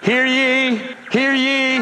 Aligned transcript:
Hear 0.00 0.26
ye, 0.26 0.76
hear 1.10 1.34
ye. 1.34 1.78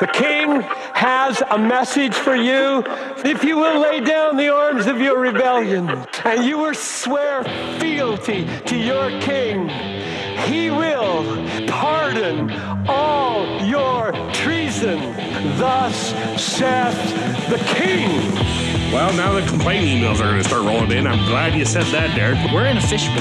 The 0.00 0.08
king 0.12 0.62
has 0.94 1.42
a 1.50 1.58
message 1.58 2.14
for 2.14 2.34
you. 2.34 2.82
If 3.24 3.44
you 3.44 3.56
will 3.56 3.80
lay 3.80 4.00
down 4.00 4.36
the 4.36 4.48
arms 4.48 4.86
of 4.86 5.00
your 5.00 5.18
rebellion 5.18 5.88
and 6.24 6.44
you 6.44 6.58
will 6.58 6.74
swear 6.74 7.44
fealty 7.78 8.48
to 8.66 8.76
your 8.76 9.10
king, 9.20 9.68
he 10.46 10.70
will 10.70 11.24
pardon 11.66 12.50
all 12.88 13.62
your 13.64 14.12
treason. 14.32 14.98
Thus 15.58 16.14
saith 16.40 17.50
the 17.50 17.58
king. 17.76 18.57
Well, 18.92 19.12
now 19.14 19.32
the 19.38 19.46
complaint 19.46 19.84
emails 19.84 20.16
are 20.20 20.30
going 20.30 20.42
to 20.42 20.48
start 20.48 20.64
rolling 20.64 20.92
in. 20.92 21.06
I'm 21.06 21.28
glad 21.28 21.54
you 21.54 21.66
said 21.66 21.84
that, 21.92 22.16
Derek. 22.16 22.38
We're 22.52 22.66
in 22.66 22.78
a 22.78 22.80
fishbowl. 22.80 23.18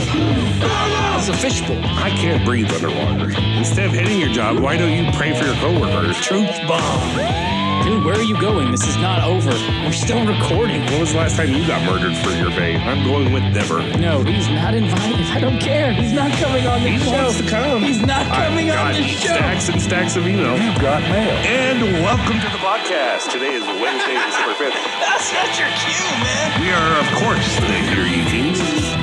It's 1.18 1.28
a 1.28 1.34
fishbowl. 1.34 1.84
I 1.84 2.10
can't 2.10 2.46
breathe 2.46 2.72
underwater. 2.72 3.34
Instead 3.58 3.88
of 3.88 3.92
hitting 3.92 4.18
your 4.18 4.30
job, 4.30 4.60
why 4.60 4.78
don't 4.78 4.92
you 4.92 5.12
pray 5.12 5.38
for 5.38 5.46
your 5.46 5.56
coworkers? 5.56 6.18
Truth 6.22 6.56
bomb. 6.68 7.67
Dude, 7.88 8.04
where 8.04 8.20
are 8.20 8.22
you 8.22 8.36
going? 8.36 8.70
This 8.70 8.86
is 8.86 8.98
not 8.98 9.24
over. 9.24 9.56
We're 9.88 9.96
still 9.96 10.20
recording. 10.28 10.84
When 10.92 11.00
was 11.00 11.14
the 11.14 11.20
last 11.24 11.38
time 11.38 11.54
you 11.54 11.66
got 11.66 11.80
murdered 11.88 12.18
for 12.20 12.36
your 12.36 12.52
faith? 12.52 12.84
I'm 12.84 13.00
going 13.08 13.32
with 13.32 13.44
never. 13.56 13.80
No, 13.96 14.24
he's 14.24 14.50
not 14.50 14.76
invited. 14.76 15.26
I 15.32 15.40
don't 15.40 15.58
care. 15.58 15.94
He's 15.94 16.12
not 16.12 16.30
coming 16.36 16.68
on 16.68 16.84
the 16.84 17.00
show. 17.00 17.08
He 17.08 17.12
wants 17.16 17.38
to 17.40 17.48
come. 17.48 17.82
He's 17.82 18.02
not 18.04 18.28
I've 18.28 18.52
coming 18.52 18.72
on 18.72 18.92
the 18.92 19.08
show. 19.08 19.40
Stacks 19.40 19.70
and 19.70 19.82
stacks 19.82 20.18
of 20.18 20.24
emails. 20.24 20.60
You've 20.60 20.84
got 20.84 21.00
mail. 21.08 21.32
And 21.48 22.04
welcome 22.04 22.36
to 22.44 22.50
the 22.52 22.60
podcast. 22.60 23.32
Today 23.32 23.56
is 23.56 23.64
Wednesday, 23.64 24.20
December 24.20 24.68
5th. 24.68 24.76
That's 25.08 25.32
not 25.32 25.48
your 25.56 25.72
cue, 25.80 26.08
man. 26.28 26.60
We 26.60 26.68
are, 26.76 26.92
of 27.00 27.08
course, 27.24 27.56
the 27.56 27.72
Hear 27.88 28.04
Ye 28.04 28.28
Kings. 28.28 28.57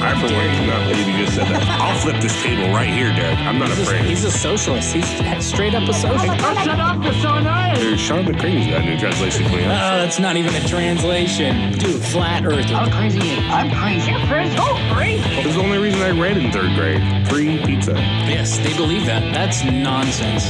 I, 0.05 0.13
for 0.21 0.29
one, 0.35 0.49
cannot 0.61 0.89
believe 0.91 1.09
you 1.09 1.25
just 1.25 1.37
said 1.37 1.47
that. 1.49 1.63
I'll 1.81 1.99
flip 2.01 2.21
this 2.21 2.37
table 2.43 2.73
right 2.75 2.89
here, 2.89 3.13
Derek. 3.15 3.39
I'm 3.41 3.59
not 3.59 3.69
He's 3.69 3.79
a, 3.79 3.83
afraid. 3.83 4.05
he's 4.05 4.25
a 4.25 4.31
socialist. 4.31 4.93
He's 4.93 5.09
straight 5.45 5.75
up 5.75 5.89
a 5.89 5.93
socialist. 5.95 6.41
There's 7.81 8.01
Sean 8.01 8.25
McCready's 8.25 8.67
got 8.69 8.83
a 8.83 8.85
new 8.85 8.99
translation 8.99 9.45
coming 9.45 9.65
Oh, 9.67 9.71
out. 9.73 9.97
that's 9.99 10.19
not 10.19 10.37
even 10.37 10.55
a 10.55 10.67
translation. 10.69 11.73
Dude, 11.73 12.03
flat 12.03 12.45
earther. 12.45 12.63
I'm 12.75 12.91
crazy. 12.91 13.19
I'm 13.49 13.71
crazy. 13.71 14.11
You're 14.11 14.27
crazy. 14.27 14.57
Oh, 14.59 14.77
crazy. 14.95 15.23
This 15.37 15.47
is 15.47 15.55
the 15.55 15.61
only 15.63 15.79
reason 15.79 16.01
I 16.03 16.11
read 16.11 16.37
in 16.37 16.53
third 16.53 16.75
grade. 16.77 17.03
Free 17.29 17.59
pizza. 17.65 17.93
Yes, 17.93 18.59
they 18.59 18.75
believe 18.77 19.07
that. 19.07 19.33
That's 19.33 19.65
nonsense. 19.65 20.45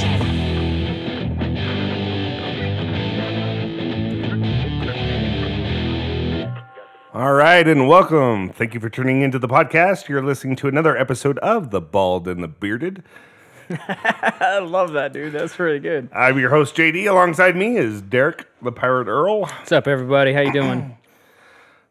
All 7.25 7.33
right, 7.33 7.67
and 7.67 7.89
welcome. 7.89 8.51
Thank 8.51 8.75
you 8.75 8.81
for 8.81 8.91
tuning 8.91 9.23
into 9.23 9.39
the 9.39 9.49
podcast. 9.49 10.09
You're 10.09 10.23
listening 10.23 10.57
to 10.57 10.69
another 10.69 10.95
episode 10.95 11.39
of 11.39 11.71
The 11.71 11.81
Bald 11.81 12.29
and 12.29 12.43
the 12.43 12.49
Bearded. 12.49 13.03
I 13.71 14.59
love 14.59 14.93
that, 14.93 15.15
dude. 15.15 15.33
That's 15.33 15.57
pretty 15.57 15.79
good. 15.79 16.11
I'm 16.13 16.39
your 16.39 16.51
host, 16.51 16.77
JD. 16.77 17.09
Alongside 17.09 17.57
me 17.57 17.79
is 17.79 18.03
Derek, 18.03 18.47
the 18.61 18.73
Pirate 18.73 19.09
Earl. 19.09 19.41
What's 19.41 19.73
up, 19.73 19.89
everybody? 19.89 20.35
How 20.35 20.43
you 20.43 20.53
doing? 20.53 20.99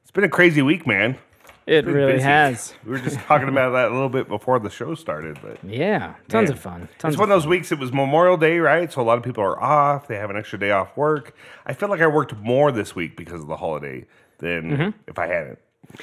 It's 0.03 0.11
been 0.11 0.23
a 0.23 0.29
crazy 0.29 0.61
week, 0.61 0.85
man. 0.85 1.17
It 1.65 1.85
really 1.85 2.13
busy. 2.13 2.23
has. 2.25 2.75
We 2.85 2.91
were 2.91 2.99
just 2.99 3.17
talking 3.21 3.47
about 3.47 3.71
that 3.71 3.89
a 3.89 3.93
little 3.93 4.09
bit 4.09 4.27
before 4.27 4.59
the 4.59 4.69
show 4.69 4.93
started, 4.93 5.39
but 5.41 5.57
Yeah, 5.67 6.13
tons 6.27 6.49
Man. 6.49 6.57
of 6.57 6.59
fun. 6.59 6.89
Tons 6.99 7.13
it's 7.13 7.15
of 7.15 7.19
one 7.19 7.31
of 7.31 7.35
those 7.35 7.47
weeks. 7.47 7.71
It 7.71 7.79
was 7.79 7.91
Memorial 7.91 8.37
Day, 8.37 8.59
right? 8.59 8.91
So 8.91 9.01
a 9.01 9.03
lot 9.03 9.17
of 9.17 9.23
people 9.23 9.43
are 9.43 9.59
off. 9.59 10.07
They 10.07 10.17
have 10.17 10.29
an 10.29 10.37
extra 10.37 10.59
day 10.59 10.69
off 10.69 10.95
work. 10.95 11.35
I 11.65 11.73
feel 11.73 11.89
like 11.89 12.01
I 12.01 12.05
worked 12.05 12.35
more 12.35 12.71
this 12.71 12.95
week 12.95 13.17
because 13.17 13.41
of 13.41 13.47
the 13.47 13.57
holiday 13.57 14.05
than 14.43 14.93
if 15.07 15.17
I 15.17 15.27
hadn't 15.27 15.59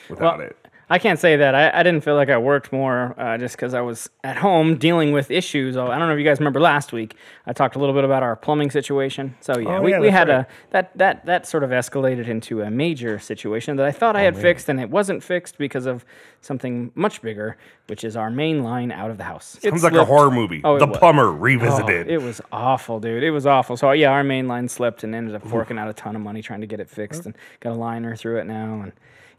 without 0.09 0.39
Mm-hmm. 0.39 0.41
Well, 0.41 0.41
it. 0.41 0.57
I 0.93 0.99
can't 0.99 1.21
say 1.21 1.37
that. 1.37 1.55
I, 1.55 1.71
I 1.73 1.83
didn't 1.85 2.03
feel 2.03 2.17
like 2.17 2.31
I 2.31 2.37
worked 2.37 2.73
more 2.73 3.15
uh, 3.17 3.39
just 3.39 3.55
because 3.55 3.75
I 3.75 3.81
was 3.81 4.11
at 4.25 4.37
home 4.37 4.77
dealing 4.77 5.13
with 5.13 5.31
issues. 5.31 5.77
Oh, 5.77 5.87
I 5.87 5.99
don't 5.99 6.09
know 6.09 6.15
if 6.15 6.19
you 6.19 6.25
guys 6.25 6.41
remember 6.41 6.59
last 6.61 6.93
week. 6.93 7.15
I 7.47 7.53
talked 7.53 7.77
a 7.77 7.79
little 7.79 7.95
bit 7.95 8.03
about 8.03 8.25
our 8.25 8.35
plumbing 8.35 8.73
situation. 8.73 9.37
So 9.41 9.57
yeah, 9.59 9.79
Oh, 9.79 9.83
we, 9.83 9.93
yeah, 9.93 10.01
we 10.01 10.11
had 10.11 10.29
right. 10.29 10.41
a 10.41 10.47
that 10.71 10.91
that 10.99 11.25
that 11.27 11.47
sort 11.47 11.63
of 11.63 11.71
escalated 11.71 12.27
into 12.27 12.63
a 12.63 12.71
major 12.73 13.21
situation 13.21 13.77
that 13.77 13.87
I 13.87 13.93
thought 13.93 14.17
Oh, 14.17 14.19
I 14.19 14.23
had 14.23 14.37
fixed, 14.37 14.69
and 14.69 14.81
it 14.81 14.91
wasn't 14.91 15.23
fixed 15.23 15.59
because 15.59 15.87
of 15.87 16.05
something 16.41 16.91
much 16.97 17.23
bigger, 17.23 17.57
which 17.87 18.03
is 18.03 18.17
our 18.17 18.29
main 18.31 18.65
line 18.65 18.91
out 18.91 19.11
of 19.13 19.17
the 19.17 19.25
house. 19.25 19.59
It 19.63 19.71
Sounds 19.71 19.85
like 19.85 19.93
a 19.93 20.05
horror 20.05 20.31
movie. 20.33 20.61
Oh, 20.65 20.77
the 20.77 20.87
was. 20.87 20.99
Plumber 20.99 21.29
Oh, 21.29 21.33
Revisited. 21.35 22.09
it 22.09 22.21
was 22.21 22.41
awful, 22.51 22.99
dude. 22.99 23.23
It 23.23 23.31
was 23.31 23.47
awful. 23.47 23.77
So 23.77 23.93
yeah, 23.93 24.11
our 24.11 24.25
main 24.25 24.49
line 24.49 24.69
slipped 24.69 25.05
and 25.05 25.15
ended 25.15 25.37
up 25.37 25.47
forking 25.47 25.79
out 25.79 25.89
a 25.89 25.93
ton 25.93 26.17
of 26.17 26.23
money 26.23 26.43
trying 26.43 26.63
to 26.63 26.67
get 26.67 26.81
it 26.81 26.91
fixed 26.91 27.27
and 27.27 27.37
got 27.61 27.75
a 27.75 27.79
liner 27.79 28.17
through 28.17 28.39
it 28.39 28.47
now 28.47 28.81
and 28.83 28.93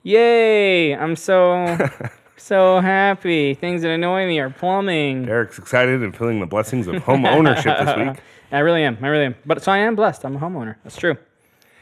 yay! 0.04 0.96
I'm 0.96 1.16
so 1.16 1.78
so 2.38 2.80
happy. 2.80 3.54
Things 3.54 3.82
that 3.84 3.92
annoy 3.92 4.28
me 4.28 4.40
are 4.40 4.50
plumbing. 4.50 5.26
Derek's 5.26 5.60
excited 5.60 6.02
and 6.04 6.16
feeling 6.16 6.40
the 6.40 6.46
blessings 6.46 6.88
of 6.88 7.04
home 7.04 7.26
ownership 7.26 7.78
this 7.80 7.96
week. 7.98 8.18
I 8.52 8.60
really 8.60 8.84
am. 8.84 8.98
I 9.02 9.08
really 9.08 9.26
am. 9.26 9.36
But 9.46 9.64
so 9.64 9.72
I 9.72 9.78
am 9.80 9.96
blessed. 9.96 10.26
I'm 10.26 10.36
a 10.36 10.40
homeowner. 10.40 10.76
That's 10.84 10.98
true. 10.98 11.16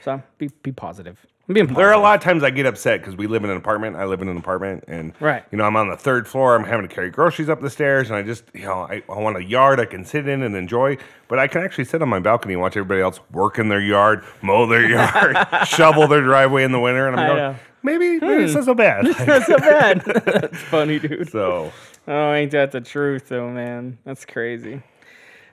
So 0.04 0.22
be 0.38 0.50
be 0.64 0.72
positive. 0.72 1.18
I'm 1.48 1.54
being 1.56 1.66
positive. 1.66 1.78
There 1.78 1.90
are 1.90 1.94
a 1.94 2.00
lot 2.00 2.16
of 2.16 2.22
times 2.24 2.44
I 2.44 2.52
get 2.52 2.68
upset 2.68 3.00
because 3.02 3.16
we 3.16 3.26
live 3.26 3.44
in 3.44 3.50
an 3.50 3.58
apartment. 3.58 3.96
I 3.96 4.06
live 4.06 4.22
in 4.22 4.30
an 4.30 4.38
apartment, 4.38 4.84
and 4.88 5.14
Right. 5.20 5.44
you 5.52 5.58
know 5.58 5.64
I'm 5.64 5.76
on 5.76 5.90
the 5.90 5.98
third 5.98 6.28
floor. 6.28 6.56
I'm 6.56 6.64
having 6.64 6.88
to 6.88 6.94
carry 6.94 7.10
groceries 7.10 7.50
up 7.50 7.60
the 7.60 7.72
stairs, 7.72 8.10
and 8.12 8.16
I 8.18 8.22
just 8.22 8.44
you 8.54 8.66
know 8.66 8.82
I, 8.84 9.02
I 9.10 9.20
want 9.20 9.36
a 9.38 9.44
yard 9.44 9.80
I 9.80 9.86
can 9.86 10.06
sit 10.06 10.28
in 10.28 10.44
and 10.44 10.56
enjoy. 10.56 10.98
But 11.28 11.40
I 11.40 11.48
can 11.48 11.62
actually 11.64 11.86
sit 11.86 12.04
on 12.04 12.10
my 12.10 12.20
balcony 12.20 12.54
and 12.54 12.62
watch 12.62 12.78
everybody 12.78 13.02
else 13.02 13.20
work 13.32 13.58
in 13.58 13.70
their 13.70 13.82
yard, 13.82 14.24
mow 14.44 14.68
their 14.68 14.88
yard, 14.90 15.36
shovel 15.68 16.08
their 16.08 16.22
driveway 16.22 16.64
in 16.64 16.72
the 16.72 16.80
winter, 16.80 17.08
and 17.08 17.20
I'm 17.20 17.26
I 17.26 17.28
going, 17.28 17.38
know. 17.40 17.56
Hmm. 17.82 17.86
maybe 17.88 18.20
maybe 18.20 18.44
it's 18.44 18.54
not 18.54 18.66
so 18.66 18.74
bad. 18.76 19.08
It's 19.08 19.26
not 19.26 19.44
so 19.44 19.58
bad. 19.58 20.02
That's 20.06 20.58
funny, 20.58 21.00
dude. 21.00 21.30
so 21.30 21.72
Oh, 22.08 22.34
ain't 22.34 22.52
that 22.52 22.72
the 22.72 22.82
truth, 22.82 23.30
though, 23.30 23.50
man? 23.50 24.00
That's 24.04 24.26
crazy. 24.26 24.82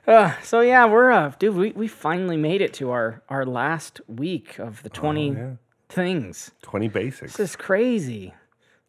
Uh, 0.06 0.32
so 0.42 0.60
yeah, 0.60 0.86
we're 0.86 1.10
uh, 1.10 1.32
dude. 1.38 1.54
We, 1.56 1.72
we 1.72 1.88
finally 1.88 2.36
made 2.36 2.60
it 2.62 2.72
to 2.74 2.90
our 2.90 3.22
our 3.28 3.44
last 3.44 4.00
week 4.06 4.58
of 4.58 4.82
the 4.82 4.88
twenty 4.90 5.36
things. 5.88 6.50
20 6.62 6.88
basics. 6.88 7.36
This 7.36 7.50
is 7.50 7.56
crazy. 7.56 8.34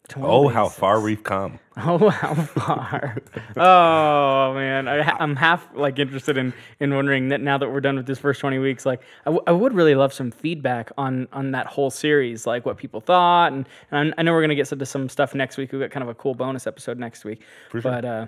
20 0.08 0.26
Oh, 0.28 0.48
how 0.48 0.68
far 0.68 1.00
we've 1.00 1.22
come. 1.22 1.58
Oh, 1.80 2.08
how 2.08 2.34
far! 2.34 3.18
oh 3.56 4.52
man, 4.54 4.88
I, 4.88 5.00
I'm 5.20 5.36
half 5.36 5.68
like 5.74 6.00
interested 6.00 6.36
in 6.36 6.52
in 6.80 6.92
wondering 6.92 7.28
that 7.28 7.40
now 7.40 7.56
that 7.56 7.70
we're 7.70 7.80
done 7.80 7.94
with 7.94 8.06
this 8.06 8.18
first 8.18 8.40
20 8.40 8.58
weeks, 8.58 8.84
like 8.84 9.00
I, 9.26 9.30
w- 9.30 9.42
I 9.46 9.52
would 9.52 9.72
really 9.74 9.94
love 9.94 10.12
some 10.12 10.32
feedback 10.32 10.90
on 10.98 11.28
on 11.32 11.52
that 11.52 11.66
whole 11.68 11.90
series, 11.90 12.48
like 12.48 12.66
what 12.66 12.78
people 12.78 13.00
thought, 13.00 13.52
and, 13.52 13.68
and 13.92 14.12
I 14.18 14.22
know 14.22 14.32
we're 14.32 14.40
gonna 14.42 14.56
get 14.56 14.72
into 14.72 14.86
some 14.86 15.08
stuff 15.08 15.36
next 15.36 15.56
week. 15.56 15.70
We've 15.70 15.80
got 15.80 15.92
kind 15.92 16.02
of 16.02 16.08
a 16.08 16.14
cool 16.14 16.34
bonus 16.34 16.66
episode 16.66 16.98
next 16.98 17.24
week, 17.24 17.42
but 17.72 18.04
uh, 18.04 18.26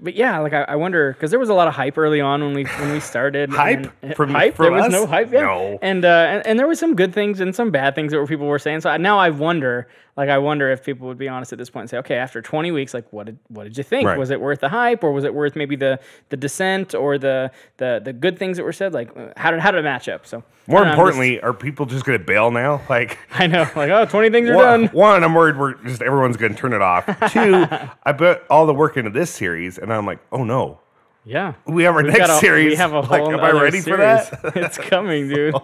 but 0.00 0.14
yeah, 0.14 0.38
like 0.40 0.52
I, 0.52 0.62
I 0.62 0.74
wonder 0.74 1.12
because 1.12 1.30
there 1.30 1.38
was 1.38 1.48
a 1.50 1.54
lot 1.54 1.68
of 1.68 1.74
hype 1.74 1.96
early 1.96 2.20
on 2.20 2.42
when 2.42 2.54
we 2.54 2.64
when 2.64 2.90
we 2.90 2.98
started. 2.98 3.50
Hype? 3.52 3.92
and- 4.02 4.16
From- 4.16 4.30
hype. 4.30 4.56
from 4.56 4.64
there 4.64 4.72
was 4.72 4.86
us? 4.86 4.90
no 4.92 5.06
hype. 5.06 5.30
Yeah. 5.32 5.42
No. 5.42 5.78
And, 5.80 6.04
uh, 6.04 6.08
and 6.28 6.46
and 6.46 6.58
there 6.58 6.66
was 6.66 6.80
some 6.80 6.96
good 6.96 7.12
things 7.14 7.38
and 7.38 7.54
some 7.54 7.70
bad 7.70 7.94
things 7.94 8.10
that 8.10 8.18
were 8.18 8.26
people 8.26 8.46
were 8.48 8.58
saying. 8.58 8.80
So 8.80 8.90
I- 8.90 8.96
now 8.96 9.18
I 9.18 9.30
wonder, 9.30 9.86
like 10.20 10.28
I 10.28 10.36
wonder 10.36 10.70
if 10.70 10.84
people 10.84 11.08
would 11.08 11.16
be 11.16 11.28
honest 11.28 11.50
at 11.52 11.58
this 11.58 11.70
point 11.70 11.84
and 11.84 11.90
say, 11.90 11.96
okay, 11.98 12.16
after 12.16 12.42
20 12.42 12.70
weeks, 12.72 12.92
like 12.92 13.10
what 13.10 13.24
did 13.24 13.38
what 13.48 13.64
did 13.64 13.78
you 13.78 13.82
think? 13.84 14.06
Right. 14.06 14.18
Was 14.18 14.28
it 14.30 14.38
worth 14.38 14.60
the 14.60 14.68
hype, 14.68 15.02
or 15.02 15.12
was 15.12 15.24
it 15.24 15.32
worth 15.34 15.56
maybe 15.56 15.76
the 15.76 15.98
the 16.28 16.36
dissent 16.36 16.94
or 16.94 17.16
the 17.16 17.50
the 17.78 18.02
the 18.04 18.12
good 18.12 18.38
things 18.38 18.58
that 18.58 18.64
were 18.64 18.72
said? 18.72 18.92
Like 18.92 19.08
how 19.38 19.50
did 19.50 19.60
how 19.60 19.70
did 19.70 19.78
it 19.78 19.82
match 19.84 20.08
up? 20.10 20.26
So 20.26 20.42
More 20.66 20.80
know, 20.80 20.84
I'm 20.84 20.88
just- 20.90 20.98
importantly, 20.98 21.40
are 21.40 21.54
people 21.54 21.86
just 21.86 22.04
going 22.04 22.18
to 22.18 22.24
bail 22.24 22.50
now? 22.50 22.82
Like, 22.90 23.18
I 23.32 23.46
know, 23.46 23.62
like 23.74 23.90
oh, 23.90 24.04
20 24.04 24.28
things 24.30 24.50
are 24.50 24.56
one, 24.56 24.80
done. 24.82 24.86
one, 24.92 25.24
I'm 25.24 25.32
worried 25.34 25.56
we're 25.56 25.74
just 25.84 26.02
everyone's 26.02 26.36
going 26.36 26.52
to 26.54 26.58
turn 26.58 26.74
it 26.74 26.82
off. 26.82 27.06
Two, 27.32 27.66
I 28.04 28.12
put 28.12 28.42
all 28.50 28.66
the 28.66 28.74
work 28.74 28.96
into 28.98 29.10
this 29.10 29.30
series, 29.30 29.78
and 29.78 29.90
I'm 29.92 30.04
like, 30.04 30.18
oh 30.32 30.44
no, 30.44 30.80
Yeah. 31.24 31.54
we 31.66 31.84
have 31.84 31.94
our 31.96 32.02
We've 32.04 32.12
next 32.12 32.28
a- 32.30 32.38
series. 32.40 32.70
We 32.72 32.76
have 32.76 32.92
a 32.92 33.00
whole. 33.06 33.10
like, 33.26 33.32
am 33.32 33.40
I 33.40 33.52
ready 33.52 33.78
for 33.78 33.96
series. 33.96 33.98
that? 34.30 34.52
it's 34.56 34.76
coming, 34.78 35.28
dude. 35.28 35.54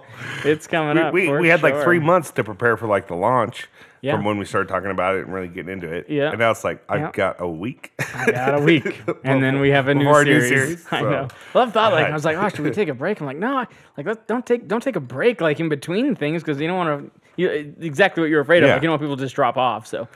It's 0.45 0.67
coming 0.67 0.97
up. 0.99 1.13
we 1.13 1.23
we, 1.23 1.27
for 1.29 1.41
we 1.41 1.49
had 1.49 1.63
like 1.63 1.83
three 1.83 1.99
months 1.99 2.31
to 2.33 2.45
prepare 2.45 2.77
for 2.79 2.87
like 2.87 3.07
the 3.09 3.17
launch 3.17 3.69
Yeah. 4.07 4.17
from 4.17 4.25
when 4.25 4.39
we 4.39 4.45
started 4.45 4.69
talking 4.69 4.91
about 4.91 5.17
it 5.17 5.25
and 5.27 5.35
really 5.35 5.49
getting 5.49 5.73
into 5.73 5.93
it. 5.93 6.07
Yeah. 6.09 6.31
and 6.31 6.39
now 6.39 6.51
it's 6.51 6.65
like 6.65 6.83
I've 6.89 7.01
Yeah. 7.01 7.11
got 7.13 7.41
a 7.41 7.49
week. 7.49 7.93
I 8.15 8.31
got 8.31 8.55
a 8.61 8.63
week, 8.63 9.03
and 9.25 9.43
then 9.43 9.61
we 9.61 9.71
have 9.71 9.89
a 9.89 9.95
new 9.95 10.09
our 10.09 10.25
new 10.25 10.41
series. 10.41 10.49
series, 10.83 10.87
I 10.93 11.01
so. 11.01 11.11
know. 11.11 11.29
Well, 11.55 11.65
I've 11.67 11.73
thought 11.73 11.93
like 11.93 12.07
I 12.07 12.13
was 12.13 12.25
like, 12.25 12.37
oh, 12.37 12.49
should 12.49 12.61
we 12.65 12.71
take 12.71 12.89
a 12.89 12.95
break? 12.95 13.21
I'm 13.21 13.27
like, 13.27 13.37
no, 13.39 13.59
I- 13.59 13.67
like 13.97 14.27
don't 14.27 14.45
take 14.47 14.69
don't 14.69 14.83
take 14.83 14.97
a 14.97 15.01
break 15.01 15.41
like 15.41 15.61
in 15.61 15.69
between 15.69 16.15
things 16.15 16.43
because 16.43 16.61
you 16.61 16.67
don't 16.69 16.77
want 16.77 17.05
to. 17.13 17.21
You, 17.39 17.75
exactly 17.81 18.23
what 18.23 18.31
you're 18.31 18.41
afraid 18.41 18.63
of. 18.63 18.69
Yeah. 18.69 18.75
Like 18.75 18.83
you 18.83 18.87
don't 18.87 18.93
want 18.93 19.03
people 19.03 19.17
to 19.19 19.23
just 19.23 19.35
drop 19.35 19.57
off. 19.59 19.87
So 19.87 20.09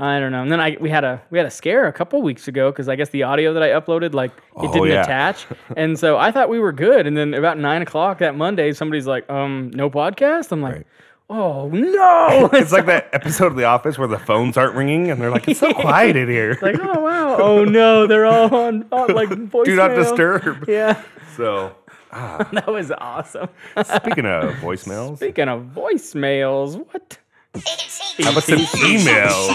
I 0.00 0.18
don't 0.18 0.32
know. 0.32 0.42
And 0.42 0.50
then 0.50 0.60
I 0.60 0.76
we 0.80 0.90
had 0.90 1.04
a 1.04 1.22
we 1.30 1.38
had 1.38 1.46
a 1.46 1.50
scare 1.50 1.86
a 1.86 1.92
couple 1.92 2.20
weeks 2.22 2.48
ago 2.48 2.72
because 2.72 2.88
I 2.88 2.96
guess 2.96 3.10
the 3.10 3.22
audio 3.22 3.52
that 3.54 3.62
I 3.62 3.68
uploaded 3.68 4.14
like 4.14 4.32
it 4.32 4.42
Oh, 4.56 4.72
didn't 4.72 4.88
yeah. 4.88 5.02
attach, 5.02 5.46
and 5.76 5.96
so 5.96 6.16
I 6.18 6.32
thought 6.32 6.48
we 6.48 6.58
were 6.58 6.72
good. 6.72 7.06
And 7.06 7.16
then 7.16 7.34
about 7.34 7.56
nine 7.58 7.82
o'clock 7.82 8.18
that 8.18 8.34
Monday, 8.36 8.72
somebody's 8.72 9.06
like, 9.06 9.28
um, 9.30 9.70
no 9.74 9.88
podcast. 9.90 10.50
I'm 10.50 10.60
like. 10.62 10.74
Right. 10.74 10.86
Oh 11.28 11.68
no! 11.68 12.48
it's 12.52 12.70
like 12.70 12.86
that 12.86 13.08
episode 13.12 13.48
of 13.48 13.56
The 13.56 13.64
Office 13.64 13.98
where 13.98 14.06
the 14.06 14.18
phones 14.18 14.56
aren't 14.56 14.74
ringing 14.76 15.10
and 15.10 15.20
they're 15.20 15.30
like, 15.30 15.48
it's 15.48 15.58
so 15.60 15.72
quiet 15.74 16.14
in 16.14 16.28
here. 16.28 16.56
like, 16.62 16.76
oh 16.80 17.00
wow! 17.00 17.36
Oh 17.38 17.64
no! 17.64 18.06
They're 18.06 18.26
all 18.26 18.54
on, 18.54 18.86
on 18.92 19.08
like 19.14 19.28
voicemail. 19.30 19.64
Do 19.64 19.76
not 19.76 19.88
disturb. 19.94 20.68
Yeah, 20.68 21.02
So, 21.36 21.74
ah. 22.12 22.48
that 22.52 22.68
was 22.68 22.92
awesome. 22.92 23.48
speaking 23.82 24.26
of 24.26 24.54
voicemails, 24.56 25.16
Speaking 25.16 25.48
of 25.48 25.62
voicemails, 25.74 26.76
what? 26.92 27.18
how 28.18 28.30
about 28.30 28.42
some 28.44 28.58
emails? 28.58 29.48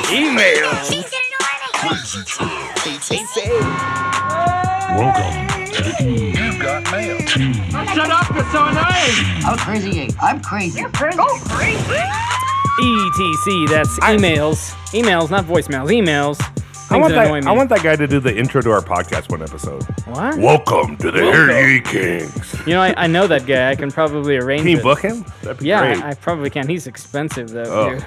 Welcome 4.97 5.71
to 5.71 5.81
the 6.91 8.49
so 8.51 8.65
annoying. 8.67 9.45
I'm 9.45 9.57
crazy. 9.57 10.09
I'm 10.21 10.41
crazy. 10.41 10.79
You're 10.81 10.89
crazy. 10.89 11.17
Go 11.17 11.25
crazy. 11.45 11.79
ETC. 12.79 13.69
That's 13.69 13.99
emails. 13.99 14.73
Emails, 14.91 15.29
not 15.29 15.45
voicemails. 15.45 15.89
Emails. 15.89 16.39
I 16.89 16.97
want, 16.97 17.13
that 17.13 17.31
that. 17.31 17.47
I 17.47 17.51
want 17.53 17.69
that 17.69 17.83
guy 17.83 17.95
to 17.95 18.05
do 18.05 18.19
the 18.19 18.35
intro 18.37 18.61
to 18.61 18.69
our 18.71 18.81
podcast 18.81 19.31
one 19.31 19.41
episode. 19.41 19.81
What? 20.07 20.37
Welcome 20.37 20.97
to 20.97 21.09
the 21.09 21.21
Hear 21.21 21.49
Ye 21.65 21.79
Kings. 21.79 22.53
You 22.67 22.73
know, 22.73 22.81
I, 22.81 22.93
I 22.97 23.07
know 23.07 23.27
that 23.27 23.45
guy. 23.45 23.69
I 23.71 23.75
can 23.75 23.91
probably 23.91 24.35
arrange 24.35 24.63
Can 24.63 24.71
you 24.71 24.79
it. 24.79 24.83
book 24.83 24.99
him? 25.01 25.23
That'd 25.41 25.59
be 25.59 25.67
Yeah, 25.67 25.93
great. 25.93 26.03
I, 26.03 26.09
I 26.09 26.13
probably 26.15 26.49
can. 26.49 26.67
He's 26.67 26.87
expensive 26.87 27.49
though. 27.49 27.63
Oh. 27.97 27.99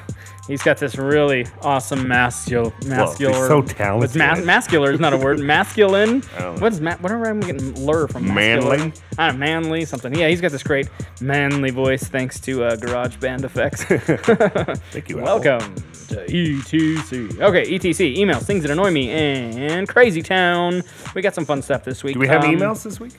He's 0.46 0.62
got 0.62 0.76
this 0.76 0.96
really 0.96 1.46
awesome 1.62 2.06
masculine. 2.06 2.73
Masculine. 2.87 3.49
so 3.49 3.62
talented. 3.62 4.17
Mas- 4.19 4.44
masculine 4.44 4.93
is 4.94 5.00
not 5.00 5.14
a 5.14 5.17
word. 5.17 5.38
Masculine. 5.55 6.20
What 6.61 6.73
is 6.73 6.81
ma- 6.82 6.96
whatever 6.96 7.26
I'm 7.26 7.41
getting 7.41 7.75
lure 7.87 8.06
from? 8.08 8.32
Manly? 8.35 8.93
I 9.17 9.29
don't 9.29 9.38
know, 9.38 9.46
manly 9.46 9.85
something. 9.87 10.14
Yeah, 10.14 10.29
he's 10.29 10.43
got 10.43 10.52
this 10.52 10.62
great 10.62 10.91
manly 11.23 11.70
voice 11.70 12.05
thanks 12.05 12.38
to 12.41 12.64
uh, 12.64 12.76
Garage 12.76 13.17
Band 13.17 13.44
effects. 13.44 13.85
Thank 14.93 15.08
you. 15.08 15.20
Al. 15.20 15.25
Welcome 15.41 15.75
to 16.08 16.26
ETC. 16.26 17.41
Okay, 17.41 17.64
ETC. 17.70 18.17
Emails, 18.19 18.43
things 18.43 18.62
that 18.64 18.70
annoy 18.70 18.91
me, 18.91 19.11
and 19.11 19.88
Crazy 19.88 20.20
Town. 20.23 20.82
We 21.14 21.23
got 21.23 21.35
some 21.35 21.46
fun 21.46 21.62
stuff 21.62 21.85
this 21.85 22.05
week. 22.05 22.14
Do 22.14 22.20
we 22.20 22.29
have 22.29 22.44
Um, 22.44 22.55
emails 22.55 22.82
this 22.85 23.00
week? 23.00 23.12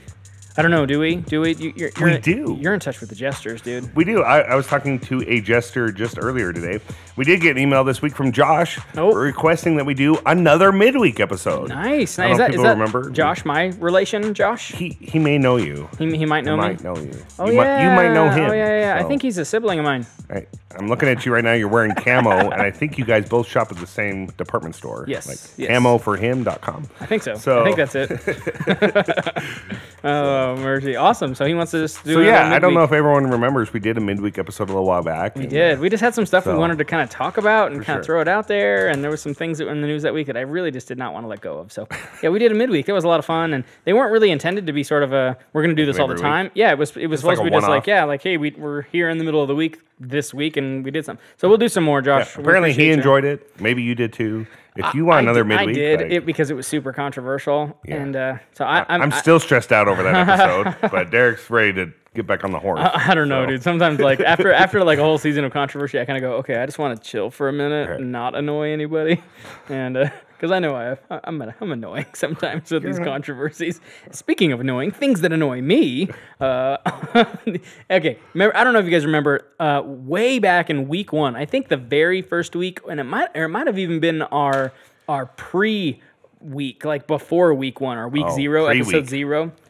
I 0.57 0.61
don't 0.61 0.71
know. 0.71 0.85
Do 0.85 0.99
we? 1.01 1.17
Do 1.17 1.41
we? 1.41 1.53
You, 1.55 1.73
you're, 1.75 1.89
you're 1.97 2.07
We 2.09 2.15
in- 2.15 2.21
do. 2.21 2.57
You're 2.61 2.73
in 2.73 2.79
touch 2.79 3.01
with 3.01 3.09
the 3.09 3.15
jesters, 3.15 3.61
dude. 3.61 3.93
We 3.95 4.05
do. 4.05 4.23
I, 4.23 4.39
I 4.39 4.55
was 4.55 4.65
talking 4.67 4.99
to 5.01 5.21
a 5.29 5.41
jester 5.41 5.91
just 5.91 6.17
earlier 6.17 6.53
today. 6.53 6.79
We 7.17 7.25
did 7.25 7.41
get 7.41 7.51
an 7.51 7.57
email 7.61 7.83
this 7.83 8.01
week 8.01 8.15
from 8.15 8.31
Josh 8.31 8.79
Oh. 8.95 9.13
requesting 9.13 9.75
that 9.77 9.85
we 9.85 9.93
do 9.93 10.17
another 10.25 10.71
midweek 10.71 11.19
episode. 11.19 11.69
Nice, 11.69 12.17
nice. 12.17 12.31
Is 12.33 12.37
that, 12.37 12.51
people 12.51 12.65
remember. 12.65 13.09
Josh, 13.09 13.43
my 13.43 13.65
relation, 13.79 14.33
Josh? 14.33 14.71
He 14.71 14.89
he 15.01 15.19
may 15.19 15.37
know 15.37 15.57
you. 15.57 15.89
He, 15.97 16.15
he 16.17 16.25
might 16.25 16.45
know 16.45 16.55
He 16.55 16.61
me. 16.61 16.67
might 16.67 16.83
know 16.83 16.95
you. 16.97 17.11
Oh 17.37 17.47
you 17.47 17.53
yeah, 17.55 17.77
Might, 17.77 17.83
you 17.83 17.89
might 18.09 18.13
know 18.13 18.29
him. 18.29 18.49
Oh 18.49 18.53
yeah, 18.53 18.67
yeah. 18.79 18.97
yeah. 18.97 19.03
I 19.05 19.07
think 19.07 19.21
he's 19.21 19.37
a 19.37 19.43
sibling 19.45 19.79
of 19.79 19.85
mine. 19.85 20.05
I, 20.29 20.45
I'm 20.77 20.87
looking 20.87 21.07
at 21.09 21.25
you 21.25 21.33
right 21.33 21.43
now. 21.43 21.53
You're 21.53 21.67
wearing 21.67 21.93
camo, 21.95 22.29
and 22.51 22.61
I 22.61 22.71
think 22.71 22.97
you 22.97 23.03
guys 23.05 23.27
both 23.27 23.47
shop 23.47 23.71
at 23.71 23.77
the 23.77 23.87
same 23.87 24.27
department 24.37 24.75
store. 24.75 25.05
Yes, 25.07 25.27
Like 25.27 25.37
yes. 25.57 25.71
camoforhim.com. 25.81 26.87
I 27.01 27.05
think 27.05 27.23
so. 27.23 27.35
So- 27.35 27.61
I 27.61 27.63
think 27.65 27.77
that's 27.77 27.95
it. 27.95 29.75
Uh, 30.05 30.44
oh 30.45 30.55
mercy, 30.57 30.95
awesome. 30.95 31.35
So 31.35 31.45
he 31.45 31.53
wants 31.53 31.71
to 31.71 31.79
just 31.79 32.03
do. 32.03 32.15
So 32.15 32.19
yeah, 32.21 32.53
I 32.53 32.59
don't 32.59 32.73
know 32.73 32.83
if 32.83 32.91
everyone 32.91 33.29
remembers 33.29 33.73
we 33.73 33.79
did 33.79 33.97
a 33.97 34.01
midweek 34.01 34.37
episode 34.37 34.65
a 34.65 34.73
little 34.73 34.85
while 34.85 35.03
back. 35.03 35.35
We 35.35 35.47
did. 35.47 35.79
We 35.79 35.89
just 35.89 36.01
had 36.01 36.13
some 36.13 36.25
stuff 36.25 36.45
we 36.45 36.53
wanted 36.53 36.77
to 36.77 36.85
kind 36.85 37.01
of 37.01 37.09
talk 37.09 37.37
about 37.37 37.71
and 37.71 37.83
kind 37.83 37.99
of 37.99 38.05
sure. 38.05 38.15
throw 38.15 38.21
it 38.21 38.27
out 38.27 38.47
there. 38.47 38.87
And 38.87 39.03
there 39.03 39.11
was 39.11 39.21
some 39.21 39.33
things 39.33 39.57
that 39.57 39.65
were 39.65 39.71
in 39.71 39.81
the 39.81 39.87
news 39.87 40.03
that 40.03 40.13
week 40.13 40.27
that 40.27 40.37
I 40.37 40.41
really 40.41 40.71
just 40.71 40.87
did 40.87 40.97
not 40.97 41.13
want 41.13 41.23
to 41.23 41.27
let 41.27 41.41
go 41.41 41.57
of. 41.57 41.71
So 41.71 41.87
yeah, 42.23 42.29
we 42.29 42.39
did 42.39 42.51
a 42.51 42.55
midweek. 42.55 42.85
That 42.85 42.93
was 42.93 43.03
a 43.03 43.07
lot 43.07 43.19
of 43.19 43.25
fun, 43.25 43.53
and 43.53 43.63
they 43.83 43.93
weren't 43.93 44.11
really 44.11 44.31
intended 44.31 44.67
to 44.67 44.73
be 44.73 44.83
sort 44.83 45.03
of 45.03 45.13
a 45.13 45.37
we're 45.53 45.63
going 45.63 45.75
to 45.75 45.81
do 45.81 45.85
this 45.85 45.99
all 45.99 46.07
the 46.07 46.13
Every 46.13 46.23
week? 46.23 46.31
time. 46.31 46.51
Yeah, 46.53 46.71
it 46.71 46.77
was. 46.77 46.95
It 46.95 47.07
was 47.07 47.23
like 47.23 47.37
supposed 47.37 47.45
to 47.45 47.51
be 47.51 47.57
just 47.57 47.69
like 47.69 47.87
yeah, 47.87 48.03
like 48.03 48.21
hey, 48.21 48.37
we, 48.37 48.51
we're 48.51 48.83
here 48.83 49.09
in 49.09 49.17
the 49.17 49.23
middle 49.23 49.41
of 49.41 49.47
the 49.47 49.55
week 49.55 49.79
this 49.99 50.33
week, 50.33 50.57
and 50.57 50.83
we 50.83 50.91
did 50.91 51.05
something. 51.05 51.23
So 51.37 51.47
we'll 51.47 51.57
do 51.57 51.69
some 51.69 51.83
more, 51.83 52.01
Josh. 52.01 52.37
We 52.37 52.43
apparently 52.43 52.69
he 52.69 52.73
appreciate 52.73 52.87
you. 52.87 52.93
enjoyed 52.93 53.25
it. 53.25 53.61
Maybe 53.61 53.81
you 53.83 53.95
did 53.95 54.13
too. 54.13 54.45
If 54.77 54.93
you 54.93 55.05
want 55.05 55.17
I 55.17 55.21
another 55.21 55.43
did, 55.43 55.47
midweek, 55.49 55.69
I 55.69 55.73
did 55.79 56.01
like- 56.01 56.11
it 56.11 56.25
because 56.25 56.49
it 56.51 56.53
was 56.55 56.67
super 56.67 56.91
controversial, 56.93 57.77
Yeah. 57.85 57.95
and 57.95 58.15
uh, 58.15 58.37
so 58.51 58.65
I, 58.65 58.85
I'm, 58.89 59.03
I'm 59.03 59.13
I- 59.13 59.19
still 59.19 59.39
stressed 59.39 59.71
out 59.71 59.87
over 59.87 60.03
that 60.03 60.27
episode, 60.27 60.75
but 60.91 61.11
Derek's 61.11 61.49
ready 61.49 61.71
to 61.73 61.93
get 62.13 62.27
back 62.27 62.43
on 62.43 62.51
the 62.51 62.59
horse. 62.59 62.79
I 62.81 63.13
don't 63.13 63.29
know, 63.29 63.43
so. 63.43 63.49
dude. 63.51 63.63
Sometimes, 63.63 63.99
like 63.99 64.19
after 64.21 64.51
after 64.51 64.83
like 64.83 64.99
a 64.99 65.03
whole 65.03 65.17
season 65.17 65.43
of 65.45 65.53
controversy, 65.53 65.99
I 65.99 66.05
kind 66.05 66.17
of 66.17 66.21
go, 66.29 66.35
okay, 66.37 66.57
I 66.57 66.65
just 66.65 66.77
want 66.79 67.01
to 67.01 67.09
chill 67.09 67.29
for 67.31 67.47
a 67.49 67.53
minute 67.53 67.89
Right. 67.89 68.01
not 68.01 68.35
annoy 68.35 68.71
anybody, 68.71 69.21
and 69.69 70.11
because 70.35 70.51
I 70.51 70.59
know 70.59 70.75
I 70.75 70.83
have, 70.83 70.99
I'm 71.09 71.41
I'm 71.41 71.71
annoying 71.71 72.05
sometimes 72.13 72.71
with 72.71 72.83
these 72.83 72.99
controversies. 72.99 73.81
Speaking 74.11 74.51
of 74.51 74.59
annoying, 74.59 74.91
things 74.91 75.21
that 75.21 75.31
annoy 75.33 75.61
me. 75.61 76.09
Uh, 76.39 76.77
okay, 77.91 78.19
remember, 78.33 78.55
I 78.55 78.63
don't 78.63 78.73
know 78.73 78.79
if 78.79 78.85
you 78.85 78.91
guys 78.91 79.05
remember, 79.05 79.45
uh, 79.59 79.81
way 79.85 80.39
back 80.39 80.69
in 80.69 80.87
week 80.87 81.13
one, 81.13 81.35
I 81.35 81.45
think 81.45 81.69
the 81.69 81.77
very 81.77 82.21
first 82.21 82.55
week, 82.55 82.79
and 82.89 82.99
it 82.99 83.05
might 83.05 83.29
or 83.35 83.45
it 83.45 83.49
might 83.49 83.67
have 83.67 83.79
even 83.79 83.99
been 83.99 84.21
our 84.23 84.73
our 85.07 85.25
pre 85.27 86.01
week, 86.41 86.85
like 86.85 87.07
before 87.07 87.53
week 87.53 87.81
one, 87.81 87.97
or 87.97 88.07
week 88.07 88.25
Oh, 88.27 88.35
zero, 88.35 88.65
episode 88.67 88.91
pre-week. 88.91 89.09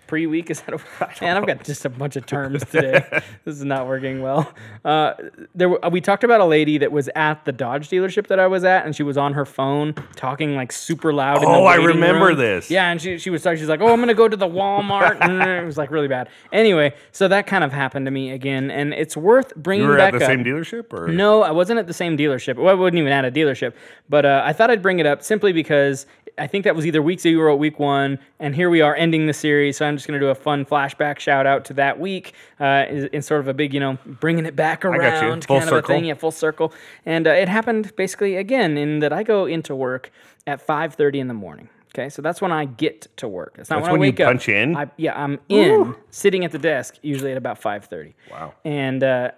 Zero. 0.05 0.07
Pre-week 0.07 0.49
is 0.49 0.61
that 0.61 0.73
a 0.73 1.21
man? 1.23 1.37
I've 1.37 1.47
got 1.47 1.63
just 1.63 1.85
a 1.85 1.89
bunch 1.89 2.15
of 2.15 2.25
terms 2.27 2.63
today. 2.65 3.03
this 3.45 3.55
is 3.55 3.63
not 3.65 3.87
working 3.87 4.21
well. 4.21 4.53
Uh, 4.83 5.13
there, 5.53 5.69
were- 5.69 5.79
we 5.91 6.01
talked 6.01 6.23
about 6.23 6.41
a 6.41 6.45
lady 6.45 6.77
that 6.77 6.91
was 6.91 7.09
at 7.15 7.43
the 7.45 7.51
Dodge 7.51 7.89
dealership 7.89 8.27
that 8.27 8.39
I 8.39 8.47
was 8.47 8.63
at, 8.63 8.85
and 8.85 8.95
she 8.95 9.03
was 9.03 9.17
on 9.17 9.33
her 9.33 9.45
phone 9.45 9.93
talking 10.15 10.55
like 10.55 10.71
super 10.71 11.13
loud. 11.13 11.37
in 11.37 11.43
the 11.43 11.47
Oh, 11.49 11.65
I 11.65 11.75
remember 11.75 12.27
room. 12.27 12.37
this. 12.37 12.69
Yeah, 12.69 12.89
and 12.91 13.01
she 13.01 13.17
she 13.17 13.29
was 13.29 13.41
talking. 13.43 13.57
She's 13.59 13.69
like, 13.69 13.81
"Oh, 13.81 13.91
I'm 13.91 13.99
gonna 13.99 14.13
go 14.13 14.27
to 14.27 14.37
the 14.37 14.47
Walmart," 14.47 15.17
and 15.21 15.41
it 15.41 15.65
was 15.65 15.77
like 15.77 15.91
really 15.91 16.07
bad. 16.07 16.29
Anyway, 16.51 16.93
so 17.11 17.27
that 17.27 17.47
kind 17.47 17.63
of 17.63 17.71
happened 17.73 18.05
to 18.05 18.11
me 18.11 18.31
again, 18.31 18.69
and 18.71 18.93
it's 18.93 19.15
worth 19.17 19.55
bringing 19.55 19.85
You 19.85 19.89
were 19.91 19.97
back 19.97 20.13
at 20.13 20.19
the 20.19 20.25
up. 20.25 20.29
same 20.29 20.43
dealership, 20.43 20.93
or 20.93 21.07
No, 21.07 21.41
I 21.43 21.51
wasn't 21.51 21.79
at 21.79 21.87
the 21.87 21.93
same 21.93 22.17
dealership. 22.17 22.55
Well, 22.57 22.69
I 22.69 22.73
wasn't 22.73 22.97
even 22.99 23.11
at 23.11 23.25
a 23.25 23.31
dealership. 23.31 23.73
But 24.09 24.25
uh, 24.25 24.41
I 24.45 24.53
thought 24.53 24.69
I'd 24.69 24.81
bring 24.81 24.99
it 24.99 25.05
up 25.05 25.23
simply 25.23 25.51
because 25.53 26.05
I 26.37 26.47
think 26.47 26.63
that 26.65 26.75
was 26.75 26.85
either 26.85 27.01
week 27.01 27.19
zero 27.19 27.53
or 27.53 27.55
week 27.55 27.79
one, 27.79 28.19
and 28.39 28.55
here 28.55 28.69
we 28.69 28.81
are 28.81 28.95
ending 28.95 29.25
the 29.27 29.33
series. 29.33 29.77
So 29.77 29.85
I'm 29.85 29.95
just 29.95 30.07
going 30.07 30.19
to 30.19 30.25
do 30.25 30.29
a 30.29 30.35
fun 30.35 30.65
flashback 30.65 31.19
shout 31.19 31.45
out 31.45 31.65
to 31.65 31.73
that 31.75 31.99
week 31.99 32.33
uh, 32.59 32.85
in, 32.89 33.07
in 33.07 33.21
sort 33.21 33.39
of 33.41 33.47
a 33.47 33.53
big, 33.53 33.73
you 33.73 33.79
know, 33.79 33.97
bringing 34.05 34.45
it 34.45 34.55
back 34.55 34.83
around 34.83 35.47
kind 35.47 35.63
of 35.63 35.67
a 35.67 35.69
circle. 35.69 35.87
thing. 35.87 36.05
Yeah, 36.05 36.15
full 36.15 36.31
circle. 36.31 36.73
And 37.05 37.27
uh, 37.27 37.31
it 37.31 37.47
happened 37.47 37.95
basically 37.95 38.35
again 38.35 38.77
in 38.77 38.99
that 38.99 39.13
I 39.13 39.23
go 39.23 39.45
into 39.45 39.75
work 39.75 40.11
at 40.47 40.65
5:30 40.65 41.15
in 41.15 41.27
the 41.27 41.33
morning. 41.33 41.69
Okay, 41.97 42.09
so 42.09 42.21
that's 42.21 42.41
when 42.41 42.51
I 42.51 42.65
get 42.65 43.07
to 43.17 43.27
work. 43.27 43.55
It's 43.57 43.69
not 43.69 43.77
That's 43.77 43.85
when, 43.89 43.99
when 43.99 44.01
I 44.01 44.05
you 44.05 44.11
wake 44.11 44.19
up. 44.19 44.27
punch 44.27 44.49
in? 44.49 44.75
I, 44.75 44.91
yeah, 44.97 45.17
I'm 45.17 45.39
in, 45.47 45.95
sitting 46.09 46.43
at 46.43 46.51
the 46.51 46.59
desk, 46.59 46.97
usually 47.01 47.31
at 47.31 47.37
about 47.37 47.61
5:30. 47.61 48.13
Wow. 48.29 48.53
And 48.65 49.01
uh, 49.01 49.31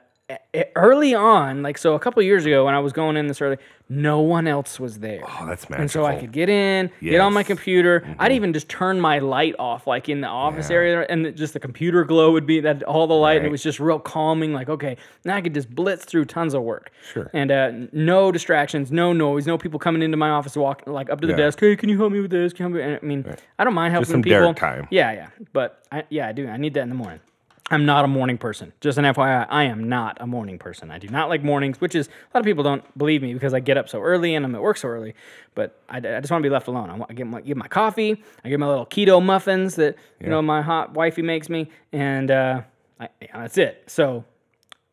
early 0.76 1.14
on, 1.16 1.64
like 1.64 1.78
so, 1.78 1.94
a 1.96 2.00
couple 2.00 2.22
years 2.22 2.46
ago 2.46 2.66
when 2.66 2.74
I 2.74 2.80
was 2.80 2.92
going 2.92 3.16
in 3.16 3.28
this 3.28 3.42
early, 3.42 3.58
no 3.88 4.20
one 4.20 4.46
else 4.46 4.78
was 4.78 5.00
there. 5.00 5.22
Oh, 5.26 5.46
that's 5.48 5.70
magical. 5.70 5.82
And 5.82 5.92
so 5.92 6.06
I 6.06 6.16
could 6.20 6.34
get 6.34 6.50
in, 6.50 6.92
get 7.02 7.22
on 7.22 7.32
my 7.34 7.40
Yes. 7.40 7.46
Mm-hmm. 7.46 7.54
computer. 7.56 8.16
I'd 8.20 8.34
even 8.34 8.52
just 8.52 8.68
turn 8.68 9.00
my 9.00 9.20
light 9.20 9.56
off, 9.58 9.88
like 9.88 10.10
in 10.10 10.20
the 10.20 10.28
office 10.28 10.70
area, 10.70 11.06
and 11.10 11.34
just 11.38 11.54
the 11.54 11.60
computer 11.62 12.04
glow 12.04 12.34
would 12.34 12.46
be 12.46 12.60
that 12.60 12.84
all 12.84 13.08
the 13.08 13.14
light, 13.14 13.38
and 13.38 13.46
it 13.46 13.50
was 13.52 13.64
just 13.64 13.80
real 13.80 14.00
calming. 14.00 14.52
Like, 14.52 14.68
okay, 14.68 14.98
now 15.24 15.38
I 15.38 15.42
could 15.42 15.54
just 15.54 15.74
blitz 15.74 16.04
through 16.04 16.26
tons 16.26 16.54
of 16.54 16.64
work. 16.64 16.92
Sure. 17.14 17.30
And 17.34 17.50
uh, 17.52 17.72
no 17.94 18.32
distractions, 18.34 18.92
no 18.92 19.14
noise, 19.14 19.48
no 19.48 19.58
people 19.58 19.80
coming 19.80 20.02
into 20.02 20.18
my 20.18 20.30
office, 20.32 20.58
walking 20.58 20.92
like 20.92 21.10
up 21.10 21.22
to 21.22 21.28
the 21.28 21.34
Yeah. 21.34 21.38
desk. 21.38 21.60
Hey, 21.62 21.78
can 21.78 21.88
you 21.88 21.98
help 21.98 22.12
me 22.12 22.20
with 22.20 22.32
this? 22.32 22.52
Can 22.52 22.68
you 22.74 22.76
help 22.80 22.86
me? 22.86 22.94
And 22.94 23.00
I 23.02 23.06
mean, 23.32 23.36
I 23.60 23.64
don't 23.64 23.74
mind 23.74 23.94
helping 23.94 24.04
just 24.04 24.12
some 24.12 24.22
people. 24.22 24.40
Derek 24.42 24.58
time. 24.58 24.88
Yeah, 24.92 25.14
yeah. 25.14 25.30
But 25.54 25.84
I, 25.90 26.04
yeah, 26.10 26.28
I 26.28 26.34
do. 26.34 26.50
I 26.50 26.58
need 26.58 26.74
that 26.74 26.82
in 26.82 26.90
the 26.90 26.96
morning. 26.96 27.22
I'm 27.69 27.86
not 27.86 28.06
a 28.06 28.08
morning 28.08 28.38
person. 28.38 28.71
Just 28.80 28.97
an 28.97 29.04
FYI, 29.04 29.45
I 29.50 29.64
am 29.64 29.90
not 29.90 30.18
a 30.21 30.28
morning 30.28 30.57
person. 30.57 30.90
I 30.90 31.00
do 31.00 31.09
not 31.09 31.28
like 31.28 31.44
mornings, 31.44 31.81
which 31.81 31.95
is 31.95 32.07
a 32.07 32.12
lot 32.38 32.40
of 32.40 32.45
people 32.45 32.64
don't 32.64 32.97
believe 32.97 33.21
me 33.21 33.33
because 33.33 33.54
I 33.54 33.59
get 33.59 33.78
up 33.78 33.90
so 33.90 34.02
early 34.02 34.36
and 34.36 34.45
I'm 34.45 34.56
at 34.56 34.62
work 34.62 34.78
so 34.78 34.88
early. 34.88 35.16
But 35.54 35.78
I, 35.90 35.97
I 35.97 36.19
just 36.21 36.31
want 36.31 36.42
to 36.44 36.50
be 36.50 36.54
left 36.54 36.68
alone. 36.68 36.90
I, 36.90 36.95
want, 36.95 37.12
I 37.12 37.14
get 37.14 37.28
my 37.28 37.42
get 37.42 37.57
my 37.57 37.68
coffee. 37.68 38.24
I 38.45 38.50
get 38.50 38.59
my 38.59 38.68
little 38.68 38.86
keto 38.86 39.21
muffins 39.24 39.76
that 39.76 39.95
you 40.21 40.28
know 40.28 40.42
my 40.42 40.62
hot 40.62 40.94
wifey 40.94 41.21
makes 41.21 41.50
me, 41.50 41.69
and 41.92 42.31
uh, 42.31 42.62
I, 43.00 43.09
yeah, 43.21 43.42
that's 43.42 43.57
it. 43.57 43.83
So 43.88 44.24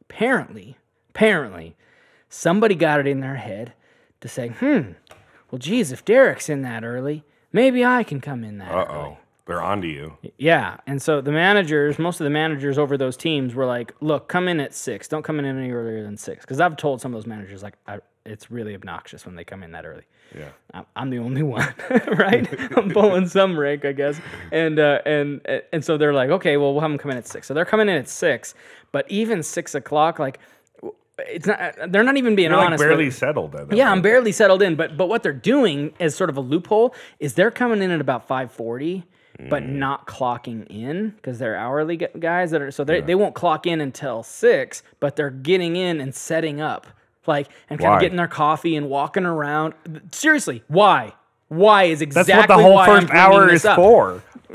apparently, 0.03 0.77
apparently, 1.11 1.77
somebody 2.29 2.75
got 2.75 2.99
it 2.99 3.07
in 3.07 3.21
their 3.21 3.37
head 3.37 3.73
to 4.21 4.29
say, 4.29 4.49
hmm, 4.49 4.93
well, 5.51 5.59
geez, 5.59 5.93
if 5.93 6.05
Derek's 6.05 6.49
in 6.49 6.63
that 6.63 6.83
early, 6.85 7.23
maybe 7.53 7.85
I 7.85 8.03
can 8.03 8.21
come 8.21 8.43
in 8.43 8.59
that 8.59 8.73
Uh 8.73 8.87
oh, 8.91 9.19
they're 9.47 9.63
on 9.63 9.83
to 9.83 9.89
you. 9.89 10.17
Yeah, 10.39 10.79
and 10.87 11.01
so 11.03 11.21
the 11.21 11.33
managers, 11.33 11.99
most 11.99 12.21
of 12.21 12.25
the 12.25 12.31
managers 12.31 12.79
over 12.79 12.97
those 12.97 13.17
teams 13.17 13.55
were 13.55 13.67
like, 13.67 13.95
"Look, 14.01 14.29
come 14.29 14.49
in 14.49 14.59
at 14.61 14.75
six. 14.75 15.07
Don't 15.09 15.23
come 15.23 15.39
in 15.39 15.45
any 15.45 15.71
earlier 15.71 16.03
than 16.03 16.17
six. 16.17 16.45
Because 16.45 16.61
I've 16.61 16.77
told 16.77 17.01
some 17.01 17.13
of 17.15 17.21
those 17.23 17.27
managers 17.27 17.63
like, 17.63 17.75
I, 17.87 17.99
it's 18.25 18.51
really 18.51 18.75
obnoxious 18.75 19.27
when 19.27 19.35
they 19.37 19.45
come 19.45 19.63
in 19.63 19.73
that 19.73 19.85
early. 19.85 20.05
Yeah. 20.35 20.49
I'm, 20.73 20.87
I'm 20.97 21.11
the 21.11 21.19
only 21.19 21.43
one, 21.57 21.75
right? 22.09 22.49
I'm 22.77 22.91
pulling 22.91 23.29
some 23.29 23.59
rank, 23.59 23.85
I 23.85 23.93
guess. 23.93 24.19
And 24.51 24.79
uh, 24.79 25.01
and 25.05 25.41
and 25.73 25.85
so 25.85 25.99
they're 25.99 26.15
like, 26.15 26.31
okay, 26.31 26.57
well, 26.57 26.73
we'll 26.73 26.81
have 26.81 26.91
them 26.91 26.99
come 26.99 27.11
in 27.11 27.19
at 27.19 27.27
six. 27.29 27.47
So 27.47 27.53
they're 27.55 27.67
coming 27.67 27.89
in 27.89 27.97
at 27.97 28.09
six, 28.09 28.55
but 28.93 29.05
even 29.11 29.43
six 29.43 29.75
o'clock, 29.75 30.19
like, 30.19 30.39
it's 31.19 31.47
not. 31.47 31.75
They're 31.93 32.03
not 32.03 32.17
even 32.17 32.35
being 32.35 32.49
You're 32.49 32.57
like 32.57 32.67
honest. 32.67 32.81
with- 32.81 32.89
barely 32.89 33.11
settled. 33.11 33.53
That 33.53 33.73
yeah, 33.77 33.91
I'm 33.93 34.03
barely 34.03 34.33
settled 34.33 34.63
in. 34.63 34.75
But 34.75 34.97
but 34.97 35.09
what 35.09 35.23
they're 35.23 35.33
doing 35.33 35.93
as 36.01 36.17
sort 36.17 36.31
of 36.31 36.37
a 36.37 36.41
loophole 36.41 36.95
is 37.21 37.35
they're 37.35 37.53
coming 37.53 37.83
in 37.83 37.91
at 37.93 38.01
about 38.01 38.27
5:40, 38.27 39.05
but 39.49 39.63
Mm. 39.65 39.71
not 39.77 40.07
clocking 40.07 40.67
in 40.71 41.11
because 41.11 41.39
they're 41.39 41.57
hourly 41.57 41.97
guys 41.97 42.51
that 42.53 42.63
are 42.63 42.71
so 42.71 42.85
they 42.85 43.01
they 43.01 43.15
won't 43.15 43.35
clock 43.35 43.67
in 43.67 43.81
until 43.81 44.23
six, 44.23 44.83
but 45.01 45.17
they're 45.17 45.31
getting 45.31 45.77
in 45.77 46.01
and 46.01 46.15
setting 46.15 46.61
up 46.61 46.87
like 47.27 47.49
and 47.71 47.79
kind 47.81 47.91
Why? 47.91 47.97
of 47.97 48.01
getting 48.01 48.17
their 48.17 48.29
coffee 48.29 48.77
and 48.77 48.89
walking 48.89 49.25
around. 49.27 49.75
Seriously, 50.13 50.63
why? 50.69 51.13
Why 51.49 51.85
is 51.85 52.01
exactly 52.03 52.33
That's 52.35 52.49
what 52.49 52.57
the 52.57 52.63
whole 52.63 52.75
why 52.75 52.87
first 52.87 53.11
hour 53.13 53.49
is 53.51 53.65
up. 53.65 53.77
for. 53.77 54.23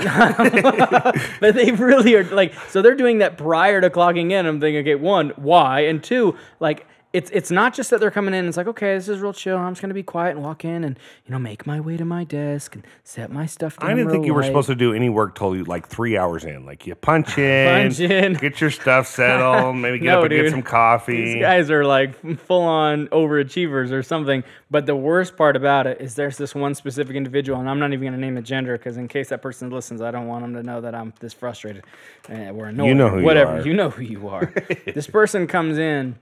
But 1.39 1.55
they 1.55 1.71
really 1.71 2.15
are 2.15 2.23
like 2.25 2.53
so 2.69 2.81
they're 2.81 2.95
doing 2.95 3.19
that 3.19 3.37
prior 3.37 3.81
to 3.81 3.89
clocking 3.89 4.31
in. 4.31 4.45
I'm 4.45 4.59
thinking, 4.59 4.81
okay, 4.81 4.95
one, 4.95 5.29
why? 5.35 5.81
And 5.81 6.03
two, 6.03 6.35
like 6.59 6.85
it's 7.11 7.31
it's 7.31 7.49
not 7.49 7.73
just 7.73 7.89
that 7.89 7.99
they're 7.99 8.11
coming 8.11 8.33
in. 8.35 8.47
It's 8.47 8.55
like 8.57 8.67
okay, 8.67 8.93
this 8.95 9.07
is 9.09 9.19
real 9.19 9.33
chill. 9.33 9.57
I'm 9.57 9.71
just 9.71 9.81
gonna 9.81 9.93
be 9.95 10.03
quiet 10.03 10.35
and 10.35 10.43
walk 10.43 10.63
in 10.63 10.83
and 10.83 10.97
you 11.25 11.31
know 11.31 11.39
make 11.39 11.65
my 11.65 11.79
way 11.79 11.97
to 11.97 12.05
my 12.05 12.23
desk 12.23 12.75
and 12.75 12.85
set 13.03 13.31
my 13.31 13.47
stuff 13.47 13.77
down. 13.79 13.89
I 13.89 13.93
didn't 13.95 14.11
think 14.11 14.25
you 14.27 14.33
were 14.33 14.41
light. 14.41 14.47
supposed 14.47 14.67
to 14.67 14.75
do 14.75 14.93
any 14.93 15.09
work 15.09 15.33
till 15.35 15.55
you 15.55 15.63
like 15.63 15.87
three 15.87 16.17
hours 16.17 16.43
in. 16.45 16.65
Like 16.67 16.85
you 16.85 16.93
punch 16.93 17.37
in, 17.39 17.89
Punch 17.89 17.99
in. 17.99 18.33
get 18.33 18.61
your 18.61 18.69
stuff 18.69 19.07
settled, 19.07 19.75
maybe 19.77 19.97
get 19.97 20.05
No, 20.05 20.17
up 20.19 20.23
and 20.25 20.29
dude. 20.29 20.43
get 20.45 20.51
some 20.51 20.61
coffee. 20.61 21.33
These 21.33 21.41
guys 21.41 21.71
are 21.71 21.83
like 21.83 22.15
full 22.41 22.61
on 22.61 23.07
overachievers 23.07 23.91
or 23.91 24.03
something. 24.03 24.43
But 24.69 24.85
the 24.85 24.95
worst 24.95 25.35
part 25.35 25.55
about 25.55 25.87
it 25.87 25.99
is 25.99 26.13
there's 26.13 26.37
this 26.37 26.53
one 26.53 26.75
specific 26.75 27.15
individual, 27.15 27.59
and 27.59 27.67
I'm 27.67 27.79
not 27.79 27.87
even 27.91 28.01
going 28.01 28.13
to 28.13 28.19
name 28.19 28.37
a 28.37 28.41
gender 28.43 28.77
because 28.77 28.97
in 28.97 29.07
case 29.07 29.29
that 29.29 29.41
person 29.41 29.71
listens, 29.71 29.99
I 30.03 30.11
don't 30.11 30.27
want 30.27 30.43
them 30.43 30.53
to 30.53 30.61
know 30.61 30.79
that 30.81 30.93
I'm 30.93 31.11
this 31.19 31.33
frustrated 31.33 31.85
uh, 32.29 32.51
or 32.51 32.67
annoyed. 32.67 32.85
You 32.87 32.93
know 32.93 33.09
who 33.09 33.17
you 33.19 33.23
whatever. 33.25 33.51
are. 33.57 33.65
You 33.65 33.73
know 33.73 33.89
who 33.89 34.03
you 34.03 34.27
are. 34.27 34.53
this 34.85 35.07
person 35.07 35.47
comes 35.47 35.79
in, 35.79 36.17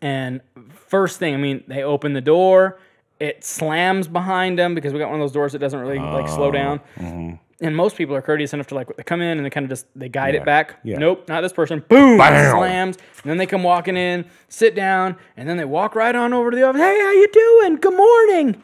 and 0.00 0.40
first 0.88 1.18
thing, 1.18 1.34
I 1.34 1.36
mean, 1.36 1.64
they 1.68 1.82
open 1.82 2.12
the 2.12 2.20
door. 2.20 2.78
It 3.20 3.44
slams 3.44 4.08
behind 4.08 4.58
them 4.58 4.74
because 4.74 4.92
we 4.92 4.98
got 4.98 5.10
one 5.10 5.20
of 5.20 5.24
those 5.24 5.32
doors 5.32 5.52
that 5.52 5.60
doesn't 5.60 5.78
really 5.78 5.98
like 5.98 6.28
slow 6.28 6.48
Oh, 6.48 6.50
down. 6.50 6.80
mm-hmm. 6.96 7.34
And 7.64 7.76
most 7.76 7.94
people 7.96 8.16
are 8.16 8.22
courteous 8.22 8.52
enough 8.52 8.66
to 8.68 8.74
like 8.74 8.88
they 8.96 9.04
come 9.04 9.20
in 9.20 9.38
and 9.38 9.46
they 9.46 9.50
kind 9.50 9.62
of 9.64 9.70
just 9.70 9.86
they 9.94 10.08
guide 10.08 10.34
Yeah, 10.34 10.40
it 10.40 10.44
back. 10.46 10.80
yeah. 10.82 10.98
Nope, 10.98 11.28
not 11.28 11.42
this 11.42 11.52
person. 11.52 11.84
Boom, 11.88 12.16
slams. 12.16 12.96
And 13.22 13.30
then 13.30 13.36
they 13.38 13.46
come 13.46 13.62
walking 13.62 13.96
in, 13.96 14.24
sit 14.48 14.74
down, 14.74 15.16
and 15.36 15.48
then 15.48 15.56
they 15.56 15.64
walk 15.64 15.94
right 15.94 16.14
on 16.14 16.32
over 16.32 16.50
to 16.50 16.56
the 16.56 16.64
office. 16.64 16.80
Hey, 16.80 16.98
how 17.00 17.12
you 17.12 17.28
doing? 17.32 17.76
Good 17.76 17.94
morning. 17.96 18.62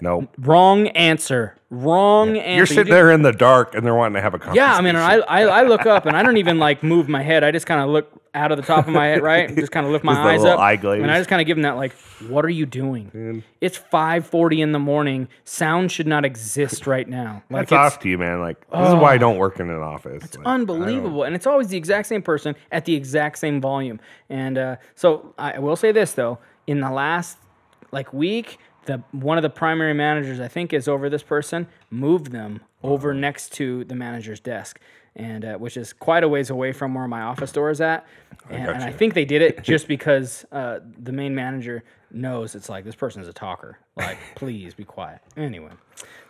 Nope. 0.00 0.28
Wrong 0.38 0.88
answer. 0.88 1.54
Wrong 1.70 2.36
answer. 2.36 2.56
You're 2.56 2.66
sitting 2.66 2.84
do- 2.86 2.90
there 2.92 3.10
in 3.12 3.22
the 3.22 3.32
dark 3.32 3.74
and 3.74 3.84
they're 3.86 3.94
wanting 3.94 4.14
to 4.14 4.22
have 4.22 4.34
a 4.34 4.38
conversation. 4.38 4.56
Yeah, 4.70 4.74
I 4.76 4.80
mean, 4.80 4.96
I, 4.96 5.16
I 5.18 5.42
I 5.42 5.62
look 5.62 5.86
up 5.86 6.06
and 6.06 6.16
I 6.16 6.22
don't 6.24 6.38
even 6.38 6.58
like 6.58 6.82
move 6.82 7.08
my 7.08 7.22
head. 7.22 7.44
I 7.44 7.50
just 7.52 7.66
kind 7.66 7.80
of 7.80 7.88
look 7.90 8.10
out 8.38 8.52
of 8.52 8.56
the 8.56 8.62
top 8.62 8.86
of 8.86 8.94
my 8.94 9.06
head, 9.06 9.22
right? 9.22 9.54
Just 9.54 9.72
kind 9.72 9.84
of 9.84 9.92
lift 9.92 10.04
my 10.04 10.14
Just 10.14 10.26
eyes 10.26 10.44
up, 10.44 10.58
eye 10.60 10.76
glaze. 10.76 11.02
and 11.02 11.10
I 11.10 11.18
just 11.18 11.28
kind 11.28 11.40
of 11.42 11.46
give 11.46 11.56
them 11.56 11.62
that 11.64 11.76
like, 11.76 11.92
"What 12.28 12.44
are 12.44 12.50
you 12.50 12.64
doing? 12.64 13.42
It's 13.60 13.76
5:40 13.78 14.60
in 14.62 14.72
the 14.72 14.78
morning. 14.78 15.28
Sound 15.44 15.90
should 15.92 16.06
not 16.06 16.24
exist 16.24 16.86
right 16.86 17.08
now. 17.08 17.42
Like 17.50 17.68
That's 17.68 17.88
it's 17.88 17.94
off 17.94 18.00
to 18.02 18.08
you, 18.08 18.18
man. 18.18 18.40
Like 18.40 18.60
this 18.70 18.88
is 18.88 18.94
why 18.94 19.14
I 19.14 19.18
don't 19.18 19.38
work 19.38 19.58
in 19.58 19.68
an 19.70 19.80
office. 19.80 20.24
It's 20.24 20.36
unbelievable, 20.44 21.24
and 21.24 21.34
it's 21.34 21.46
always 21.46 21.68
the 21.68 21.76
exact 21.76 22.06
same 22.08 22.22
person 22.22 22.54
at 22.70 22.84
the 22.84 22.94
exact 22.94 23.38
same 23.38 23.60
volume. 23.60 24.00
And 24.28 24.56
uh, 24.58 24.76
so 24.94 25.34
I 25.38 25.58
will 25.58 25.76
say 25.76 25.92
this 25.92 26.12
though: 26.12 26.38
in 26.66 26.80
the 26.80 26.90
last 26.90 27.38
like 27.90 28.12
week, 28.12 28.58
the 28.84 29.02
one 29.12 29.38
of 29.38 29.42
the 29.42 29.50
primary 29.50 29.94
managers 29.94 30.40
I 30.40 30.48
think 30.48 30.72
is 30.72 30.88
over 30.88 31.08
this 31.08 31.22
person 31.22 31.66
moved 31.90 32.32
them 32.32 32.60
over 32.82 33.12
next 33.14 33.52
to 33.54 33.84
the 33.84 33.94
manager's 33.94 34.40
desk. 34.40 34.78
And 35.18 35.44
uh, 35.44 35.56
which 35.56 35.76
is 35.76 35.92
quite 35.92 36.22
a 36.22 36.28
ways 36.28 36.48
away 36.48 36.72
from 36.72 36.94
where 36.94 37.08
my 37.08 37.22
office 37.22 37.50
door 37.50 37.70
is 37.70 37.80
at, 37.80 38.06
and, 38.50 38.68
and 38.68 38.84
I 38.84 38.92
think 38.92 39.14
they 39.14 39.24
did 39.24 39.42
it 39.42 39.62
just 39.72 39.88
because 39.88 40.46
uh, 40.52 40.78
the 40.96 41.10
main 41.10 41.34
manager 41.34 41.82
knows 42.10 42.54
it's 42.54 42.68
like 42.68 42.84
this 42.84 42.94
person 42.94 43.22
is 43.22 43.28
a 43.28 43.32
talker. 43.32 43.78
Like, 43.96 44.18
please 44.36 44.74
be 44.74 44.84
quiet. 44.84 45.20
Anyway, 45.36 45.70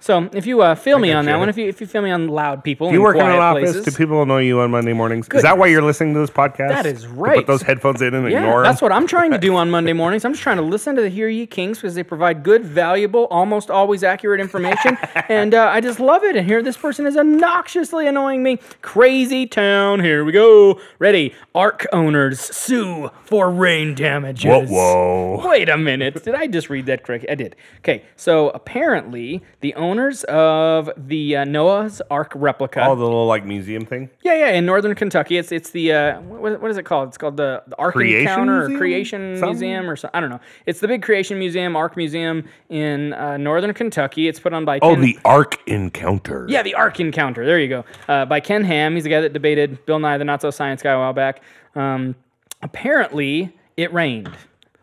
so 0.01 0.31
if 0.33 0.47
you 0.47 0.63
uh, 0.63 0.75
feel 0.75 0.99
me 0.99 1.13
on 1.13 1.27
that 1.27 1.39
one, 1.39 1.49
if 1.51 1.59
you 1.59 1.69
if 1.69 1.81
you 1.83 1.87
feel 1.87 2.01
me 2.01 2.11
on 2.11 2.29
loud 2.29 2.65
people, 2.65 2.89
you 2.91 2.97
in 2.97 3.03
work 3.03 3.17
in 3.17 3.21
an 3.21 3.27
quiet 3.27 3.41
office? 3.41 3.73
places, 3.73 3.85
Do 3.95 3.99
people 3.99 4.23
annoy 4.23 4.43
you 4.45 4.61
on 4.61 4.71
Monday 4.71 4.95
mornings? 4.95 5.29
Is 5.35 5.43
that 5.43 5.59
why 5.59 5.67
you're 5.67 5.83
listening 5.83 6.15
to 6.15 6.21
this 6.21 6.31
podcast? 6.31 6.69
That 6.71 6.87
is 6.87 7.03
To 7.03 7.09
right. 7.11 7.37
put 7.37 7.47
those 7.47 7.61
headphones 7.61 8.01
in 8.01 8.15
and 8.15 8.31
Yeah, 8.31 8.39
ignore 8.39 8.63
that's 8.63 8.81
them? 8.81 8.87
what 8.87 8.93
I'm 8.97 9.07
trying 9.07 9.33
to 9.33 9.39
do 9.39 9.55
on 9.57 9.71
Monday 9.71 9.93
mornings. 9.93 10.25
I'm 10.25 10.33
just 10.33 10.43
trying 10.43 10.57
to 10.57 10.63
listen 10.63 10.97
to 10.97 11.03
the 11.03 11.11
Hear 11.11 11.29
Ye 11.29 11.47
Kings 11.47 11.77
because 11.79 11.95
they 11.95 12.03
provide 12.03 12.43
good, 12.43 12.65
valuable, 12.65 13.27
almost 13.27 13.71
always 13.71 14.03
accurate 14.03 14.41
information, 14.41 14.97
and 15.29 15.53
uh, 15.55 15.67
I 15.69 15.83
just 15.83 16.01
love 16.01 16.25
it. 16.25 16.35
And 16.37 16.47
here, 16.47 16.63
this 16.63 16.79
person 16.79 17.07
is 17.07 17.17
obnoxiously 17.17 18.07
annoying 18.07 18.43
me. 18.43 18.59
Crazy 18.81 19.47
town. 19.47 20.01
Here 20.01 20.25
we 20.25 20.33
go. 20.33 20.81
Ready? 20.99 21.35
Ark 21.55 21.87
owners 21.93 22.41
sue 22.41 23.11
for 23.25 23.51
rain 23.51 23.95
damages. 23.95 24.47
Whoa, 24.47 24.65
whoa. 24.67 25.49
Wait 25.49 25.68
a 25.69 25.77
minute. 25.79 26.23
Did 26.23 26.35
I 26.35 26.47
just 26.47 26.71
read 26.71 26.87
that 26.87 27.05
correctly? 27.05 27.31
I 27.31 27.35
did. 27.35 27.57
Okay, 27.79 28.05
so 28.17 28.51
apparently 28.51 29.43
the 29.61 29.75
owners 29.75 30.25
of 30.25 30.91
the 30.97 31.37
uh, 31.37 31.45
Noah's 31.45 32.01
Ark 32.11 32.33
replica. 32.35 32.85
Oh, 32.87 32.95
the 32.95 33.05
little 33.05 33.27
like 33.27 33.45
museum 33.45 33.85
thing. 33.85 34.11
Yeah, 34.23 34.35
yeah, 34.35 34.49
in 34.51 34.67
northern 34.67 34.95
Kentucky, 34.95 35.37
it's 35.39 35.53
it's 35.53 35.71
the 35.71 35.93
uh, 35.93 36.21
what, 36.23 36.61
what 36.61 36.71
is 36.71 36.77
it 36.77 36.85
called? 36.85 37.09
It's 37.09 37.19
called 37.19 37.37
the, 37.37 37.63
the 37.67 37.77
Ark 37.77 37.95
Creation 37.95 38.21
Encounter 38.23 38.65
or 38.75 38.79
Creation 38.79 39.37
Something? 39.39 39.49
Museum 39.69 39.91
or 39.91 39.97
something. 39.97 40.17
I 40.17 40.21
don't 40.21 40.31
know. 40.31 40.41
It's 40.67 40.81
the 40.81 40.89
big 40.89 41.03
Creation 41.03 41.39
Museum, 41.39 41.77
Ark 41.77 41.97
Museum 41.97 42.49
in 42.69 43.13
uh, 43.15 43.37
northern 43.37 43.73
Kentucky. 43.75 44.29
It's 44.29 44.41
put 44.41 44.53
on 44.53 44.65
by 44.65 44.79
Oh, 44.83 44.95
Ken, 44.95 45.01
the 45.01 45.19
Ark 45.25 45.59
Encounter. 45.67 46.47
yeah, 46.49 46.63
the 46.63 46.75
Ark 46.75 47.01
Encounter. 47.01 47.45
There 47.47 47.59
you 47.59 47.69
go. 47.69 47.85
Uh, 48.09 48.25
by 48.25 48.41
Ken 48.41 48.65
Ham. 48.65 48.95
He's 48.95 49.05
the 49.05 49.11
guy 49.11 49.21
that 49.21 49.33
debated 49.33 49.85
Bill 49.87 49.99
Nye 49.99 50.19
the 50.19 50.25
Not 50.25 50.41
So 50.43 50.51
Science 50.51 50.83
Guy 50.83 50.93
a 50.93 50.99
while 50.99 51.13
back. 51.13 51.43
Um, 51.75 52.15
apparently, 52.63 53.55
it 53.77 53.93
rained, 53.93 54.31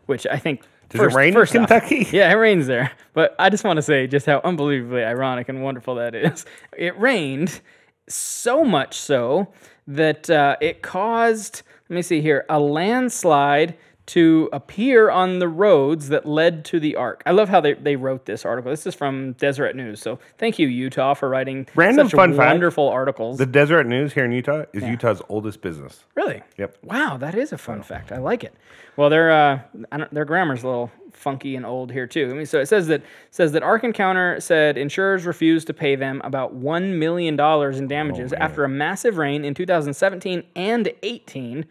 which 0.06 0.26
I 0.28 0.38
think. 0.38 0.62
Does 0.90 1.02
it 1.02 1.16
rain 1.16 1.34
in 1.34 1.40
off- 1.42 1.52
Kentucky? 1.52 2.08
yeah, 2.12 2.32
it 2.32 2.36
rains 2.36 2.68
there. 2.68 2.92
But 3.14 3.36
I 3.40 3.50
just 3.50 3.64
want 3.64 3.78
to 3.78 3.82
say 3.82 4.08
just 4.08 4.26
how 4.26 4.42
unbelievably 4.44 5.04
ironic 5.04 5.50
and 5.50 5.64
wonderful 5.64 5.96
that 5.96 6.16
is. 6.16 6.46
It 6.78 7.00
rained 7.00 7.62
so 8.08 8.64
much 8.64 8.96
so 8.96 9.48
that 9.88 10.30
uh, 10.30 10.58
it 10.62 10.82
caused, 10.82 11.62
let 11.90 11.96
me 11.96 12.02
see 12.02 12.22
here, 12.22 12.46
a 12.50 12.60
landslide 12.60 13.78
to 14.08 14.50
appear 14.54 15.10
on 15.10 15.40
the 15.40 15.48
roads 15.48 16.10
that 16.10 16.26
led 16.26 16.64
to 16.66 16.80
the 16.80 16.96
ark. 16.96 17.24
I 17.26 17.32
love 17.32 17.50
how 17.50 17.60
they, 17.60 17.74
they 17.74 17.96
wrote 17.96 18.26
this 18.26 18.46
article. 18.46 18.70
This 18.70 18.86
is 18.86 18.94
from 18.94 19.34
Deseret 19.34 19.76
News. 19.76 20.00
So 20.00 20.20
thank 20.38 20.60
you, 20.60 20.68
Utah, 20.68 21.16
for 21.16 21.28
writing 21.28 21.68
Random 21.76 22.08
such 22.08 22.16
fun 22.16 22.36
fact. 22.36 22.52
wonderful 22.52 22.88
articles. 22.88 23.38
The 23.38 23.48
Deseret 23.48 23.88
News 23.88 24.14
here 24.14 24.26
in 24.26 24.32
Utah 24.32 24.66
is 24.74 24.84
Utah's 24.84 25.22
oldest 25.30 25.62
business. 25.62 26.04
Really? 26.14 26.44
Yep. 26.58 26.78
Wow, 26.84 27.18
that 27.18 27.36
is 27.36 27.52
a 27.52 27.58
fun 27.58 27.82
fact. 27.82 28.12
I 28.12 28.20
like 28.20 28.44
it. 28.44 28.54
Well, 28.96 29.10
their 29.10 29.32
uh, 29.32 29.60
I 29.92 29.98
don't, 29.98 30.14
their 30.14 30.26
grammar's 30.26 30.64
a 30.64 30.68
little 30.68 30.92
funky 31.12 31.56
and 31.56 31.66
old 31.66 31.92
here 31.92 32.08
too. 32.08 32.30
I 32.30 32.34
mean, 32.34 32.46
so 32.46 32.60
it 32.60 32.68
says 32.68 32.88
that 32.88 33.02
says 33.32 33.52
that 33.54 33.64
Ark 33.64 33.84
Encounter 33.84 34.40
said 34.40 34.78
insurers 34.78 35.26
refused 35.26 35.68
to 35.68 35.74
pay 35.74 35.96
them 35.96 36.22
about 36.24 36.54
one 36.54 37.00
million 37.00 37.36
dollars 37.36 37.80
in 37.80 37.88
damages 37.88 38.34
after 38.34 38.64
a 38.64 38.70
massive 38.70 39.18
rain 39.18 39.44
in 39.44 39.54
2017 39.54 40.44
and 40.56 40.92
18. 41.04 41.66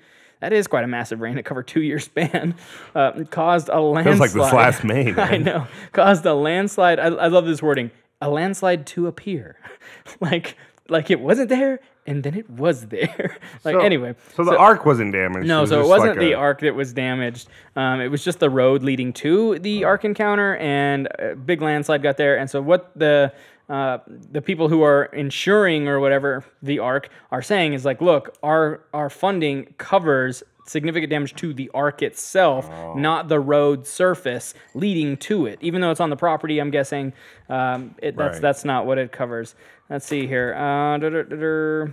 That 0.45 0.53
is 0.53 0.67
quite 0.67 0.85
a 0.85 0.87
massive 0.87 1.21
rain. 1.23 1.39
It 1.39 1.47
covered 1.47 1.67
two 1.67 1.81
year 1.81 1.99
span. 1.99 2.55
Uh, 2.95 3.25
caused 3.31 3.69
a 3.71 3.81
landslide. 3.81 4.05
Feels 4.05 4.21
like 4.21 4.31
this 4.31 4.53
last 4.53 4.85
May. 4.85 5.13
I 5.17 5.37
know. 5.39 5.67
Caused 5.93 6.25
a 6.27 6.35
landslide. 6.35 7.01
I, 7.01 7.07
I 7.07 7.27
love 7.27 7.45
this 7.45 7.61
wording. 7.61 7.91
A 8.21 8.29
landslide 8.31 8.87
to 8.89 9.09
appear, 9.09 9.57
like 10.21 10.57
like 10.89 11.11
it 11.11 11.19
wasn't 11.19 11.49
there 11.49 11.81
and 12.07 12.23
then 12.23 12.35
it 12.37 12.49
was 12.51 12.87
there. 12.87 13.37
like 13.65 13.75
So- 13.75 13.81
anyway. 13.81 14.15
So 14.37 14.45
the 14.45 14.57
Ark 14.57 14.85
wasn't 14.85 15.13
damaged. 15.13 15.49
No, 15.49 15.63
was 15.63 15.71
so 15.71 15.81
it 15.83 15.89
wasn't 15.89 16.11
like 16.11 16.19
the 16.21 16.33
a- 16.33 16.39
ark 16.39 16.61
that 16.61 16.75
was 16.75 16.93
damaged. 16.93 17.49
Um, 17.75 18.01
it 18.01 18.09
was 18.09 18.23
just 18.23 18.39
the 18.39 18.51
road 18.51 18.83
leading 18.83 19.13
to 19.15 19.59
the 19.59 19.85
Ark 19.85 20.05
Encounter, 20.05 20.57
and 20.57 21.09
a 21.19 21.35
big 21.35 21.63
landslide 21.63 22.03
got 22.03 22.17
there. 22.17 22.39
And 22.39 22.49
so 22.51 22.61
what 22.61 22.91
the 22.95 23.33
uh, 23.69 23.99
the 24.07 24.43
people 24.43 24.69
who 24.69 24.83
are 24.83 25.05
insuring 25.07 25.89
or 25.89 25.99
whatever 26.01 26.45
the 26.63 26.79
ark 26.79 27.09
are 27.31 27.43
saying 27.43 27.73
is 27.73 27.85
like, 27.85 28.01
look, 28.01 28.37
our 28.43 28.81
our 28.93 29.09
funding 29.09 29.73
covers 29.79 30.43
significant 30.67 31.11
damage 31.11 31.35
to 31.35 31.53
the 31.53 31.71
ark 31.75 32.01
itself, 32.03 32.69
Oh. 32.73 32.95
not 32.95 33.29
the 33.29 33.39
road 33.39 33.87
surface 33.87 34.55
leading 34.75 35.17
to 35.19 35.45
it. 35.45 35.59
Even 35.61 35.83
though 35.83 35.91
it's 35.91 36.01
on 36.01 36.09
the 36.09 36.17
property, 36.17 36.59
I'm 36.59 36.71
guessing 36.71 37.13
um, 37.51 37.95
it, 38.03 38.17
that's 38.17 38.35
Right. 38.37 38.43
that's 38.43 38.65
not 38.65 38.87
what 38.87 38.97
it 38.99 39.13
covers. 39.13 39.55
Let's 39.91 40.07
see 40.07 40.27
here. 40.27 40.55
Uh. 40.55 40.99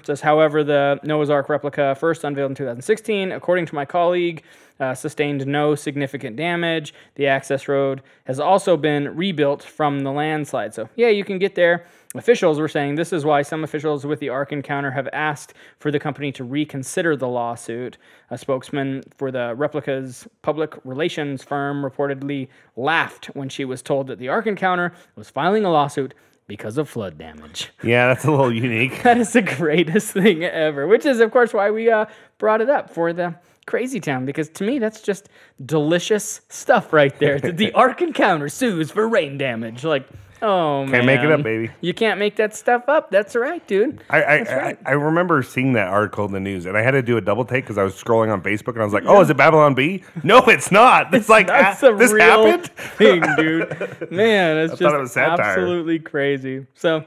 Says, 0.03 0.21
however, 0.21 0.63
the 0.63 0.99
Noah's 1.03 1.29
Ark 1.29 1.49
replica, 1.49 1.95
first 1.95 2.23
unveiled 2.23 2.51
in 2.51 2.55
2016, 2.55 3.33
according 3.33 3.65
to 3.65 3.75
my 3.75 3.83
colleague, 3.83 4.43
uh, 4.81 4.95
sustained 4.95 5.45
no 5.45 5.75
significant 5.75 6.35
damage. 6.35 6.93
The 7.15 7.27
access 7.27 7.67
road 7.67 8.01
has 8.25 8.39
also 8.39 8.75
been 8.75 9.15
rebuilt 9.15 9.61
from 9.61 9.99
the 9.99 10.11
landslide. 10.11 10.73
So, 10.73 10.89
yeah, 10.95 11.09
you 11.09 11.23
can 11.23 11.37
get 11.37 11.53
there. 11.55 11.85
Officials 12.15 12.59
were 12.59 12.67
saying 12.67 12.95
this 12.95 13.13
is 13.13 13.23
why 13.23 13.43
some 13.43 13.63
officials 13.63 14.05
with 14.05 14.19
the 14.19 14.27
Ark 14.27 14.51
encounter 14.51 14.91
have 14.91 15.07
asked 15.13 15.53
for 15.79 15.91
the 15.91 15.99
company 15.99 16.31
to 16.33 16.43
reconsider 16.43 17.15
the 17.15 17.27
lawsuit. 17.27 17.97
A 18.31 18.37
spokesman 18.37 19.03
for 19.15 19.31
the 19.31 19.55
replica's 19.55 20.27
public 20.41 20.73
relations 20.83 21.43
firm 21.43 21.85
reportedly 21.85 22.49
laughed 22.75 23.27
when 23.27 23.47
she 23.47 23.63
was 23.63 23.81
told 23.81 24.07
that 24.07 24.19
the 24.19 24.27
Ark 24.27 24.47
encounter 24.47 24.93
was 25.15 25.29
filing 25.29 25.63
a 25.63 25.71
lawsuit 25.71 26.13
because 26.47 26.77
of 26.77 26.89
flood 26.89 27.17
damage. 27.17 27.71
Yeah, 27.81 28.07
that's 28.07 28.25
a 28.25 28.31
little 28.31 28.51
unique. 28.51 28.99
That 29.03 29.17
is 29.17 29.31
the 29.31 29.41
greatest 29.41 30.11
thing 30.11 30.43
ever, 30.43 30.87
which 30.87 31.05
is, 31.05 31.21
of 31.21 31.31
course, 31.31 31.53
why 31.53 31.71
we 31.71 31.89
uh, 31.89 32.07
brought 32.39 32.59
it 32.59 32.69
up 32.69 32.89
for 32.89 33.13
the 33.13 33.35
Crazy 33.71 34.01
Town, 34.01 34.25
because 34.25 34.49
to 34.49 34.65
me, 34.65 34.79
that's 34.79 34.99
just 34.99 35.29
delicious 35.65 36.41
stuff 36.49 36.91
right 36.91 37.17
there. 37.19 37.39
the, 37.39 37.53
the 37.53 37.71
Ark 37.73 38.01
Encounter 38.01 38.49
sues 38.49 38.91
for 38.91 39.07
rain 39.07 39.37
damage. 39.37 39.85
Like, 39.85 40.05
oh, 40.41 40.81
man. 40.83 40.91
Can't 40.91 41.05
make 41.05 41.21
it 41.21 41.31
up, 41.31 41.41
baby. 41.41 41.71
You 41.79 41.93
can't 41.93 42.19
make 42.19 42.35
that 42.35 42.53
stuff 42.53 42.89
up. 42.89 43.11
That's 43.11 43.33
right, 43.33 43.65
dude. 43.67 44.03
I 44.09 44.21
I, 44.23 44.37
right. 44.41 44.77
I 44.85 44.89
I 44.89 44.91
remember 44.91 45.41
seeing 45.41 45.71
that 45.73 45.87
article 45.87 46.25
in 46.25 46.33
the 46.33 46.41
news, 46.41 46.65
and 46.65 46.77
I 46.77 46.81
had 46.81 46.91
to 46.91 47.01
do 47.01 47.15
a 47.15 47.21
double 47.21 47.45
take 47.45 47.63
because 47.63 47.77
I 47.77 47.83
was 47.83 47.93
scrolling 47.93 48.29
on 48.29 48.41
Facebook, 48.43 48.73
and 48.73 48.81
I 48.81 48.83
was 48.83 48.93
like, 48.93 49.05
"Oh, 49.05 49.21
is 49.21 49.29
it 49.29 49.37
Babylon 49.37 49.73
Bee? 49.73 50.03
No, 50.21 50.39
it's 50.47 50.69
not. 50.69 51.13
It's 51.13 51.29
like 51.29 51.47
That's 51.47 51.81
a 51.81 51.93
this 51.93 52.11
real 52.11 52.25
happened." 52.25 52.67
thing, 52.97 53.23
dude. 53.37 53.69
Man, 54.11 54.57
it's 54.57 54.77
thought 54.77 54.99
just 54.99 55.15
it 55.15 55.21
absolutely 55.21 55.99
crazy. 55.99 56.67
So, 56.75 57.05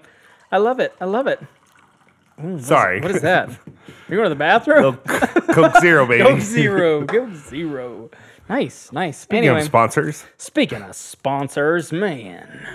I 0.50 0.56
love 0.56 0.80
it. 0.80 0.94
I 0.98 1.04
love 1.04 1.26
it. 1.26 1.40
Mm, 2.40 2.60
Sorry, 2.60 3.00
What 3.00 3.10
is 3.12 3.22
that? 3.22 3.50
You 4.08 4.16
going 4.16 4.24
to 4.24 4.28
the 4.28 4.34
bathroom? 4.36 4.98
Coke 5.54 5.80
Zero, 5.80 6.06
baby. 6.08 6.22
Coke 6.24 6.40
Zero. 6.40 7.06
Coke 7.06 7.34
Zero. 7.34 8.10
Nice, 8.50 8.92
nice. 8.92 9.16
Speaking 9.18 9.44
anyway, 9.44 9.60
of 9.60 9.64
sponsors, 9.64 10.24
speaking 10.36 10.82
of 10.82 10.94
sponsors, 10.94 11.90
man. 11.90 12.66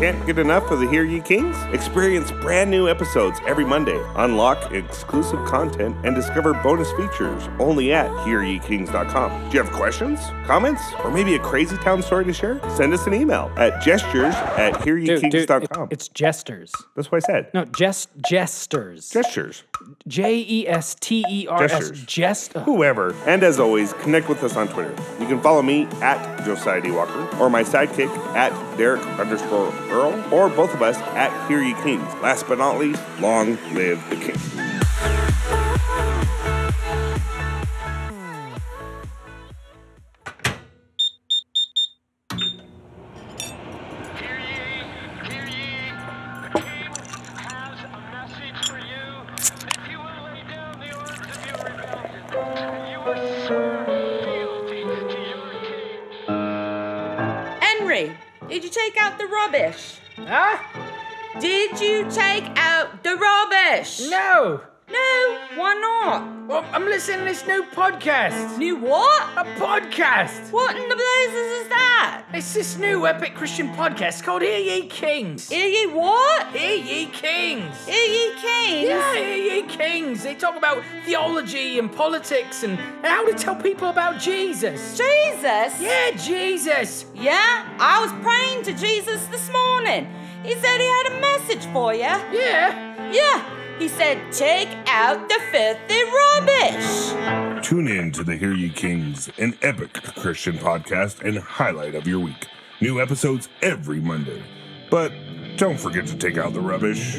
Can't 0.00 0.24
get 0.24 0.38
enough 0.38 0.70
of 0.70 0.80
the 0.80 0.88
Hear 0.88 1.04
Ye 1.04 1.20
Kings? 1.20 1.54
Experience 1.74 2.30
brand 2.32 2.70
new 2.70 2.88
episodes 2.88 3.38
every 3.46 3.66
Monday. 3.66 4.02
Unlock 4.16 4.72
exclusive 4.72 5.44
content 5.44 5.94
and 6.06 6.14
discover 6.16 6.54
bonus 6.54 6.90
features 6.92 7.46
only 7.58 7.92
at 7.92 8.10
hearyekings.com. 8.24 9.50
Do 9.50 9.56
you 9.58 9.62
have 9.62 9.70
questions, 9.74 10.18
comments, 10.46 10.80
or 11.04 11.10
maybe 11.10 11.34
a 11.34 11.38
crazy 11.40 11.76
town 11.76 12.00
story 12.02 12.24
to 12.24 12.32
share? 12.32 12.58
Send 12.70 12.94
us 12.94 13.06
an 13.06 13.12
email 13.12 13.52
at 13.58 13.82
gestures 13.82 14.34
at 14.34 14.82
dude, 14.82 15.06
it- 15.10 15.50
it's 15.90 16.08
gestures. 16.08 16.72
That's 16.96 17.12
what 17.12 17.22
I 17.22 17.26
said. 17.26 17.50
No, 17.52 17.66
jest 17.66 18.08
gestures. 18.26 19.10
Gestures. 19.10 19.64
J 20.08 20.38
e 20.38 20.66
s 20.66 20.96
t 20.98 21.22
e 21.28 21.46
r 21.46 21.62
s. 21.64 21.72
Gestures. 21.72 22.04
Jest. 22.06 22.52
Whoever. 22.64 23.14
And 23.26 23.42
as 23.42 23.60
always, 23.60 23.92
connect 23.94 24.30
with 24.30 24.42
us 24.44 24.56
on 24.56 24.68
Twitter. 24.68 24.94
You 25.20 25.26
can 25.26 25.40
follow 25.42 25.60
me 25.60 25.84
at 26.00 26.42
Josiah 26.46 26.80
D. 26.80 26.90
Walker 26.90 27.28
or 27.38 27.50
my 27.50 27.62
sidekick 27.62 28.08
at 28.34 28.50
Derek 28.78 29.02
underscore 29.18 29.70
Earl 29.90 30.24
or 30.32 30.48
both 30.48 30.72
of 30.74 30.82
us 30.82 30.96
at 30.98 31.48
Hear 31.48 31.62
Ye 31.62 31.74
Kings. 31.82 32.12
Last 32.22 32.46
but 32.48 32.58
not 32.58 32.78
least, 32.78 33.02
long 33.20 33.58
live 33.74 34.02
the 34.10 34.16
king. 34.16 34.89
The 59.20 59.26
rubbish? 59.26 59.98
Huh? 60.16 60.58
Did 61.40 61.80
you 61.80 62.10
take 62.10 62.44
out 62.56 63.02
the 63.02 63.16
rubbish? 63.16 64.08
No. 64.08 64.62
Why 65.60 65.74
not? 65.74 66.48
Well, 66.48 66.64
I'm 66.72 66.86
listening 66.86 67.18
to 67.18 67.24
this 67.26 67.46
new 67.46 67.62
podcast. 67.64 68.56
New 68.56 68.76
what? 68.76 69.28
A 69.36 69.44
podcast. 69.60 70.50
What 70.50 70.74
in 70.74 70.88
the 70.88 70.96
blazes 70.96 71.50
is 71.60 71.68
that? 71.68 72.24
It's 72.32 72.54
this 72.54 72.78
new 72.78 73.06
epic 73.06 73.34
Christian 73.34 73.68
podcast 73.74 74.22
called 74.22 74.40
Hear 74.40 74.56
Ye 74.56 74.86
Kings. 74.86 75.50
Hear 75.50 75.66
ye 75.66 75.86
what? 75.88 76.46
Hear 76.56 76.76
Ye 76.82 77.06
Kings. 77.08 77.84
Hear 77.84 77.94
ye 77.94 78.30
kings? 78.40 78.88
Yeah, 78.88 79.14
Hear 79.16 79.36
Ye 79.36 79.62
Kings. 79.64 80.22
They 80.22 80.34
talk 80.34 80.56
about 80.56 80.82
theology 81.04 81.78
and 81.78 81.92
politics 81.92 82.62
and, 82.62 82.78
and 82.78 83.06
how 83.06 83.26
to 83.26 83.34
tell 83.34 83.54
people 83.54 83.90
about 83.90 84.18
Jesus. 84.18 84.96
Jesus? 84.96 85.78
Yeah, 85.78 86.12
Jesus. 86.12 87.04
Yeah, 87.14 87.68
I 87.78 88.00
was 88.00 88.12
praying 88.24 88.62
to 88.64 88.72
Jesus 88.72 89.26
this 89.26 89.52
morning. 89.52 90.08
He 90.42 90.54
said 90.54 90.78
he 90.78 90.86
had 90.86 91.06
a 91.12 91.20
message 91.20 91.66
for 91.66 91.92
you. 91.92 92.00
Yeah. 92.00 93.12
Yeah, 93.12 93.59
he 93.80 93.88
said, 93.88 94.30
take 94.30 94.68
out 94.86 95.26
the 95.30 95.40
filthy 95.50 96.02
rubbish. 96.02 97.66
Tune 97.66 97.88
in 97.88 98.12
to 98.12 98.22
the 98.22 98.36
Hear 98.36 98.52
Ye 98.52 98.68
Kings, 98.68 99.30
an 99.38 99.56
epic 99.62 99.94
Christian 100.16 100.58
podcast 100.58 101.26
and 101.26 101.38
highlight 101.38 101.94
of 101.94 102.06
your 102.06 102.20
week. 102.20 102.46
New 102.82 103.00
episodes 103.00 103.48
every 103.62 103.98
Monday. 103.98 104.42
But 104.90 105.12
don't 105.56 105.80
forget 105.80 106.06
to 106.08 106.16
take 106.16 106.36
out 106.36 106.52
the 106.52 106.60
rubbish. 106.60 107.14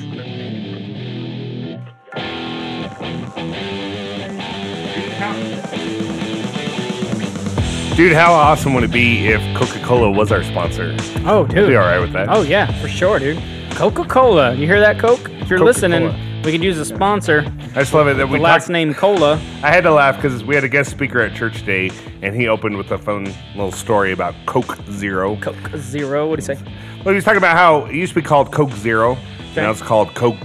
Dude, 7.95 8.13
how 8.13 8.33
awesome 8.33 8.75
would 8.75 8.83
it 8.83 8.91
be 8.91 9.27
if 9.27 9.41
Coca 9.57 9.83
Cola 9.83 10.11
was 10.11 10.31
our 10.31 10.43
sponsor? 10.43 10.95
Oh, 11.25 11.43
dude. 11.45 11.69
Be 11.69 11.75
all 11.75 11.85
right 11.85 11.99
with 11.99 12.13
that. 12.13 12.29
Oh 12.29 12.43
yeah, 12.43 12.71
for 12.81 12.87
sure, 12.87 13.17
dude. 13.17 13.41
Coca 13.71 14.05
Cola. 14.05 14.53
You 14.53 14.67
hear 14.67 14.79
that, 14.79 14.99
Coke? 14.99 15.29
If 15.39 15.49
you're 15.49 15.59
listening, 15.59 16.03
Coca-Cola. 16.09 16.30
We 16.43 16.51
could 16.51 16.63
use 16.63 16.77
a 16.79 16.85
sponsor. 16.85 17.45
I 17.75 17.79
just 17.81 17.93
love 17.93 18.07
it 18.07 18.15
that 18.17 18.25
The 18.27 18.33
we 18.33 18.39
last 18.39 18.63
talked- 18.63 18.71
name 18.71 18.93
Cola. 18.93 19.33
I 19.63 19.69
had 19.71 19.81
to 19.83 19.91
laugh 19.91 20.15
because 20.15 20.43
we 20.43 20.55
had 20.55 20.63
a 20.63 20.69
guest 20.69 20.89
speaker 20.89 21.21
at 21.21 21.35
church 21.35 21.59
today, 21.59 21.91
and 22.21 22.35
he 22.35 22.47
opened 22.47 22.77
with 22.77 22.91
a 22.91 22.97
fun 22.97 23.25
little 23.55 23.71
story 23.71 24.11
about 24.11 24.33
Coke 24.45 24.77
Zero. 24.89 25.35
Coke 25.37 25.55
Zero. 25.77 26.27
What 26.27 26.39
do 26.39 26.43
you 26.51 26.55
say? 26.55 26.61
Well, 27.03 27.13
he 27.13 27.15
was 27.15 27.23
talking 27.23 27.37
about 27.37 27.55
how 27.57 27.85
it 27.85 27.95
used 27.95 28.13
to 28.13 28.21
be 28.21 28.25
called 28.25 28.51
Coke 28.51 28.71
Zero, 28.73 29.17
now 29.55 29.69
it's 29.71 29.81
called 29.81 30.13
Coke 30.15 30.37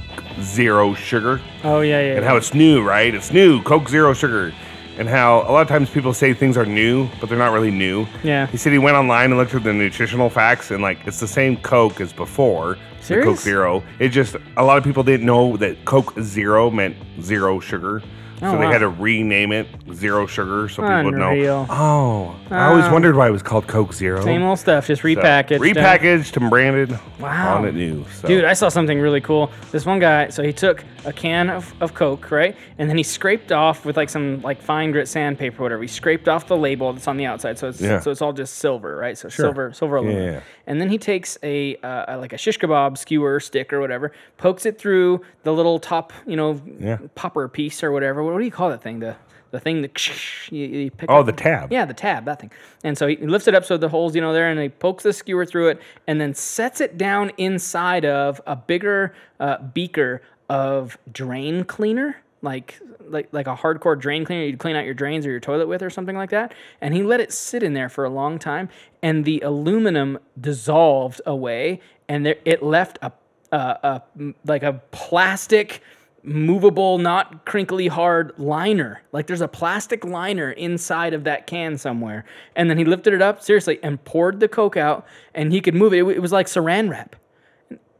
Zero 0.43 0.93
Sugar, 0.95 1.41
Oh 1.65 1.81
yeah, 1.81 2.01
yeah. 2.01 2.07
and 2.15 2.23
yeah. 2.23 2.29
how 2.29 2.37
it's 2.37 2.53
new, 2.53 2.83
right? 2.83 3.15
It's 3.15 3.33
new, 3.33 3.63
Coke 3.63 3.89
Zero 3.89 4.13
Sugar, 4.13 4.53
and 4.99 5.09
how 5.09 5.41
a 5.49 5.53
lot 5.53 5.63
of 5.63 5.69
times 5.69 5.89
people 5.91 6.13
say 6.13 6.35
things 6.35 6.57
are 6.59 6.67
new, 6.67 7.09
but 7.21 7.29
they're 7.29 7.39
not 7.39 7.53
really 7.53 7.71
new. 7.71 8.07
Yeah. 8.23 8.47
He 8.49 8.57
said 8.59 8.73
he 8.73 8.79
went 8.79 8.97
online 8.97 9.31
and 9.31 9.39
looked 9.39 9.55
at 9.55 9.65
the 9.65 9.73
nutritional 9.73 10.29
facts, 10.29 10.71
and 10.71 10.83
like 10.83 10.99
it's 11.07 11.21
the 11.21 11.29
same 11.29 11.57
Coke 11.59 12.01
as 12.03 12.13
before. 12.13 12.77
Coke 13.09 13.38
Zero. 13.38 13.83
It 13.99 14.09
just 14.11 14.37
a 14.57 14.64
lot 14.64 14.79
of 14.79 14.85
people 14.85 15.03
didn't 15.03 15.27
know 15.27 15.57
that 15.57 15.85
Coke 15.85 16.14
Zero 16.21 16.71
meant 16.71 16.97
zero 17.21 17.61
sugar. 17.61 18.03
Oh, 18.42 18.53
so 18.53 18.59
they 18.59 18.64
wow. 18.66 18.72
had 18.72 18.79
to 18.79 18.88
rename 18.88 19.53
it 19.53 19.66
Zero 19.94 20.27
Sugar 20.27 20.68
so 20.68 20.83
people 20.83 21.05
would 21.05 21.14
know. 21.14 21.31
Unreal. 21.31 21.66
Oh, 21.70 22.37
I 22.51 22.66
always 22.66 22.88
wondered 22.90 23.16
why 23.16 23.29
it 23.29 23.31
was 23.31 23.42
called 23.42 23.66
Coke 23.66 23.92
Zero. 23.94 24.22
Same 24.22 24.42
old 24.42 24.59
stuff, 24.59 24.87
just 24.87 25.03
So, 25.03 25.09
repackaged. 25.09 25.59
repackaged 25.59 26.37
and 26.37 26.51
branded. 26.51 26.99
Wow. 27.18 27.57
On 27.57 27.64
it 27.64 27.75
new. 27.75 28.05
So. 28.20 28.29
Dude, 28.29 28.44
I 28.44 28.53
saw 28.53 28.68
something 28.68 29.01
really 29.01 29.20
cool. 29.22 29.51
This 29.72 29.87
one 29.87 29.99
guy, 29.99 30.29
so 30.29 30.42
he 30.42 30.53
took 30.53 30.85
a 31.07 31.12
can 31.12 31.49
of, 31.49 31.72
of 31.81 31.94
Coke, 31.94 32.31
right? 32.31 32.55
And 32.79 32.90
then 32.90 32.96
he 32.99 33.03
scraped 33.03 33.53
off 33.53 33.85
with 33.87 33.96
like 33.96 34.11
some 34.11 34.42
like 34.42 34.61
fine 34.61 34.90
grit 34.92 35.09
sandpaper, 35.09 35.62
or 35.62 35.64
whatever. 35.64 35.83
He 35.83 35.88
scraped 35.88 36.29
off 36.29 36.46
the 36.46 36.57
label 36.57 36.92
that's 36.92 37.09
on 37.09 37.16
the 37.16 37.25
outside, 37.27 37.59
so 37.59 37.68
it's 37.68 37.81
Yeah. 37.81 38.01
so 38.01 38.11
it's 38.11 38.20
all 38.20 38.33
just 38.35 38.57
silver, 38.57 38.96
right? 38.96 39.16
So 39.16 39.29
silver, 39.31 39.72
silver 39.72 39.96
aluminum. 39.96 40.35
yeah. 40.35 40.40
And 40.66 40.81
then 40.81 40.90
he 40.90 40.99
takes 40.99 41.38
a, 41.44 41.77
uh, 41.77 42.05
a 42.09 42.18
like 42.18 42.33
a 42.33 42.38
shish 42.38 42.59
kebab 42.59 42.99
skewer 42.99 43.38
stick 43.40 43.72
or 43.72 43.81
whatever, 43.81 44.12
pokes 44.37 44.66
it 44.66 44.79
through 44.79 45.22
the 45.44 45.53
little 45.53 45.79
top, 45.79 46.12
you 46.27 46.37
know, 46.37 46.61
Yeah. 46.79 46.99
popper 47.14 47.49
piece 47.49 47.83
or 47.83 47.92
whatever. 47.92 48.22
What 48.33 48.39
do 48.41 48.45
you 48.45 48.51
call 48.51 48.71
that 48.71 48.83
thing? 48.83 49.01
The 49.01 49.17
the 49.53 49.61
thing 49.61 49.81
that 49.83 50.51
you, 50.51 50.67
you 50.67 50.91
pick 50.91 51.09
Oh, 51.11 51.21
up- 51.21 51.27
the 51.27 51.33
tab. 51.33 51.73
yeah, 51.73 51.85
the 51.85 51.95
tab, 51.95 52.25
that 52.25 52.41
thing. 52.41 52.51
And 52.83 52.99
so 52.99 53.07
he 53.07 53.17
lifts 53.17 53.47
it 53.49 53.55
up 53.55 53.65
so 53.65 53.77
the 53.77 53.89
holes, 53.89 54.15
you 54.15 54.21
know, 54.21 54.33
there, 54.33 54.51
and 54.51 54.61
he 54.61 54.69
pokes 54.69 55.05
the 55.05 55.12
skewer 55.12 55.47
through 55.47 55.69
it, 55.69 55.81
and 56.09 56.21
then 56.21 56.35
sets 56.35 56.81
it 56.81 56.99
down 56.99 57.31
inside 57.39 58.05
of 58.05 58.41
a 58.47 58.57
bigger 58.57 59.15
uh, 59.41 59.59
beaker 59.62 60.21
of 60.51 60.99
drain 61.12 61.65
cleaner, 61.65 62.17
like 62.43 62.79
like 63.09 63.29
like 63.31 63.47
a 63.47 63.55
hardcore 63.55 63.99
drain 63.99 64.25
cleaner 64.25 64.43
you'd 64.45 64.59
clean 64.59 64.75
out 64.75 64.85
your 64.85 64.95
drains 64.95 65.25
or 65.25 65.31
your 65.31 65.41
toilet 65.41 65.69
with, 65.69 65.81
or 65.83 65.91
something 65.91 66.17
like 66.17 66.31
that. 66.31 66.53
And 66.81 66.93
he 66.93 67.03
let 67.05 67.21
it 67.21 67.33
sit 67.33 67.62
in 67.62 67.73
there 67.73 67.89
for 67.89 68.05
a 68.05 68.11
long 68.11 68.39
time, 68.41 68.69
and 69.03 69.25
the 69.25 69.41
aluminum 69.41 70.19
dissolved 70.41 71.21
away, 71.25 71.81
and 72.09 72.27
there, 72.27 72.37
it 72.45 72.62
left 72.65 72.99
a, 73.01 73.12
a, 73.53 73.57
a 73.57 74.03
like 74.45 74.65
a 74.65 74.83
plastic 74.91 75.81
movable, 76.27 76.99
not 76.99 77.45
crinkly 77.45 77.87
hard 77.87 78.33
liner. 78.37 79.01
Like 79.12 79.27
there's 79.27 79.41
a 79.41 79.49
plastic 79.49 80.05
liner 80.05 80.51
inside 80.51 81.15
of 81.15 81.25
that 81.25 81.47
can 81.47 81.79
somewhere. 81.79 82.25
And 82.57 82.69
then 82.69 82.77
he 82.77 82.85
lifted 82.85 83.15
it 83.15 83.23
up, 83.23 83.43
seriously, 83.43 83.79
and 83.83 84.03
poured 84.05 84.41
the 84.41 84.49
Coke 84.49 84.77
out, 84.77 85.07
and 85.35 85.53
he 85.53 85.61
could 85.61 85.75
move 85.75 85.95
it. 85.95 85.99
It, 85.99 86.21
was 86.21 86.33
like 86.33 86.47
saran 86.47 86.91
wrap. 86.91 87.17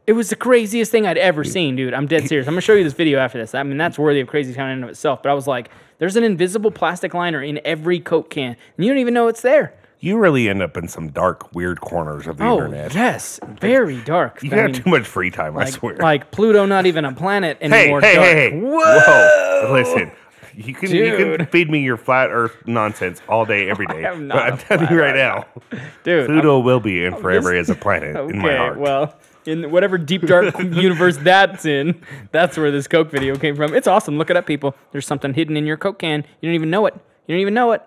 It 0.05 0.13
was 0.13 0.29
the 0.29 0.35
craziest 0.35 0.91
thing 0.91 1.07
I'd 1.07 1.17
ever 1.17 1.43
seen, 1.43 1.75
dude. 1.75 1.93
I'm 1.93 2.07
dead 2.07 2.27
serious. 2.27 2.47
I'm 2.47 2.53
gonna 2.53 2.61
show 2.61 2.73
you 2.73 2.83
this 2.83 2.93
video 2.93 3.19
after 3.19 3.37
this. 3.37 3.55
I 3.55 3.63
mean, 3.63 3.77
that's 3.77 3.97
worthy 3.97 4.19
of 4.19 4.27
crazy 4.27 4.53
town 4.53 4.69
in 4.69 4.75
and 4.75 4.83
of 4.83 4.89
itself. 4.89 5.23
But 5.23 5.29
I 5.29 5.33
was 5.33 5.47
like, 5.47 5.69
there's 5.97 6.15
an 6.15 6.23
invisible 6.23 6.71
plastic 6.71 7.13
liner 7.13 7.41
in 7.41 7.59
every 7.65 7.99
Coke 7.99 8.29
can, 8.29 8.55
and 8.77 8.85
you 8.85 8.91
don't 8.91 8.99
even 8.99 9.13
know 9.13 9.27
it's 9.27 9.41
there. 9.41 9.73
You 9.99 10.17
really 10.19 10.47
end 10.47 10.61
up 10.61 10.77
in 10.77 10.87
some 10.87 11.09
dark, 11.09 11.53
weird 11.55 11.81
corners 11.81 12.27
of 12.27 12.37
the 12.37 12.43
Oh 12.45 12.53
internet. 12.57 12.93
yes, 12.93 13.39
very 13.59 13.99
dark. 14.01 14.43
You 14.43 14.51
I 14.51 14.55
got 14.55 14.65
mean, 14.71 14.73
too 14.83 14.89
much 14.91 15.07
free 15.07 15.31
time, 15.31 15.57
I 15.57 15.65
swear. 15.65 15.95
like 15.97 16.29
Pluto, 16.31 16.65
not 16.67 16.85
even 16.85 17.03
a 17.03 17.13
planet 17.13 17.57
anymore. 17.61 18.01
hey, 18.01 18.15
dark. 18.15 18.25
hey, 18.27 18.49
hey. 18.51 18.59
Whoa. 18.59 19.69
Listen. 19.73 20.11
You 20.55 20.73
can, 20.73 20.89
you 20.89 21.15
can 21.37 21.45
feed 21.47 21.69
me 21.69 21.83
your 21.83 21.97
flat 21.97 22.29
earth 22.31 22.55
nonsense 22.65 23.21
all 23.29 23.45
day, 23.45 23.69
every 23.69 23.85
day. 23.87 24.05
I'm 24.05 24.27
but 24.27 24.35
not 24.35 24.51
I'm 24.53 24.57
telling 24.57 24.87
you 24.89 24.99
right 24.99 25.15
now, 25.15 25.45
dude. 26.03 26.21
I'm- 26.29 26.39
Pluto 26.41 26.59
will 26.59 26.79
be 26.79 27.03
in 27.05 27.15
forever 27.15 27.53
as 27.55 27.69
a 27.69 27.75
planet 27.75 28.15
in 28.15 28.39
my 28.39 28.45
Okay, 28.49 28.57
heart. 28.57 28.79
well, 28.79 29.15
in 29.45 29.69
whatever 29.71 29.97
deep 29.99 30.23
dark 30.23 30.57
universe 30.59 31.17
that's 31.17 31.65
in, 31.65 32.01
that's 32.31 32.57
where 32.57 32.69
this 32.71 32.87
Coke 32.87 33.09
video 33.11 33.35
came 33.35 33.55
from. 33.55 33.73
It's 33.75 33.87
awesome. 33.87 34.17
Look 34.17 34.29
it 34.29 34.35
up, 34.37 34.45
people. 34.47 34.75
There's 34.91 35.05
something 35.07 35.33
hidden 35.35 35.55
in 35.57 35.65
your 35.67 35.77
Coke 35.77 35.99
can. 35.99 36.23
You 36.41 36.49
don't 36.49 36.55
even 36.55 36.69
know 36.71 36.85
it. 36.87 36.95
You 37.27 37.35
don't 37.35 37.41
even 37.41 37.53
know 37.53 37.71
it. 37.73 37.81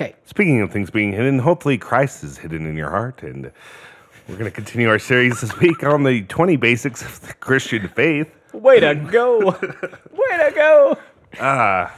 Okay. 0.00 0.14
Speaking 0.24 0.62
of 0.62 0.72
things 0.72 0.90
being 0.90 1.12
hidden, 1.12 1.38
hopefully 1.38 1.76
Christ 1.76 2.24
is 2.24 2.38
hidden 2.38 2.64
in 2.64 2.74
your 2.74 2.88
heart. 2.88 3.22
And 3.22 3.52
we're 4.28 4.36
going 4.36 4.50
to 4.50 4.52
continue 4.54 4.88
our 4.88 4.98
series 4.98 5.42
this 5.42 5.54
week 5.58 5.84
on 5.84 6.04
the 6.04 6.22
20 6.22 6.56
basics 6.56 7.02
of 7.02 7.20
the 7.20 7.34
Christian 7.34 7.86
faith. 7.88 8.34
Way 8.54 8.80
to 8.80 8.94
go. 8.94 9.50
Way 9.50 10.38
to 10.38 10.52
go. 10.54 10.96
Ah. 11.38 11.94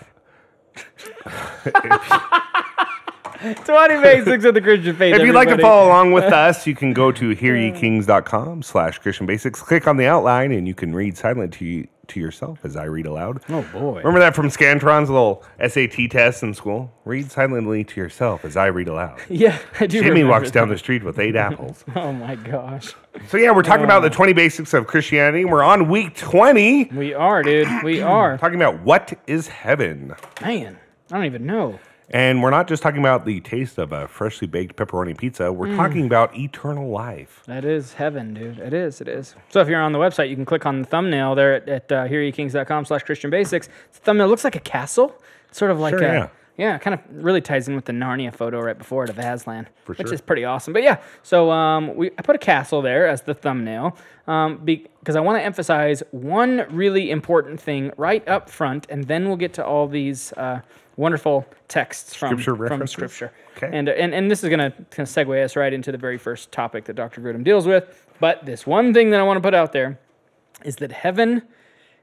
20 3.41 4.03
basics 4.03 4.45
of 4.47 4.55
the 4.55 4.61
Christian 4.61 4.97
faith. 4.97 5.15
If 5.15 5.23
you'd 5.23 5.37
like 5.37 5.49
to 5.49 5.59
follow 5.59 5.87
along 5.87 6.11
with 6.11 6.25
us, 6.25 6.67
you 6.67 6.75
can 6.75 6.93
go 6.93 7.13
to 7.13 7.31
hearyekings.com 7.37 8.65
slash 8.65 8.99
Christian 8.99 9.27
basics. 9.27 9.63
Click 9.63 9.87
on 9.87 9.97
the 9.97 10.07
outline 10.07 10.51
and 10.51 10.67
you 10.67 10.75
can 10.75 10.93
read 10.93 11.17
silently 11.17 11.89
to, 12.13 12.21
yourself 12.21 12.61
as 12.65 12.77
I 12.77 12.85
read 12.85 13.07
aloud. 13.07 13.43
Oh 13.49 13.63
boy. 13.73 13.99
Remember 13.99 14.21
that 14.21 14.35
from 14.35 14.49
Scantron's 14.49 15.11
little 15.11 15.45
SAT 15.67 16.11
test 16.11 16.43
in 16.43 16.55
school? 16.55 16.93
Read 17.05 17.31
silently 17.31 17.85
to 17.85 18.01
yourself 18.01 18.45
as 18.45 18.57
I 18.57 18.67
read 18.67 18.89
aloud. 18.89 19.21
Yeah, 19.29 19.59
I 19.81 19.87
do. 19.87 20.03
Jimmy 20.03 20.25
walks 20.25 20.51
down 20.51 20.69
the 20.69 20.79
street 20.79 21.03
with 21.03 21.19
eight 21.19 21.37
apples. 21.37 21.85
Oh 21.97 22.13
my 22.13 22.37
gosh. 22.37 22.95
So 23.29 23.37
yeah, 23.37 23.51
we're 23.51 23.63
talking 23.63 23.85
about 23.85 24.01
the 24.01 24.09
uh. 24.09 24.13
20 24.13 24.33
basics 24.33 24.73
of 24.75 24.87
Christianity. 24.87 25.45
We're 25.45 25.63
on 25.63 25.89
week 25.89 26.17
20, 26.17 26.85
We 26.95 27.15
are, 27.15 27.43
dude. 27.43 27.69
We 27.83 28.01
are. 28.03 28.39
talking 28.39 28.57
about 28.57 28.81
what 28.83 29.13
is 29.27 29.49
heaven. 29.49 30.15
Man, 30.41 30.79
I 31.11 31.17
don't 31.17 31.27
even 31.27 31.47
know. 31.47 31.79
And 32.13 32.43
we're 32.43 32.51
not 32.51 32.69
just 32.69 32.83
talking 32.83 33.01
about 33.01 33.25
the 33.25 33.41
taste 33.41 33.79
of 33.79 33.93
a 33.93 34.07
freshly 34.07 34.47
baked 34.47 34.77
pepperoni 34.77 35.17
pizza. 35.17 35.45
Mm. 35.45 35.55
We're 35.55 35.77
talking 35.77 36.05
about 36.05 36.37
eternal 36.37 36.91
life. 36.91 37.43
That 37.47 37.65
is 37.65 37.95
heaven, 37.95 38.35
dude. 38.35 38.59
It 38.59 38.75
is. 38.75 39.01
It 39.01 39.09
is. 39.09 39.35
So 39.49 39.61
if 39.61 39.69
you're 39.69 39.81
on 39.81 39.93
the 39.93 39.99
website, 39.99 40.29
you 40.29 40.37
can 40.37 40.45
click 40.45 40.67
on 40.67 40.83
the 40.83 40.87
thumbnail 40.87 41.35
there 41.35 41.55
at, 41.55 41.69
at 41.69 41.93
uh, 41.93 42.07
hearyeKings.com 42.07 42.85
slash 42.85 43.03
Christian 43.05 43.31
Basics. 43.31 43.69
The 43.93 43.99
thumbnail 44.01 44.29
looks 44.29 44.45
like 44.45 44.57
a 44.57 44.61
castle. 44.61 45.19
It's 45.49 45.59
sort 45.59 45.71
of 45.71 45.81
like 45.81 45.93
Sure, 45.93 46.03
a, 46.03 46.13
yeah. 46.13 46.29
yeah, 46.59 46.79
kind 46.79 46.95
of 46.95 47.01
really 47.11 47.41
ties 47.41 47.67
in 47.67 47.75
with 47.75 47.87
the 47.87 47.93
Narnia 47.93 48.35
photo 48.35 48.61
right 48.61 48.77
before 48.77 49.05
it 49.05 49.11
of 49.11 49.19
Aslan, 49.19 49.67
which 49.87 49.99
sure. 49.99 50.13
is 50.13 50.21
pretty 50.21 50.45
awesome. 50.45 50.75
But 50.75 50.83
yeah, 50.83 51.01
so 51.23 51.51
um, 51.51 51.95
we 51.95 52.11
I 52.19 52.23
put 52.23 52.37
a 52.37 52.39
castle 52.39 52.83
there 52.83 53.07
as 53.07 53.23
the 53.23 53.35
thumbnail 53.35 53.97
um, 54.27 54.59
because 54.65 55.17
I 55.17 55.21
want 55.21 55.39
to 55.39 55.43
emphasize 55.43 56.03
one 56.11 56.67
really 56.71 57.11
important 57.11 57.59
thing 57.61 57.91
right 57.97 58.27
up 58.29 58.51
front, 58.51 58.87
and 58.91 59.05
then 59.05 59.29
we'll 59.29 59.37
get 59.37 59.55
to 59.55 59.65
all 59.65 59.89
these 59.89 60.33
uh, 60.35 60.61
wonderful 60.97 61.47
texts 61.69 62.15
from 62.15 62.41
Scripture 62.41 62.69
from? 62.69 62.87
Scripture. 62.87 63.33
Okay. 63.57 63.71
And, 63.73 63.89
and 63.89 64.15
and 64.15 64.31
this 64.31 64.43
is 64.43 64.49
going 64.49 64.61
to 64.73 65.03
segue 65.03 65.45
us 65.45 65.57
right 65.57 65.73
into 65.73 65.93
the 65.93 65.99
very 65.99 66.19
first 66.19 66.53
topic 66.53 66.85
that 66.87 66.95
Dr. 66.95 67.21
Grudem 67.21 67.45
deals 67.45 67.67
with. 67.67 68.07
But 68.21 68.45
this 68.47 68.67
one 68.67 68.95
thing 68.95 69.11
that 69.11 69.21
I 69.21 69.23
want 69.23 69.37
to 69.39 69.41
put 69.41 69.55
out 69.55 69.73
there 69.73 69.99
is 70.65 70.77
that 70.77 70.93
heaven 70.93 71.43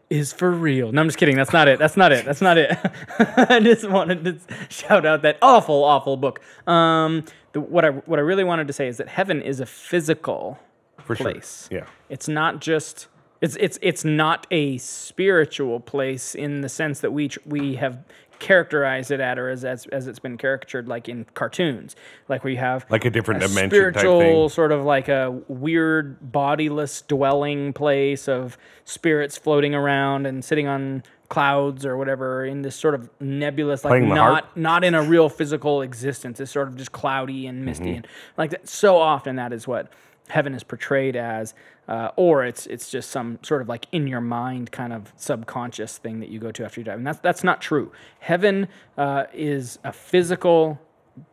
is 0.09 0.33
for 0.33 0.51
real. 0.51 0.91
No, 0.91 1.01
I'm 1.01 1.07
just 1.07 1.17
kidding. 1.17 1.35
That's 1.35 1.53
not 1.53 1.67
it. 1.67 1.77
That's 1.79 1.95
not 1.95 2.11
it. 2.11 2.25
That's 2.25 2.41
not 2.41 2.57
it. 2.57 2.77
I 3.19 3.59
just 3.59 3.87
wanted 3.87 4.23
to 4.25 4.39
shout 4.69 5.05
out 5.05 5.21
that 5.21 5.37
awful, 5.41 5.83
awful 5.83 6.17
book. 6.17 6.41
Um, 6.67 7.25
the, 7.53 7.61
what 7.61 7.85
I 7.85 7.89
what 7.89 8.19
I 8.19 8.23
really 8.23 8.43
wanted 8.43 8.67
to 8.67 8.73
say 8.73 8.87
is 8.87 8.97
that 8.97 9.07
heaven 9.07 9.41
is 9.41 9.59
a 9.59 9.65
physical 9.65 10.59
For 10.97 11.15
sure. 11.15 11.31
place. 11.31 11.67
Yeah. 11.71 11.85
It's 12.09 12.27
not 12.27 12.59
just 12.59 13.07
it's 13.41 13.55
it's 13.59 13.79
it's 13.81 14.03
not 14.03 14.47
a 14.51 14.77
spiritual 14.79 15.79
place 15.79 16.35
in 16.35 16.61
the 16.61 16.69
sense 16.69 16.99
that 17.01 17.11
we 17.13 17.27
tr- 17.29 17.39
we 17.45 17.75
have 17.75 17.99
characterized 18.39 19.11
it 19.11 19.19
at 19.19 19.37
or 19.37 19.49
as, 19.49 19.63
as 19.65 19.85
as 19.87 20.07
it's 20.07 20.19
been 20.19 20.37
caricatured 20.37 20.87
like 20.87 21.07
in 21.09 21.25
cartoons. 21.33 21.95
Like 22.27 22.43
where 22.43 22.51
you 22.51 22.59
have 22.59 22.85
Like 22.89 23.05
a 23.05 23.09
different 23.09 23.43
a 23.43 23.47
dimension 23.47 23.69
type 23.93 23.99
spiritual 23.99 24.49
sort 24.49 24.71
of 24.71 24.83
like 24.83 25.09
a 25.09 25.31
weird 25.47 26.31
bodiless 26.31 27.01
dwelling 27.01 27.73
place 27.73 28.27
of 28.27 28.57
spirits 28.85 29.37
floating 29.37 29.75
around 29.75 30.25
and 30.25 30.43
sitting 30.43 30.67
on 30.67 31.03
clouds 31.29 31.85
or 31.85 31.95
whatever 31.95 32.43
in 32.43 32.63
this 32.63 32.75
sort 32.75 32.95
of 32.95 33.07
nebulous 33.19 33.83
like 33.83 33.91
Playing 33.91 34.09
not 34.09 34.57
not 34.57 34.83
in 34.83 34.95
a 34.95 35.03
real 35.03 35.29
physical 35.29 35.83
existence. 35.83 36.39
It's 36.39 36.51
sort 36.51 36.67
of 36.67 36.75
just 36.75 36.91
cloudy 36.91 37.45
and 37.45 37.63
misty 37.63 37.85
Mm-hmm. 37.85 37.95
and 37.97 38.07
like 38.37 38.49
that 38.49 38.67
so 38.67 38.97
often 38.97 39.35
that 39.35 39.53
is 39.53 39.67
what 39.67 39.91
heaven 40.29 40.53
is 40.53 40.63
portrayed 40.63 41.15
as 41.15 41.53
uh, 41.87 42.11
or 42.15 42.45
it's 42.45 42.65
it's 42.67 42.89
just 42.89 43.09
some 43.09 43.39
sort 43.41 43.61
of 43.61 43.67
like 43.67 43.87
in 43.91 44.07
your 44.07 44.21
mind 44.21 44.71
kind 44.71 44.93
of 44.93 45.11
subconscious 45.15 45.97
thing 45.97 46.19
that 46.19 46.29
you 46.29 46.39
go 46.39 46.51
to 46.51 46.63
after 46.63 46.79
you 46.79 46.85
die 46.85 46.93
and 46.93 47.05
that's 47.05 47.19
that's 47.19 47.43
not 47.43 47.61
true 47.61 47.91
heaven 48.19 48.67
uh, 48.97 49.25
is 49.33 49.79
a 49.83 49.91
physical 49.91 50.79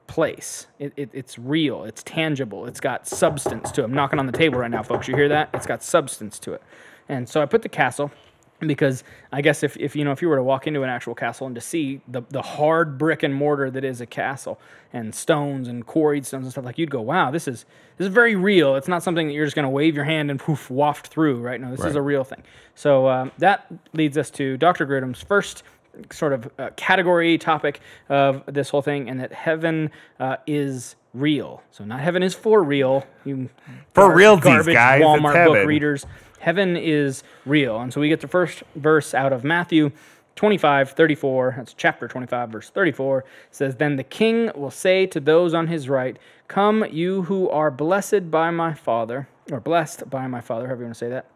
place. 0.06 0.66
It, 0.78 0.92
it, 0.96 1.10
it's 1.12 1.38
real. 1.38 1.84
It's 1.84 2.02
tangible. 2.02 2.66
It's 2.66 2.80
got 2.80 3.06
substance 3.06 3.70
to 3.72 3.82
it. 3.82 3.84
I'm 3.84 3.94
knocking 3.94 4.18
on 4.18 4.26
the 4.26 4.32
table 4.32 4.58
right 4.58 4.70
now, 4.70 4.82
folks. 4.82 5.08
You 5.08 5.16
hear 5.16 5.28
that? 5.28 5.50
It's 5.54 5.66
got 5.66 5.82
substance 5.82 6.38
to 6.40 6.54
it. 6.54 6.62
And 7.08 7.28
so 7.28 7.40
I 7.42 7.46
put 7.46 7.62
the 7.62 7.68
castle 7.68 8.10
because 8.60 9.04
I 9.32 9.42
guess 9.42 9.62
if, 9.62 9.76
if 9.76 9.94
you 9.94 10.04
know 10.04 10.12
if 10.12 10.22
you 10.22 10.28
were 10.28 10.36
to 10.36 10.42
walk 10.42 10.66
into 10.66 10.82
an 10.82 10.88
actual 10.88 11.14
castle 11.14 11.46
and 11.46 11.54
to 11.54 11.60
see 11.60 12.00
the, 12.08 12.22
the 12.30 12.42
hard 12.42 12.96
brick 12.96 13.22
and 13.22 13.34
mortar 13.34 13.70
that 13.70 13.84
is 13.84 14.00
a 14.00 14.06
castle 14.06 14.58
and 14.92 15.14
stones 15.14 15.68
and 15.68 15.86
quarried 15.86 16.24
stones 16.24 16.44
and 16.44 16.52
stuff 16.52 16.64
like 16.64 16.78
you'd 16.78 16.90
go 16.90 17.00
wow 17.00 17.30
this 17.30 17.46
is 17.46 17.66
this 17.98 18.06
is 18.06 18.12
very 18.14 18.34
real 18.34 18.76
it's 18.76 18.88
not 18.88 19.02
something 19.02 19.26
that 19.26 19.34
you're 19.34 19.44
just 19.44 19.56
going 19.56 19.64
to 19.64 19.70
wave 19.70 19.94
your 19.94 20.04
hand 20.04 20.30
and 20.30 20.40
poof 20.40 20.70
waft 20.70 21.08
through 21.08 21.38
right 21.40 21.60
no 21.60 21.70
this 21.70 21.84
is 21.84 21.96
a 21.96 22.02
real 22.02 22.24
thing 22.24 22.42
so 22.74 23.08
um, 23.08 23.32
that 23.38 23.66
leads 23.94 24.16
us 24.16 24.30
to 24.32 24.56
Dr. 24.56 24.86
Grudem's 24.86 25.22
first 25.22 25.62
sort 26.10 26.32
of 26.32 26.50
uh, 26.58 26.70
category 26.76 27.38
topic 27.38 27.80
of 28.08 28.42
this 28.46 28.68
whole 28.68 28.82
thing, 28.82 29.08
and 29.08 29.20
that 29.20 29.32
heaven 29.32 29.90
uh, 30.20 30.36
is 30.46 30.96
real. 31.14 31.62
So 31.70 31.84
not 31.84 32.00
heaven 32.00 32.22
is 32.22 32.34
for 32.34 32.62
real. 32.62 33.06
You 33.24 33.48
For 33.94 34.14
realsies, 34.14 34.42
garbage 34.42 34.74
guys, 34.74 35.02
Walmart 35.02 35.46
book 35.46 35.66
readers. 35.66 36.06
Heaven 36.46 36.76
is 36.76 37.24
real, 37.44 37.80
and 37.80 37.92
so 37.92 38.00
we 38.00 38.08
get 38.08 38.20
the 38.20 38.28
first 38.28 38.62
verse 38.76 39.14
out 39.14 39.32
of 39.32 39.42
Matthew. 39.42 39.90
25, 40.36 40.92
34, 40.92 41.54
that's 41.56 41.74
chapter 41.74 42.06
25, 42.06 42.50
verse 42.50 42.70
34, 42.70 43.24
says, 43.50 43.74
Then 43.74 43.96
the 43.96 44.04
king 44.04 44.52
will 44.54 44.70
say 44.70 45.06
to 45.06 45.18
those 45.18 45.54
on 45.54 45.66
his 45.66 45.88
right, 45.88 46.16
Come, 46.46 46.84
you 46.88 47.22
who 47.22 47.50
are 47.50 47.72
blessed 47.72 48.30
by 48.30 48.52
my 48.52 48.74
Father, 48.74 49.26
or 49.50 49.58
blessed 49.58 50.08
by 50.08 50.28
my 50.28 50.40
Father, 50.40 50.66
however 50.66 50.82
you 50.82 50.86
want 50.86 50.94
to 50.94 50.98
say 51.00 51.08
that, 51.08 51.26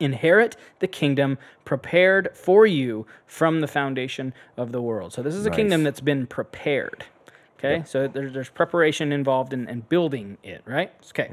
inherit 0.00 0.56
the 0.80 0.88
kingdom 0.88 1.38
prepared 1.64 2.30
for 2.34 2.66
you 2.66 3.06
from 3.24 3.60
the 3.60 3.68
foundation 3.68 4.34
of 4.56 4.72
the 4.72 4.82
world. 4.82 5.12
So 5.12 5.22
this 5.22 5.36
is 5.36 5.46
a 5.46 5.50
kingdom 5.50 5.84
that's 5.84 6.00
been 6.00 6.26
prepared. 6.26 7.04
Okay, 7.60 7.84
so 7.86 8.08
there's, 8.08 8.32
there's 8.32 8.50
preparation 8.50 9.12
involved 9.12 9.52
in, 9.52 9.68
in 9.68 9.82
building 9.82 10.38
it, 10.42 10.62
right? 10.66 10.92
Okay. 11.10 11.30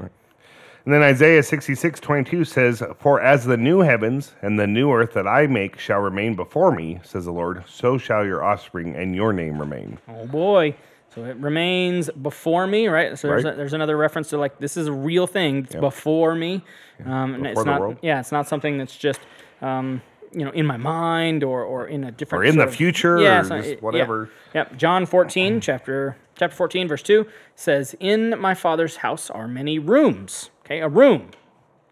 And 0.84 0.92
then 0.92 1.02
Isaiah 1.02 1.42
66, 1.42 1.98
22 2.00 2.44
says, 2.44 2.82
For 2.98 3.18
as 3.20 3.44
the 3.46 3.56
new 3.56 3.80
heavens 3.80 4.34
and 4.42 4.58
the 4.60 4.66
new 4.66 4.92
earth 4.92 5.14
that 5.14 5.26
I 5.26 5.46
make 5.46 5.78
shall 5.78 6.00
remain 6.00 6.34
before 6.36 6.72
me, 6.72 7.00
says 7.02 7.24
the 7.24 7.32
Lord, 7.32 7.64
so 7.66 7.96
shall 7.96 8.24
your 8.26 8.44
offspring 8.44 8.94
and 8.94 9.14
your 9.14 9.32
name 9.32 9.58
remain. 9.58 9.98
Oh 10.08 10.26
boy. 10.26 10.76
So 11.14 11.24
it 11.24 11.36
remains 11.36 12.10
before 12.10 12.66
me, 12.66 12.88
right? 12.88 13.16
So 13.18 13.28
there's, 13.28 13.44
Right. 13.44 13.54
a, 13.54 13.56
there's 13.56 13.72
another 13.72 13.96
reference 13.96 14.28
to 14.30 14.36
like 14.38 14.58
this 14.58 14.76
is 14.76 14.88
a 14.88 14.92
real 14.92 15.26
thing. 15.26 15.58
It's 15.64 15.74
before 15.76 16.34
me. 16.34 16.62
Um, 17.06 17.34
and 17.34 17.42
Before 17.44 17.50
it's 17.62 17.64
not 17.66 17.80
world. 17.80 17.96
yeah, 18.02 18.20
it's 18.20 18.32
not 18.32 18.46
something 18.48 18.76
that's 18.78 18.96
just 18.96 19.20
um, 19.62 20.02
you 20.32 20.44
know 20.44 20.50
in 20.50 20.66
my 20.66 20.76
mind 20.76 21.44
or 21.44 21.62
or 21.62 21.86
in 21.86 22.02
a 22.04 22.10
different 22.10 22.42
Or 22.42 22.44
in 22.44 22.56
the 22.58 22.64
of- 22.64 22.74
future 22.74 23.20
Yeah, 23.20 23.36
or 23.36 23.40
it's 23.40 23.48
not- 23.48 23.56
just 23.58 23.68
it- 23.70 23.74
yeah. 23.76 23.80
whatever. 23.80 24.28
Yep. 24.54 24.76
John 24.76 25.06
14, 25.06 25.60
chapter 25.60 26.16
chapter 26.36 26.54
14, 26.56 26.88
verse 26.88 27.02
2 27.02 27.26
says, 27.54 27.96
"In 28.00 28.34
my 28.40 28.52
Father's 28.54 28.96
house 28.96 29.30
are 29.30 29.46
many 29.48 29.78
rooms." 29.78 30.50
Okay, 30.64 30.80
a 30.80 30.88
room. 30.88 31.30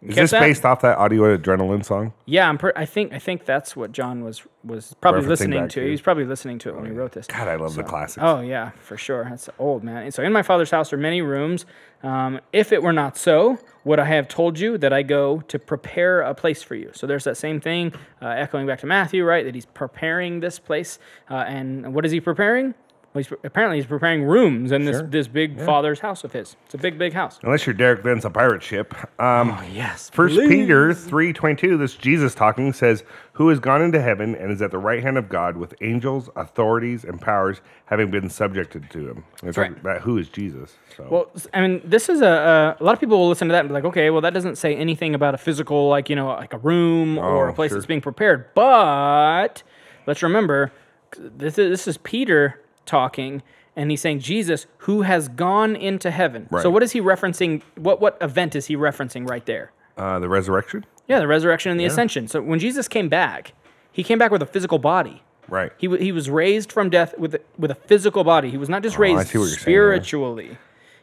You 0.00 0.08
Is 0.08 0.16
this 0.16 0.30
that? 0.32 0.40
based 0.40 0.64
off 0.64 0.80
that 0.80 0.98
audio 0.98 1.36
adrenaline 1.36 1.84
song? 1.84 2.12
Yeah, 2.26 2.48
I'm. 2.48 2.58
Per- 2.58 2.72
I 2.74 2.86
think. 2.86 3.12
I 3.12 3.20
think 3.20 3.44
that's 3.44 3.76
what 3.76 3.92
John 3.92 4.24
was 4.24 4.42
was 4.64 4.96
probably 5.00 5.20
Referencing 5.22 5.28
listening 5.28 5.60
back 5.60 5.68
to. 5.70 5.80
to. 5.80 5.84
He 5.84 5.90
was 5.92 6.00
probably 6.00 6.24
listening 6.24 6.58
to 6.60 6.70
it 6.70 6.74
when 6.74 6.86
he 6.86 6.90
wrote 6.90 7.12
this. 7.12 7.28
God, 7.28 7.46
I 7.46 7.54
love 7.54 7.76
the 7.76 7.84
classics. 7.84 8.18
Oh 8.20 8.40
yeah, 8.40 8.70
for 8.80 8.96
sure. 8.96 9.24
That's 9.30 9.48
old 9.60 9.84
man. 9.84 10.02
And 10.02 10.12
so 10.12 10.24
in 10.24 10.32
my 10.32 10.42
father's 10.42 10.72
house 10.72 10.92
are 10.92 10.96
many 10.96 11.22
rooms. 11.22 11.66
Um, 12.02 12.40
if 12.52 12.72
it 12.72 12.82
were 12.82 12.92
not 12.92 13.16
so, 13.16 13.58
would 13.84 14.00
I 14.00 14.06
have 14.06 14.26
told 14.26 14.58
you 14.58 14.76
that 14.78 14.92
I 14.92 15.02
go 15.02 15.40
to 15.42 15.56
prepare 15.56 16.22
a 16.22 16.34
place 16.34 16.64
for 16.64 16.74
you? 16.74 16.90
So 16.94 17.06
there's 17.06 17.22
that 17.22 17.36
same 17.36 17.60
thing, 17.60 17.92
uh, 18.20 18.26
echoing 18.26 18.66
back 18.66 18.80
to 18.80 18.86
Matthew, 18.86 19.24
right? 19.24 19.44
That 19.44 19.54
he's 19.54 19.66
preparing 19.66 20.40
this 20.40 20.58
place. 20.58 20.98
Uh, 21.30 21.44
and 21.46 21.94
what 21.94 22.04
is 22.04 22.10
he 22.10 22.20
preparing? 22.20 22.74
Well, 23.14 23.22
he's, 23.22 23.30
apparently 23.44 23.76
he's 23.76 23.84
preparing 23.84 24.24
rooms 24.24 24.72
in 24.72 24.86
this 24.86 25.02
this 25.08 25.28
big 25.28 25.60
father's 25.60 26.00
house 26.00 26.24
of 26.24 26.32
his. 26.32 26.56
It's 26.64 26.72
a 26.74 26.78
big, 26.78 26.96
big 26.98 27.12
house. 27.12 27.38
Unless 27.42 27.66
you're 27.66 27.74
Derek 27.74 28.02
Ben's 28.02 28.24
a 28.24 28.30
pirate 28.30 28.62
ship. 28.62 28.94
Um, 29.20 29.50
Oh, 29.50 29.62
yes. 29.70 30.08
First 30.10 30.38
Peter 30.38 30.94
three 30.94 31.34
twenty 31.34 31.56
two. 31.56 31.76
This 31.76 31.94
Jesus 31.94 32.34
talking 32.34 32.72
says, 32.72 33.04
"Who 33.34 33.50
has 33.50 33.60
gone 33.60 33.82
into 33.82 34.00
heaven 34.00 34.34
and 34.34 34.50
is 34.50 34.62
at 34.62 34.70
the 34.70 34.78
right 34.78 35.02
hand 35.02 35.18
of 35.18 35.28
God 35.28 35.58
with 35.58 35.74
angels, 35.82 36.30
authorities, 36.36 37.04
and 37.04 37.20
powers, 37.20 37.60
having 37.84 38.10
been 38.10 38.30
subjected 38.30 38.88
to 38.92 39.10
him." 39.10 39.24
And 39.40 39.48
it's 39.50 39.58
right. 39.58 39.72
like 39.72 39.82
that. 39.82 40.00
Who 40.00 40.16
is 40.16 40.30
Jesus? 40.30 40.76
So 40.96 41.06
Well, 41.10 41.30
s- 41.34 41.46
I 41.52 41.60
mean, 41.60 41.82
this 41.84 42.08
is 42.08 42.22
a, 42.22 42.76
a 42.78 42.82
a 42.82 42.82
lot 42.82 42.94
of 42.94 43.00
people 43.00 43.18
will 43.18 43.28
listen 43.28 43.46
to 43.48 43.52
that 43.52 43.60
and 43.60 43.68
be 43.68 43.74
like, 43.74 43.84
okay, 43.84 44.08
well, 44.08 44.22
that 44.22 44.32
doesn't 44.32 44.56
say 44.56 44.74
anything 44.74 45.14
about 45.14 45.34
a 45.34 45.38
physical, 45.38 45.88
like 45.90 46.08
you 46.08 46.16
know, 46.16 46.28
like 46.28 46.54
a 46.54 46.58
room 46.58 47.18
or 47.18 47.48
a 47.48 47.52
Oh, 47.52 47.54
place 47.54 47.70
sure. 47.72 47.78
that's 47.78 47.86
being 47.86 48.00
prepared. 48.00 48.46
But 48.54 49.62
let's 50.06 50.22
remember, 50.22 50.72
this 51.18 51.58
is 51.58 51.68
this 51.68 51.86
is 51.86 51.98
Peter 51.98 52.58
talking, 52.86 53.42
and 53.76 53.90
he's 53.90 54.00
saying 54.00 54.20
Jesus, 54.20 54.66
who 54.78 55.02
has 55.02 55.28
gone 55.28 55.76
into 55.76 56.10
heaven. 56.10 56.48
So 56.60 56.70
what 56.70 56.82
is 56.82 56.92
he 56.92 57.00
referencing? 57.00 57.62
What 57.76 58.00
what 58.00 58.16
event 58.20 58.54
is 58.56 58.66
he 58.66 58.76
referencing 58.76 59.28
right 59.28 59.44
there? 59.46 59.72
uh, 59.98 60.18
the 60.18 60.28
resurrection, 60.28 60.86
Yeah, 61.06 61.18
the 61.20 61.26
resurrection 61.26 61.70
and 61.70 61.78
the 61.78 61.84
ascension. 61.84 62.26
So 62.28 62.40
when 62.40 62.58
Jesus 62.58 62.88
came 62.88 63.08
back, 63.10 63.52
he 63.92 64.02
came 64.02 64.18
back 64.18 64.30
with 64.30 64.40
a 64.42 64.46
physical 64.46 64.78
body. 64.78 65.22
right? 65.48 65.70
He, 65.76 65.86
wa- 65.86 65.98
he 65.98 66.12
was 66.12 66.30
raised 66.30 66.72
from 66.72 66.88
death 66.88 67.14
with 67.18 67.34
a, 67.34 67.40
with 67.58 67.70
a 67.70 67.74
physical 67.74 68.24
body. 68.24 68.48
He 68.50 68.56
was 68.56 68.70
not 68.70 68.82
just 68.82 68.96
Oh, 68.96 69.00
raised 69.00 69.34
you're 69.34 69.44
saying 69.46 69.58
spiritually. 69.58 70.56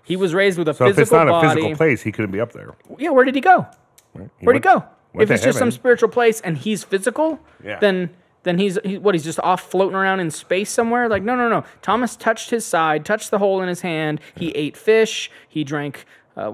He 0.04 0.16
was 0.16 0.34
raised 0.34 0.58
with 0.58 0.68
a 0.70 0.74
so 0.74 0.88
if 0.88 0.96
physical 0.96 1.02
it's 1.04 1.12
not 1.12 1.28
body. 1.28 1.48
a 1.48 1.50
physical 1.54 1.76
place, 1.78 2.02
he 2.02 2.12
couldn't 2.12 2.32
be 2.32 2.40
up 2.40 2.52
there. 2.52 2.74
Yeah, 2.98 3.10
where 3.12 3.26
did 3.26 3.36
he 3.36 3.42
go? 3.42 3.68
Where'd 4.14 4.56
he 4.56 4.60
go? 4.60 4.84
If 5.14 5.30
it's 5.30 5.44
just 5.44 5.60
some 5.60 5.70
spiritual 5.72 6.10
place 6.10 6.42
and 6.42 6.58
he's 6.58 6.84
physical, 6.84 7.40
Yeah. 7.64 7.78
then 7.80 8.10
then 8.44 8.58
he's 8.58 8.78
he, 8.84 8.98
what? 8.98 9.16
He's 9.16 9.24
just 9.24 9.40
off 9.42 9.70
floating 9.70 9.96
around 9.96 10.20
in 10.20 10.32
space 10.32 10.72
somewhere. 10.72 11.10
Like 11.10 11.24
no, 11.24 11.36
no, 11.36 11.50
no. 11.50 11.64
Thomas 11.82 12.16
touched 12.16 12.50
his 12.50 12.66
side, 12.66 13.06
touched 13.06 13.32
the 13.32 13.40
hole 13.40 13.62
in 13.62 13.68
his 13.68 13.82
hand. 13.82 14.22
He 14.36 14.50
ate 14.52 14.78
fish. 14.78 15.30
He 15.48 15.64
drank 15.64 16.06
uh, 16.40 16.52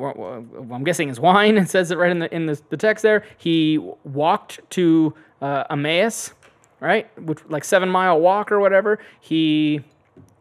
I'm 0.72 0.84
guessing 0.84 1.10
is 1.10 1.20
wine. 1.20 1.58
It 1.66 1.70
says 1.70 1.92
it 1.92 1.98
right 1.98 2.12
in 2.12 2.20
the 2.20 2.34
in 2.34 2.48
the, 2.48 2.60
the 2.70 2.78
text 2.78 3.04
there. 3.04 3.24
He 3.38 3.78
walked 4.04 4.60
to 4.72 5.14
uh, 5.42 5.66
Emmaus, 5.70 6.34
right, 6.80 7.08
which 7.22 7.40
like 7.50 7.64
seven 7.64 7.90
mile 7.90 8.20
walk 8.20 8.52
or 8.52 8.60
whatever. 8.60 9.00
He 9.20 9.84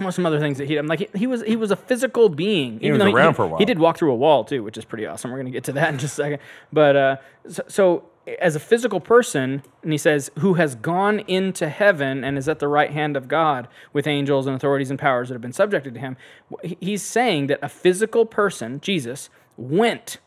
well, 0.00 0.12
some 0.12 0.26
other 0.26 0.40
things 0.40 0.58
that 0.58 0.68
he 0.68 0.74
did. 0.74 0.86
Like 0.86 1.00
he, 1.00 1.08
he 1.14 1.26
was 1.26 1.42
he 1.42 1.56
was 1.56 1.70
a 1.70 1.76
physical 1.76 2.28
being. 2.28 2.80
He 2.80 2.90
was 2.90 2.98
though 2.98 3.12
around 3.12 3.34
for 3.34 3.44
a 3.44 3.48
while. 3.48 3.58
He 3.58 3.64
did 3.64 3.78
walk 3.78 3.98
through 3.98 4.12
a 4.12 4.16
wall 4.16 4.44
too, 4.44 4.62
which 4.62 4.78
is 4.78 4.84
pretty 4.84 5.06
awesome. 5.06 5.30
We're 5.30 5.38
gonna 5.38 5.50
get 5.50 5.64
to 5.64 5.72
that 5.72 5.90
in 5.90 5.98
just 5.98 6.14
a 6.14 6.22
second. 6.22 6.38
But 6.72 6.96
uh, 6.96 7.16
so, 7.48 7.62
so 7.68 8.04
as 8.40 8.56
a 8.56 8.60
physical 8.60 9.00
person, 9.00 9.62
and 9.82 9.92
he 9.92 9.98
says, 9.98 10.30
who 10.38 10.54
has 10.54 10.74
gone 10.74 11.20
into 11.20 11.68
heaven 11.68 12.24
and 12.24 12.38
is 12.38 12.48
at 12.48 12.58
the 12.58 12.68
right 12.68 12.90
hand 12.90 13.16
of 13.16 13.28
God 13.28 13.68
with 13.92 14.06
angels 14.06 14.46
and 14.46 14.56
authorities 14.56 14.90
and 14.90 14.98
powers 14.98 15.28
that 15.28 15.34
have 15.34 15.42
been 15.42 15.52
subjected 15.52 15.94
to 15.94 16.00
him. 16.00 16.16
He's 16.62 17.02
saying 17.02 17.48
that 17.48 17.58
a 17.62 17.68
physical 17.68 18.24
person, 18.24 18.80
Jesus, 18.80 19.28
went 19.56 20.18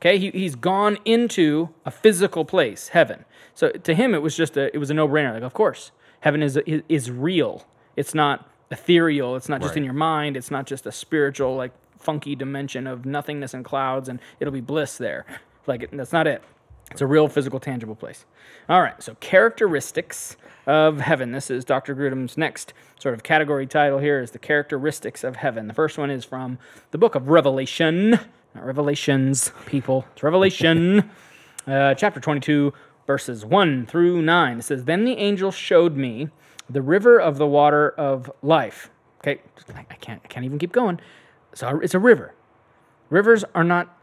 Okay, 0.00 0.18
he, 0.18 0.30
he's 0.30 0.54
gone 0.54 0.96
into 1.04 1.68
a 1.84 1.90
physical 1.90 2.46
place, 2.46 2.88
heaven. 2.88 3.26
So 3.54 3.68
to 3.70 3.94
him, 3.94 4.14
it 4.14 4.22
was 4.22 4.34
just 4.34 4.56
a 4.56 4.74
it 4.74 4.78
was 4.78 4.90
a 4.90 4.94
no 4.94 5.06
brainer. 5.06 5.34
Like, 5.34 5.42
of 5.42 5.52
course, 5.52 5.92
heaven 6.20 6.42
is 6.42 6.56
is, 6.66 6.82
is 6.88 7.10
real. 7.10 7.66
It's 7.96 8.14
not 8.14 8.48
ethereal. 8.70 9.36
It's 9.36 9.48
not 9.48 9.60
just 9.60 9.76
in 9.76 9.84
your 9.84 9.92
mind. 9.92 10.38
It's 10.38 10.50
not 10.50 10.66
just 10.66 10.86
a 10.86 10.92
spiritual 10.92 11.54
like 11.54 11.72
funky 11.98 12.34
dimension 12.34 12.86
of 12.86 13.04
nothingness 13.04 13.52
and 13.52 13.62
clouds, 13.62 14.08
and 14.08 14.20
it'll 14.38 14.54
be 14.54 14.62
bliss 14.62 14.96
there. 14.96 15.26
Like 15.66 15.90
that's 15.90 16.12
not 16.12 16.26
it. 16.26 16.42
It's 16.90 17.00
a 17.00 17.06
real 17.06 17.28
physical, 17.28 17.60
tangible 17.60 17.94
place. 17.94 18.24
All 18.68 18.82
right, 18.82 19.00
so 19.00 19.14
characteristics 19.20 20.36
of 20.66 21.00
heaven. 21.00 21.30
This 21.30 21.50
is 21.50 21.64
Dr. 21.64 21.94
Grudem's 21.94 22.36
next 22.36 22.72
sort 22.98 23.14
of 23.14 23.22
category 23.22 23.66
title 23.66 23.98
here 23.98 24.20
is 24.20 24.32
the 24.32 24.38
characteristics 24.38 25.22
of 25.22 25.36
heaven. 25.36 25.68
The 25.68 25.74
first 25.74 25.98
one 25.98 26.10
is 26.10 26.24
from 26.24 26.58
the 26.90 26.98
book 26.98 27.14
of 27.14 27.28
Revelation. 27.28 28.10
Not 28.10 28.66
Revelations, 28.66 29.52
people. 29.66 30.04
It's 30.12 30.24
Revelation, 30.24 31.08
uh, 31.66 31.94
chapter 31.94 32.18
22, 32.18 32.72
verses 33.06 33.44
1 33.46 33.86
through 33.86 34.22
9. 34.22 34.58
It 34.58 34.62
says, 34.62 34.84
Then 34.84 35.04
the 35.04 35.16
angel 35.16 35.52
showed 35.52 35.96
me 35.96 36.28
the 36.68 36.82
river 36.82 37.20
of 37.20 37.38
the 37.38 37.46
water 37.46 37.90
of 37.90 38.30
life. 38.42 38.90
Okay, 39.20 39.40
I 39.74 39.86
I 39.90 39.94
can't, 39.94 40.20
I 40.24 40.28
can't 40.28 40.44
even 40.44 40.58
keep 40.58 40.72
going. 40.72 41.00
So 41.54 41.78
it's 41.80 41.94
a 41.94 41.98
river. 41.98 42.34
Rivers 43.10 43.44
are 43.54 43.64
not 43.64 43.96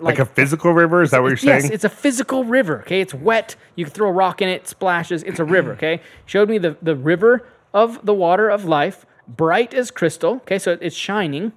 Like 0.00 0.18
a 0.18 0.26
physical 0.26 0.72
river? 0.72 1.02
Is 1.02 1.10
that 1.12 1.22
what 1.22 1.28
you're 1.28 1.36
saying? 1.36 1.62
yes, 1.64 1.70
it's 1.70 1.84
a 1.84 1.88
physical 1.88 2.44
river. 2.44 2.80
Okay, 2.80 3.00
it's 3.00 3.14
wet. 3.14 3.56
You 3.76 3.84
can 3.84 3.94
throw 3.94 4.08
a 4.08 4.12
rock 4.12 4.42
in 4.42 4.48
it, 4.48 4.66
splashes. 4.66 5.22
It's 5.22 5.38
a 5.38 5.44
river. 5.44 5.72
Okay, 5.72 6.00
showed 6.26 6.48
me 6.48 6.58
the 6.58 6.76
the 6.82 6.96
river 6.96 7.46
of 7.72 8.04
the 8.04 8.14
water 8.14 8.48
of 8.48 8.64
life, 8.64 9.06
bright 9.28 9.74
as 9.74 9.90
crystal. 9.90 10.36
Okay, 10.36 10.58
so 10.58 10.78
it's 10.80 10.96
shining. 10.96 11.52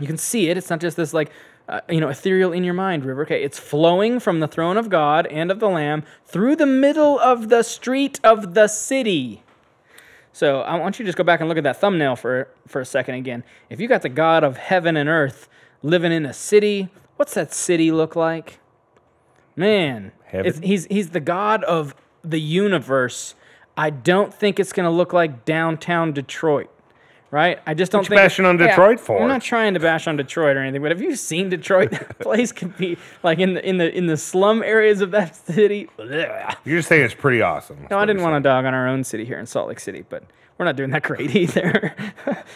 You 0.00 0.06
can 0.06 0.18
see 0.18 0.48
it. 0.48 0.56
It's 0.56 0.70
not 0.70 0.80
just 0.80 0.96
this 0.96 1.12
like 1.12 1.30
uh, 1.68 1.80
you 1.88 2.00
know 2.00 2.08
ethereal 2.08 2.52
in 2.52 2.64
your 2.64 2.74
mind 2.74 3.04
river. 3.04 3.22
Okay, 3.22 3.42
it's 3.42 3.58
flowing 3.58 4.18
from 4.20 4.40
the 4.40 4.48
throne 4.48 4.76
of 4.76 4.88
God 4.88 5.26
and 5.26 5.50
of 5.50 5.60
the 5.60 5.68
Lamb 5.68 6.04
through 6.24 6.56
the 6.56 6.66
middle 6.66 7.18
of 7.18 7.48
the 7.48 7.62
street 7.62 8.18
of 8.24 8.54
the 8.54 8.68
city. 8.68 9.42
So 10.32 10.60
I 10.60 10.78
want 10.78 10.98
you 10.98 11.04
to 11.04 11.08
just 11.08 11.18
go 11.18 11.24
back 11.24 11.40
and 11.40 11.48
look 11.48 11.58
at 11.58 11.64
that 11.64 11.80
thumbnail 11.80 12.16
for 12.16 12.48
for 12.66 12.80
a 12.80 12.86
second 12.86 13.16
again. 13.16 13.44
If 13.70 13.80
you 13.80 13.88
got 13.88 14.02
the 14.02 14.08
God 14.08 14.44
of 14.44 14.56
heaven 14.56 14.96
and 14.96 15.08
earth 15.08 15.48
living 15.82 16.12
in 16.12 16.24
a 16.26 16.32
city, 16.32 16.88
what's 17.18 17.34
that 17.34 17.52
city 17.52 17.92
look 17.92 18.16
like? 18.16 18.60
Man, 19.56 20.12
he's 20.62 20.86
he's 20.86 21.10
the 21.10 21.20
God 21.20 21.64
of 21.64 21.94
the 22.22 22.40
universe. 22.40 23.34
I 23.76 23.90
don't 23.90 24.32
think 24.32 24.58
it's 24.58 24.72
gonna 24.72 24.90
look 24.90 25.12
like 25.12 25.44
downtown 25.44 26.12
Detroit, 26.12 26.70
right? 27.30 27.58
I 27.66 27.74
just 27.74 27.90
don't 27.90 28.04
you 28.04 28.08
think 28.10 28.20
bashing 28.20 28.44
on 28.44 28.56
Detroit 28.56 29.00
for? 29.00 29.20
I'm 29.20 29.28
not 29.28 29.42
trying 29.42 29.74
to 29.74 29.80
bash 29.80 30.06
on 30.06 30.16
Detroit 30.16 30.56
or 30.56 30.60
anything, 30.60 30.80
but 30.80 30.92
have 30.92 31.02
you 31.02 31.16
seen 31.16 31.48
Detroit? 31.48 31.90
That 31.98 32.18
place 32.20 32.52
can 32.52 32.68
be 32.70 32.96
like 33.24 33.40
in 33.40 33.54
the 33.54 33.68
in 33.68 33.78
the 33.78 33.92
in 33.96 34.06
the 34.06 34.16
slum 34.16 34.62
areas 34.62 35.00
of 35.00 35.10
that 35.10 35.34
city. 35.34 35.88
You're 35.98 36.78
just 36.78 36.88
saying 36.88 37.04
it's 37.04 37.14
pretty 37.14 37.42
awesome. 37.42 37.86
No, 37.90 37.98
I 37.98 38.04
didn't 38.04 38.22
want 38.22 38.42
to 38.42 38.48
dog 38.48 38.64
on 38.64 38.74
our 38.74 38.86
own 38.86 39.02
city 39.02 39.24
here 39.24 39.38
in 39.38 39.46
Salt 39.46 39.68
Lake 39.68 39.80
City, 39.80 40.04
but 40.08 40.22
we're 40.56 40.66
not 40.66 40.76
doing 40.76 40.90
that 40.90 41.02
great 41.02 41.34
either. 41.36 41.94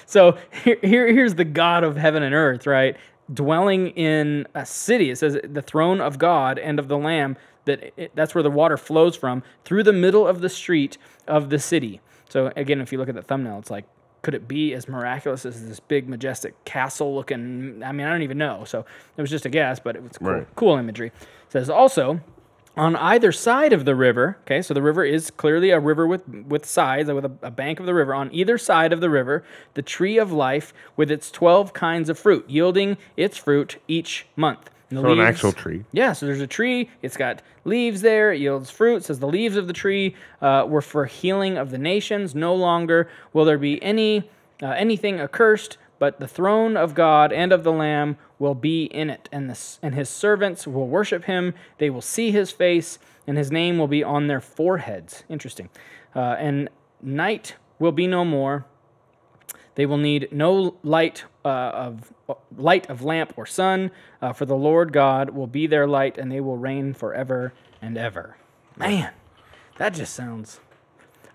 so 0.06 0.36
here, 0.64 0.78
here, 0.82 1.06
here's 1.12 1.34
the 1.34 1.44
God 1.44 1.84
of 1.84 1.96
heaven 1.96 2.22
and 2.22 2.34
earth, 2.34 2.66
right? 2.66 2.96
Dwelling 3.32 3.88
in 3.90 4.46
a 4.54 4.66
city. 4.66 5.10
It 5.10 5.16
says 5.16 5.38
the 5.44 5.62
throne 5.62 6.00
of 6.00 6.18
God 6.18 6.58
and 6.58 6.78
of 6.78 6.88
the 6.88 6.98
Lamb. 6.98 7.36
That 7.64 7.92
it, 7.96 8.10
that's 8.16 8.34
where 8.34 8.42
the 8.42 8.50
water 8.50 8.76
flows 8.76 9.14
from 9.14 9.44
through 9.64 9.84
the 9.84 9.92
middle 9.92 10.26
of 10.26 10.40
the 10.40 10.48
street 10.48 10.98
of 11.28 11.48
the 11.50 11.60
city. 11.60 12.00
So 12.28 12.52
again, 12.56 12.80
if 12.80 12.90
you 12.90 12.98
look 12.98 13.08
at 13.08 13.14
the 13.14 13.22
thumbnail, 13.22 13.58
it's 13.60 13.70
like, 13.70 13.84
could 14.22 14.34
it 14.34 14.48
be 14.48 14.74
as 14.74 14.88
miraculous 14.88 15.46
as 15.46 15.68
this 15.68 15.78
big, 15.78 16.08
majestic 16.08 16.54
castle-looking? 16.64 17.82
I 17.84 17.92
mean, 17.92 18.06
I 18.06 18.10
don't 18.10 18.22
even 18.22 18.38
know. 18.38 18.64
So 18.64 18.84
it 19.16 19.20
was 19.20 19.30
just 19.30 19.46
a 19.46 19.48
guess, 19.48 19.78
but 19.80 19.94
it 19.96 20.02
was 20.02 20.12
cool, 20.18 20.30
Right. 20.32 20.46
cool 20.56 20.76
imagery. 20.76 21.08
It 21.08 21.52
says 21.52 21.70
also 21.70 22.20
on 22.76 22.96
either 22.96 23.30
side 23.32 23.72
of 23.72 23.84
the 23.84 23.94
river 23.94 24.38
okay 24.42 24.62
so 24.62 24.72
the 24.72 24.80
river 24.82 25.04
is 25.04 25.30
clearly 25.30 25.70
a 25.70 25.78
river 25.80 26.06
with 26.06 26.26
with 26.28 26.64
sides 26.64 27.10
with 27.12 27.24
a, 27.24 27.32
a 27.42 27.50
bank 27.50 27.78
of 27.80 27.86
the 27.86 27.94
river 27.94 28.14
on 28.14 28.32
either 28.32 28.56
side 28.56 28.92
of 28.92 29.00
the 29.00 29.10
river 29.10 29.44
the 29.74 29.82
tree 29.82 30.16
of 30.18 30.32
life 30.32 30.72
with 30.96 31.10
its 31.10 31.30
12 31.30 31.72
kinds 31.74 32.08
of 32.08 32.18
fruit 32.18 32.48
yielding 32.48 32.96
its 33.16 33.36
fruit 33.36 33.76
each 33.88 34.26
month 34.36 34.70
And 34.90 35.00
So 35.00 35.12
an 35.12 35.20
actual 35.20 35.52
tree. 35.52 35.84
yeah, 35.92 36.12
so 36.14 36.26
there's 36.26 36.40
a 36.40 36.46
tree. 36.46 36.90
It's 37.02 37.16
got 37.16 37.42
leaves 37.64 38.00
there. 38.02 38.32
It 38.32 38.40
yields 38.40 38.70
fruit. 38.70 38.96
It 38.96 39.04
says 39.04 39.18
the 39.20 39.26
leaves 39.26 39.56
of 39.56 39.66
the 39.66 39.72
tree 39.72 40.14
uh, 40.40 40.66
were 40.68 40.82
for 40.82 41.04
healing 41.06 41.56
of 41.58 41.70
the 41.70 41.78
nations. 41.78 42.34
No 42.34 42.54
longer 42.54 43.08
will 43.32 43.44
there 43.46 43.58
be 43.58 43.82
any 43.82 44.30
uh, 44.62 44.66
anything 44.68 45.18
accursed, 45.20 45.78
but 45.98 46.20
the 46.20 46.28
throne 46.28 46.76
of 46.76 46.94
God 46.94 47.32
and 47.32 47.52
of 47.52 47.64
the 47.64 47.72
Lamb 47.72 48.16
will 48.42 48.54
be 48.56 48.86
in 48.86 49.08
it, 49.08 49.28
and 49.30 49.48
the, 49.48 49.78
and 49.82 49.94
his 49.94 50.08
servants 50.08 50.66
will 50.66 50.88
worship 50.88 51.24
him. 51.26 51.54
They 51.78 51.90
will 51.90 52.02
see 52.02 52.32
his 52.32 52.50
face, 52.50 52.98
and 53.24 53.38
his 53.38 53.52
name 53.52 53.78
will 53.78 53.86
be 53.86 54.02
on 54.02 54.26
their 54.26 54.40
foreheads. 54.40 55.22
Interesting. 55.28 55.70
Uh, 56.12 56.34
and 56.40 56.68
night 57.00 57.54
will 57.78 57.92
be 57.92 58.08
no 58.08 58.24
more. 58.24 58.66
They 59.76 59.86
will 59.86 59.96
need 59.96 60.28
no 60.32 60.74
light 60.82 61.24
uh, 61.44 61.48
of 61.48 62.12
light 62.56 62.90
of 62.90 63.02
lamp 63.02 63.32
or 63.36 63.46
sun, 63.46 63.92
uh, 64.20 64.32
for 64.32 64.44
the 64.44 64.56
Lord 64.56 64.92
God 64.92 65.30
will 65.30 65.46
be 65.46 65.68
their 65.68 65.86
light, 65.86 66.18
and 66.18 66.30
they 66.30 66.40
will 66.40 66.56
reign 66.56 66.94
forever 66.94 67.52
and 67.80 67.96
ever. 67.96 68.36
Man, 68.76 69.12
that 69.78 69.94
just 69.94 70.14
sounds 70.14 70.58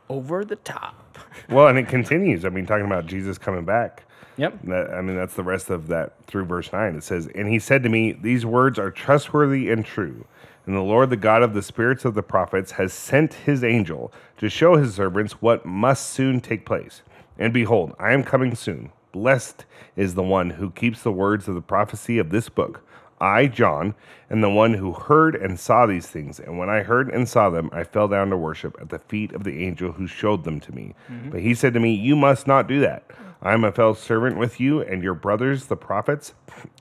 over 0.10 0.44
the 0.44 0.58
top. 0.58 1.18
Well, 1.50 1.70
and 1.70 1.80
it 1.80 1.88
continues. 1.88 2.44
I 2.44 2.50
mean, 2.50 2.66
talking 2.66 2.86
about 2.86 3.06
Jesus 3.06 3.38
coming 3.38 3.64
back. 3.64 4.04
Yep. 4.38 4.60
That, 4.66 4.94
I 4.94 5.02
mean, 5.02 5.16
that's 5.16 5.36
the 5.36 5.44
rest 5.44 5.70
of 5.70 5.88
that 5.88 6.14
through 6.28 6.46
verse 6.46 6.72
9. 6.72 6.96
It 6.96 7.04
says, 7.04 7.28
And 7.34 7.50
he 7.50 7.60
said 7.60 7.84
to 7.84 7.90
me, 7.90 8.14
These 8.14 8.46
words 8.46 8.80
are 8.80 8.92
trustworthy 8.92 9.70
and 9.70 9.86
true. 9.86 10.26
And 10.66 10.76
the 10.76 10.82
Lord, 10.82 11.10
the 11.10 11.18
God 11.18 11.44
of 11.44 11.54
the 11.54 11.62
spirits 11.62 12.06
of 12.06 12.14
the 12.14 12.24
prophets, 12.24 12.74
has 12.74 12.94
sent 12.94 13.34
his 13.34 13.64
angel 13.64 14.12
to 14.38 14.50
show 14.50 14.76
his 14.76 14.94
servants 14.94 15.42
what 15.42 15.66
must 15.66 16.08
soon 16.08 16.42
take 16.42 16.66
place. 16.66 17.02
And 17.40 17.54
behold, 17.54 17.96
I 18.00 18.12
am 18.12 18.24
coming 18.24 18.54
soon. 18.54 18.92
Blessed 19.12 19.66
is 19.96 20.14
the 20.14 20.24
one 20.24 20.52
who 20.52 20.70
keeps 20.72 21.02
the 21.02 21.12
words 21.12 21.48
of 21.48 21.56
the 21.56 21.62
prophecy 21.62 22.20
of 22.20 22.30
this 22.30 22.50
book. 22.50 22.84
I, 23.20 23.48
John, 23.48 23.96
am 24.30 24.42
the 24.42 24.50
one 24.50 24.76
who 24.76 24.92
heard 24.92 25.36
and 25.36 25.60
saw 25.60 25.86
these 25.86 26.06
things. 26.06 26.40
And 26.40 26.60
when 26.60 26.70
I 26.70 26.82
heard 26.82 27.10
and 27.10 27.28
saw 27.28 27.50
them, 27.50 27.70
I 27.74 27.84
fell 27.84 28.08
down 28.08 28.30
to 28.30 28.38
worship 28.38 28.78
at 28.80 28.90
the 28.90 29.00
feet 29.00 29.32
of 29.32 29.44
the 29.44 29.66
angel 29.66 29.94
who 29.94 30.06
showed 30.06 30.44
them 30.44 30.60
to 30.60 30.76
me. 30.76 30.94
Mm-hmm. 31.10 31.32
But 31.32 31.42
he 31.42 31.56
said 31.56 31.74
to 31.74 31.80
me, 31.80 31.96
You 31.96 32.16
must 32.16 32.46
not 32.46 32.68
do 32.68 32.80
that. 32.82 33.06
I 33.42 33.54
am 33.54 33.64
a 33.64 33.72
fellow 33.72 33.94
servant 33.94 34.38
with 34.38 34.60
you 34.60 34.82
and 34.82 35.04
your 35.04 35.14
brothers, 35.14 35.66
the 35.68 35.76
prophets, 35.76 36.34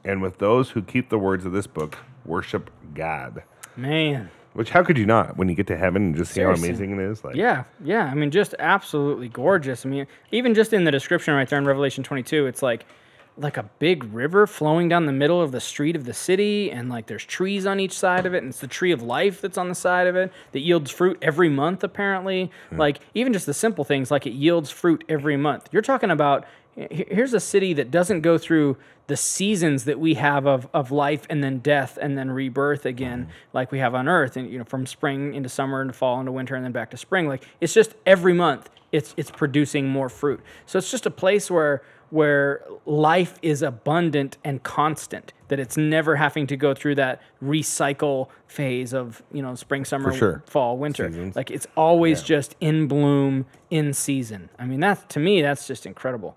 and 0.05 0.23
with 0.23 0.39
those 0.39 0.71
who 0.71 0.83
keep 0.83 1.11
the 1.11 1.19
words 1.19 1.45
of 1.45 1.53
this 1.53 1.67
book, 1.67 1.99
worship 2.25 2.71
God. 2.95 3.43
Man. 3.77 4.31
Which, 4.55 4.71
how 4.71 4.83
could 4.83 4.97
you 4.97 5.05
not 5.05 5.37
when 5.37 5.51
you 5.51 5.55
get 5.55 5.67
to 5.67 5.77
heaven 5.77 6.03
and 6.07 6.17
just 6.17 6.31
see 6.31 6.37
Seriously. 6.37 6.69
how 6.69 6.75
amazing 6.75 6.99
it 6.99 7.11
is? 7.11 7.23
Like, 7.23 7.37
Yeah, 7.37 7.65
yeah. 7.85 8.07
I 8.07 8.15
mean, 8.15 8.31
just 8.31 8.55
absolutely 8.59 9.29
gorgeous. 9.29 9.85
I 9.85 9.91
mean, 9.91 10.07
even 10.33 10.55
just 10.55 10.73
in 10.73 10.85
the 10.85 10.91
description 10.91 11.35
right 11.35 11.47
there 11.47 11.59
in 11.59 11.67
Revelation 11.67 12.03
22, 12.03 12.47
it's 12.47 12.63
like 12.63 12.87
like 13.39 13.57
a 13.57 13.65
big 13.79 14.05
river 14.05 14.47
flowing 14.47 14.89
down 14.89 15.07
the 15.07 15.13
middle 15.13 15.43
of 15.43 15.53
the 15.53 15.61
street 15.61 15.95
of 15.95 16.05
the 16.05 16.15
city, 16.15 16.71
and 16.71 16.89
like 16.89 17.07
there's 17.07 17.25
trees 17.25 17.67
on 17.67 17.81
each 17.81 17.93
side 17.93 18.27
of 18.27 18.35
it, 18.35 18.39
and 18.39 18.49
it's 18.49 18.61
the 18.61 18.67
tree 18.67 18.93
of 18.93 19.03
life 19.03 19.41
that's 19.41 19.59
on 19.59 19.69
the 19.69 19.75
side 19.75 20.07
of 20.07 20.17
it 20.17 20.33
that 20.53 20.61
yields 20.61 20.91
fruit 20.91 21.19
every 21.21 21.49
month. 21.49 21.85
Apparently, 21.85 22.51
hmm. 22.71 22.79
like 22.79 23.01
even 23.15 23.33
just 23.33 23.47
the 23.47 23.55
simple 23.55 23.85
things, 23.85 24.11
like 24.11 24.27
it 24.27 24.33
yields 24.33 24.71
fruit 24.71 25.05
every 25.09 25.37
month. 25.37 25.69
You're 25.73 25.83
talking 25.83 26.11
about. 26.11 26.47
Here's 26.91 27.33
a 27.33 27.41
city 27.41 27.73
that 27.73 27.91
doesn't 27.91 28.21
go 28.21 28.37
through 28.37 28.77
the 29.07 29.17
seasons 29.17 29.85
that 29.87 29.99
we 29.99 30.13
have 30.13 30.47
of, 30.47 30.69
of 30.75 30.91
life 30.91 31.27
and 31.31 31.43
then 31.43 31.61
death 31.61 31.99
and 31.99 32.19
then 32.19 32.31
rebirth 32.31 32.85
again, 32.85 33.23
hmm. 33.23 33.31
like 33.55 33.73
we 33.73 33.79
have 33.79 33.95
on 33.95 34.09
Earth, 34.09 34.37
and 34.37 34.51
you 34.51 34.59
know 34.59 34.65
from 34.65 34.85
spring 34.85 35.33
into 35.35 35.49
summer 35.49 35.81
into 35.81 35.95
fall 35.95 36.21
into 36.21 36.33
winter 36.33 36.55
and 36.55 36.63
then 36.63 36.73
back 36.73 36.91
to 36.91 36.99
spring. 36.99 37.29
Like 37.29 37.47
it's 37.63 37.73
just 37.73 37.95
every 38.05 38.35
month 38.35 38.69
it's 38.93 39.15
it's 39.17 39.31
producing 39.31 39.89
more 39.89 40.09
fruit. 40.09 40.41
So 40.65 40.79
it's 40.79 40.91
just 40.91 41.07
a 41.07 41.11
place 41.11 41.51
where 41.51 41.83
where 42.11 42.65
life 42.85 43.39
is 43.43 43.63
abundant 43.63 44.37
and 44.45 44.63
constant. 44.63 45.33
That 45.49 45.61
it's 45.61 45.77
never 45.77 46.17
having 46.17 46.49
to 46.49 46.57
go 46.57 46.75
through 46.75 46.97
that 46.97 47.23
recycle 47.43 48.29
phase 48.49 48.93
of 48.93 49.23
you 49.33 49.43
know 49.43 49.55
spring, 49.55 49.85
summer, 49.85 50.13
sure. 50.13 50.43
fall, 50.47 50.77
winter. 50.77 51.09
Seasons. 51.09 51.37
Like 51.37 51.51
it's 51.51 51.67
always 51.77 52.23
just 52.23 52.57
in 52.61 52.89
bloom, 52.89 53.47
in 53.71 53.93
season. 53.93 54.49
I 54.59 54.67
mean, 54.67 54.81
that's 54.81 55.05
to 55.15 55.21
me, 55.21 55.43
that's 55.43 55.67
just 55.67 55.87
incredible 55.87 56.37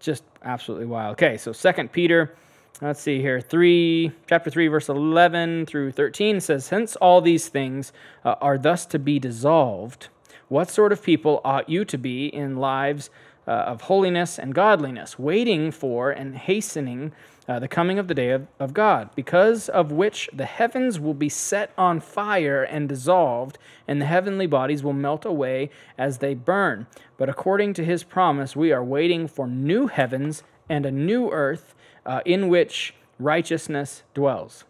just 0.00 0.22
absolutely 0.44 0.86
wild. 0.86 1.12
Okay, 1.12 1.36
so 1.36 1.52
Second 1.52 1.92
Peter 1.92 2.34
let's 2.80 3.00
see 3.00 3.20
here. 3.20 3.40
Three, 3.40 4.12
chapter 4.28 4.50
three, 4.50 4.68
verse 4.68 4.88
eleven 4.88 5.66
through 5.66 5.92
thirteen 5.92 6.40
says, 6.40 6.64
"Since 6.64 6.96
all 6.96 7.20
these 7.20 7.48
things 7.48 7.92
uh, 8.24 8.36
are 8.40 8.58
thus 8.58 8.86
to 8.86 8.98
be 8.98 9.18
dissolved, 9.18 10.08
what 10.48 10.70
sort 10.70 10.92
of 10.92 11.02
people 11.02 11.40
ought 11.44 11.68
you 11.68 11.84
to 11.84 11.98
be 11.98 12.26
in 12.26 12.56
lives 12.56 13.10
uh, 13.48 13.72
of 13.72 13.80
holiness 13.82 14.38
and 14.38 14.54
godliness, 14.54 15.18
waiting 15.18 15.72
for 15.72 16.10
and 16.10 16.36
hastening?" 16.36 17.12
Uh, 17.48 17.58
the 17.58 17.66
coming 17.66 17.98
of 17.98 18.08
the 18.08 18.14
day 18.14 18.28
of, 18.28 18.46
of 18.60 18.74
God, 18.74 19.08
because 19.14 19.70
of 19.70 19.90
which 19.90 20.28
the 20.34 20.44
heavens 20.44 21.00
will 21.00 21.14
be 21.14 21.30
set 21.30 21.72
on 21.78 21.98
fire 21.98 22.62
and 22.62 22.90
dissolved, 22.90 23.56
and 23.88 24.02
the 24.02 24.06
heavenly 24.06 24.46
bodies 24.46 24.82
will 24.82 24.92
melt 24.92 25.24
away 25.24 25.70
as 25.96 26.18
they 26.18 26.34
burn. 26.34 26.86
But 27.16 27.30
according 27.30 27.72
to 27.74 27.84
his 27.86 28.04
promise, 28.04 28.54
we 28.54 28.70
are 28.70 28.84
waiting 28.84 29.26
for 29.26 29.48
new 29.48 29.86
heavens 29.86 30.42
and 30.68 30.84
a 30.84 30.90
new 30.90 31.30
earth 31.30 31.74
uh, 32.04 32.20
in 32.26 32.48
which 32.48 32.94
righteousness 33.18 34.02
dwells. 34.12 34.64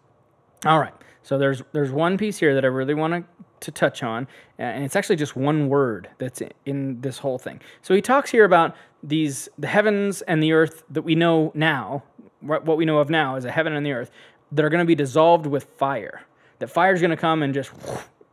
All 0.65 0.79
right. 0.79 0.93
So 1.21 1.37
there's 1.37 1.61
there's 1.73 1.91
one 1.91 2.17
piece 2.17 2.39
here 2.39 2.55
that 2.55 2.63
I 2.63 2.69
really 2.69 2.93
want 2.93 3.13
to 3.13 3.23
to 3.61 3.71
touch 3.71 4.03
on, 4.03 4.27
and 4.57 4.83
it's 4.83 4.95
actually 4.95 5.15
just 5.15 5.35
one 5.35 5.69
word 5.69 6.09
that's 6.17 6.41
in- 6.65 7.01
this 7.01 7.19
whole 7.19 7.37
thing. 7.37 7.59
So 7.81 7.93
he 7.93 8.01
talks 8.01 8.31
here 8.31 8.45
about 8.45 8.75
these 9.03 9.47
the 9.57 9.67
heavens 9.67 10.21
and 10.23 10.41
the 10.43 10.53
earth 10.53 10.83
that 10.89 11.03
we 11.03 11.15
know 11.15 11.51
now, 11.53 12.03
what 12.41 12.65
what 12.65 12.77
we 12.77 12.85
know 12.85 12.99
of 12.99 13.09
now 13.09 13.35
is 13.35 13.45
a 13.45 13.51
heaven 13.51 13.73
and 13.73 13.85
the 13.85 13.91
earth 13.93 14.11
that 14.51 14.65
are 14.65 14.69
going 14.69 14.83
to 14.83 14.87
be 14.87 14.95
dissolved 14.95 15.45
with 15.45 15.65
fire. 15.77 16.21
That 16.59 16.69
fire 16.69 16.93
is 16.93 17.01
going 17.01 17.11
to 17.11 17.17
come 17.17 17.43
and 17.43 17.53
just 17.53 17.71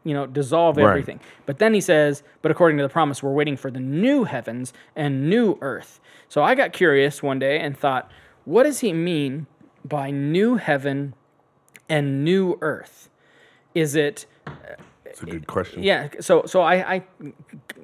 you 0.05 0.15
know 0.15 0.27
dissolve 0.27 0.77
Right. 0.77 0.89
everything. 0.89 1.21
But 1.47 1.59
then 1.59 1.75
he 1.75 1.81
says, 1.81 2.23
but 2.43 2.51
according 2.51 2.77
to 2.79 2.83
the 2.83 2.89
promise, 2.89 3.23
we're 3.23 3.33
waiting 3.33 3.57
for 3.57 3.71
the 3.71 3.81
new 3.81 4.25
heavens 4.25 4.73
and 4.97 5.29
new 5.31 5.59
earth. 5.61 6.01
So 6.29 6.43
I 6.43 6.55
got 6.55 6.73
curious 6.73 7.23
one 7.23 7.39
day 7.39 7.61
and 7.61 7.77
thought, 7.77 8.11
what 8.45 8.65
does 8.65 8.81
he 8.81 8.93
mean 8.93 9.47
by 9.85 10.11
new 10.11 10.57
heaven 10.57 11.15
and 11.89 12.25
new 12.25 12.59
earth? 12.61 13.09
Is 13.75 13.95
it 13.95 14.27
It's 15.17 15.23
a 15.23 15.27
good 15.27 15.47
question. 15.47 15.83
yeah? 15.83 16.09
So 16.21 16.45
so 16.47 16.61
I, 16.61 16.97
I 16.97 17.03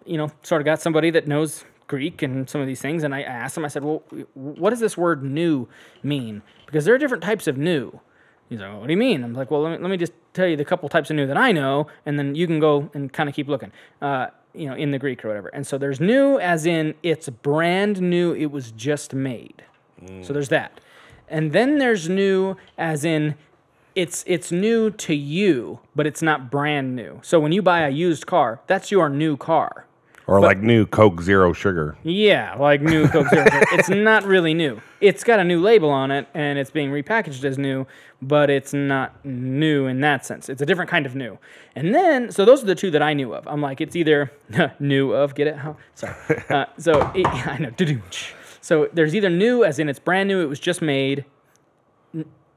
you 0.04 0.18
know 0.18 0.30
sort 0.42 0.60
of 0.60 0.66
got 0.66 0.82
somebody 0.82 1.10
that 1.10 1.26
knows 1.26 1.64
Greek 1.86 2.22
and 2.22 2.48
some 2.48 2.60
of 2.60 2.66
these 2.66 2.80
things, 2.80 3.04
and 3.04 3.14
I 3.14 3.22
asked 3.22 3.56
him. 3.56 3.64
I 3.64 3.68
said, 3.68 3.84
well, 3.84 4.02
what 4.34 4.70
does 4.70 4.80
this 4.80 4.96
word 4.96 5.22
new 5.22 5.66
mean? 6.02 6.42
Because 6.66 6.84
there 6.84 6.94
are 6.94 6.98
different 6.98 7.22
types 7.22 7.46
of 7.46 7.56
new. 7.56 8.00
He's 8.48 8.60
like, 8.60 8.78
what 8.78 8.86
do 8.86 8.92
you 8.92 8.98
mean? 8.98 9.24
I'm 9.24 9.32
like, 9.32 9.50
well, 9.50 9.62
let 9.62 9.72
me, 9.72 9.78
let 9.78 9.90
me 9.90 9.96
just 9.96 10.12
tell 10.34 10.46
you 10.46 10.56
the 10.56 10.64
couple 10.64 10.88
types 10.90 11.08
of 11.08 11.16
new 11.16 11.26
that 11.26 11.38
I 11.38 11.52
know, 11.52 11.86
and 12.04 12.18
then 12.18 12.34
you 12.34 12.46
can 12.46 12.60
go 12.60 12.90
and 12.92 13.10
kind 13.10 13.28
of 13.28 13.34
keep 13.34 13.48
looking, 13.48 13.72
uh, 14.02 14.26
you 14.54 14.66
know, 14.66 14.74
in 14.74 14.90
the 14.90 14.98
Greek 14.98 15.24
or 15.24 15.28
whatever. 15.28 15.48
And 15.48 15.66
so 15.66 15.78
there's 15.78 16.00
new 16.00 16.38
as 16.38 16.66
in 16.66 16.94
it's 17.02 17.30
brand 17.30 18.02
new, 18.02 18.34
it 18.34 18.50
was 18.50 18.72
just 18.72 19.14
made. 19.14 19.64
So 20.22 20.32
there's 20.32 20.48
that. 20.50 20.80
And 21.28 21.52
then 21.52 21.78
there's 21.78 22.08
new 22.08 22.56
as 22.76 23.04
in 23.04 23.36
it's 23.94 24.24
it's 24.26 24.50
new 24.52 24.90
to 24.90 25.14
you, 25.14 25.80
but 25.94 26.06
it's 26.06 26.22
not 26.22 26.50
brand 26.50 26.96
new. 26.96 27.20
So 27.22 27.38
when 27.40 27.52
you 27.52 27.62
buy 27.62 27.80
a 27.80 27.90
used 27.90 28.26
car, 28.26 28.60
that's 28.66 28.90
your 28.90 29.08
new 29.08 29.36
car. 29.36 29.86
Or 30.26 30.40
like 30.40 30.58
new 30.58 30.86
Coke 30.86 31.20
Zero 31.20 31.52
Sugar. 31.52 31.96
Yeah, 32.04 32.54
like 32.54 32.80
new 32.80 33.08
Coke 33.08 33.28
Zero. 33.28 33.44
Sugar. 33.44 33.66
it's 33.72 33.88
not 33.90 34.24
really 34.24 34.54
new. 34.54 34.80
It's 35.00 35.24
got 35.24 35.40
a 35.40 35.44
new 35.44 35.60
label 35.60 35.90
on 35.90 36.10
it 36.12 36.28
and 36.32 36.58
it's 36.58 36.70
being 36.70 36.90
repackaged 36.90 37.44
as 37.44 37.58
new, 37.58 37.86
but 38.20 38.48
it's 38.48 38.72
not 38.72 39.22
new 39.24 39.86
in 39.86 40.00
that 40.02 40.24
sense. 40.24 40.48
It's 40.48 40.62
a 40.62 40.66
different 40.66 40.90
kind 40.90 41.06
of 41.06 41.16
new. 41.16 41.38
And 41.74 41.92
then, 41.92 42.30
so 42.30 42.44
those 42.44 42.62
are 42.62 42.66
the 42.66 42.76
two 42.76 42.90
that 42.92 43.02
I 43.02 43.14
knew 43.14 43.34
of. 43.34 43.46
I'm 43.48 43.60
like, 43.60 43.80
it's 43.80 43.96
either 43.96 44.30
new 44.78 45.12
of, 45.12 45.34
get 45.34 45.48
it? 45.48 45.56
How? 45.56 45.76
Sorry. 45.94 46.14
Uh, 46.48 46.66
so 46.76 47.10
it, 47.14 47.26
I 47.26 47.58
know. 47.58 47.72
So 48.60 48.88
there's 48.92 49.14
either 49.14 49.30
new, 49.30 49.64
as 49.64 49.78
in 49.78 49.88
it's 49.88 49.98
brand 49.98 50.28
new, 50.28 50.40
it 50.40 50.46
was 50.46 50.60
just 50.60 50.82
made. 50.82 51.24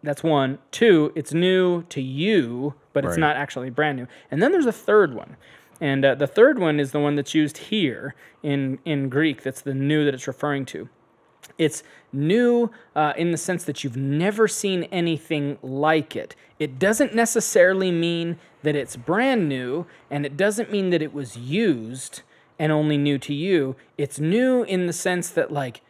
That's 0.05 0.23
one. 0.23 0.59
Two, 0.71 1.11
it's 1.15 1.33
new 1.33 1.83
to 1.89 2.01
you, 2.01 2.75
but 2.93 3.03
it's 3.03 3.11
Right. 3.11 3.19
not 3.19 3.35
actually 3.35 3.69
brand 3.69 3.97
new. 3.97 4.07
And 4.31 4.41
then 4.41 4.51
there's 4.51 4.65
a 4.65 4.71
third 4.71 5.13
one. 5.13 5.35
And 5.81 6.05
uh, 6.05 6.15
the 6.15 6.27
third 6.27 6.57
one 6.59 6.79
is 6.79 6.91
the 6.91 6.99
one 6.99 7.15
that's 7.15 7.33
used 7.35 7.57
here 7.57 8.15
in, 8.41 8.79
in 8.85 9.09
Greek. 9.09 9.43
That's 9.43 9.61
the 9.61 9.73
new 9.73 10.05
that 10.05 10.13
it's 10.13 10.27
referring 10.27 10.65
to. 10.67 10.87
It's 11.57 11.83
new 12.13 12.71
uh, 12.95 13.13
in 13.17 13.31
the 13.31 13.37
sense 13.37 13.65
that 13.65 13.83
you've 13.83 13.97
never 13.97 14.47
seen 14.47 14.83
anything 14.85 15.57
like 15.61 16.15
it. 16.15 16.35
It 16.59 16.79
doesn't 16.79 17.13
necessarily 17.13 17.91
mean 17.91 18.37
that 18.63 18.75
it's 18.75 18.95
brand 18.95 19.47
new, 19.49 19.85
and 20.09 20.25
it 20.25 20.37
doesn't 20.37 20.71
mean 20.71 20.89
that 20.89 21.01
it 21.01 21.13
was 21.13 21.37
used 21.37 22.21
and 22.57 22.71
only 22.71 22.97
new 22.97 23.17
to 23.19 23.33
you. 23.33 23.75
It's 23.97 24.19
new 24.19 24.63
in 24.63 24.87
the 24.87 24.93
sense 24.93 25.29
that, 25.29 25.51
like, 25.51 25.81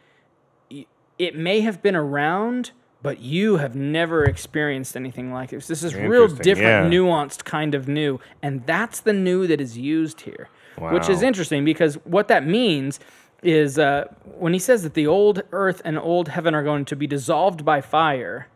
it 1.18 1.34
may 1.34 1.60
have 1.60 1.82
been 1.82 1.96
around, 1.96 2.72
but 3.06 3.20
you 3.20 3.58
have 3.58 3.76
never 3.76 4.24
experienced 4.24 4.96
anything 4.96 5.32
like 5.32 5.50
this. 5.50 5.68
This 5.68 5.84
is 5.84 5.94
real 5.94 6.26
different, 6.26 6.92
yeah. 6.92 6.98
nuanced 6.98 7.44
kind 7.44 7.72
of 7.72 7.86
new, 7.86 8.18
and 8.42 8.66
that's 8.66 8.98
the 8.98 9.12
new 9.12 9.46
that 9.46 9.60
is 9.60 9.78
used 9.78 10.22
here, 10.22 10.48
which 10.76 11.08
is 11.08 11.22
interesting 11.22 11.64
because 11.64 11.94
what 12.02 12.26
that 12.26 12.44
means 12.44 12.98
is 13.44 13.78
uh, 13.78 14.06
when 14.24 14.52
he 14.52 14.58
says 14.58 14.82
that 14.82 14.94
the 14.94 15.06
old 15.06 15.44
earth 15.52 15.80
and 15.84 15.96
old 15.96 16.26
heaven 16.30 16.52
are 16.52 16.64
going 16.64 16.84
to 16.84 16.96
be 16.96 17.06
dissolved 17.06 17.64
by 17.64 17.80
fire, 17.80 18.48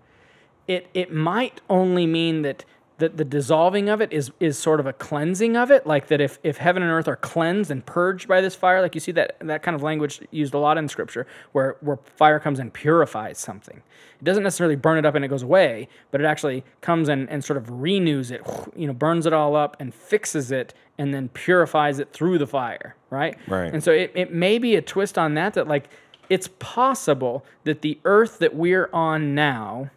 it 0.67 0.89
it 0.95 1.13
might 1.13 1.61
only 1.71 2.05
mean 2.05 2.43
that 2.43 2.65
that 3.01 3.17
the 3.17 3.25
dissolving 3.25 3.89
of 3.89 4.01
it 4.01 4.13
is 4.13 4.31
is 4.39 4.59
sort 4.59 4.81
of 4.81 4.87
a 4.87 4.93
cleansing 4.93 5.57
of 5.57 5.71
it, 5.71 5.87
like 5.87 6.07
that 6.07 6.21
if, 6.21 6.39
if 6.43 6.59
heaven 6.59 6.83
and 6.83 6.93
earth 6.93 7.09
are 7.09 7.17
cleansed 7.17 7.71
and 7.71 7.85
purged 7.85 8.29
by 8.29 8.41
this 8.41 8.55
fire, 8.55 8.81
like 8.81 8.95
you 8.95 9.01
see 9.01 9.13
that 9.13 9.37
that 9.41 9.63
kind 9.63 9.75
of 9.75 9.83
language 9.83 10.21
used 10.31 10.55
a 10.55 10.59
lot 10.59 10.79
in 10.79 10.89
scripture, 10.89 11.27
where 11.53 11.77
where 11.81 11.99
fire 12.17 12.39
comes 12.39 12.59
and 12.59 12.73
purifies 12.73 13.39
something. 13.39 13.83
It 14.21 14.25
doesn't 14.25 14.43
necessarily 14.43 14.77
burn 14.77 14.99
it 14.99 15.07
up 15.07 15.15
and 15.15 15.25
it 15.25 15.29
goes 15.29 15.43
away, 15.43 15.89
but 16.11 16.21
it 16.21 16.25
actually 16.25 16.63
comes 16.83 17.09
and, 17.09 17.29
and 17.31 17.43
sort 17.43 17.57
of 17.57 17.69
renews 17.71 18.31
it, 18.31 18.43
you 18.77 18.87
know, 18.87 18.93
burns 18.93 19.27
it 19.27 19.33
all 19.33 19.57
up 19.57 19.77
and 19.81 19.95
fixes 19.95 20.53
it 20.53 20.75
and 20.99 21.15
then 21.15 21.29
purifies 21.31 21.99
it 21.99 22.13
through 22.13 22.39
the 22.39 22.47
fire, 22.47 22.95
right? 23.09 23.37
Right. 23.49 23.73
And 23.73 23.83
so 23.83 23.93
it, 23.93 24.13
it 24.15 24.33
may 24.33 24.59
be 24.59 24.77
a 24.77 24.83
twist 24.83 25.17
on 25.17 25.35
that 25.35 25.55
that 25.55 25.67
like 25.67 25.89
it's 26.29 26.49
possible 26.59 27.45
that 27.65 27.83
the 27.83 27.99
earth 28.05 28.39
that 28.39 28.55
we're 28.55 28.89
on 28.93 29.35
now 29.35 29.91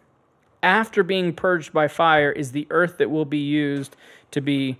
after 0.64 1.02
being 1.02 1.32
purged 1.34 1.72
by 1.72 1.86
fire 1.88 2.32
is 2.32 2.52
the 2.52 2.66
earth 2.70 2.98
that 2.98 3.10
will 3.10 3.24
be 3.24 3.38
used 3.38 3.94
to 4.32 4.40
be 4.40 4.78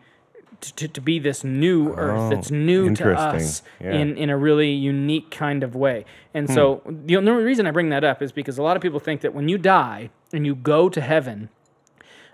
to, 0.60 0.88
to 0.88 1.00
be 1.00 1.18
this 1.18 1.44
new 1.44 1.92
earth 1.94 2.30
that's 2.30 2.50
new 2.50 2.94
to 2.94 3.12
us 3.14 3.60
Yeah. 3.80 3.92
in, 3.92 4.16
in 4.16 4.30
a 4.30 4.36
really 4.36 4.70
unique 4.70 5.30
kind 5.30 5.62
of 5.62 5.74
way. 5.76 6.06
And 6.32 6.48
so 6.48 6.80
the 6.86 7.16
only 7.18 7.32
reason 7.32 7.66
I 7.66 7.70
bring 7.70 7.90
that 7.90 8.02
up 8.02 8.22
is 8.22 8.32
because 8.32 8.56
a 8.56 8.62
lot 8.62 8.74
of 8.74 8.82
people 8.82 8.98
think 8.98 9.20
that 9.20 9.34
when 9.34 9.46
you 9.48 9.58
die 9.58 10.08
and 10.32 10.46
you 10.46 10.54
go 10.54 10.88
to 10.88 11.00
heaven, 11.02 11.50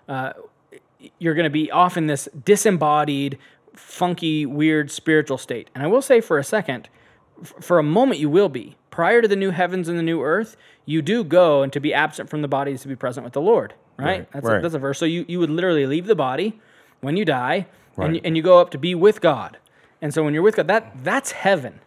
uh, 0.08 0.34
you're 1.18 1.34
going 1.34 1.44
to 1.44 1.50
be 1.50 1.72
off 1.72 1.96
in 1.96 2.06
this 2.06 2.28
disembodied, 2.44 3.36
funky, 3.74 4.46
weird 4.46 4.92
spiritual 4.92 5.38
state. 5.38 5.68
And 5.74 5.82
I 5.82 5.88
will 5.88 6.02
say 6.02 6.20
for 6.20 6.38
a 6.38 6.44
second, 6.44 6.88
f- 7.42 7.54
for 7.60 7.80
a 7.80 7.82
moment, 7.82 8.20
you 8.20 8.30
will 8.30 8.48
be. 8.50 8.76
Prior 8.90 9.22
to 9.22 9.28
the 9.28 9.36
new 9.36 9.50
heavens 9.50 9.88
and 9.88 9.98
the 9.98 10.02
new 10.02 10.22
earth, 10.22 10.56
you 10.84 11.02
do 11.02 11.22
go, 11.22 11.62
and 11.62 11.72
to 11.72 11.80
be 11.80 11.94
absent 11.94 12.28
from 12.28 12.42
the 12.42 12.48
body 12.48 12.72
is 12.72 12.82
to 12.82 12.88
be 12.88 12.96
present 12.96 13.24
with 13.24 13.32
the 13.32 13.40
Lord, 13.40 13.74
right? 13.96 14.06
Right, 14.06 14.32
That's, 14.32 14.46
right. 14.46 14.58
A, 14.58 14.62
that's 14.62 14.74
a 14.74 14.78
verse. 14.78 14.98
So 14.98 15.04
you, 15.04 15.24
you 15.28 15.38
would 15.38 15.50
literally 15.50 15.86
leave 15.86 16.06
the 16.06 16.16
body 16.16 16.58
when 17.00 17.16
you 17.16 17.24
die, 17.24 17.66
and, 17.96 18.16
you, 18.16 18.20
and 18.24 18.36
you 18.36 18.42
go 18.42 18.58
up 18.58 18.70
to 18.70 18.78
be 18.78 18.94
with 18.94 19.20
God. 19.20 19.58
And 20.02 20.12
so 20.12 20.24
when 20.24 20.34
you're 20.34 20.42
with 20.42 20.56
God, 20.56 20.68
that 20.68 21.04
that's 21.04 21.32
heaven. 21.32 21.80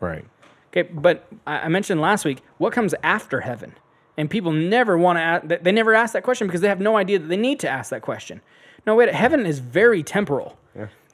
Right. 0.00 0.24
Okay, 0.70 0.82
but 0.82 1.26
I 1.46 1.60
I 1.60 1.68
mentioned 1.68 2.00
last 2.00 2.24
week 2.24 2.42
what 2.58 2.72
comes 2.72 2.94
after 3.02 3.42
heaven, 3.42 3.74
and 4.16 4.28
people 4.28 4.50
never 4.52 4.98
want 4.98 5.18
to. 5.18 5.22
Ask, 5.22 5.62
they 5.62 5.72
never 5.72 5.94
ask 5.94 6.14
that 6.14 6.24
question 6.24 6.46
because 6.46 6.62
they 6.62 6.68
have 6.68 6.80
no 6.80 6.96
idea 6.96 7.18
that 7.18 7.28
they 7.28 7.36
need 7.36 7.60
to 7.60 7.68
ask 7.68 7.90
that 7.90 8.02
question. 8.02 8.40
No, 8.86 8.96
wait, 8.96 9.14
heaven 9.14 9.46
is 9.46 9.60
very 9.60 10.02
temporal. 10.02 10.58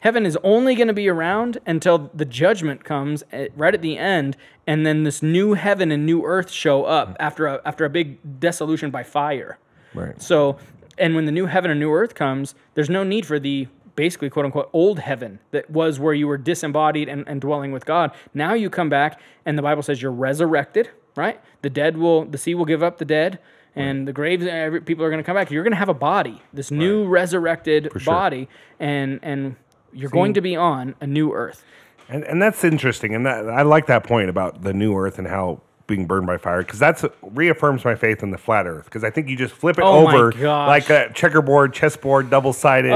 Heaven 0.00 0.24
is 0.24 0.36
only 0.42 0.74
going 0.74 0.88
to 0.88 0.94
be 0.94 1.08
around 1.08 1.58
until 1.66 2.10
the 2.14 2.24
judgment 2.24 2.84
comes 2.84 3.22
at, 3.32 3.56
right 3.56 3.74
at 3.74 3.82
the 3.82 3.98
end, 3.98 4.36
and 4.66 4.86
then 4.86 5.04
this 5.04 5.22
new 5.22 5.54
heaven 5.54 5.90
and 5.90 6.06
new 6.06 6.24
earth 6.24 6.50
show 6.50 6.84
up 6.84 7.08
mm-hmm. 7.08 7.22
after 7.22 7.46
a, 7.46 7.60
after 7.64 7.84
a 7.84 7.90
big 7.90 8.40
dissolution 8.40 8.90
by 8.90 9.02
fire. 9.02 9.58
Right. 9.94 10.20
So, 10.20 10.58
and 10.98 11.14
when 11.14 11.26
the 11.26 11.32
new 11.32 11.46
heaven 11.46 11.70
and 11.70 11.78
new 11.80 11.92
earth 11.92 12.14
comes, 12.14 12.54
there's 12.74 12.90
no 12.90 13.04
need 13.04 13.26
for 13.26 13.38
the 13.38 13.68
basically 13.96 14.30
quote 14.30 14.46
unquote 14.46 14.70
old 14.72 15.00
heaven 15.00 15.38
that 15.50 15.68
was 15.68 15.98
where 15.98 16.14
you 16.14 16.26
were 16.26 16.38
disembodied 16.38 17.08
and, 17.08 17.26
and 17.28 17.40
dwelling 17.40 17.72
with 17.72 17.84
God. 17.84 18.12
Now 18.32 18.54
you 18.54 18.70
come 18.70 18.88
back, 18.88 19.20
and 19.44 19.58
the 19.58 19.62
Bible 19.62 19.82
says 19.82 20.00
you're 20.00 20.12
resurrected, 20.12 20.88
right? 21.16 21.40
The 21.62 21.70
dead 21.70 21.98
will, 21.98 22.24
the 22.24 22.38
sea 22.38 22.54
will 22.54 22.64
give 22.64 22.82
up 22.82 22.98
the 22.98 23.04
dead, 23.04 23.38
and 23.76 24.08
the 24.08 24.12
graves, 24.12 24.46
every, 24.46 24.80
people 24.80 25.04
are 25.04 25.10
going 25.10 25.22
to 25.22 25.26
come 25.26 25.36
back. 25.36 25.50
You're 25.50 25.62
going 25.62 25.72
to 25.72 25.78
have 25.78 25.88
a 25.88 25.94
body, 25.94 26.40
this 26.52 26.70
new 26.70 27.06
resurrected 27.06 27.90
sure. 27.92 28.00
body, 28.00 28.48
and 28.78 29.20
and 29.22 29.56
you're 29.92 30.10
going 30.10 30.34
to 30.34 30.40
be 30.40 30.56
on 30.56 30.94
a 31.00 31.06
new 31.06 31.32
earth. 31.32 31.64
And 32.08 32.24
and 32.24 32.42
that's 32.42 32.64
interesting, 32.64 33.14
and 33.14 33.24
that 33.24 33.48
I 33.48 33.62
like 33.62 33.86
that 33.86 34.02
point 34.02 34.30
about 34.30 34.62
the 34.62 34.72
new 34.72 34.96
Earth 34.96 35.18
and 35.18 35.28
how 35.28 35.60
being 35.86 36.06
burned 36.06 36.26
by 36.26 36.36
fire 36.38 36.62
because 36.62 36.78
that's 36.78 37.04
reaffirms 37.22 37.84
my 37.84 37.94
faith 37.94 38.22
in 38.22 38.30
the 38.32 38.38
flat 38.38 38.66
Earth 38.66 38.86
because 38.86 39.04
I 39.04 39.10
think 39.10 39.28
you 39.28 39.36
just 39.36 39.54
flip 39.54 39.78
it 39.78 39.84
Oh 39.84 40.08
over 40.08 40.32
like 40.32 40.90
a 40.90 41.12
checkerboard, 41.14 41.72
chessboard, 41.72 42.28
double 42.28 42.52
sided. 42.52 42.90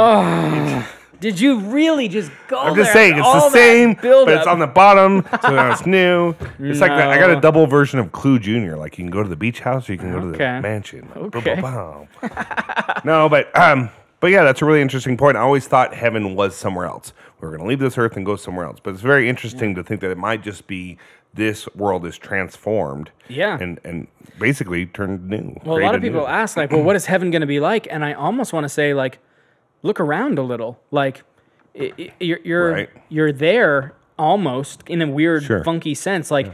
Did 1.21 1.41
you 1.41 1.61
really 1.61 2.09
just 2.09 2.31
go 2.49 2.59
I'm 2.59 2.75
just 2.75 2.93
saying 2.93 3.17
it's 3.17 3.27
the 3.27 3.51
same, 3.51 3.95
but 3.95 4.29
it's 4.29 4.47
on 4.47 4.59
the 4.59 4.67
bottom, 4.67 5.25
so 5.43 5.55
now 5.55 5.71
it's 5.73 5.87
new. 5.87 6.35
It's 6.59 6.81
like 6.81 6.91
that. 6.91 7.09
I 7.09 7.19
got 7.19 7.31
a 7.31 7.41
double 7.41 7.67
version 7.67 8.01
of 8.01 8.11
Clue 8.13 8.39
Junior. 8.39 8.77
Like 8.77 8.99
you 8.99 9.05
can 9.05 9.11
go 9.11 9.23
to 9.23 9.29
the 9.29 9.37
beach 9.37 9.61
house 9.61 9.89
or 9.89 9.93
you 9.93 9.99
can 9.99 10.13
go 10.13 10.21
to 10.21 10.27
the 10.27 10.39
mansion. 10.39 11.09
Okay. 11.17 11.61
No, 13.05 13.29
but 13.29 13.57
um, 13.57 13.91
but 14.25 14.31
yeah, 14.31 14.43
that's 14.43 14.63
a 14.63 14.65
really 14.65 14.81
interesting 14.81 15.19
point. 15.19 15.37
I 15.37 15.41
always 15.41 15.67
thought 15.69 15.93
heaven 15.93 16.35
was 16.35 16.57
somewhere 16.57 16.87
else. 16.87 17.13
We 17.43 17.47
are 17.47 17.51
going 17.51 17.61
to 17.61 17.67
leave 17.69 17.79
this 17.79 17.99
earth 17.99 18.17
and 18.17 18.25
go 18.25 18.37
somewhere 18.37 18.65
else. 18.65 18.79
But 18.83 18.95
it's 18.95 19.03
very 19.03 19.29
interesting 19.29 19.75
to 19.75 19.83
think 19.85 20.01
that 20.01 20.11
it 20.11 20.17
might 20.17 20.43
just 20.43 20.67
be 20.67 20.97
this 21.35 21.69
world 21.75 22.07
is 22.07 22.17
transformed. 22.17 23.11
Yeah. 23.29 23.59
And 23.61 23.79
and 23.85 24.07
basically 24.39 24.87
turned 24.87 25.29
new. 25.29 25.61
Well, 25.63 25.77
a 25.77 25.85
lot 25.85 25.95
of 25.95 26.01
people 26.01 26.21
new. 26.21 26.27
ask, 26.27 26.57
like, 26.57 26.71
well, 26.71 26.83
what 26.83 26.97
is 26.97 27.05
heaven 27.05 27.31
going 27.31 27.43
to 27.43 27.47
be 27.47 27.61
like? 27.61 27.87
And 27.91 28.03
I 28.03 28.15
almost 28.15 28.55
want 28.55 28.65
to 28.65 28.69
say, 28.71 28.95
like, 28.95 29.19
look 29.83 30.01
around 30.01 30.39
a 30.39 30.43
little. 30.43 30.81
Like, 30.91 31.23
i- 31.79 31.93
i- 31.99 32.13
you're 32.19 32.41
you're 32.45 32.71
Right. 32.73 32.89
you're 33.11 33.31
there 33.33 33.93
almost 34.19 34.83
in 34.89 35.03
a 35.03 35.07
weird, 35.07 35.43
Sure. 35.43 35.63
funky 35.65 35.95
sense. 35.95 36.31
Like, 36.31 36.51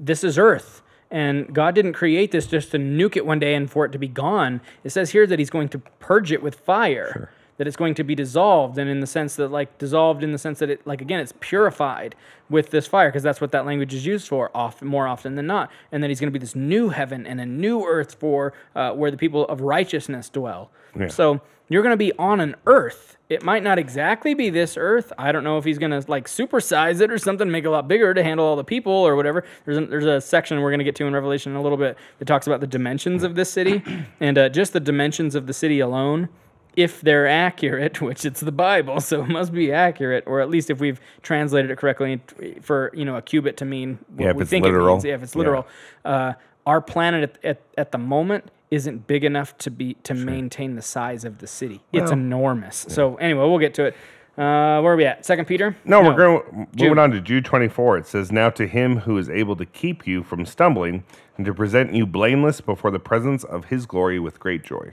this 0.00 0.24
is 0.24 0.36
Earth, 0.36 0.82
and 1.10 1.54
God 1.54 1.74
didn't 1.74 1.94
create 1.94 2.30
this 2.32 2.46
just 2.46 2.70
to 2.72 2.78
nuke 2.78 3.16
it 3.16 3.24
one 3.26 3.38
day 3.38 3.54
and 3.54 3.70
for 3.70 3.84
it 3.84 3.92
to 3.92 3.98
be 3.98 4.08
gone. 4.08 4.60
It 4.84 4.90
says 4.90 5.10
here 5.10 5.26
that 5.26 5.38
He's 5.38 5.50
going 5.50 5.68
to 5.70 5.78
purge 5.98 6.32
it 6.32 6.42
with 6.42 6.56
fire. 6.56 7.30
That 7.56 7.66
it's 7.66 7.76
going 7.76 7.96
to 7.96 8.04
be 8.04 8.14
dissolved, 8.14 8.78
and 8.78 8.88
in 8.88 9.00
the 9.00 9.06
sense 9.06 9.34
that, 9.34 9.50
like, 9.50 9.78
dissolved 9.78 10.22
in 10.22 10.30
the 10.30 10.38
sense 10.38 10.60
that 10.60 10.70
it, 10.70 10.86
like, 10.86 11.00
again, 11.00 11.18
it's 11.18 11.34
purified 11.40 12.14
with 12.48 12.70
this 12.70 12.86
fire, 12.86 13.08
because 13.08 13.24
that's 13.24 13.40
what 13.40 13.50
that 13.50 13.66
language 13.66 13.92
is 13.92 14.06
used 14.06 14.28
for, 14.28 14.48
often 14.54 14.86
more 14.86 15.08
often 15.08 15.34
than 15.34 15.48
not. 15.48 15.68
And 15.90 16.00
then 16.00 16.08
He's 16.08 16.20
going 16.20 16.32
to 16.32 16.32
be 16.32 16.38
this 16.38 16.54
new 16.54 16.90
heaven 16.90 17.26
and 17.26 17.40
a 17.40 17.46
new 17.46 17.84
earth 17.84 18.14
for 18.14 18.52
uh, 18.76 18.92
where 18.92 19.10
the 19.10 19.16
people 19.16 19.44
of 19.48 19.60
righteousness 19.60 20.28
dwell. 20.28 20.70
Yeah. 20.96 21.08
So 21.08 21.40
you're 21.68 21.82
going 21.82 21.92
to 21.92 21.96
be 21.96 22.12
on 22.18 22.40
an 22.40 22.54
earth. 22.66 23.16
It 23.28 23.42
might 23.42 23.62
not 23.62 23.78
exactly 23.78 24.32
be 24.32 24.48
this 24.48 24.76
earth. 24.78 25.12
I 25.18 25.32
don't 25.32 25.44
know 25.44 25.58
if 25.58 25.64
he's 25.64 25.76
going 25.78 25.90
to 25.90 26.02
like 26.10 26.26
supersize 26.26 27.02
it 27.02 27.10
or 27.12 27.18
something, 27.18 27.50
make 27.50 27.64
it 27.64 27.66
a 27.66 27.70
lot 27.70 27.86
bigger 27.86 28.14
to 28.14 28.22
handle 28.22 28.46
all 28.46 28.56
the 28.56 28.64
people 28.64 28.90
or 28.92 29.16
whatever. 29.16 29.44
There's 29.66 29.76
a, 29.76 29.84
there's 29.84 30.06
a 30.06 30.20
section 30.20 30.60
we're 30.62 30.70
going 30.70 30.78
to 30.78 30.84
get 30.84 30.96
to 30.96 31.04
in 31.06 31.12
Revelation 31.12 31.52
in 31.52 31.58
a 31.58 31.62
little 31.62 31.76
bit 31.76 31.98
that 32.20 32.24
talks 32.24 32.46
about 32.46 32.60
the 32.60 32.66
dimensions 32.66 33.22
of 33.22 33.34
this 33.34 33.50
city 33.50 33.82
and 34.20 34.38
uh, 34.38 34.48
just 34.48 34.72
the 34.72 34.80
dimensions 34.80 35.34
of 35.34 35.46
the 35.46 35.52
city 35.52 35.78
alone. 35.80 36.30
If 36.74 37.00
they're 37.02 37.26
accurate, 37.26 38.00
which 38.02 38.24
it's 38.24 38.40
the 38.40 38.52
Bible, 38.52 39.00
so 39.00 39.22
it 39.24 39.28
must 39.28 39.52
be 39.52 39.72
accurate, 39.72 40.24
or 40.26 40.40
at 40.40 40.48
least 40.48 40.70
if 40.70 40.80
we've 40.80 41.00
translated 41.22 41.70
it 41.72 41.76
correctly 41.76 42.20
for 42.62 42.92
you 42.94 43.04
know 43.04 43.16
a 43.16 43.22
cubit 43.22 43.56
to 43.58 43.64
mean 43.66 43.98
what 44.14 44.24
Yeah, 44.24 44.30
if 44.30 44.36
we 44.36 44.42
it's 44.42 44.50
think 44.50 44.64
literal. 44.64 44.86
it 44.86 44.90
means. 44.98 45.04
Yeah, 45.04 45.14
if 45.14 45.22
it's 45.24 45.34
Yeah. 45.34 45.38
literal. 45.40 45.66
Uh, 46.04 46.32
our 46.66 46.80
planet 46.80 47.36
at, 47.42 47.44
at, 47.44 47.62
at 47.76 47.92
the 47.92 47.98
moment 47.98 48.50
isn't 48.70 49.06
big 49.06 49.24
enough 49.24 49.56
to 49.58 49.70
be 49.70 49.94
to 50.02 50.14
maintain 50.14 50.74
the 50.74 50.82
size 50.82 51.24
of 51.24 51.38
the 51.38 51.46
city. 51.46 51.80
it's 51.92 52.10
enormous. 52.10 52.86
So 52.88 53.16
anyway, 53.16 53.46
we'll 53.48 53.58
get 53.58 53.74
to 53.74 53.86
it. 53.86 53.96
Uh, 54.36 54.80
where 54.82 54.92
are 54.92 54.96
we 54.96 55.04
at? 55.04 55.24
Second 55.26 55.46
Peter? 55.46 55.76
No, 55.84 56.00
we're 56.00 56.14
going 56.14 56.68
Jude. 56.76 56.90
moving 56.90 56.98
on 56.98 57.10
to 57.10 57.20
Jude 57.20 57.44
24. 57.44 57.98
It 57.98 58.06
says, 58.06 58.30
Now 58.30 58.50
to 58.50 58.68
him 58.68 58.98
who 58.98 59.18
is 59.18 59.28
able 59.28 59.56
to 59.56 59.66
keep 59.66 60.06
you 60.06 60.22
from 60.22 60.46
stumbling 60.46 61.02
and 61.36 61.44
to 61.44 61.52
present 61.52 61.92
you 61.92 62.06
blameless 62.06 62.60
before 62.60 62.92
the 62.92 63.00
presence 63.00 63.42
of 63.42 63.64
his 63.64 63.84
glory 63.84 64.20
with 64.20 64.38
great 64.38 64.62
joy. 64.62 64.92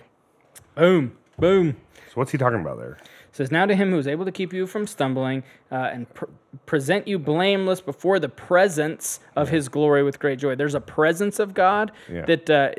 Boom, 0.74 1.16
boom. 1.38 1.78
So, 2.08 2.14
what's 2.16 2.32
he 2.32 2.40
talking 2.40 2.60
about 2.60 2.80
there? 2.80 2.98
It 3.36 3.38
says, 3.40 3.52
Now 3.52 3.66
to 3.66 3.76
him 3.76 3.90
who 3.92 4.00
is 4.00 4.08
able 4.08 4.24
to 4.24 4.32
keep 4.32 4.54
you 4.54 4.66
from 4.66 4.88
stumbling 4.88 5.44
uh, 5.70 5.90
and 5.92 6.14
pr- 6.14 6.24
present 6.66 7.06
you 7.06 7.20
blameless 7.20 7.82
before 7.82 8.18
the 8.18 8.30
presence 8.30 9.20
of 9.36 9.50
his 9.50 9.68
glory 9.68 10.04
with 10.04 10.20
great 10.20 10.40
joy. 10.40 10.56
There's 10.56 10.74
a 10.74 10.80
presence 10.80 11.38
of 11.40 11.54
God 11.54 11.92
Yeah. 12.10 12.24
that 12.28 12.50
uh, 12.50 12.72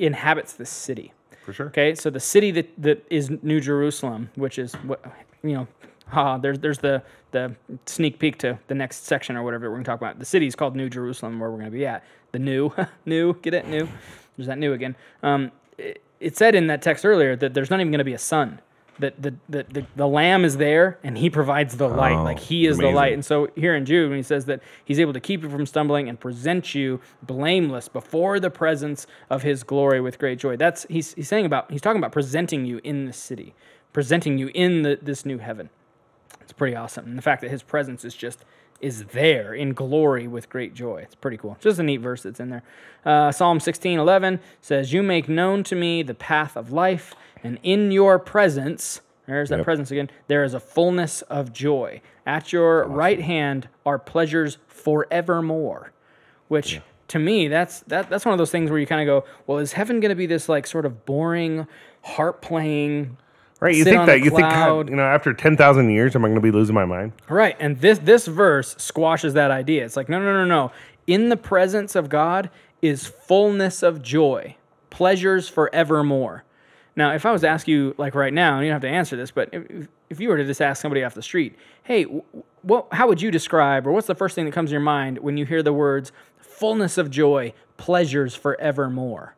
inhabits 0.00 0.54
the 0.54 0.66
city. 0.66 1.12
For 1.44 1.52
sure. 1.52 1.66
Okay, 1.68 1.94
so 1.94 2.10
the 2.10 2.18
city 2.18 2.50
that, 2.50 2.68
that 2.82 3.06
is 3.08 3.30
New 3.44 3.60
Jerusalem, 3.60 4.30
which 4.34 4.58
is 4.58 4.74
what 4.82 5.00
you 5.44 5.52
know, 5.52 5.68
ha, 6.08 6.38
there's 6.38 6.58
there's 6.58 6.78
the 6.78 7.04
the 7.30 7.54
sneak 7.86 8.18
peek 8.18 8.36
to 8.38 8.58
the 8.66 8.74
next 8.74 9.04
section 9.06 9.36
or 9.36 9.44
whatever 9.44 9.70
we're 9.70 9.76
gonna 9.76 9.84
talk 9.84 10.00
about. 10.00 10.18
The 10.18 10.24
city 10.24 10.48
is 10.48 10.56
called 10.56 10.74
New 10.74 10.90
Jerusalem, 10.90 11.38
where 11.38 11.52
we're 11.52 11.58
gonna 11.58 11.70
be 11.70 11.86
at. 11.86 12.04
The 12.32 12.40
new, 12.40 12.72
new, 13.06 13.34
get 13.42 13.54
it, 13.54 13.68
new. 13.68 13.88
There's 14.36 14.48
that 14.48 14.58
new 14.58 14.72
again. 14.72 14.96
Um, 15.22 15.52
it, 15.78 16.02
it 16.18 16.36
said 16.36 16.56
in 16.56 16.66
that 16.66 16.82
text 16.82 17.06
earlier 17.06 17.36
that 17.36 17.54
there's 17.54 17.70
not 17.70 17.78
even 17.78 17.92
gonna 17.92 18.02
be 18.02 18.14
a 18.14 18.18
sun. 18.18 18.60
That 19.00 19.20
the, 19.20 19.34
the, 19.48 19.64
the, 19.64 19.86
the 19.96 20.06
lamb 20.06 20.44
is 20.44 20.56
there 20.56 20.98
and 21.02 21.16
he 21.16 21.30
provides 21.30 21.76
the 21.76 21.88
light. 21.88 22.16
Oh, 22.16 22.22
like 22.22 22.38
he 22.38 22.66
is 22.66 22.78
the 22.78 22.90
light. 22.90 23.12
And 23.12 23.24
so 23.24 23.48
here 23.56 23.74
in 23.74 23.84
Jude, 23.84 24.10
when 24.10 24.18
he 24.18 24.22
says 24.22 24.44
that 24.46 24.62
he's 24.84 25.00
able 25.00 25.12
to 25.12 25.20
keep 25.20 25.42
you 25.42 25.50
from 25.50 25.66
stumbling 25.66 26.08
and 26.08 26.18
present 26.18 26.74
you 26.74 27.00
blameless 27.22 27.88
before 27.88 28.38
the 28.40 28.50
presence 28.50 29.06
of 29.28 29.42
his 29.42 29.62
glory 29.62 30.00
with 30.00 30.18
great 30.18 30.38
joy. 30.38 30.56
That's 30.56 30.86
he's 30.88 31.14
he's 31.14 31.28
saying 31.28 31.46
about 31.46 31.70
he's 31.70 31.80
talking 31.80 31.98
about 31.98 32.12
presenting 32.12 32.64
you 32.64 32.80
in 32.84 33.06
the 33.06 33.12
city, 33.12 33.54
presenting 33.92 34.38
you 34.38 34.50
in 34.54 34.82
the, 34.82 34.98
this 35.00 35.24
new 35.24 35.38
heaven. 35.38 35.70
It's 36.40 36.52
pretty 36.52 36.76
awesome. 36.76 37.06
And 37.06 37.18
the 37.18 37.22
fact 37.22 37.42
that 37.42 37.50
his 37.50 37.62
presence 37.62 38.04
is 38.04 38.14
just 38.14 38.44
is 38.80 39.04
there 39.06 39.52
in 39.54 39.74
glory 39.74 40.26
with 40.26 40.48
great 40.48 40.74
joy. 40.74 41.02
It's 41.02 41.14
pretty 41.14 41.36
cool. 41.36 41.56
Just 41.60 41.78
a 41.78 41.82
neat 41.82 41.98
verse 41.98 42.22
that's 42.22 42.40
in 42.40 42.50
there. 42.50 42.62
Uh, 43.04 43.30
Psalm 43.30 43.60
16, 43.60 43.98
11 43.98 44.40
says, 44.60 44.92
You 44.92 45.02
make 45.02 45.28
known 45.28 45.62
to 45.64 45.74
me 45.74 46.02
the 46.02 46.14
path 46.14 46.56
of 46.56 46.72
life, 46.72 47.14
and 47.42 47.58
in 47.62 47.90
your 47.90 48.18
presence, 48.18 49.00
there's 49.26 49.48
that 49.48 49.58
Yep. 49.58 49.64
presence 49.64 49.90
again, 49.90 50.10
there 50.28 50.44
is 50.44 50.54
a 50.54 50.60
fullness 50.60 51.22
of 51.22 51.52
joy. 51.52 52.00
At 52.26 52.52
your 52.52 52.84
right 52.84 53.20
hand 53.20 53.68
are 53.86 53.98
pleasures 53.98 54.58
forevermore. 54.66 55.92
Which 56.48 56.80
to 57.08 57.18
me, 57.18 57.48
that's 57.48 57.80
that 57.80 58.10
that's 58.10 58.24
one 58.24 58.32
of 58.32 58.38
those 58.38 58.50
things 58.50 58.70
where 58.70 58.78
you 58.78 58.86
kind 58.86 59.00
of 59.00 59.06
go, 59.06 59.28
Well, 59.46 59.58
is 59.58 59.72
heaven 59.74 60.00
gonna 60.00 60.14
be 60.14 60.26
this 60.26 60.48
like 60.48 60.66
sort 60.66 60.84
of 60.84 61.04
boring, 61.06 61.66
harp 62.02 62.42
playing 62.42 63.16
Right? 63.60 63.74
You 63.74 63.84
think 63.84 64.06
that? 64.06 64.20
You 64.20 64.30
think. 64.30 64.40
God, 64.48 64.88
you 64.88 64.96
know, 64.96 65.02
after 65.02 65.34
10,000 65.34 65.90
years, 65.90 66.16
am 66.16 66.24
I 66.24 66.28
going 66.28 66.36
to 66.36 66.40
be 66.40 66.50
losing 66.50 66.74
my 66.74 66.86
mind? 66.86 67.12
Right, 67.28 67.56
and 67.60 67.78
this 67.78 67.98
this 67.98 68.26
verse 68.26 68.74
squashes 68.78 69.34
that 69.34 69.50
idea. 69.50 69.84
It's 69.84 69.96
like 69.96 70.08
no, 70.08 70.18
no, 70.18 70.32
no, 70.32 70.46
no. 70.46 70.72
In 71.06 71.28
the 71.28 71.36
presence 71.36 71.94
of 71.94 72.08
God 72.08 72.48
is 72.80 73.06
fullness 73.06 73.82
of 73.82 74.00
joy, 74.00 74.56
pleasures 74.88 75.46
forevermore. 75.46 76.44
Now, 76.96 77.12
if 77.14 77.24
I 77.24 77.32
was 77.32 77.42
to 77.42 77.48
ask 77.48 77.68
you 77.68 77.94
like 77.98 78.14
right 78.14 78.32
now, 78.32 78.56
and 78.56 78.66
you 78.66 78.70
don't 78.70 78.82
have 78.82 78.90
to 78.90 78.94
answer 78.94 79.16
this, 79.16 79.30
but 79.30 79.48
if, 79.52 79.88
if 80.10 80.20
you 80.20 80.28
were 80.28 80.36
to 80.36 80.44
just 80.44 80.60
ask 80.60 80.82
somebody 80.82 81.04
off 81.04 81.14
the 81.14 81.22
street, 81.22 81.56
hey, 81.84 82.04
what, 82.62 82.88
how 82.92 83.08
would 83.08 83.22
you 83.22 83.30
describe, 83.30 83.86
or 83.86 83.92
what's 83.92 84.06
the 84.06 84.14
first 84.14 84.34
thing 84.34 84.44
that 84.44 84.52
comes 84.52 84.70
to 84.70 84.72
your 84.72 84.80
mind 84.80 85.18
when 85.18 85.36
you 85.36 85.46
hear 85.46 85.62
the 85.62 85.72
words 85.72 86.12
fullness 86.38 86.98
of 86.98 87.10
joy, 87.10 87.52
pleasures 87.76 88.34
forevermore? 88.34 89.34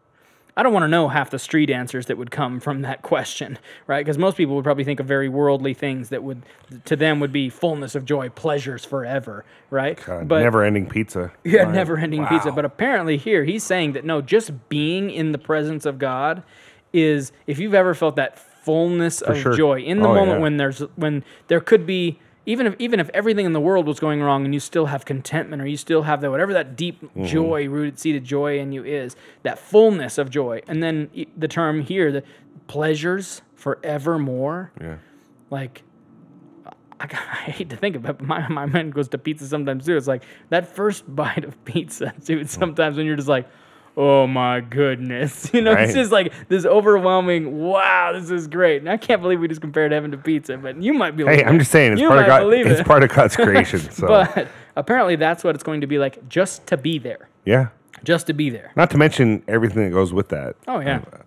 I 0.54 0.62
don't 0.62 0.74
want 0.74 0.82
to 0.82 0.88
know 0.88 1.08
half 1.08 1.30
the 1.30 1.38
street 1.38 1.70
answers 1.70 2.06
that 2.06 2.18
would 2.18 2.30
come 2.30 2.60
from 2.60 2.82
that 2.82 3.00
question, 3.00 3.58
right? 3.86 4.04
Because 4.04 4.18
most 4.18 4.36
people 4.36 4.54
would 4.56 4.64
probably 4.64 4.84
think 4.84 5.00
of 5.00 5.06
very 5.06 5.26
worldly 5.30 5.72
things 5.72 6.10
that 6.10 6.22
would, 6.22 6.42
to 6.84 6.94
them, 6.94 7.20
would 7.20 7.32
be 7.32 7.48
fullness 7.48 7.94
of 7.94 8.04
joy, 8.04 8.28
pleasures 8.28 8.84
forever, 8.84 9.46
right? 9.70 9.98
God, 10.04 10.28
never 10.28 10.62
ending 10.62 10.86
pizza. 10.90 11.32
yeah, 11.44 11.62
Right. 11.62 11.74
never 11.74 11.96
ending 11.96 12.26
pizza. 12.26 12.52
But 12.52 12.66
apparently, 12.66 13.16
here 13.16 13.44
he's 13.44 13.64
saying 13.64 13.92
that 13.92 14.04
no, 14.04 14.20
just 14.20 14.68
being 14.68 15.10
in 15.10 15.32
the 15.32 15.38
presence 15.38 15.86
of 15.86 15.98
God 15.98 16.42
is, 16.92 17.32
if 17.46 17.58
you've 17.58 17.74
ever 17.74 17.94
felt 17.94 18.16
that 18.16 18.38
fullness 18.38 19.20
of 19.22 19.36
sure. 19.38 19.54
joy 19.56 19.80
in 19.80 20.00
the 20.00 20.08
Oh, 20.08 20.14
moment 20.14 20.38
yeah. 20.38 20.42
when 20.42 20.56
there's 20.56 20.80
when 20.96 21.24
there 21.48 21.60
could 21.60 21.84
be 21.86 22.18
even 22.46 22.66
if 22.66 22.74
even 22.78 23.00
if 23.00 23.08
everything 23.10 23.44
in 23.46 23.52
the 23.52 23.60
world 23.60 23.86
was 23.86 23.98
going 23.98 24.20
wrong 24.22 24.44
and 24.44 24.54
you 24.54 24.60
still 24.60 24.86
have 24.86 25.04
contentment 25.04 25.60
or 25.62 25.66
you 25.66 25.76
still 25.76 26.02
have 26.02 26.20
that 26.20 26.30
whatever 26.30 26.52
that 26.52 26.76
deep 26.76 27.00
Mm-hmm. 27.02 27.24
joy 27.24 27.68
rooted 27.68 27.98
seated 27.98 28.24
joy 28.24 28.58
in 28.60 28.70
you 28.72 28.84
is 28.84 29.16
that 29.42 29.58
fullness 29.58 30.16
of 30.18 30.30
joy 30.30 30.62
and 30.68 30.80
then 30.82 31.10
the 31.36 31.48
term 31.48 31.82
here 31.82 32.12
the 32.12 32.22
pleasures 32.68 33.42
forevermore 33.56 34.70
Yeah. 34.80 34.96
like 35.50 35.82
I, 37.00 37.04
I 37.10 37.50
hate 37.50 37.70
to 37.70 37.76
think 37.76 37.96
about 37.96 38.10
it, 38.10 38.18
but 38.18 38.26
my, 38.26 38.46
my 38.48 38.66
mind 38.66 38.92
goes 38.94 39.08
to 39.08 39.18
pizza 39.18 39.46
sometimes 39.46 39.86
too. 39.86 39.96
It's 39.96 40.06
like 40.06 40.22
that 40.50 40.68
first 40.68 41.02
bite 41.16 41.44
of 41.44 41.64
pizza, 41.64 42.14
dude. 42.24 42.48
Sometimes 42.48 42.96
when 42.96 43.06
you're 43.06 43.16
just 43.16 43.28
like, 43.28 43.48
oh 43.96 44.26
my 44.26 44.60
goodness. 44.60 45.50
You 45.54 45.60
know, 45.62 45.72
it's 45.72 45.88
Right. 45.92 45.94
just 45.94 46.12
like 46.12 46.32
this 46.48 46.64
overwhelming, 46.64 47.58
wow, 47.58 48.12
this 48.12 48.30
is 48.30 48.46
great. 48.46 48.80
And 48.82 48.88
I 48.90 48.96
can't 48.96 49.20
believe 49.22 49.40
we 49.40 49.48
just 49.48 49.60
compared 49.60 49.92
heaven 49.92 50.10
to 50.12 50.18
pizza, 50.18 50.56
but 50.56 50.80
you 50.82 50.94
might 50.94 51.16
be 51.16 51.24
Hey, 51.24 51.44
I'm 51.44 51.58
just 51.58 51.70
saying, 51.70 51.92
it's 51.92 52.00
you 52.00 52.08
part 52.08 52.20
of 52.20 52.26
God. 52.26 52.52
It's 52.52 52.80
it. 52.80 52.86
part 52.86 53.02
of 53.02 53.10
God's 53.10 53.36
creation. 53.36 53.80
So 53.90 54.06
But 54.06 54.48
apparently 54.76 55.16
that's 55.16 55.44
what 55.44 55.54
it's 55.54 55.64
going 55.64 55.80
to 55.82 55.86
be 55.86 55.98
like 55.98 56.28
just 56.28 56.66
to 56.68 56.76
be 56.76 56.98
there. 56.98 57.28
yeah. 57.44 57.68
Just 58.04 58.26
to 58.28 58.32
be 58.32 58.50
there. 58.50 58.72
Not 58.74 58.90
to 58.90 58.98
mention 58.98 59.44
everything 59.46 59.84
that 59.84 59.90
goes 59.90 60.12
with 60.12 60.28
that. 60.30 60.56
Oh, 60.66 60.80
yeah. 60.80 61.02
Uh, 61.12 61.18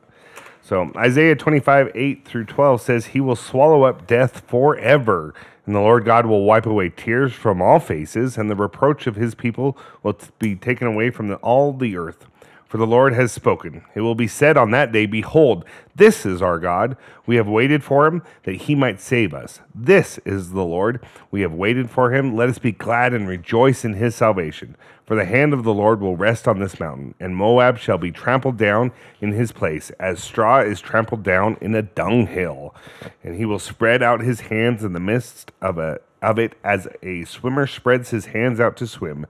so 0.61 0.91
Isaiah 0.97 1.35
25, 1.35 1.91
8 1.95 2.25
through 2.25 2.45
12 2.45 2.81
says, 2.81 3.05
He 3.07 3.21
will 3.21 3.37
swallow 3.37 3.83
up 3.83 4.07
death 4.07 4.41
forever, 4.45 5.33
and 5.65 5.73
the 5.73 5.79
Lord 5.79 6.03
God 6.03 6.25
will 6.25 6.43
wipe 6.43 6.65
away 6.65 6.89
tears 6.89 7.31
from 7.31 7.61
all 7.61 7.79
faces, 7.79 8.37
and 8.37 8.49
the 8.49 8.55
reproach 8.57 9.07
of 9.07 9.15
his 9.15 9.35
people 9.35 9.77
will 10.03 10.17
be 10.39 10.55
taken 10.55 10.85
away 10.87 11.11
from 11.11 11.29
the, 11.29 11.35
all 11.37 11.71
the 11.71 11.95
earth. 11.95 12.27
For 12.67 12.77
the 12.77 12.87
Lord 12.87 13.13
has 13.13 13.31
spoken. 13.31 13.83
It 13.93 14.01
will 14.01 14.15
be 14.15 14.27
said 14.27 14.57
on 14.57 14.71
that 14.71 14.91
day, 14.91 15.05
Behold, 15.05 15.65
this 15.95 16.25
is 16.25 16.41
our 16.41 16.59
God. 16.59 16.97
We 17.25 17.35
have 17.35 17.47
waited 17.47 17.83
for 17.83 18.07
him 18.07 18.23
that 18.43 18.55
he 18.55 18.75
might 18.75 18.99
save 18.99 19.33
us. 19.33 19.61
This 19.73 20.17
is 20.25 20.51
the 20.51 20.63
Lord. 20.63 20.99
We 21.29 21.41
have 21.41 21.53
waited 21.53 21.89
for 21.89 22.11
him. 22.11 22.35
Let 22.35 22.49
us 22.49 22.57
be 22.57 22.71
glad 22.71 23.13
and 23.13 23.27
rejoice 23.27 23.85
in 23.85 23.93
his 23.93 24.15
salvation. 24.15 24.75
For 25.05 25.15
the 25.15 25.25
hand 25.25 25.53
of 25.53 25.63
the 25.63 25.73
Lord 25.73 26.01
will 26.01 26.17
rest 26.17 26.47
on 26.47 26.59
this 26.59 26.79
mountain, 26.79 27.13
and 27.19 27.35
Moab 27.35 27.77
shall 27.77 27.99
be 27.99 28.11
trampled 28.11 28.57
down 28.57 28.91
in 29.21 29.33
his 29.33 29.51
place, 29.51 29.91
as 29.99 30.23
straw 30.23 30.61
is 30.61 30.81
trampled 30.81 31.21
down 31.21 31.57
in 31.61 31.75
a 31.75 31.83
dunghill. 31.83 32.73
And 33.23 33.35
he 33.35 33.45
will 33.45 33.59
spread 33.59 34.01
out 34.01 34.21
his 34.21 34.41
hands 34.41 34.83
in 34.83 34.93
the 34.93 34.99
midst 34.99 35.51
of 35.61 35.77
a 35.77 35.99
of 36.25 36.39
it 36.39 36.55
as 36.63 36.87
a 37.03 37.23
swimmer 37.25 37.67
spreads 37.67 38.09
his 38.09 38.27
hands 38.27 38.59
out 38.59 38.75
to 38.77 38.87
swim. 38.87 39.27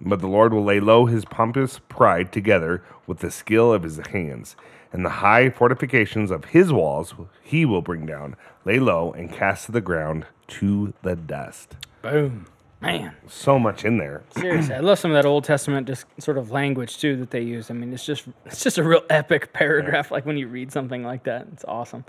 But 0.00 0.20
the 0.20 0.28
Lord 0.28 0.54
will 0.54 0.64
lay 0.64 0.78
low 0.78 1.06
his 1.06 1.24
pompous 1.24 1.80
pride 1.88 2.32
together 2.32 2.82
with 3.06 3.18
the 3.18 3.32
skill 3.32 3.72
of 3.72 3.82
his 3.82 3.98
hands. 4.08 4.54
And 4.92 5.04
the 5.04 5.10
high 5.10 5.50
fortifications 5.50 6.30
of 6.30 6.46
his 6.46 6.72
walls 6.72 7.14
he 7.42 7.64
will 7.64 7.82
bring 7.82 8.06
down, 8.06 8.36
lay 8.64 8.78
low, 8.78 9.12
and 9.12 9.32
cast 9.32 9.66
to 9.66 9.72
the 9.72 9.80
ground 9.80 10.26
to 10.48 10.94
the 11.02 11.16
dust. 11.16 11.76
Boom. 12.00 12.46
Man. 12.80 13.14
So 13.26 13.58
much 13.58 13.84
in 13.84 13.98
there. 13.98 14.22
Seriously, 14.30 14.74
I 14.74 14.80
love 14.80 14.98
some 15.00 15.10
of 15.10 15.16
that 15.16 15.26
Old 15.26 15.42
Testament 15.42 15.88
just 15.88 16.06
sort 16.18 16.38
of 16.38 16.52
language 16.52 16.98
too 16.98 17.16
that 17.16 17.30
they 17.30 17.40
use. 17.40 17.70
I 17.70 17.74
mean, 17.74 17.92
it's 17.92 18.06
just 18.06 18.28
it's 18.44 18.62
just 18.62 18.78
a 18.78 18.84
real 18.84 19.02
epic 19.10 19.52
paragraph. 19.52 20.10
Like 20.12 20.24
when 20.24 20.36
you 20.36 20.46
read 20.46 20.70
something 20.70 21.02
like 21.02 21.24
that, 21.24 21.48
it's 21.52 21.64
awesome. 21.66 22.04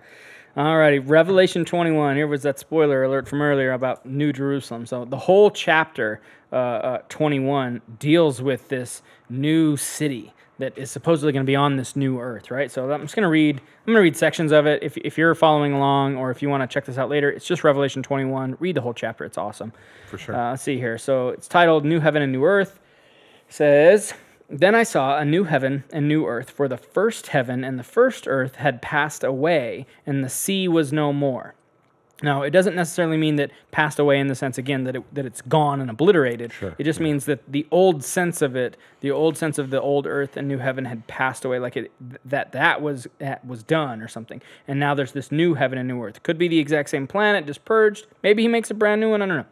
Alrighty, 0.57 1.07
Revelation 1.07 1.65
21. 1.65 2.15
Here 2.15 2.25
was 2.25 2.41
that 2.41 2.57
spoiler 2.57 3.03
alert 3.03 3.27
from 3.27 3.43
earlier 3.43 3.73
about 3.73 4.07
New 4.07 4.33
Jerusalem. 4.33 4.87
So 4.87 5.05
the 5.05 5.17
whole 5.17 5.51
chapter 5.51 6.19
uh, 6.51 6.55
uh, 6.55 6.97
21 7.09 7.79
deals 7.99 8.41
with 8.41 8.67
this 8.67 9.03
new 9.29 9.77
city 9.77 10.33
that 10.57 10.75
is 10.75 10.89
supposedly 10.89 11.31
going 11.31 11.45
to 11.45 11.47
be 11.47 11.55
on 11.55 11.77
this 11.77 11.95
new 11.95 12.19
earth, 12.19 12.49
right? 12.49 12.71
So 12.71 12.91
I'm 12.91 13.03
just 13.03 13.13
going 13.13 13.21
to 13.21 13.29
read. 13.29 13.57
I'm 13.57 13.93
going 13.93 13.97
to 13.97 14.01
read 14.01 14.17
sections 14.17 14.51
of 14.51 14.65
it. 14.65 14.81
If, 14.81 14.97
if 14.97 15.15
you're 15.15 15.35
following 15.35 15.73
along, 15.73 16.15
or 16.15 16.31
if 16.31 16.41
you 16.41 16.49
want 16.49 16.67
to 16.67 16.73
check 16.73 16.85
this 16.85 16.97
out 16.97 17.07
later, 17.07 17.29
it's 17.29 17.45
just 17.45 17.63
Revelation 17.63 18.01
21. 18.01 18.57
Read 18.59 18.75
the 18.75 18.81
whole 18.81 18.95
chapter. 18.95 19.25
It's 19.25 19.37
awesome. 19.37 19.71
For 20.09 20.17
sure. 20.17 20.35
Uh, 20.35 20.49
let's 20.49 20.63
see 20.63 20.77
here. 20.77 20.97
So 20.97 21.29
it's 21.29 21.47
titled 21.47 21.85
"New 21.85 21.99
Heaven 21.99 22.23
and 22.23 22.31
New 22.31 22.43
Earth." 22.43 22.79
says, 23.49 24.13
Then 24.49 24.75
I 24.75 24.83
saw 24.83 25.17
a 25.17 25.25
new 25.25 25.43
heaven 25.43 25.83
and 25.91 26.07
new 26.07 26.25
earth, 26.25 26.49
for 26.49 26.67
the 26.67 26.77
first 26.77 27.27
heaven 27.27 27.63
and 27.63 27.77
the 27.77 27.83
first 27.83 28.27
earth 28.27 28.55
had 28.55 28.81
passed 28.81 29.23
away, 29.23 29.85
and 30.05 30.23
the 30.23 30.29
sea 30.29 30.67
was 30.67 30.93
no 30.93 31.11
more. 31.11 31.53
Now, 32.23 32.41
it 32.41 32.49
doesn't 32.49 32.75
necessarily 32.75 33.17
mean 33.17 33.35
that 33.35 33.51
passed 33.69 33.99
away 33.99 34.19
in 34.19 34.25
the 34.25 34.33
sense, 34.33 34.57
again, 34.57 34.85
that, 34.85 34.95
it, 34.95 35.03
that 35.13 35.25
it's 35.27 35.41
gone 35.41 35.79
and 35.79 35.89
obliterated. 35.89 36.51
It 36.79 36.83
just 36.83 36.99
means 36.99 37.25
that 37.25 37.41
the 37.47 37.67
old 37.69 38.03
sense 38.03 38.41
of 38.41 38.55
it, 38.55 38.75
the 39.01 39.11
old 39.11 39.37
sense 39.37 39.59
of 39.59 39.69
the 39.69 39.79
old 39.79 40.07
earth 40.07 40.35
and 40.35 40.47
new 40.47 40.57
heaven 40.57 40.85
had 40.85 41.05
passed 41.05 41.45
away, 41.45 41.59
like 41.59 41.77
it, 41.77 41.91
that 42.25 42.53
that 42.53 42.81
was, 42.81 43.05
that 43.19 43.45
was 43.45 43.61
done 43.61 44.01
or 44.01 44.07
something. 44.07 44.41
And 44.67 44.79
now 44.79 44.95
there's 44.95 45.11
this 45.11 45.31
new 45.31 45.53
heaven 45.53 45.77
and 45.77 45.87
new 45.87 46.01
earth. 46.01 46.23
Could 46.23 46.39
be 46.39 46.47
the 46.47 46.57
exact 46.57 46.89
same 46.89 47.05
planet, 47.05 47.45
just 47.45 47.63
purged. 47.65 48.07
Maybe 48.23 48.41
he 48.41 48.47
makes 48.47 48.71
a 48.71 48.73
brand 48.73 48.99
new 48.99 49.11
one. 49.11 49.21
I 49.21 49.27
don't 49.27 49.37
know. 49.37 49.45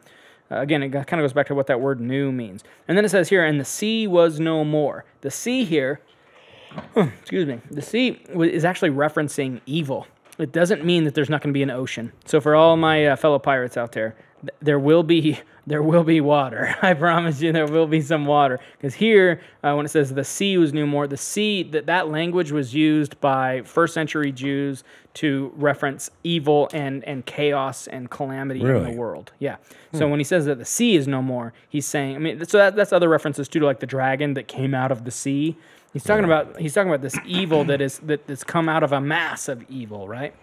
Uh, 0.52 0.60
again, 0.60 0.84
it 0.84 0.92
kind 0.92 1.14
of 1.14 1.24
goes 1.24 1.34
back 1.34 1.48
to 1.48 1.56
what 1.56 1.68
that 1.68 1.82
word 1.82 2.00
new 2.00 2.32
means. 2.32 2.64
And 2.88 2.98
then 2.98 3.06
it 3.06 3.10
says 3.10 3.30
here, 3.30 3.44
and 3.44 3.60
the 3.60 3.66
sea 3.66 4.08
was 4.08 4.40
no 4.40 4.64
more. 4.64 5.06
The 5.22 5.32
sea 5.32 5.64
here, 5.64 6.02
excuse 6.96 7.46
me, 7.46 7.62
the 7.72 7.82
sea 7.82 8.22
is 8.36 8.64
actually 8.64 8.92
referencing 8.92 9.62
evil. 9.66 10.08
It 10.38 10.52
doesn't 10.52 10.84
mean 10.84 11.06
that 11.06 11.16
there's 11.16 11.30
not 11.30 11.42
going 11.42 11.54
to 11.54 11.58
be 11.58 11.64
an 11.64 11.72
ocean. 11.72 12.12
So 12.26 12.42
for 12.42 12.56
all 12.56 12.78
my 12.78 13.08
uh, 13.08 13.16
fellow 13.16 13.40
pirates 13.40 13.78
out 13.78 13.94
there, 13.94 14.16
th- 14.42 14.54
there 14.62 14.80
will 14.80 15.04
be 15.04 15.40
there 15.68 15.82
will 15.82 16.04
be 16.04 16.22
water. 16.22 16.76
I 16.82 16.94
promise 16.94 17.42
you, 17.42 17.52
there 17.52 17.68
will 17.68 17.88
be 17.88 18.02
some 18.02 18.26
water. 18.26 18.60
Because 18.78 18.94
here, 18.94 19.42
uh, 19.64 19.74
when 19.74 19.86
it 19.86 19.90
says 19.90 20.14
the 20.14 20.24
sea 20.24 20.58
was 20.58 20.74
no 20.74 20.86
more, 20.86 21.08
the 21.08 21.18
sea 21.18 21.64
that 21.64 21.88
that 21.88 22.10
language 22.10 22.52
was 22.52 22.74
used 22.74 23.20
by 23.20 23.62
first 23.64 23.94
century 23.94 24.32
Jews 24.32 24.84
to 25.16 25.52
reference 25.56 26.12
evil 26.24 26.70
and 26.74 27.04
and 27.06 27.26
chaos 27.26 27.88
and 27.88 28.10
calamity 28.10 28.62
in 28.62 28.84
the 28.84 28.92
world. 28.92 29.32
Yeah. 29.40 29.58
So 29.94 30.10
when 30.10 30.20
he 30.20 30.26
says 30.26 30.46
that 30.46 30.60
the 30.60 30.66
sea 30.66 30.96
is 30.96 31.08
no 31.08 31.22
more, 31.22 31.54
he's 31.70 31.86
saying. 31.86 32.16
I 32.16 32.20
mean, 32.20 32.46
so 32.46 32.58
that, 32.58 32.76
that's 32.76 32.92
other 32.92 33.08
references 33.08 33.48
too, 33.48 33.60
to 33.60 33.66
like 33.66 33.80
the 33.80 33.88
dragon 33.88 34.34
that 34.34 34.48
came 34.48 34.74
out 34.74 34.92
of 34.92 35.06
the 35.06 35.12
sea. 35.12 35.56
He's 35.94 36.04
talking 36.04 36.26
about 36.26 36.60
he's 36.60 36.74
talking 36.74 36.90
about 36.90 37.02
this 37.02 37.18
evil 37.26 37.64
that 37.66 37.80
is 37.80 38.00
that, 38.00 38.28
that's 38.28 38.44
come 38.44 38.68
out 38.68 38.84
of 38.84 38.92
a 38.92 39.00
mass 39.00 39.48
of 39.48 39.64
evil, 39.70 40.08
right? 40.08 40.34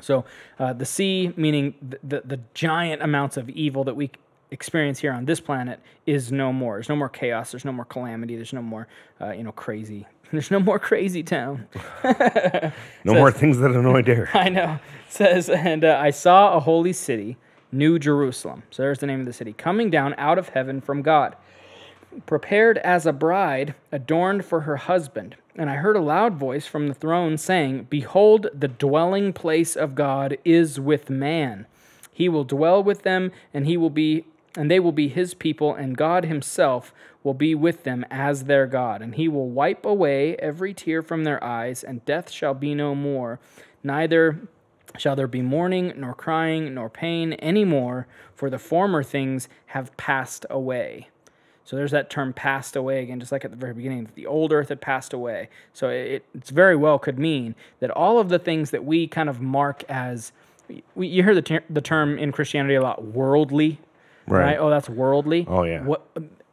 So 0.00 0.24
uh, 0.58 0.72
the 0.72 0.86
sea, 0.86 1.32
meaning 1.36 1.74
the, 1.82 1.98
the, 2.02 2.22
the 2.24 2.40
giant 2.54 3.02
amounts 3.02 3.36
of 3.36 3.48
evil 3.50 3.84
that 3.84 3.96
we 3.96 4.10
experience 4.52 5.00
here 5.00 5.12
on 5.12 5.24
this 5.24 5.40
planet, 5.40 5.80
is 6.06 6.30
no 6.30 6.52
more. 6.52 6.76
There's 6.76 6.88
no 6.88 6.96
more 6.96 7.08
chaos. 7.08 7.50
There's 7.50 7.64
no 7.64 7.72
more 7.72 7.84
calamity. 7.84 8.36
There's 8.36 8.52
no 8.52 8.62
more, 8.62 8.86
uh, 9.20 9.32
you 9.32 9.42
know, 9.42 9.52
crazy. 9.52 10.06
There's 10.32 10.50
no 10.50 10.60
more 10.60 10.78
crazy 10.78 11.22
town. 11.22 11.66
No 13.04 13.14
more 13.14 13.32
things 13.32 13.58
that 13.58 13.72
annoy 13.72 14.02
Derek. 14.02 14.30
I 14.34 14.48
know. 14.48 14.78
It 15.06 15.12
Says, 15.12 15.50
and 15.50 15.84
uh, 15.84 15.98
I 16.00 16.10
saw 16.10 16.56
a 16.56 16.60
holy 16.60 16.92
city, 16.92 17.36
New 17.72 17.98
Jerusalem. 17.98 18.62
So 18.70 18.82
there's 18.82 19.00
the 19.00 19.06
name 19.06 19.20
of 19.20 19.26
the 19.26 19.32
city, 19.32 19.52
coming 19.52 19.90
down 19.90 20.14
out 20.16 20.38
of 20.38 20.50
heaven 20.50 20.80
from 20.80 21.02
God, 21.02 21.36
prepared 22.26 22.78
as 22.78 23.04
a 23.04 23.12
bride, 23.12 23.74
adorned 23.90 24.44
for 24.44 24.60
her 24.60 24.76
husband. 24.76 25.36
And 25.56 25.68
I 25.68 25.76
heard 25.76 25.96
a 25.96 26.00
loud 26.00 26.34
voice 26.34 26.66
from 26.66 26.88
the 26.88 26.94
throne 26.94 27.36
saying, 27.36 27.88
Behold, 27.90 28.46
the 28.54 28.68
dwelling 28.68 29.32
place 29.32 29.76
of 29.76 29.94
God 29.94 30.38
is 30.44 30.80
with 30.80 31.10
man. 31.10 31.66
He 32.12 32.28
will 32.28 32.44
dwell 32.44 32.82
with 32.82 33.02
them, 33.02 33.32
and 33.52 33.66
he 33.66 33.76
will 33.76 33.90
be 33.90 34.24
and 34.56 34.70
they 34.70 34.80
will 34.80 34.92
be 34.92 35.08
his 35.08 35.34
people, 35.34 35.74
and 35.74 35.96
God 35.96 36.24
himself 36.24 36.92
will 37.22 37.34
be 37.34 37.54
with 37.54 37.84
them 37.84 38.04
as 38.10 38.44
their 38.44 38.66
God. 38.66 39.00
And 39.00 39.14
he 39.14 39.28
will 39.28 39.48
wipe 39.48 39.84
away 39.86 40.36
every 40.36 40.74
tear 40.74 41.02
from 41.02 41.24
their 41.24 41.42
eyes, 41.42 41.82
and 41.82 42.04
death 42.04 42.30
shall 42.30 42.54
be 42.54 42.74
no 42.74 42.94
more, 42.94 43.40
neither 43.82 44.40
shall 44.98 45.16
there 45.16 45.26
be 45.26 45.42
mourning, 45.42 45.92
nor 45.96 46.14
crying, 46.14 46.74
nor 46.74 46.90
pain 46.90 47.32
any 47.34 47.64
more, 47.64 48.06
for 48.34 48.50
the 48.50 48.58
former 48.58 49.02
things 49.02 49.48
have 49.66 49.96
passed 49.96 50.44
away. 50.50 51.08
So 51.64 51.76
there's 51.76 51.92
that 51.92 52.10
term 52.10 52.32
passed 52.32 52.76
away 52.76 53.02
again, 53.02 53.20
just 53.20 53.32
like 53.32 53.44
at 53.44 53.50
the 53.50 53.56
very 53.56 53.72
beginning. 53.72 54.08
The 54.14 54.26
old 54.26 54.52
earth 54.52 54.68
had 54.68 54.80
passed 54.80 55.12
away. 55.12 55.48
So 55.72 55.88
it 55.88 56.24
it's 56.34 56.50
very 56.50 56.76
well 56.76 56.98
could 56.98 57.18
mean 57.18 57.54
that 57.80 57.90
all 57.90 58.18
of 58.18 58.28
the 58.28 58.38
things 58.38 58.70
that 58.70 58.84
we 58.84 59.06
kind 59.06 59.28
of 59.28 59.40
mark 59.40 59.84
as, 59.88 60.32
we, 60.94 61.06
you 61.06 61.22
hear 61.22 61.34
the, 61.34 61.42
ter- 61.42 61.64
the 61.70 61.80
term 61.80 62.18
in 62.18 62.32
Christianity 62.32 62.74
a 62.74 62.82
lot, 62.82 63.04
worldly, 63.04 63.78
right? 64.26 64.44
Right. 64.44 64.56
Oh, 64.58 64.70
that's 64.70 64.88
worldly. 64.88 65.46
Oh, 65.48 65.64
yeah. 65.64 65.82
What 65.82 66.06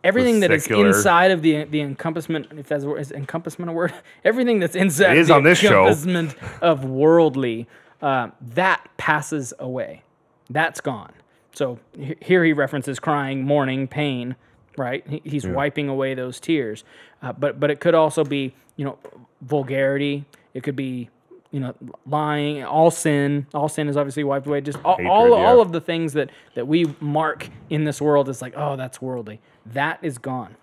everything 0.04 0.40
that 0.42 0.52
is 0.52 0.66
inside 0.68 1.32
of 1.32 1.42
the 1.42 1.64
the 1.66 1.82
encompassment, 1.82 2.48
if 2.58 2.68
that's 2.68 2.84
is 2.86 3.12
encompassment 3.12 3.70
a 3.70 3.74
word? 3.74 3.94
Everything 4.24 4.60
that's 4.60 4.76
inside 4.76 5.12
It 5.18 5.20
is 5.20 5.28
the 5.28 5.36
on 5.36 5.44
this 5.44 5.60
show. 5.60 5.84
encompassment 5.88 6.36
of 6.62 6.86
worldly, 6.86 7.68
uh, 8.02 8.30
that 8.56 8.88
passes 8.98 9.54
away. 9.60 10.04
That's 10.50 10.82
gone. 10.82 11.12
So 11.52 11.80
he- 11.98 12.16
here 12.22 12.44
he 12.46 12.54
references 12.54 13.00
crying, 13.00 13.44
mourning, 13.44 13.88
pain, 13.88 14.36
right? 14.78 15.06
He- 15.08 15.22
He's 15.26 15.46
wiping 15.48 15.90
away 15.90 16.14
those 16.14 16.40
tears. 16.40 16.84
Uh, 17.22 17.34
but 17.34 17.60
but 17.60 17.70
it 17.70 17.80
could 17.82 17.96
also 17.96 18.24
be 18.24 18.54
you 18.78 18.86
know 18.86 18.98
vulgarity. 19.42 20.26
It 20.54 20.64
could 20.64 20.76
be 20.76 21.10
you 21.52 21.60
know 21.60 21.74
lying. 22.06 22.64
All 22.64 22.92
sin. 22.92 23.48
All 23.54 23.70
sin 23.70 23.88
is 23.88 23.98
obviously 23.98 24.24
wiped 24.24 24.48
away. 24.48 24.62
Just 24.62 24.80
all 24.84 24.98
all, 25.08 25.30
yeah. 25.30 25.46
all 25.46 25.62
of 25.62 25.72
the 25.72 25.82
things 25.82 26.14
that 26.14 26.30
that 26.56 26.68
we 26.68 26.94
mark 27.00 27.50
in 27.70 27.84
this 27.84 28.02
world 28.02 28.30
is 28.30 28.42
like 28.42 28.54
oh 28.56 28.76
that's 28.76 29.02
worldly. 29.02 29.42
That 29.66 30.00
is 30.02 30.18
gone. 30.18 30.56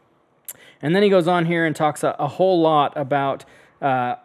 And 0.83 0.95
then 0.95 1.03
he 1.03 1.09
goes 1.09 1.27
on 1.27 1.47
here 1.47 1.65
and 1.65 1.75
talks 1.75 2.05
a, 2.05 2.15
a 2.19 2.29
whole 2.29 2.61
lot 2.61 2.93
about 2.97 3.45
uh, 3.81 4.17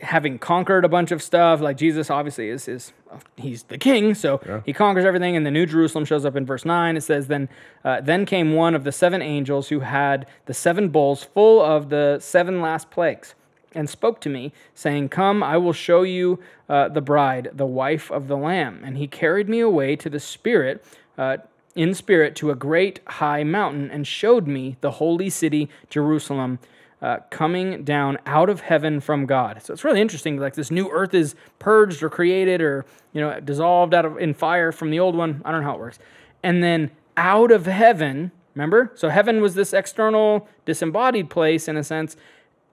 having 0.00 0.38
conquered 0.38 0.84
a 0.84 0.88
bunch 0.88 1.10
of 1.10 1.22
stuff. 1.22 1.60
Like 1.60 1.76
Jesus 1.76 2.10
obviously 2.10 2.48
is 2.48 2.68
is 2.68 2.92
he's 3.36 3.64
the 3.64 3.78
king, 3.78 4.14
so 4.14 4.62
he 4.64 4.72
conquers 4.72 5.04
everything. 5.04 5.36
And 5.36 5.44
the 5.44 5.50
New 5.50 5.66
Jerusalem 5.66 6.04
shows 6.04 6.24
up 6.24 6.36
in 6.36 6.46
verse 6.46 6.64
nine. 6.64 6.96
It 6.96 7.02
says, 7.02 7.26
"Then 7.26 7.48
uh, 7.84 8.00
then 8.00 8.26
came 8.26 8.54
one 8.54 8.74
of 8.74 8.84
the 8.84 8.92
seven 8.92 9.22
angels 9.22 9.68
who 9.68 9.80
had 9.80 10.26
the 10.46 10.54
seven 10.54 10.88
bowls 10.88 11.24
full 11.24 11.60
of 11.60 11.88
the 11.88 12.18
seven 12.20 12.60
last 12.60 12.90
plagues." 12.90 13.34
And 13.72 13.88
spoke 13.88 14.20
to 14.22 14.28
me, 14.28 14.52
saying, 14.74 15.10
Come, 15.10 15.42
I 15.42 15.56
will 15.56 15.72
show 15.72 16.02
you 16.02 16.40
uh, 16.68 16.88
the 16.88 17.00
bride, 17.00 17.50
the 17.52 17.66
wife 17.66 18.10
of 18.10 18.26
the 18.26 18.36
Lamb. 18.36 18.82
And 18.84 18.96
he 18.96 19.06
carried 19.06 19.48
me 19.48 19.60
away 19.60 19.96
to 19.96 20.10
the 20.10 20.20
Spirit, 20.20 20.84
uh, 21.16 21.38
in 21.76 21.94
spirit, 21.94 22.34
to 22.36 22.50
a 22.50 22.56
great 22.56 23.00
high 23.06 23.44
mountain, 23.44 23.90
and 23.90 24.06
showed 24.06 24.48
me 24.48 24.76
the 24.80 24.92
holy 24.92 25.30
city, 25.30 25.68
Jerusalem, 25.88 26.58
uh, 27.02 27.18
coming 27.30 27.84
down 27.84 28.18
out 28.26 28.50
of 28.50 28.60
heaven 28.60 29.00
from 29.00 29.24
God. 29.24 29.62
So 29.62 29.72
it's 29.72 29.84
really 29.84 30.00
interesting. 30.00 30.36
Like 30.36 30.54
this 30.54 30.70
new 30.70 30.90
earth 30.90 31.14
is 31.14 31.34
purged 31.58 32.02
or 32.02 32.10
created 32.10 32.60
or 32.60 32.84
you 33.12 33.20
know 33.20 33.40
dissolved 33.40 33.94
out 33.94 34.04
of 34.04 34.18
in 34.18 34.34
fire 34.34 34.72
from 34.72 34.90
the 34.90 35.00
old 35.00 35.14
one. 35.14 35.40
I 35.44 35.52
don't 35.52 35.62
know 35.62 35.68
how 35.68 35.76
it 35.76 35.80
works. 35.80 35.98
And 36.42 36.62
then 36.62 36.90
out 37.16 37.50
of 37.52 37.66
heaven, 37.66 38.32
remember? 38.54 38.92
So 38.94 39.08
heaven 39.08 39.40
was 39.40 39.54
this 39.54 39.72
external, 39.72 40.48
disembodied 40.64 41.30
place 41.30 41.68
in 41.68 41.76
a 41.76 41.84
sense. 41.84 42.16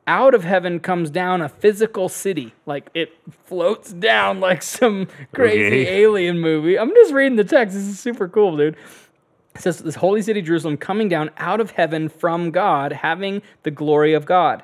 Out 0.07 0.33
of 0.33 0.45
heaven 0.45 0.79
comes 0.79 1.09
down 1.09 1.41
a 1.41 1.49
physical 1.49 2.07
city. 2.07 2.53
Like 2.65 2.89
it 2.93 3.13
floats 3.45 3.91
down 3.91 4.39
like 4.39 4.61
some 4.79 5.07
crazy 5.33 5.81
Okay. 5.81 6.01
alien 6.01 6.39
movie. 6.39 6.79
I'm 6.79 6.89
just 6.95 7.13
reading 7.13 7.35
the 7.35 7.43
text. 7.43 7.75
This 7.75 7.83
is 7.83 7.99
super 7.99 8.27
cool, 8.27 8.55
dude. 8.55 8.77
It 9.55 9.61
says 9.61 9.79
this 9.79 9.95
holy 9.95 10.21
city 10.21 10.41
Jerusalem 10.41 10.77
coming 10.77 11.09
down 11.09 11.29
out 11.37 11.59
of 11.59 11.71
heaven 11.71 12.09
from 12.09 12.51
God, 12.51 12.93
having 12.93 13.41
the 13.63 13.71
glory 13.71 14.13
of 14.13 14.25
God. 14.25 14.63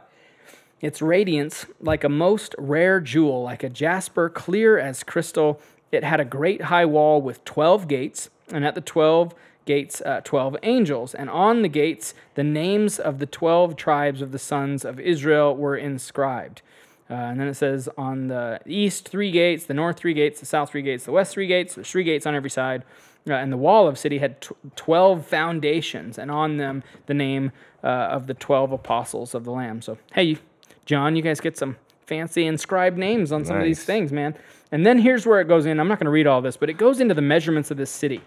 its 0.82 1.02
radiance 1.02 1.66
like 1.80 2.04
a 2.04 2.10
most 2.10 2.56
rare 2.58 3.00
jewel, 3.00 3.42
like 3.44 3.64
a 3.64 3.70
jasper 3.70 4.30
clear 4.30 4.78
as 4.78 5.04
crystal. 5.04 5.60
It 5.92 6.04
had 6.04 6.20
a 6.20 6.26
great 6.26 6.64
high 6.64 6.86
wall 6.86 7.22
with 7.22 7.44
12 7.46 7.88
gates, 7.88 8.30
and 8.52 8.66
at 8.66 8.76
the 8.76 8.82
12 8.82 9.34
gates, 9.66 10.02
uh, 10.02 10.22
12 10.24 10.58
angels. 10.64 11.14
And 11.14 11.30
on 11.30 11.62
the 11.62 11.68
gates, 11.68 12.14
the 12.36 12.44
names 12.44 13.00
of 13.00 13.20
the 13.20 13.26
12 13.26 13.76
tribes 13.76 14.22
of 14.22 14.32
the 14.32 14.40
sons 14.40 14.86
of 14.86 15.00
Israel 15.00 15.56
were 15.56 15.76
inscribed. 15.76 16.62
Uh, 17.10 17.14
and 17.14 17.40
then 17.40 17.48
it 17.48 17.56
says 17.56 17.90
on 17.98 18.28
the 18.28 18.60
east, 18.66 19.10
three 19.10 19.32
gates, 19.32 19.66
the 19.66 19.74
north, 19.74 19.98
three 19.98 20.14
gates, 20.14 20.40
the 20.40 20.46
south, 20.46 20.72
three 20.72 20.82
gates, 20.82 21.06
the 21.06 21.12
west, 21.12 21.34
three 21.34 21.48
gates. 21.48 21.76
There's 21.76 21.90
three 21.90 22.04
gates 22.04 22.26
on 22.26 22.36
every 22.36 22.50
side. 22.50 22.84
Uh, 23.30 23.34
and 23.34 23.52
the 23.52 23.58
wall 23.58 23.88
of 23.88 23.98
city 23.98 24.18
had 24.18 24.42
tw- 24.42 24.52
12 24.76 25.26
foundations, 25.26 26.18
and 26.18 26.30
on 26.30 26.58
them 26.58 26.84
the 27.06 27.14
name 27.14 27.52
uh, 27.84 27.88
of 27.88 28.28
the 28.28 28.34
12 28.34 28.72
apostles 28.72 29.34
of 29.34 29.46
the 29.46 29.52
Lamb. 29.52 29.82
So, 29.82 29.98
hey, 30.14 30.38
John, 30.86 31.16
you 31.16 31.22
guys 31.22 31.40
get 31.40 31.58
some 31.58 31.78
fancy 32.06 32.46
inscribed 32.46 32.98
names 32.98 33.32
on 33.32 33.46
some 33.46 33.58
of 33.58 33.64
these 33.64 33.84
things, 33.84 34.12
man. 34.12 34.36
And 34.72 34.86
then 34.86 34.98
here's 35.00 35.26
where 35.26 35.40
it 35.40 35.48
goes 35.48 35.66
in. 35.66 35.80
I'm 35.80 35.88
not 35.88 36.00
going 36.00 36.06
to 36.06 36.12
read 36.12 36.28
all 36.28 36.42
this, 36.42 36.58
but 36.58 36.70
it 36.70 36.74
goes 36.74 37.00
into 37.00 37.14
the 37.14 37.22
measurements 37.22 37.72
of 37.72 37.78
this 37.78 37.92
city. 37.92 38.22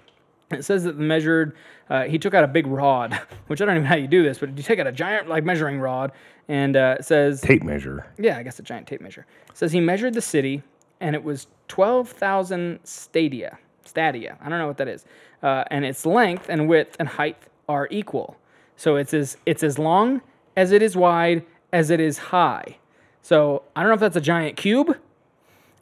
It 0.51 0.65
says 0.65 0.85
that 0.85 0.97
the 0.97 1.03
measured, 1.03 1.57
uh, 1.91 2.05
he 2.05 2.19
took 2.19 2.33
out 2.35 2.45
a 2.45 2.49
big 2.49 2.67
rod, 2.67 3.19
which 3.49 3.61
I 3.61 3.65
don't 3.65 3.75
even 3.75 3.83
know 3.85 3.89
how 3.89 3.97
you 3.97 4.07
do 4.07 4.23
this, 4.23 4.39
but 4.39 4.57
you 4.57 4.63
take 4.63 4.79
out 4.79 4.87
a 4.87 4.93
giant, 4.93 5.29
like, 5.29 5.45
measuring 5.45 5.81
rod, 5.81 6.13
and 6.49 6.77
uh, 6.77 6.97
it 7.01 7.05
says, 7.05 7.41
Tape 7.41 7.65
measure. 7.65 8.07
yeah, 8.19 8.39
I 8.39 8.43
guess 8.45 8.59
a 8.59 8.63
giant 8.63 8.87
tape 8.87 9.01
measure. 9.01 9.27
It 9.51 9.57
says 9.57 9.73
he 9.73 9.81
measured 9.81 10.15
the 10.15 10.21
city, 10.21 10.63
and 11.01 11.17
it 11.17 11.25
was 11.25 11.49
12,000 11.69 12.79
stadia. 12.85 13.59
Stadia. 13.85 14.37
I 14.41 14.49
don't 14.49 14.59
know 14.59 14.67
what 14.67 14.77
that 14.79 14.89
is. 14.89 15.05
Uh, 15.43 15.65
and 15.71 15.85
its 15.85 16.07
length 16.07 16.49
and 16.49 16.69
width 16.69 16.97
and 16.99 17.09
height 17.09 17.37
are 17.69 17.89
equal. 17.91 18.37
So 18.77 18.97
it's 18.97 19.15
as 19.15 19.37
it's 19.47 19.63
as 19.63 19.79
long 19.79 20.21
as 20.57 20.73
it 20.73 20.83
is 20.83 20.97
wide 20.97 21.45
as 21.73 21.91
it 21.91 22.01
is 22.01 22.19
high. 22.19 22.79
So 23.23 23.63
I 23.75 23.81
don't 23.81 23.91
know 23.91 23.95
if 23.95 24.01
that's 24.01 24.17
a 24.17 24.21
giant 24.21 24.57
cube 24.57 24.97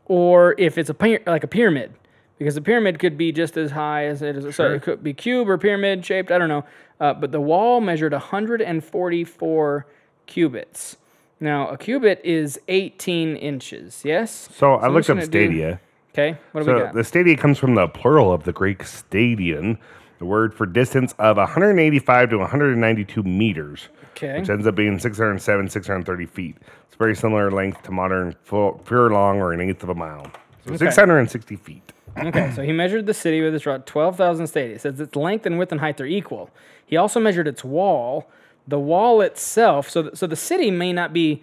or 0.06 0.54
if 0.58 0.78
it's 0.78 0.90
a 0.90 1.20
like 1.26 1.44
a 1.44 1.48
pyramid, 1.48 1.92
because 2.38 2.54
the 2.54 2.60
pyramid 2.60 2.98
could 2.98 3.16
be 3.16 3.32
just 3.32 3.56
as 3.56 3.70
high 3.72 4.06
as 4.06 4.22
it 4.22 4.36
is. 4.36 4.54
So 4.56 4.72
it 4.72 4.82
could 4.82 5.02
be 5.02 5.12
cube 5.14 5.48
or 5.48 5.56
pyramid 5.58 6.04
shaped. 6.04 6.30
I 6.30 6.38
don't 6.38 6.48
know. 6.48 6.64
Uh, 7.00 7.12
but 7.14 7.32
the 7.32 7.40
wall 7.40 7.80
measured 7.80 8.12
144 8.12 9.86
cubits. 10.26 10.96
Now 11.40 11.68
a 11.68 11.76
cubit 11.76 12.20
is 12.24 12.58
18 12.68 13.36
inches. 13.36 14.02
Yes. 14.04 14.48
So 14.54 14.74
I 14.74 14.86
I'm 14.86 14.94
looked 14.94 15.10
up 15.10 15.16
gonna 15.16 15.26
do- 15.26 15.46
stadia. 15.46 15.80
Okay. 16.12 16.38
What 16.52 16.64
do 16.64 16.72
we 16.72 16.78
So 16.78 16.84
got? 16.86 16.94
the 16.94 17.04
stadia 17.04 17.36
comes 17.36 17.58
from 17.58 17.74
the 17.74 17.88
plural 17.88 18.32
of 18.32 18.44
the 18.44 18.52
Greek 18.52 18.84
stadion, 18.84 19.78
the 20.20 20.24
word 20.24 20.54
for 20.54 20.64
distance 20.64 21.12
of 21.18 21.36
185 21.38 22.30
to 22.30 22.38
192 22.38 23.22
meters, 23.24 23.88
Okay. 24.12 24.38
which 24.38 24.48
ends 24.48 24.64
up 24.66 24.76
being 24.76 24.98
607, 25.00 25.68
630 25.68 26.26
feet. 26.26 26.56
It's 26.86 26.94
very 26.96 27.16
similar 27.16 27.50
length 27.50 27.82
to 27.82 27.90
modern 27.90 28.36
furlong 28.44 29.40
or 29.40 29.52
an 29.52 29.60
eighth 29.60 29.82
of 29.82 29.88
a 29.88 29.94
mile. 29.94 30.30
So 30.66 30.76
660 30.76 31.56
feet. 31.56 31.92
Okay, 32.16 32.52
so 32.54 32.62
he 32.62 32.72
measured 32.72 33.06
the 33.06 33.14
city 33.14 33.40
with 33.42 33.52
his 33.52 33.66
rod, 33.66 33.86
12,000 33.86 34.46
stadia. 34.46 34.76
It 34.76 34.80
says 34.80 35.00
its 35.00 35.16
length 35.16 35.46
and 35.46 35.58
width 35.58 35.72
and 35.72 35.80
height 35.80 36.00
are 36.00 36.06
equal. 36.06 36.50
He 36.86 36.96
also 36.96 37.18
measured 37.18 37.48
its 37.48 37.64
wall. 37.64 38.30
The 38.66 38.78
wall 38.78 39.20
itself, 39.20 39.90
so, 39.90 40.02
th- 40.02 40.16
so 40.16 40.26
the 40.26 40.36
city 40.36 40.70
may 40.70 40.92
not 40.92 41.12
be 41.12 41.42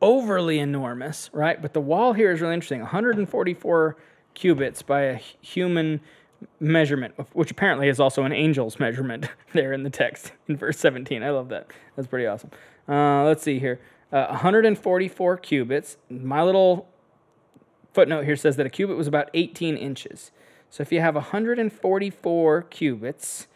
overly 0.00 0.58
enormous, 0.58 1.28
right? 1.32 1.60
But 1.60 1.72
the 1.72 1.80
wall 1.80 2.12
here 2.12 2.32
is 2.32 2.40
really 2.40 2.54
interesting 2.54 2.80
144 2.80 3.96
cubits 4.34 4.82
by 4.82 5.02
a 5.02 5.16
human 5.40 6.00
measurement, 6.60 7.14
which 7.32 7.50
apparently 7.50 7.88
is 7.88 7.98
also 7.98 8.22
an 8.24 8.32
angel's 8.32 8.78
measurement 8.78 9.28
there 9.54 9.72
in 9.72 9.82
the 9.82 9.90
text 9.90 10.32
in 10.48 10.56
verse 10.56 10.78
17. 10.78 11.22
I 11.22 11.30
love 11.30 11.48
that. 11.48 11.70
That's 11.96 12.08
pretty 12.08 12.26
awesome. 12.26 12.50
Uh, 12.88 13.24
let's 13.24 13.42
see 13.42 13.58
here. 13.58 13.80
Uh, 14.12 14.26
144 14.28 15.36
cubits. 15.38 15.96
My 16.08 16.42
little 16.42 16.86
footnote 17.96 18.26
here 18.26 18.36
says 18.36 18.56
that 18.56 18.66
a 18.66 18.68
cubit 18.70 18.98
was 18.98 19.06
about 19.06 19.30
18 19.32 19.74
inches. 19.74 20.30
So 20.68 20.82
if 20.82 20.92
you 20.92 21.00
have 21.00 21.14
144 21.14 22.62
cubits, 22.64 23.46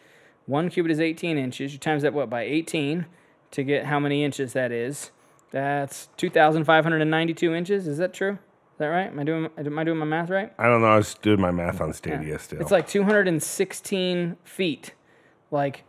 one 0.47 0.67
cubit 0.69 0.91
is 0.91 0.99
18 0.99 1.37
inches. 1.37 1.73
You 1.73 1.77
times 1.77 2.01
that 2.01 2.11
what 2.11 2.27
by 2.27 2.41
18 2.41 3.05
to 3.51 3.63
get 3.63 3.85
how 3.85 3.99
many 3.99 4.23
inches 4.23 4.53
that 4.53 4.71
is. 4.71 5.11
That's 5.51 6.09
2,592 6.17 7.53
inches. 7.53 7.85
Is 7.85 7.99
that 7.99 8.15
true? 8.15 8.31
Is 8.31 8.79
that 8.79 8.87
right? 8.87 9.07
Am 9.07 9.19
I 9.19 9.23
doing 9.23 9.49
am 9.55 9.77
I 9.77 9.83
doing 9.83 9.99
my 9.99 10.05
math 10.05 10.31
right? 10.31 10.51
I 10.57 10.65
don't 10.65 10.81
know. 10.81 10.87
I 10.87 10.95
was 10.95 11.13
doing 11.13 11.39
my 11.39 11.51
math 11.51 11.79
on 11.79 11.93
stadia 11.93 12.39
still. 12.39 12.61
It's 12.61 12.71
like 12.71 12.87
216 12.87 14.37
feet. 14.43 14.95
Like 15.51 15.83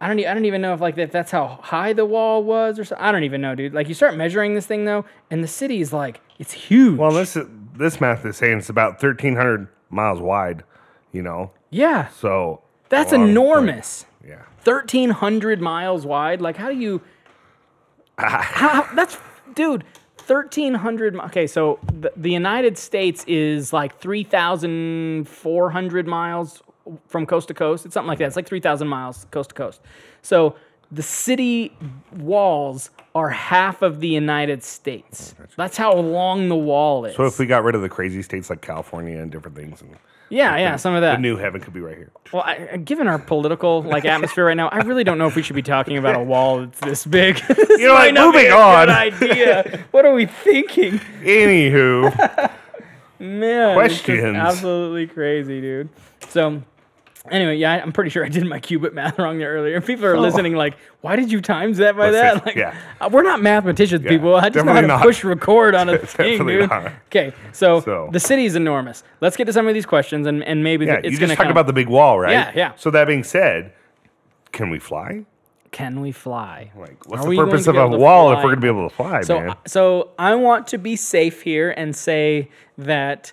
I 0.00 0.08
don't 0.08 0.18
I 0.24 0.32
don't 0.32 0.46
even 0.46 0.62
know 0.62 0.72
if 0.72 0.80
like 0.80 0.94
that's 0.94 1.30
how 1.30 1.60
high 1.62 1.92
the 1.92 2.06
wall 2.06 2.42
was 2.42 2.78
or 2.78 2.84
so. 2.84 2.96
I 2.98 3.12
don't 3.12 3.24
even 3.24 3.42
know, 3.42 3.54
dude. 3.54 3.74
Like 3.74 3.88
you 3.88 3.94
start 3.94 4.16
measuring 4.16 4.54
this 4.54 4.66
thing 4.66 4.86
though, 4.86 5.04
and 5.30 5.44
the 5.44 5.48
city 5.48 5.82
is 5.82 5.92
like 5.92 6.20
it's 6.38 6.52
huge. 6.52 6.98
well, 6.98 7.12
this 7.12 7.36
is, 7.36 7.46
this 7.74 8.00
math 8.00 8.24
is 8.24 8.36
saying 8.36 8.58
it's 8.58 8.68
about 8.68 9.02
1,300 9.02 9.68
miles 9.90 10.20
wide. 10.20 10.62
You 11.12 11.22
know, 11.22 11.50
yeah, 11.70 12.08
so 12.08 12.62
that's 12.88 13.12
um, 13.12 13.20
long- 13.20 13.30
enormous. 13.30 14.06
Yeah. 14.26 14.42
1300 14.64 15.60
miles 15.60 16.06
wide 16.06 16.40
like 16.40 16.56
how 16.56 16.70
do 16.70 16.76
you 16.76 17.00
how, 18.18 18.88
that's 18.94 19.18
dude 19.54 19.82
1300 20.26 21.16
okay 21.16 21.46
so 21.48 21.80
the, 21.92 22.12
the 22.16 22.30
united 22.30 22.78
states 22.78 23.24
is 23.26 23.72
like 23.72 23.98
3400 23.98 26.06
miles 26.06 26.62
from 27.08 27.26
coast 27.26 27.48
to 27.48 27.54
coast 27.54 27.84
it's 27.84 27.94
something 27.94 28.06
like 28.08 28.18
that 28.18 28.26
it's 28.26 28.36
like 28.36 28.46
3000 28.46 28.86
miles 28.86 29.26
coast 29.32 29.48
to 29.48 29.54
coast 29.56 29.80
so 30.22 30.54
the 30.92 31.02
city 31.02 31.76
walls 32.16 32.90
are 33.14 33.28
half 33.28 33.82
of 33.82 34.00
the 34.00 34.08
united 34.08 34.62
states 34.62 35.34
oh, 35.40 35.44
that's 35.56 35.76
how 35.76 35.92
long 35.94 36.48
the 36.48 36.56
wall 36.56 37.04
is 37.04 37.14
So 37.16 37.24
if 37.26 37.38
we 37.38 37.46
got 37.46 37.62
rid 37.64 37.74
of 37.74 37.82
the 37.82 37.88
crazy 37.88 38.22
states 38.22 38.48
like 38.50 38.62
California 38.62 39.18
and 39.18 39.30
different 39.30 39.56
things, 39.56 39.80
and 39.82 39.96
yeah 40.30 40.56
yeah 40.56 40.76
some 40.76 40.94
of 40.94 41.02
that. 41.02 41.16
the 41.16 41.20
new 41.20 41.36
heaven 41.36 41.60
could 41.60 41.74
be 41.74 41.80
right 41.80 41.96
here. 41.96 42.10
Well, 42.32 42.42
I, 42.42 42.78
given 42.78 43.06
our 43.06 43.18
political 43.18 43.82
like 43.82 44.06
atmosphere 44.06 44.46
right 44.46 44.56
now, 44.56 44.68
I 44.68 44.78
really 44.78 45.04
don't 45.04 45.18
know 45.18 45.26
if 45.26 45.36
we 45.36 45.42
should 45.42 45.56
be 45.56 45.62
talking 45.62 45.98
about 45.98 46.16
a 46.16 46.22
wall 46.24 46.60
that's 46.60 46.80
this 46.80 47.04
big. 47.04 47.38
you 47.68 47.86
know 47.86 47.92
what? 47.92 48.14
Moving 48.14 48.50
on. 48.50 48.88
idea. 48.88 49.84
What 49.90 50.06
are 50.06 50.14
we 50.14 50.24
thinking, 50.24 50.92
Anywho, 51.20 52.50
man? 53.18 53.74
Questions. 53.74 54.34
absolutely 54.36 55.06
crazy, 55.06 55.60
dude. 55.60 55.90
So. 56.30 56.62
Anyway, 57.30 57.56
yeah, 57.56 57.74
I'm 57.80 57.92
pretty 57.92 58.10
sure 58.10 58.24
I 58.24 58.28
did 58.28 58.44
my 58.44 58.58
cubit 58.58 58.94
math 58.94 59.16
wrong 59.16 59.38
there 59.38 59.52
earlier. 59.54 59.80
People 59.80 60.06
are 60.06 60.18
listening, 60.18 60.56
like, 60.56 60.76
why 61.02 61.14
did 61.14 61.30
you 61.30 61.40
times 61.40 61.78
that 61.78 61.96
by 61.96 62.10
that? 62.10 62.44
Like, 62.44 62.56
Yeah. 62.56 62.74
uh, 63.00 63.08
we're 63.12 63.22
not 63.22 63.40
mathematicians, 63.40 64.02
people. 64.04 64.34
I 64.34 64.48
just 64.48 64.66
how 64.66 64.80
to 64.80 64.98
push 64.98 65.22
record 65.22 65.76
on 65.76 65.88
a 65.88 65.98
thing, 66.06 66.44
dude. 66.44 66.68
not. 66.68 66.90
Okay, 67.06 67.32
so, 67.52 67.80
So- 67.80 68.08
the 68.10 68.18
city 68.18 68.44
is 68.44 68.56
enormous. 68.56 69.04
Let's 69.20 69.36
get 69.36 69.44
to 69.44 69.52
some 69.52 69.68
of 69.68 69.74
these 69.74 69.86
questions, 69.86 70.26
and, 70.26 70.42
and 70.42 70.64
maybe 70.64 70.86
yeah, 70.86 70.94
it's 70.94 71.04
you 71.04 71.10
going 71.18 71.28
just 71.28 71.30
to 71.32 71.36
talked 71.36 71.50
about 71.52 71.68
the 71.68 71.72
big 71.72 71.88
wall, 71.88 72.18
right? 72.18 72.32
Yeah, 72.32 72.50
yeah. 72.56 72.72
So 72.74 72.90
that 72.90 73.06
being 73.06 73.22
said, 73.22 73.72
can 74.50 74.68
we 74.70 74.80
fly? 74.80 75.24
Can 75.70 76.00
we 76.00 76.10
fly? 76.10 76.72
Like, 76.76 77.08
what's 77.08 77.24
Are 77.24 77.30
the 77.30 77.36
purpose 77.36 77.66
of 77.68 77.76
a 77.76 77.86
wall 77.88 78.32
if 78.32 78.38
we're 78.38 78.42
going 78.42 78.56
to 78.56 78.60
be 78.62 78.66
able 78.68 78.88
to 78.90 78.94
fly, 78.94 79.22
So, 79.22 79.40
man? 79.40 79.56
so 79.66 80.10
I 80.18 80.34
want 80.34 80.66
to 80.68 80.78
be 80.78 80.96
safe 80.96 81.42
here 81.42 81.70
and 81.70 81.94
say 81.94 82.50
that 82.78 83.32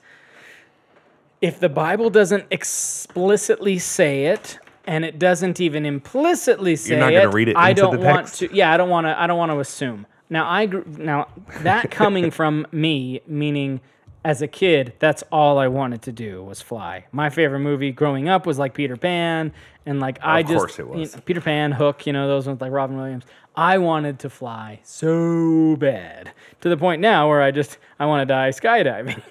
if 1.41 1.59
the 1.59 1.69
Bible 1.69 2.09
doesn't 2.09 2.45
explicitly 2.51 3.79
say 3.79 4.25
it, 4.25 4.59
and 4.85 5.05
it 5.05 5.19
doesn't 5.19 5.59
even 5.59 5.85
implicitly 5.85 6.75
say 6.75 6.97
not 6.97 7.13
it, 7.13 7.17
gonna 7.17 7.29
read 7.29 7.49
it 7.49 7.55
I 7.55 7.73
don't 7.73 8.01
want 8.01 8.27
to. 8.35 8.53
Yeah, 8.53 8.73
I 8.73 8.77
don't 8.77 8.89
want 8.89 9.05
to. 9.05 9.19
I 9.19 9.27
don't 9.27 9.37
want 9.37 9.51
to 9.51 9.59
assume. 9.59 10.07
Now, 10.29 10.49
I 10.49 10.65
now 10.65 11.27
that 11.61 11.91
coming 11.91 12.31
from 12.39 12.65
me, 12.71 13.21
meaning 13.27 13.81
as 14.23 14.41
a 14.41 14.47
kid, 14.47 14.93
that's 14.99 15.23
all 15.31 15.57
I 15.57 15.67
wanted 15.67 16.01
to 16.03 16.11
do 16.11 16.43
was 16.43 16.61
fly. 16.61 17.05
My 17.11 17.29
favorite 17.29 17.59
movie 17.59 17.91
growing 17.91 18.27
up 18.27 18.45
was 18.45 18.59
like 18.59 18.73
Peter 18.73 18.97
Pan, 18.97 19.53
and 19.85 19.99
like 19.99 20.19
I 20.21 20.41
Of 20.41 20.47
just 20.47 20.57
course 20.57 20.79
it 20.79 20.87
you 20.87 21.05
know, 21.05 21.21
Peter 21.25 21.41
Pan, 21.41 21.71
Hook, 21.71 22.05
you 22.05 22.13
know 22.13 22.27
those 22.27 22.45
ones 22.45 22.59
like 22.61 22.71
Robin 22.71 22.97
Williams. 22.97 23.23
I 23.55 23.77
wanted 23.77 24.19
to 24.19 24.29
fly 24.29 24.79
so 24.83 25.75
bad 25.77 26.31
to 26.61 26.69
the 26.69 26.77
point 26.77 27.01
now 27.01 27.27
where 27.27 27.41
I 27.41 27.51
just 27.51 27.77
I 27.99 28.05
want 28.05 28.21
to 28.21 28.25
die 28.25 28.49
skydiving. 28.51 29.21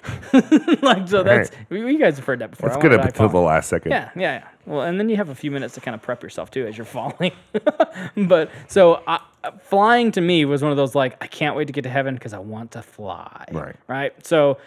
like 0.83 1.07
so, 1.07 1.23
that's 1.23 1.51
you 1.69 1.87
you 1.87 1.97
guys 1.97 2.17
have 2.17 2.25
heard 2.25 2.39
that 2.39 2.51
before. 2.51 2.69
It's 2.69 2.77
good 2.77 2.93
up 2.93 3.05
until 3.05 3.29
the 3.29 3.39
last 3.39 3.69
second. 3.69 3.91
Yeah, 3.91 4.09
yeah, 4.15 4.39
yeah. 4.39 4.47
Well, 4.65 4.81
and 4.81 4.99
then 4.99 5.09
you 5.09 5.15
have 5.15 5.29
a 5.29 5.35
few 5.35 5.49
minutes 5.49 5.73
to 5.75 5.81
kind 5.81 5.95
of 5.95 6.01
prep 6.01 6.21
yourself 6.21 6.51
too 6.51 6.67
as 6.67 6.77
you're 6.77 6.85
falling. 6.85 7.31
but 8.27 8.51
so 8.67 9.01
I, 9.07 9.19
flying 9.61 10.11
to 10.11 10.21
me 10.21 10.45
was 10.45 10.61
one 10.61 10.71
of 10.71 10.77
those 10.77 10.93
like 10.93 11.15
I 11.23 11.27
can't 11.27 11.55
wait 11.55 11.65
to 11.65 11.73
get 11.73 11.83
to 11.83 11.89
heaven 11.89 12.13
because 12.13 12.33
I 12.33 12.39
want 12.39 12.71
to 12.71 12.81
fly. 12.81 13.45
Right. 13.51 13.75
Right. 13.87 14.25
So 14.25 14.57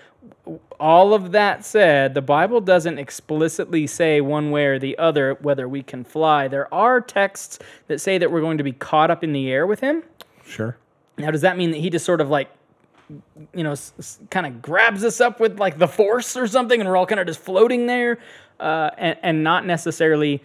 all 0.81 1.15
of 1.15 1.33
that 1.33 1.65
said, 1.65 2.15
the 2.15 2.23
Bible 2.23 2.61
doesn't 2.61 2.99
explicitly 2.99 3.87
say 3.87 4.21
one 4.21 4.51
way 4.51 4.67
or 4.67 4.79
the 4.79 4.97
other 4.99 5.35
whether 5.41 5.69
we 5.69 5.83
can 5.83 6.05
fly. 6.05 6.49
There 6.49 6.73
are 6.75 7.01
texts 7.01 7.59
that 7.89 8.01
say 8.01 8.19
that 8.19 8.31
we're 8.31 8.41
going 8.41 8.59
to 8.59 8.65
be 8.65 8.73
caught 8.73 9.11
up 9.11 9.23
in 9.23 9.33
the 9.33 9.51
air 9.51 9.67
with 9.67 9.81
Him. 9.81 10.03
Sure. 10.45 10.77
Now, 11.19 11.31
does 11.31 11.43
that 11.43 11.57
mean 11.57 11.71
that 11.73 11.79
He 11.79 11.91
just 11.91 12.05
sort 12.05 12.21
of 12.21 12.29
like 12.29 12.49
you 13.55 13.63
know, 13.63 13.73
s- 13.73 13.93
s- 13.99 14.19
kind 14.31 14.47
of 14.47 14.63
grabs 14.63 15.05
us 15.05 15.21
up 15.21 15.39
with 15.39 15.59
like 15.59 15.79
the 15.79 15.89
force 15.89 16.37
or 16.37 16.47
something, 16.47 16.81
and 16.81 16.89
we're 16.89 16.97
all 16.97 17.07
kind 17.07 17.21
of 17.21 17.27
just 17.27 17.41
floating 17.41 17.87
there, 17.87 18.19
uh, 18.59 18.91
and, 18.97 19.19
and 19.23 19.45
not 19.45 19.67
necessarily 19.67 20.43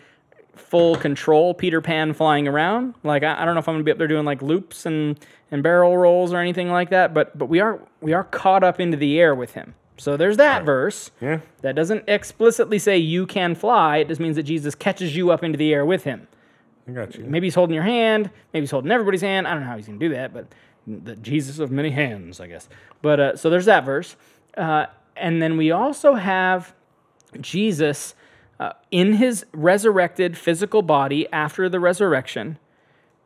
full 0.59 0.95
control 0.95 1.53
Peter 1.53 1.81
Pan 1.81 2.13
flying 2.13 2.47
around. 2.47 2.95
Like 3.03 3.23
I, 3.23 3.41
I 3.41 3.45
don't 3.45 3.55
know 3.55 3.59
if 3.59 3.67
I'm 3.67 3.75
gonna 3.75 3.83
be 3.83 3.91
up 3.91 3.97
there 3.97 4.07
doing 4.07 4.25
like 4.25 4.41
loops 4.41 4.85
and, 4.85 5.19
and 5.51 5.63
barrel 5.63 5.97
rolls 5.97 6.33
or 6.33 6.37
anything 6.37 6.69
like 6.69 6.89
that, 6.89 7.13
but 7.13 7.37
but 7.37 7.47
we 7.47 7.59
are 7.59 7.79
we 8.01 8.13
are 8.13 8.23
caught 8.23 8.63
up 8.63 8.79
into 8.79 8.97
the 8.97 9.19
air 9.19 9.35
with 9.35 9.53
him. 9.53 9.75
So 9.97 10.15
there's 10.15 10.37
that 10.37 10.63
verse. 10.63 11.11
Yeah. 11.21 11.39
That 11.61 11.75
doesn't 11.75 12.03
explicitly 12.07 12.79
say 12.79 12.97
you 12.97 13.25
can 13.25 13.55
fly. 13.55 13.97
It 13.97 14.07
just 14.07 14.21
means 14.21 14.35
that 14.35 14.43
Jesus 14.43 14.75
catches 14.75 15.15
you 15.15 15.31
up 15.31 15.43
into 15.43 15.57
the 15.57 15.73
air 15.73 15.85
with 15.85 16.03
him. 16.03 16.27
I 16.87 16.91
got 16.91 17.15
you. 17.15 17.25
Maybe 17.25 17.47
he's 17.47 17.55
holding 17.55 17.73
your 17.73 17.83
hand. 17.83 18.29
Maybe 18.53 18.63
he's 18.63 18.71
holding 18.71 18.91
everybody's 18.91 19.21
hand. 19.21 19.47
I 19.47 19.53
don't 19.53 19.61
know 19.61 19.67
how 19.67 19.75
he's 19.75 19.87
going 19.87 19.99
to 19.99 20.07
do 20.07 20.13
that, 20.13 20.33
but 20.33 20.53
the 20.85 21.15
Jesus 21.17 21.59
of 21.59 21.71
many 21.71 21.89
hands, 21.89 22.39
I 22.39 22.47
guess. 22.47 22.69
But 23.01 23.19
uh, 23.19 23.35
so 23.35 23.49
there's 23.49 23.65
that 23.65 23.83
verse. 23.83 24.15
Uh, 24.55 24.85
and 25.17 25.41
then 25.41 25.57
we 25.57 25.71
also 25.71 26.13
have 26.13 26.73
Jesus 27.41 28.15
uh, 28.59 28.73
in 28.91 29.13
his 29.13 29.45
resurrected 29.53 30.37
physical 30.37 30.81
body 30.81 31.27
after 31.31 31.69
the 31.69 31.79
resurrection. 31.79 32.57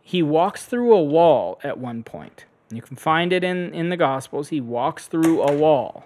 He 0.02 0.24
walks 0.24 0.66
through 0.66 0.94
a 0.94 1.02
wall 1.02 1.60
at 1.64 1.78
one 1.78 2.04
point. 2.04 2.46
You 2.70 2.82
can 2.82 2.96
find 2.96 3.32
it 3.32 3.44
in, 3.44 3.74
in 3.74 3.90
the 3.90 3.98
Gospels. 3.98 4.50
He 4.50 4.62
walks 4.62 5.08
through 5.08 5.42
a 5.42 5.54
wall 5.54 6.06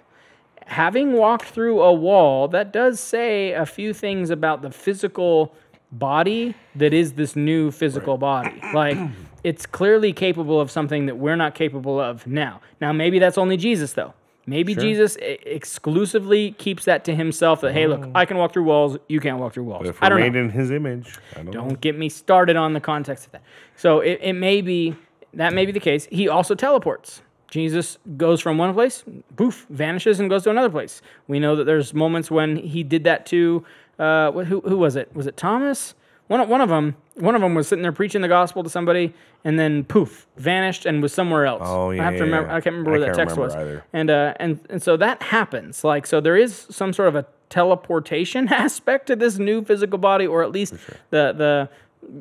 having 0.66 1.12
walked 1.12 1.46
through 1.46 1.80
a 1.80 1.92
wall, 1.92 2.48
that 2.48 2.72
does 2.72 3.00
say 3.00 3.52
a 3.52 3.64
few 3.64 3.94
things 3.94 4.30
about 4.30 4.62
the 4.62 4.70
physical 4.70 5.54
body 5.92 6.54
that 6.74 6.92
is 6.92 7.12
this 7.12 7.36
new 7.36 7.70
physical 7.70 8.18
body. 8.18 8.60
Like, 8.74 8.98
it's 9.44 9.64
clearly 9.64 10.12
capable 10.12 10.60
of 10.60 10.70
something 10.70 11.06
that 11.06 11.16
we're 11.16 11.36
not 11.36 11.54
capable 11.54 12.00
of 12.00 12.26
now. 12.26 12.60
Now, 12.80 12.92
maybe 12.92 13.18
that's 13.18 13.38
only 13.38 13.56
Jesus, 13.56 13.92
though. 13.92 14.12
Maybe 14.46 14.76
Jesus 14.76 15.16
e- 15.18 15.38
exclusively 15.44 16.52
keeps 16.52 16.84
that 16.84 17.04
to 17.06 17.14
himself 17.14 17.60
that, 17.62 17.72
hey, 17.72 17.88
look, 17.88 18.08
I 18.14 18.24
can 18.24 18.36
walk 18.36 18.52
through 18.52 18.62
walls, 18.62 18.96
you 19.08 19.18
can't 19.18 19.38
walk 19.38 19.54
through 19.54 19.64
walls. 19.64 19.88
If 19.88 20.00
I 20.00 20.06
we're 20.06 20.10
don't 20.10 20.20
know. 20.20 20.26
made 20.26 20.36
in 20.36 20.50
his 20.50 20.70
image, 20.70 21.18
I 21.32 21.36
don't, 21.36 21.46
know. 21.46 21.52
Don't 21.52 21.80
get 21.80 21.98
me 21.98 22.08
started 22.08 22.54
on 22.54 22.72
the 22.72 22.80
context 22.80 23.26
of 23.26 23.32
that. 23.32 23.42
So 23.76 24.00
it, 24.00 24.20
it 24.22 24.32
may 24.34 24.60
be 24.60 24.94
that 25.34 25.52
may 25.52 25.66
be 25.66 25.72
the 25.72 25.80
case. 25.80 26.06
He 26.10 26.28
also 26.28 26.54
teleports. 26.54 27.22
Jesus 27.50 27.98
goes 28.16 28.40
from 28.40 28.58
one 28.58 28.72
place, 28.74 29.04
poof, 29.36 29.66
vanishes 29.70 30.18
and 30.20 30.28
goes 30.30 30.44
to 30.44 30.50
another 30.50 30.70
place. 30.70 31.02
We 31.28 31.38
know 31.38 31.56
that 31.56 31.64
there's 31.64 31.94
moments 31.94 32.30
when 32.30 32.56
he 32.56 32.82
did 32.82 33.04
that 33.04 33.26
to 33.26 33.64
uh, 33.98 34.32
who, 34.32 34.60
who 34.60 34.76
was 34.76 34.96
it? 34.96 35.14
Was 35.14 35.26
it 35.26 35.36
Thomas? 35.36 35.94
One 36.28 36.40
of, 36.40 36.48
one 36.48 36.60
of 36.60 36.68
them. 36.68 36.96
One 37.14 37.34
of 37.34 37.40
them 37.40 37.54
was 37.54 37.68
sitting 37.68 37.82
there 37.82 37.92
preaching 37.92 38.20
the 38.20 38.28
gospel 38.28 38.62
to 38.62 38.68
somebody, 38.68 39.14
and 39.44 39.58
then 39.58 39.84
poof, 39.84 40.26
vanished 40.36 40.84
and 40.84 41.00
was 41.00 41.12
somewhere 41.12 41.46
else. 41.46 41.62
Oh, 41.64 41.90
yeah, 41.90 42.02
I 42.02 42.04
have 42.04 42.14
to 42.14 42.18
yeah, 42.18 42.24
remember. 42.24 42.48
yeah. 42.48 42.56
I 42.56 42.60
can't 42.60 42.74
remember 42.74 42.90
I 42.90 42.92
where 42.92 43.00
that 43.00 43.16
can't 43.16 43.28
text 43.28 43.36
was. 43.36 43.54
either. 43.54 43.84
And 43.92 44.10
uh, 44.10 44.34
and 44.38 44.60
and 44.68 44.82
so 44.82 44.96
that 44.96 45.22
happens. 45.22 45.84
Like 45.84 46.06
so, 46.06 46.20
there 46.20 46.36
is 46.36 46.66
some 46.70 46.92
sort 46.92 47.08
of 47.08 47.14
a 47.14 47.26
teleportation 47.48 48.48
aspect 48.52 49.06
to 49.06 49.16
this 49.16 49.38
new 49.38 49.64
physical 49.64 49.98
body, 49.98 50.26
or 50.26 50.42
at 50.42 50.52
least 50.52 50.74
the 51.10 51.32
the 51.32 51.70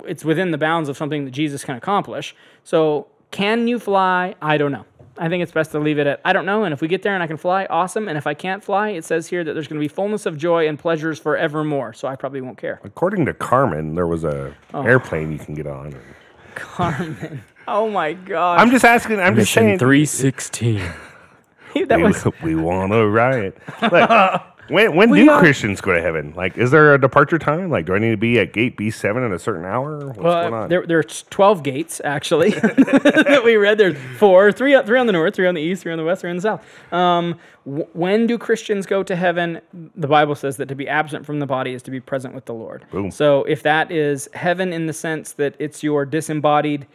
it's 0.05 0.23
within 0.23 0.51
the 0.51 0.57
bounds 0.57 0.87
of 0.87 0.97
something 0.97 1.25
that 1.25 1.31
Jesus 1.31 1.63
can 1.63 1.75
accomplish. 1.75 2.35
So, 2.63 3.07
can 3.31 3.67
you 3.67 3.79
fly? 3.79 4.35
I 4.41 4.57
don't 4.57 4.71
know. 4.71 4.85
I 5.17 5.29
think 5.29 5.43
it's 5.43 5.51
best 5.51 5.71
to 5.71 5.79
leave 5.79 5.97
it 5.97 6.07
at 6.07 6.19
I 6.25 6.33
don't 6.33 6.45
know. 6.45 6.63
And 6.65 6.73
if 6.73 6.81
we 6.81 6.87
get 6.87 7.01
there 7.01 7.13
and 7.13 7.23
I 7.23 7.27
can 7.27 7.37
fly, 7.37 7.65
awesome. 7.69 8.07
And 8.07 8.17
if 8.17 8.27
I 8.27 8.33
can't 8.33 8.63
fly, 8.63 8.89
it 8.89 9.05
says 9.05 9.27
here 9.27 9.43
that 9.43 9.53
there's 9.53 9.67
going 9.67 9.79
to 9.79 9.83
be 9.83 9.87
fullness 9.87 10.25
of 10.25 10.37
joy 10.37 10.67
and 10.67 10.77
pleasures 10.77 11.19
forevermore. 11.19 11.93
So 11.93 12.07
I 12.07 12.15
probably 12.15 12.41
won't 12.41 12.57
care. 12.57 12.81
According 12.83 13.25
to 13.27 13.33
Carmen, 13.33 13.95
there 13.95 14.07
was 14.07 14.23
a 14.23 14.53
Oh. 14.73 14.83
airplane 14.83 15.31
you 15.31 15.39
can 15.39 15.53
get 15.55 15.67
on. 15.67 15.95
Carmen. 16.55 17.43
Oh 17.67 17.89
my 17.89 18.13
God. 18.13 18.59
I'm 18.59 18.69
just 18.71 18.85
asking. 18.85 19.19
I'm 19.19 19.35
just 19.35 19.51
saying. 19.53 19.79
316. 19.79 20.77
that 21.87 21.97
we, 21.97 22.03
was 22.03 22.25
we 22.43 22.55
want 22.55 22.91
to 22.91 23.07
riot. 23.07 23.57
Like, 23.81 24.41
when 24.69 24.95
when 24.95 25.09
do 25.13 25.29
are- 25.29 25.39
Christians 25.39 25.81
go 25.81 25.93
to 25.93 26.01
heaven? 26.01 26.33
Like, 26.35 26.57
is 26.57 26.71
there 26.71 26.93
a 26.93 26.99
departure 26.99 27.37
time? 27.37 27.69
Like, 27.69 27.85
do 27.85 27.93
I 27.95 27.99
need 27.99 28.11
to 28.11 28.17
be 28.17 28.39
at 28.39 28.53
gate 28.53 28.77
B 28.77 28.89
seven 28.91 29.23
at 29.23 29.31
a 29.31 29.39
certain 29.39 29.65
hour? 29.65 30.07
What's 30.07 30.17
Well, 30.19 30.41
going 30.49 30.53
on? 30.53 30.69
There, 30.69 30.85
there's 30.85 31.23
12 31.29 31.63
gates, 31.63 32.01
actually, 32.03 32.49
that 32.51 33.41
we 33.43 33.55
read. 33.57 33.77
There's 33.77 33.97
four, 34.17 34.51
three, 34.51 34.79
three 34.83 34.99
on 34.99 35.05
the 35.07 35.13
north, 35.13 35.35
three 35.35 35.47
on 35.47 35.55
the 35.55 35.61
east, 35.61 35.83
three 35.83 35.91
on 35.91 35.97
the 35.97 36.03
west, 36.05 36.21
three 36.21 36.29
on 36.29 36.35
the 36.37 36.41
south. 36.41 36.93
Um, 36.93 37.39
w- 37.65 37.87
when 37.93 38.27
do 38.27 38.37
Christians 38.37 38.85
go 38.85 39.03
to 39.03 39.15
heaven? 39.15 39.61
The 39.95 40.07
Bible 40.07 40.35
says 40.35 40.57
that 40.57 40.67
to 40.69 40.75
be 40.75 40.87
absent 40.87 41.25
from 41.25 41.39
the 41.39 41.45
body 41.47 41.73
is 41.73 41.81
to 41.83 41.91
be 41.91 41.99
present 41.99 42.33
with 42.33 42.45
the 42.45 42.53
Lord. 42.53 42.85
Boom. 42.91 43.11
So 43.11 43.43
if 43.43 43.63
that 43.63 43.91
is 43.91 44.29
heaven 44.33 44.73
in 44.73 44.85
the 44.87 44.93
sense 44.93 45.33
that 45.33 45.55
it's 45.59 45.83
your 45.83 46.05
disembodied, 46.05 46.87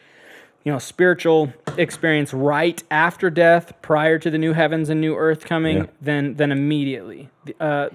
you 0.65 0.71
know, 0.73 0.79
spiritual 0.79 1.53
experience 1.79 2.35
right 2.35 2.83
after 2.91 3.31
death, 3.31 3.73
prior 3.83 4.19
to 4.19 4.31
the 4.31 4.39
new 4.39 4.53
heavens 4.53 4.89
and 4.91 5.01
new 5.01 5.17
earth 5.17 5.45
coming, 5.45 5.77
Yeah. 5.79 5.87
then 6.01 6.35
then 6.35 6.53
immediately. 6.53 7.29
The- 7.45 7.55
Uh, 7.61 7.89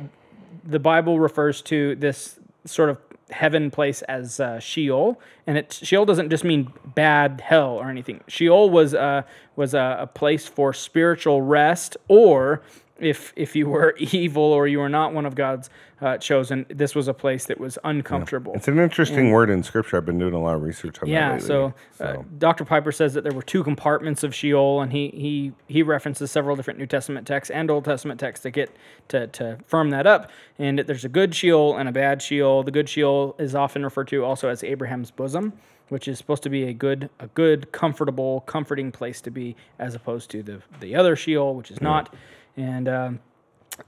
the 0.63 0.79
Bible 0.79 1.19
refers 1.19 1.61
to 1.63 1.95
this 1.95 2.39
sort 2.65 2.89
of 2.89 2.97
heaven 3.29 3.69
place 3.71 4.01
as 4.03 4.39
uh, 4.39 4.59
Sheol, 4.59 5.19
and 5.45 5.57
it 5.57 5.73
Sheol 5.73 6.05
doesn't 6.05 6.29
just 6.29 6.43
mean 6.43 6.71
bad 6.95 7.41
hell 7.41 7.71
or 7.71 7.89
anything. 7.89 8.21
Sheol 8.27 8.69
was 8.71 8.93
uh, 8.95 9.21
was 9.55 9.73
a, 9.75 9.97
a 10.01 10.07
place 10.07 10.47
for 10.47 10.73
spiritual 10.73 11.41
rest, 11.43 11.97
or 12.07 12.61
if 12.99 13.33
if 13.35 13.55
you 13.55 13.67
were 13.67 13.95
evil 13.99 14.43
or 14.43 14.67
you 14.67 14.79
were 14.79 14.89
not 14.89 15.13
one 15.13 15.25
of 15.25 15.35
God's 15.35 15.69
uh, 16.01 16.17
chosen, 16.17 16.65
this 16.69 16.95
was 16.95 17.07
a 17.07 17.13
place 17.13 17.45
that 17.45 17.59
was 17.59 17.77
uncomfortable. 17.83 18.53
it's 18.53 18.67
an 18.67 18.79
interesting 18.79 19.31
word 19.31 19.49
in 19.49 19.63
Scripture. 19.63 19.97
I've 19.97 20.05
been 20.05 20.19
doing 20.19 20.33
a 20.33 20.41
lot 20.41 20.55
of 20.55 20.61
research 20.61 21.01
on 21.01 21.07
that. 21.07 21.13
Yeah, 21.13 21.33
lately, 21.33 21.47
so, 21.47 21.73
uh, 21.99 22.23
Dr. 22.37 22.65
Piper 22.65 22.91
says 22.91 23.13
that 23.13 23.23
there 23.23 23.33
were 23.33 23.41
two 23.41 23.63
compartments 23.63 24.23
of 24.23 24.33
Sheol, 24.33 24.81
and 24.81 24.91
he 24.91 25.09
he 25.09 25.51
he 25.67 25.83
references 25.83 26.31
several 26.31 26.55
different 26.55 26.79
New 26.79 26.85
Testament 26.85 27.27
texts 27.27 27.51
and 27.51 27.69
Old 27.69 27.85
Testament 27.85 28.19
texts 28.19 28.43
to 28.43 28.51
get 28.51 28.75
to 29.09 29.27
to 29.27 29.57
firm 29.65 29.89
that 29.89 30.07
up. 30.07 30.29
And 30.57 30.79
there's 30.79 31.05
a 31.05 31.09
good 31.09 31.35
Sheol 31.35 31.77
and 31.77 31.89
a 31.89 31.91
bad 31.91 32.21
Sheol. 32.21 32.63
The 32.63 32.71
good 32.71 32.87
Sheol 32.89 33.35
is 33.39 33.55
often 33.55 33.83
referred 33.83 34.07
to 34.09 34.23
also 34.23 34.49
as 34.49 34.63
Abraham's 34.63 35.11
bosom, 35.11 35.53
which 35.89 36.07
is 36.07 36.17
supposed 36.17 36.43
to 36.43 36.49
be 36.49 36.63
a 36.63 36.73
good 36.73 37.09
a 37.19 37.27
good, 37.27 37.71
comfortable, 37.71 38.41
comforting 38.41 38.91
place 38.91 39.21
to 39.21 39.31
be, 39.31 39.55
as 39.79 39.95
opposed 39.95 40.29
to 40.31 40.43
the 40.43 40.61
the 40.79 40.95
other 40.95 41.15
Sheol, 41.15 41.55
which 41.55 41.71
is 41.71 41.81
not. 41.81 42.13
And 42.57 42.87
um, 42.87 43.19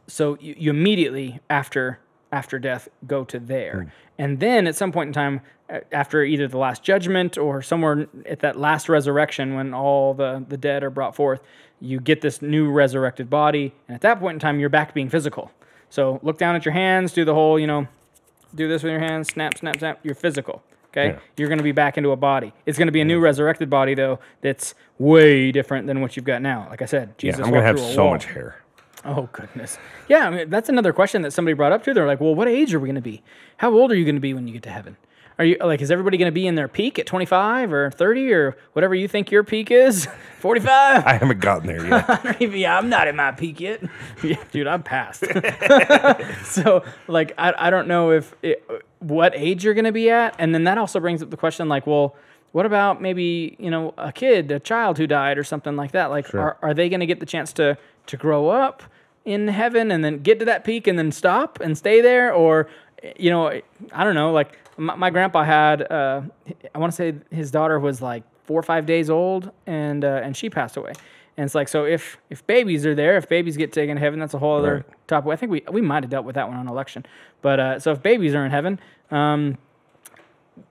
so 0.08 0.38
you, 0.40 0.56
you 0.58 0.70
immediately 0.70 1.40
after 1.50 2.00
after 2.32 2.60
death 2.60 2.90
go 3.06 3.24
to 3.24 3.40
there. 3.40 3.94
And 4.18 4.40
then 4.40 4.68
at 4.68 4.76
some 4.76 4.92
point 4.92 5.08
in 5.08 5.14
time 5.14 5.42
after 5.92 6.24
either 6.24 6.48
the 6.48 6.58
last 6.58 6.84
judgment 6.84 7.38
or 7.38 7.62
somewhere 7.62 8.08
at 8.26 8.40
that 8.42 8.58
last 8.60 8.90
resurrection 8.90 9.56
when 9.56 9.74
all 9.74 10.14
the, 10.14 10.44
the 10.48 10.58
dead 10.58 10.84
are 10.84 10.90
brought 10.90 11.16
forth 11.16 11.42
you 11.80 12.00
get 12.00 12.22
this 12.22 12.42
new 12.42 12.72
resurrected 12.72 13.30
body. 13.30 13.74
And 13.88 13.96
at 13.96 14.02
that 14.02 14.20
point 14.20 14.36
in 14.36 14.40
time 14.40 14.60
you're 14.60 14.70
back 14.70 14.94
being 14.94 15.10
physical. 15.10 15.52
So 15.90 16.20
look 16.22 16.38
down 16.38 16.56
at 16.56 16.66
your 16.66 16.74
hands 16.74 17.14
do 17.14 17.24
the 17.24 17.34
whole 17.34 17.58
you 17.58 17.68
know 17.68 17.88
do 18.56 18.68
this 18.68 18.84
with 18.84 18.92
your 18.92 19.00
hands 19.00 19.30
snap 19.30 19.58
snap 19.58 19.78
snap 19.78 20.00
you're 20.04 20.16
physical 20.16 20.64
okay 20.98 21.10
Yeah. 21.14 21.20
you're 21.38 21.48
going 21.50 21.58
to 21.60 21.64
be 21.64 21.72
back 21.72 21.98
into 21.98 22.12
a 22.12 22.16
body 22.16 22.54
it's 22.66 22.78
going 22.78 22.88
to 22.88 22.92
be 22.92 23.02
a 23.02 23.06
new 23.06 23.20
resurrected 23.20 23.70
body 23.70 23.94
though 23.94 24.20
that's 24.42 24.74
way 25.00 25.52
different 25.52 25.88
than 25.88 26.02
what 26.02 26.16
you've 26.16 26.26
got 26.26 26.42
now 26.42 26.68
like 26.70 26.82
i 26.82 26.86
said 26.86 27.18
Jesus. 27.18 27.40
yeah, 27.40 27.46
I'm 27.46 27.52
gonna 27.52 27.66
have 27.66 27.80
so 27.80 28.04
wall. 28.04 28.14
much 28.14 28.26
hair. 28.26 28.62
Oh 29.06 29.30
goodness. 29.32 29.78
Yeah, 30.10 30.28
I 30.28 30.30
mean, 30.32 30.50
that's 30.50 30.70
another 30.70 30.92
question 30.92 31.22
that 31.22 31.32
somebody 31.32 31.54
brought 31.54 31.72
up 31.72 31.84
too. 31.84 31.94
They're 31.94 32.08
like, 32.08 32.20
"Well, 32.20 32.34
what 32.36 32.48
age 32.48 32.74
are 32.74 32.80
we 32.80 32.88
going 32.88 32.96
to 32.96 33.02
be? 33.02 33.22
How 33.58 33.72
old 33.72 33.92
are 33.92 33.96
you 33.96 34.04
going 34.04 34.16
to 34.16 34.22
be 34.22 34.34
when 34.34 34.48
you 34.48 34.54
get 34.54 34.64
to 34.64 34.70
heaven? 34.72 34.98
Are 35.40 35.46
you 35.46 35.58
like 35.60 35.82
is 35.82 35.92
everybody 35.92 36.18
going 36.18 36.28
to 36.28 36.34
be 36.34 36.48
in 36.48 36.56
their 36.56 36.68
peak 36.68 36.98
at 36.98 37.06
25 37.06 37.72
or 37.72 37.92
30 37.92 38.34
or 38.34 38.58
whatever 38.74 38.96
you 38.96 39.08
think 39.08 39.30
your 39.30 39.44
peak 39.44 39.70
is? 39.70 40.08
45? 40.40 41.06
I 41.06 41.14
haven't 41.14 41.40
gotten 41.40 41.68
there 41.68 41.86
yet. 41.86 42.42
yeah, 42.54 42.78
I'm 42.78 42.90
not 42.90 43.08
in 43.08 43.16
my 43.16 43.32
peak 43.32 43.60
yet. 43.60 43.84
yeah, 44.24 44.44
dude, 44.52 44.68
I'm 44.68 44.82
past. 44.82 45.26
so, 46.46 46.84
like, 47.08 47.34
I, 47.38 47.54
I 47.58 47.70
don't 47.70 47.88
know 47.88 48.12
if 48.12 48.34
it, 48.42 48.68
what 49.00 49.34
age 49.36 49.64
you're 49.64 49.74
going 49.74 49.86
to 49.86 49.92
be 49.92 50.10
at, 50.10 50.36
and 50.40 50.56
then 50.56 50.64
that 50.64 50.78
also 50.78 51.00
brings 51.00 51.22
up 51.22 51.30
the 51.30 51.38
question, 51.38 51.70
like, 51.70 51.86
well, 51.86 52.16
what 52.52 52.66
about 52.66 53.02
maybe 53.02 53.56
you 53.60 53.70
know 53.70 53.94
a 53.98 54.12
kid, 54.12 54.52
a 54.52 54.60
child 54.60 54.98
who 54.98 55.06
died 55.06 55.38
or 55.38 55.44
something 55.44 55.76
like 55.76 55.92
that? 55.92 56.10
Like, 56.10 56.34
are, 56.34 56.58
are 56.62 56.74
they 56.74 56.90
going 56.90 57.02
to 57.02 57.06
get 57.06 57.20
the 57.20 57.26
chance 57.26 57.54
to 57.54 57.78
to 58.08 58.18
grow 58.18 58.50
up 58.50 58.84
in 59.26 59.50
heaven 59.50 59.92
and 59.92 60.04
then 60.04 60.20
get 60.20 60.40
to 60.40 60.46
that 60.46 60.64
peak 60.64 60.88
and 60.88 60.98
then 60.98 61.12
stop 61.12 61.60
and 61.60 61.78
stay 61.78 62.02
there, 62.02 62.34
or 62.34 62.68
you 63.18 63.30
know, 63.30 63.62
I 63.92 64.04
don't 64.04 64.16
know. 64.16 64.32
Like, 64.32 64.58
my, 64.78 64.96
my 64.96 65.10
grandpa 65.10 65.44
had, 65.44 65.92
uh, 65.92 66.22
I 66.74 66.78
want 66.80 66.92
to 66.94 66.96
say 66.96 67.16
his 67.32 67.52
daughter 67.52 67.80
was 67.80 68.02
like 68.02 68.24
four 68.46 68.60
or 68.60 68.64
five 68.64 68.86
days 68.86 69.10
old, 69.10 69.52
and 69.66 70.06
uh, 70.06 70.22
and 70.24 70.36
she 70.36 70.50
passed 70.50 70.78
away. 70.78 70.94
And 71.36 71.46
it's 71.46 71.54
like, 71.54 71.68
so 71.68 71.86
if 71.86 72.18
if 72.30 72.46
babies 72.48 72.86
are 72.86 72.96
there, 72.96 73.18
if 73.18 73.30
babies 73.30 73.58
get 73.58 73.72
taken 73.72 73.96
to 73.96 74.00
heaven, 74.00 74.20
that's 74.20 74.34
a 74.34 74.40
whole 74.40 74.58
other 74.58 74.86
topic. 75.08 75.32
I 75.32 75.36
think 75.36 75.52
we 75.52 75.64
we 75.72 75.82
might 75.82 76.04
have 76.04 76.10
dealt 76.10 76.26
with 76.26 76.36
that 76.36 76.48
one 76.48 76.58
on 76.58 76.68
election. 76.68 77.06
But 77.42 77.60
uh, 77.60 77.80
so 77.80 77.92
if 77.92 78.02
babies 78.02 78.34
are 78.34 78.46
in 78.46 78.52
heaven, 78.52 78.80
um, 79.12 79.58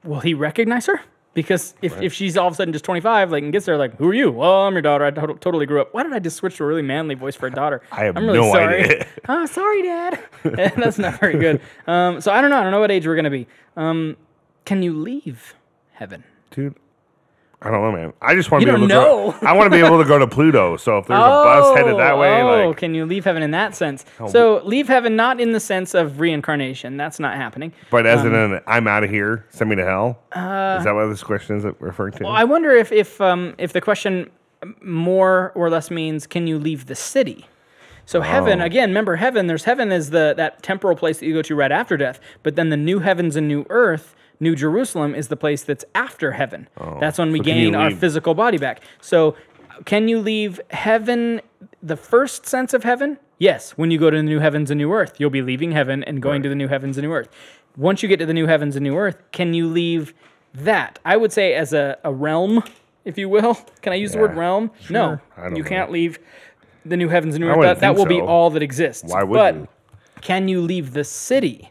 will 0.02 0.20
he 0.20 0.34
recognize 0.34 0.86
her? 0.86 1.00
Because 1.36 1.74
if, 1.82 2.00
if 2.00 2.14
she's 2.14 2.38
all 2.38 2.46
of 2.46 2.54
a 2.54 2.56
sudden 2.56 2.72
just 2.72 2.86
25, 2.86 3.30
like, 3.30 3.42
and 3.42 3.52
gets 3.52 3.66
there, 3.66 3.76
like, 3.76 3.94
who 3.98 4.08
are 4.08 4.14
you? 4.14 4.30
Well, 4.30 4.62
I'm 4.62 4.72
your 4.72 4.80
daughter. 4.80 5.04
I 5.04 5.10
totally 5.10 5.66
grew 5.66 5.82
up. 5.82 5.92
Why 5.92 6.02
did 6.02 6.14
I 6.14 6.18
just 6.18 6.38
switch 6.38 6.56
to 6.56 6.64
a 6.64 6.66
really 6.66 6.80
manly 6.80 7.14
voice 7.14 7.36
for 7.36 7.46
a 7.46 7.50
daughter? 7.50 7.82
I 7.92 8.04
have 8.04 8.16
I'm 8.16 8.24
really 8.24 8.38
no 8.38 8.50
sorry. 8.50 8.84
idea. 8.84 9.06
oh, 9.28 9.44
sorry, 9.44 9.82
Dad. 9.82 10.24
That's 10.44 10.96
not 10.96 11.20
very 11.20 11.38
good. 11.38 11.60
Um, 11.86 12.22
so 12.22 12.32
I 12.32 12.40
don't 12.40 12.48
know. 12.48 12.56
I 12.58 12.62
don't 12.62 12.72
know 12.72 12.80
what 12.80 12.90
age 12.90 13.06
we're 13.06 13.16
going 13.16 13.24
to 13.24 13.30
be. 13.30 13.46
Um, 13.76 14.16
can 14.64 14.82
you 14.82 14.94
leave 14.94 15.54
heaven? 15.92 16.24
Dude, 16.52 16.74
I 17.62 17.70
don't 17.70 17.80
know, 17.82 17.90
man. 17.92 18.12
I 18.20 18.34
just 18.34 18.50
want 18.50 18.62
to 18.62 18.66
be 18.66 18.70
able 18.70 18.86
don't 18.86 19.32
to 19.32 19.40
go. 19.40 19.46
I 19.46 19.52
want 19.54 19.72
to 19.72 19.76
be 19.78 19.84
able 19.84 19.98
to 20.00 20.06
go 20.06 20.18
to 20.18 20.26
Pluto. 20.26 20.76
So 20.76 20.98
if 20.98 21.06
there's 21.06 21.18
a 21.18 21.22
bus 21.22 21.76
headed 21.76 21.96
that 21.98 22.18
way, 22.18 22.42
oh, 22.42 22.68
like, 22.68 22.76
can 22.76 22.94
you 22.94 23.06
leave 23.06 23.24
heaven 23.24 23.42
in 23.42 23.50
that 23.52 23.74
sense? 23.74 24.04
So 24.28 24.60
leave 24.64 24.88
heaven 24.88 25.16
not 25.16 25.40
in 25.40 25.52
the 25.52 25.60
sense 25.60 25.94
of 25.94 26.20
reincarnation. 26.20 26.96
That's 26.98 27.18
not 27.18 27.34
happening. 27.36 27.72
but 27.90 28.06
as 28.06 28.24
in 28.24 28.34
Um, 28.34 28.52
an 28.54 28.60
"I'm 28.66 28.86
out 28.86 29.04
of 29.04 29.10
here, 29.10 29.46
send 29.48 29.70
me 29.70 29.76
to 29.76 29.84
hell." 29.84 30.18
is 30.32 30.84
that 30.84 30.94
what 30.94 31.06
this 31.06 31.22
question 31.22 31.56
is 31.56 31.64
referring 31.80 32.12
to? 32.14 32.24
Well, 32.24 32.32
I 32.34 32.44
wonder 32.44 32.72
if 32.72 32.92
if 32.92 33.20
um, 33.22 33.54
if 33.58 33.72
the 33.72 33.80
question 33.80 34.30
more 34.82 35.52
or 35.54 35.70
less 35.70 35.90
means 35.90 36.26
can 36.26 36.46
you 36.46 36.58
leave 36.58 36.86
the 36.86 36.94
city? 36.94 37.46
So 38.04 38.20
heaven 38.20 38.60
Oh. 38.60 38.64
again. 38.66 38.90
Remember 38.90 39.16
heaven. 39.16 39.46
There's 39.48 39.64
heaven 39.64 39.90
is 39.90 40.10
the 40.10 40.34
that 40.36 40.62
temporal 40.62 40.94
place 40.96 41.18
that 41.18 41.26
you 41.26 41.34
go 41.34 41.42
to 41.42 41.54
right 41.56 41.72
after 41.72 41.96
death. 41.96 42.20
But 42.42 42.54
then 42.54 42.68
the 42.68 42.76
new 42.76 43.00
heavens 43.00 43.34
and 43.34 43.48
new 43.48 43.66
earth, 43.70 44.14
New 44.40 44.54
Jerusalem, 44.54 45.14
is 45.14 45.28
the 45.28 45.36
place 45.36 45.62
that's 45.62 45.84
after 45.94 46.32
heaven. 46.32 46.68
Oh. 46.78 46.98
That's 47.00 47.18
when 47.18 47.32
we 47.32 47.40
Oh. 47.40 47.42
So 47.42 47.44
gain 47.44 47.74
our 47.74 47.90
physical 47.90 48.34
body 48.34 48.58
back. 48.58 48.80
So 49.00 49.36
can 49.84 50.08
you 50.08 50.18
leave 50.20 50.60
heaven? 50.70 51.40
The 51.82 51.96
first 51.96 52.46
sense 52.46 52.74
of 52.74 52.82
heaven, 52.84 53.18
yes. 53.38 53.72
When 53.72 53.90
you 53.90 53.98
go 53.98 54.10
to 54.10 54.16
the 54.16 54.22
new 54.22 54.40
heavens 54.40 54.70
and 54.70 54.78
new 54.78 54.92
earth, 54.92 55.14
you'll 55.18 55.30
be 55.30 55.42
leaving 55.42 55.72
heaven 55.72 56.02
and 56.04 56.20
going 56.22 56.42
to 56.42 56.48
the 56.48 56.54
new 56.54 56.68
heavens 56.68 56.96
and 56.96 57.06
new 57.06 57.12
earth. 57.12 57.28
Once 57.76 58.02
you 58.02 58.08
get 58.08 58.18
to 58.18 58.26
the 58.26 58.34
new 58.34 58.46
heavens 58.46 58.74
and 58.76 58.82
new 58.84 58.96
earth, 58.96 59.22
can 59.32 59.52
you 59.54 59.68
leave 59.68 60.14
that? 60.54 60.98
I 61.04 61.16
would 61.16 61.32
say 61.32 61.52
as 61.54 61.72
a, 61.72 61.98
a 62.04 62.12
realm, 62.12 62.62
if 63.04 63.18
you 63.18 63.28
will. 63.28 63.54
Can 63.82 63.92
I 63.92 63.96
use 63.96 64.12
the 64.12 64.18
word 64.18 64.32
Yeah, 64.32 64.40
realm? 64.40 64.70
No, 64.88 65.20
you 65.54 65.62
know. 65.62 65.68
can't 65.68 65.90
leave 65.92 66.18
the 66.84 66.96
new 66.96 67.08
heavens 67.08 67.34
and 67.34 67.44
new 67.44 67.50
earth. 67.50 67.62
That, 67.62 67.80
that 67.80 67.94
will 67.96 68.06
be 68.06 68.20
all 68.20 68.50
that 68.50 68.62
exists. 68.62 69.04
Why 69.12 69.22
would 69.22 69.36
but 69.36 69.54
you? 69.54 69.68
can 70.22 70.48
you 70.48 70.60
leave 70.62 70.92
the 70.94 71.04
city? 71.04 71.70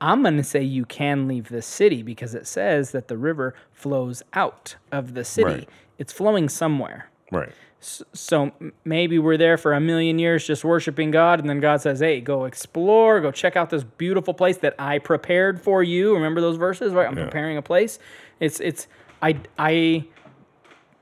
I'm 0.00 0.22
going 0.22 0.36
to 0.36 0.42
say 0.44 0.62
you 0.62 0.84
can 0.86 1.28
leave 1.28 1.48
the 1.48 1.62
city 1.62 2.02
because 2.02 2.34
it 2.34 2.46
says 2.46 2.92
that 2.92 3.08
the 3.08 3.18
river 3.18 3.54
flows 3.72 4.22
out 4.32 4.76
of 4.90 5.14
the 5.14 5.24
city. 5.24 5.44
Right. 5.50 5.68
It's 5.98 6.12
flowing 6.12 6.48
somewhere. 6.48 7.10
right. 7.30 7.50
So 7.82 8.52
m- 8.60 8.74
maybe 8.84 9.18
we're 9.18 9.38
there 9.38 9.56
for 9.56 9.72
a 9.72 9.80
million 9.80 10.18
years 10.18 10.46
just 10.46 10.64
worshiping 10.64 11.10
God, 11.10 11.40
and 11.40 11.48
then 11.48 11.60
God 11.60 11.80
says, 11.80 12.00
"Hey, 12.00 12.20
go 12.20 12.44
explore, 12.44 13.20
go 13.22 13.30
check 13.30 13.56
out 13.56 13.70
this 13.70 13.84
beautiful 13.84 14.34
place 14.34 14.58
that 14.58 14.74
I 14.78 14.98
prepared 14.98 15.62
for 15.62 15.82
you." 15.82 16.12
Remember 16.14 16.42
those 16.42 16.58
verses, 16.58 16.92
right? 16.92 17.08
I'm 17.08 17.14
preparing 17.14 17.56
a 17.56 17.62
place. 17.62 17.98
It's 18.38 18.60
it's 18.60 18.86
I 19.22 19.36
I 19.58 20.04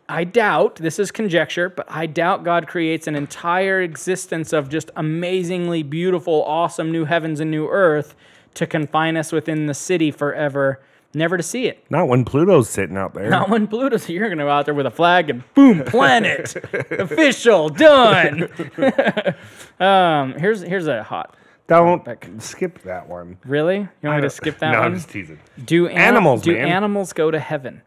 I 0.08 0.22
doubt 0.22 0.76
this 0.76 1.00
is 1.00 1.10
conjecture, 1.10 1.68
but 1.68 1.86
I 1.90 2.06
doubt 2.06 2.44
God 2.44 2.68
creates 2.68 3.08
an 3.08 3.16
entire 3.16 3.82
existence 3.82 4.52
of 4.52 4.68
just 4.68 4.90
amazingly 4.94 5.82
beautiful, 5.82 6.44
awesome 6.44 6.92
new 6.92 7.04
heavens 7.06 7.40
and 7.40 7.50
new 7.50 7.66
earth 7.68 8.14
to 8.58 8.66
confine 8.66 9.16
us 9.16 9.30
within 9.32 9.66
the 9.66 9.74
city 9.74 10.10
forever, 10.10 10.80
never 11.14 11.36
to 11.36 11.42
see 11.42 11.66
it. 11.66 11.84
Not 11.90 12.08
when 12.08 12.24
Pluto's 12.24 12.68
sitting 12.68 12.96
out 12.96 13.14
there. 13.14 13.30
Not 13.30 13.48
when 13.48 13.66
Pluto's 13.68 14.08
you're 14.08 14.28
gonna 14.28 14.42
go 14.42 14.50
out 14.50 14.64
there 14.64 14.74
with 14.74 14.86
a 14.86 14.90
flag 14.90 15.30
and 15.30 15.42
boom, 15.54 15.84
planet, 15.84 16.56
official, 16.90 17.68
done. 17.68 18.48
um, 19.80 20.34
here's 20.34 20.60
here's 20.62 20.86
a 20.86 21.02
hot. 21.02 21.36
Don't 21.68 22.02
skip 22.42 22.80
that 22.82 23.08
one. 23.08 23.36
Really? 23.44 23.76
You 23.76 23.88
want 24.08 24.16
me 24.16 24.22
to 24.22 24.30
skip 24.30 24.58
that 24.60 24.72
no, 24.72 24.78
one? 24.78 24.88
I'm 24.88 24.94
just 24.94 25.10
teasing. 25.10 25.38
Do 25.64 25.86
an- 25.86 25.96
Animals, 25.98 26.42
Do 26.42 26.52
man. 26.54 26.66
animals 26.66 27.12
go 27.12 27.30
to 27.30 27.38
heaven? 27.38 27.82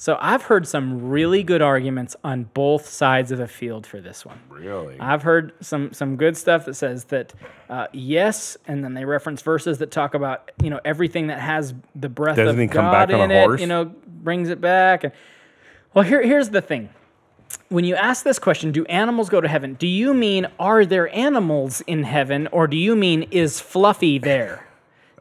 So 0.00 0.16
I've 0.20 0.42
heard 0.42 0.68
some 0.68 1.08
really 1.08 1.42
good 1.42 1.60
arguments 1.60 2.14
on 2.22 2.44
both 2.54 2.88
sides 2.88 3.32
of 3.32 3.38
the 3.38 3.48
field 3.48 3.84
for 3.84 4.00
this 4.00 4.24
one. 4.24 4.38
Really? 4.48 4.98
I've 5.00 5.22
heard 5.22 5.52
some 5.60 5.92
some 5.92 6.14
good 6.14 6.36
stuff 6.36 6.64
that 6.66 6.74
says 6.74 7.04
that 7.06 7.34
uh, 7.68 7.88
yes, 7.92 8.56
and 8.68 8.84
then 8.84 8.94
they 8.94 9.04
reference 9.04 9.42
verses 9.42 9.78
that 9.78 9.90
talk 9.90 10.14
about 10.14 10.52
you 10.62 10.70
know 10.70 10.80
everything 10.84 11.26
that 11.26 11.40
has 11.40 11.74
the 11.96 12.08
breath 12.08 12.36
Doesn't 12.36 12.54
of 12.54 12.60
he 12.60 12.68
come 12.68 12.84
God 12.84 13.08
back 13.08 13.14
on 13.14 13.22
a 13.22 13.24
in 13.24 13.30
it, 13.32 13.44
horse? 13.44 13.60
you 13.60 13.66
know, 13.66 13.86
brings 14.06 14.50
it 14.50 14.60
back. 14.60 15.02
And 15.02 15.12
well, 15.94 16.04
here 16.04 16.22
here's 16.22 16.50
the 16.50 16.62
thing. 16.62 16.90
When 17.68 17.84
you 17.84 17.96
ask 17.96 18.22
this 18.22 18.38
question, 18.38 18.70
do 18.70 18.84
animals 18.84 19.28
go 19.28 19.40
to 19.40 19.48
heaven? 19.48 19.74
Do 19.74 19.88
you 19.88 20.14
mean 20.14 20.46
are 20.60 20.86
there 20.86 21.12
animals 21.12 21.80
in 21.88 22.04
heaven, 22.04 22.46
or 22.52 22.68
do 22.68 22.76
you 22.76 22.94
mean 22.94 23.24
is 23.32 23.60
Fluffy 23.60 24.18
there? 24.18 24.67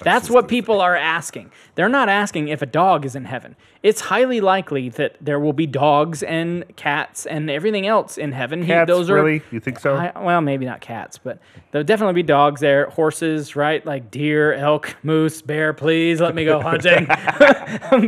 That's 0.03 0.29
what 0.29 0.47
people 0.47 0.81
are 0.81 0.95
asking. 0.95 1.51
They're 1.75 1.89
not 1.89 2.09
asking 2.09 2.47
if 2.47 2.61
a 2.61 2.65
dog 2.65 3.05
is 3.05 3.15
in 3.15 3.25
heaven. 3.25 3.55
It's 3.83 4.01
highly 4.01 4.41
likely 4.41 4.89
that 4.89 5.15
there 5.21 5.39
will 5.39 5.53
be 5.53 5.67
dogs 5.67 6.23
and 6.23 6.65
cats 6.75 7.25
and 7.25 7.49
everything 7.49 7.85
else 7.87 8.17
in 8.17 8.31
heaven. 8.31 8.61
He- 8.61 8.67
Cats, 8.67 8.87
those 8.87 9.09
are 9.09 9.15
really? 9.15 9.41
You 9.51 9.59
think 9.59 9.79
so? 9.79 9.95
I, 9.95 10.11
well, 10.19 10.41
maybe 10.41 10.65
not 10.65 10.81
cats, 10.81 11.17
but 11.17 11.39
there'll 11.71 11.85
definitely 11.85 12.15
be 12.15 12.23
dogs 12.23 12.59
there, 12.59 12.89
horses, 12.89 13.55
right? 13.55 13.85
Like 13.85 14.09
deer, 14.11 14.53
elk, 14.53 14.95
moose, 15.03 15.41
bear. 15.41 15.73
Please 15.73 16.19
let 16.19 16.35
me 16.35 16.43
go 16.45 16.59
hunting. 16.61 17.05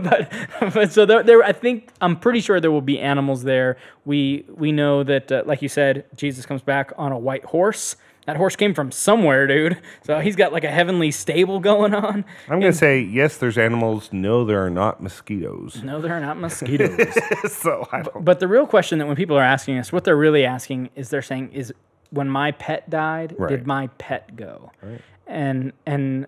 but, 0.03 0.31
but 0.73 0.91
so 0.91 1.05
there, 1.05 1.23
there, 1.23 1.43
I 1.43 1.51
think 1.51 1.89
I'm 2.01 2.15
pretty 2.17 2.41
sure 2.41 2.59
there 2.59 2.71
will 2.71 2.81
be 2.81 2.99
animals 2.99 3.43
there. 3.43 3.77
We 4.05 4.45
we 4.55 4.71
know 4.71 5.03
that, 5.03 5.31
uh, 5.31 5.43
like 5.45 5.61
you 5.61 5.69
said, 5.69 6.05
Jesus 6.15 6.45
comes 6.45 6.61
back 6.61 6.91
on 6.97 7.11
a 7.11 7.17
white 7.17 7.45
horse. 7.45 7.95
That 8.29 8.37
horse 8.37 8.55
came 8.55 8.75
from 8.75 8.91
somewhere, 8.91 9.47
dude. 9.47 9.81
So 10.03 10.19
he's 10.19 10.35
got 10.35 10.53
like 10.53 10.63
a 10.63 10.69
heavenly 10.69 11.09
stable 11.09 11.59
going 11.59 11.95
on. 11.95 12.23
I'm 12.47 12.59
going 12.59 12.71
to 12.71 12.77
say 12.77 12.99
yes, 13.01 13.37
there's 13.37 13.57
animals. 13.57 14.09
No, 14.13 14.45
there 14.45 14.63
are 14.63 14.69
not 14.69 15.01
mosquitoes. 15.01 15.81
No, 15.83 15.99
there 15.99 16.13
are 16.13 16.19
not 16.19 16.37
mosquitoes. 16.39 17.07
so 17.51 17.87
I 17.91 18.03
don't. 18.03 18.23
But 18.23 18.39
the 18.39 18.47
real 18.47 18.67
question 18.67 18.99
that 18.99 19.07
when 19.07 19.15
people 19.15 19.35
are 19.35 19.41
asking 19.43 19.79
us, 19.79 19.91
what 19.91 20.03
they're 20.03 20.15
really 20.15 20.45
asking 20.45 20.91
is 20.95 21.09
they're 21.09 21.23
saying 21.23 21.53
is 21.53 21.73
when 22.11 22.29
my 22.29 22.51
pet 22.51 22.87
died, 22.87 23.33
Right. 23.35 23.49
did 23.49 23.65
my 23.65 23.87
pet 23.97 24.35
go? 24.35 24.71
Right. 24.83 25.01
And 25.25 25.73
and 25.87 26.27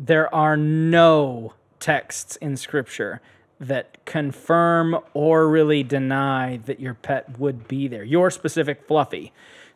there 0.00 0.34
are 0.34 0.56
no 0.56 1.54
texts 1.78 2.34
in 2.34 2.56
scripture 2.56 3.20
that 3.60 4.04
confirm 4.06 4.98
or 5.14 5.48
really 5.48 5.84
deny 5.84 6.56
that 6.66 6.80
your 6.80 6.94
pet 6.94 7.38
would 7.38 7.68
be 7.68 7.86
there. 7.86 8.02
Your 8.02 8.28
specific 8.28 8.88
fluffy. 8.88 9.32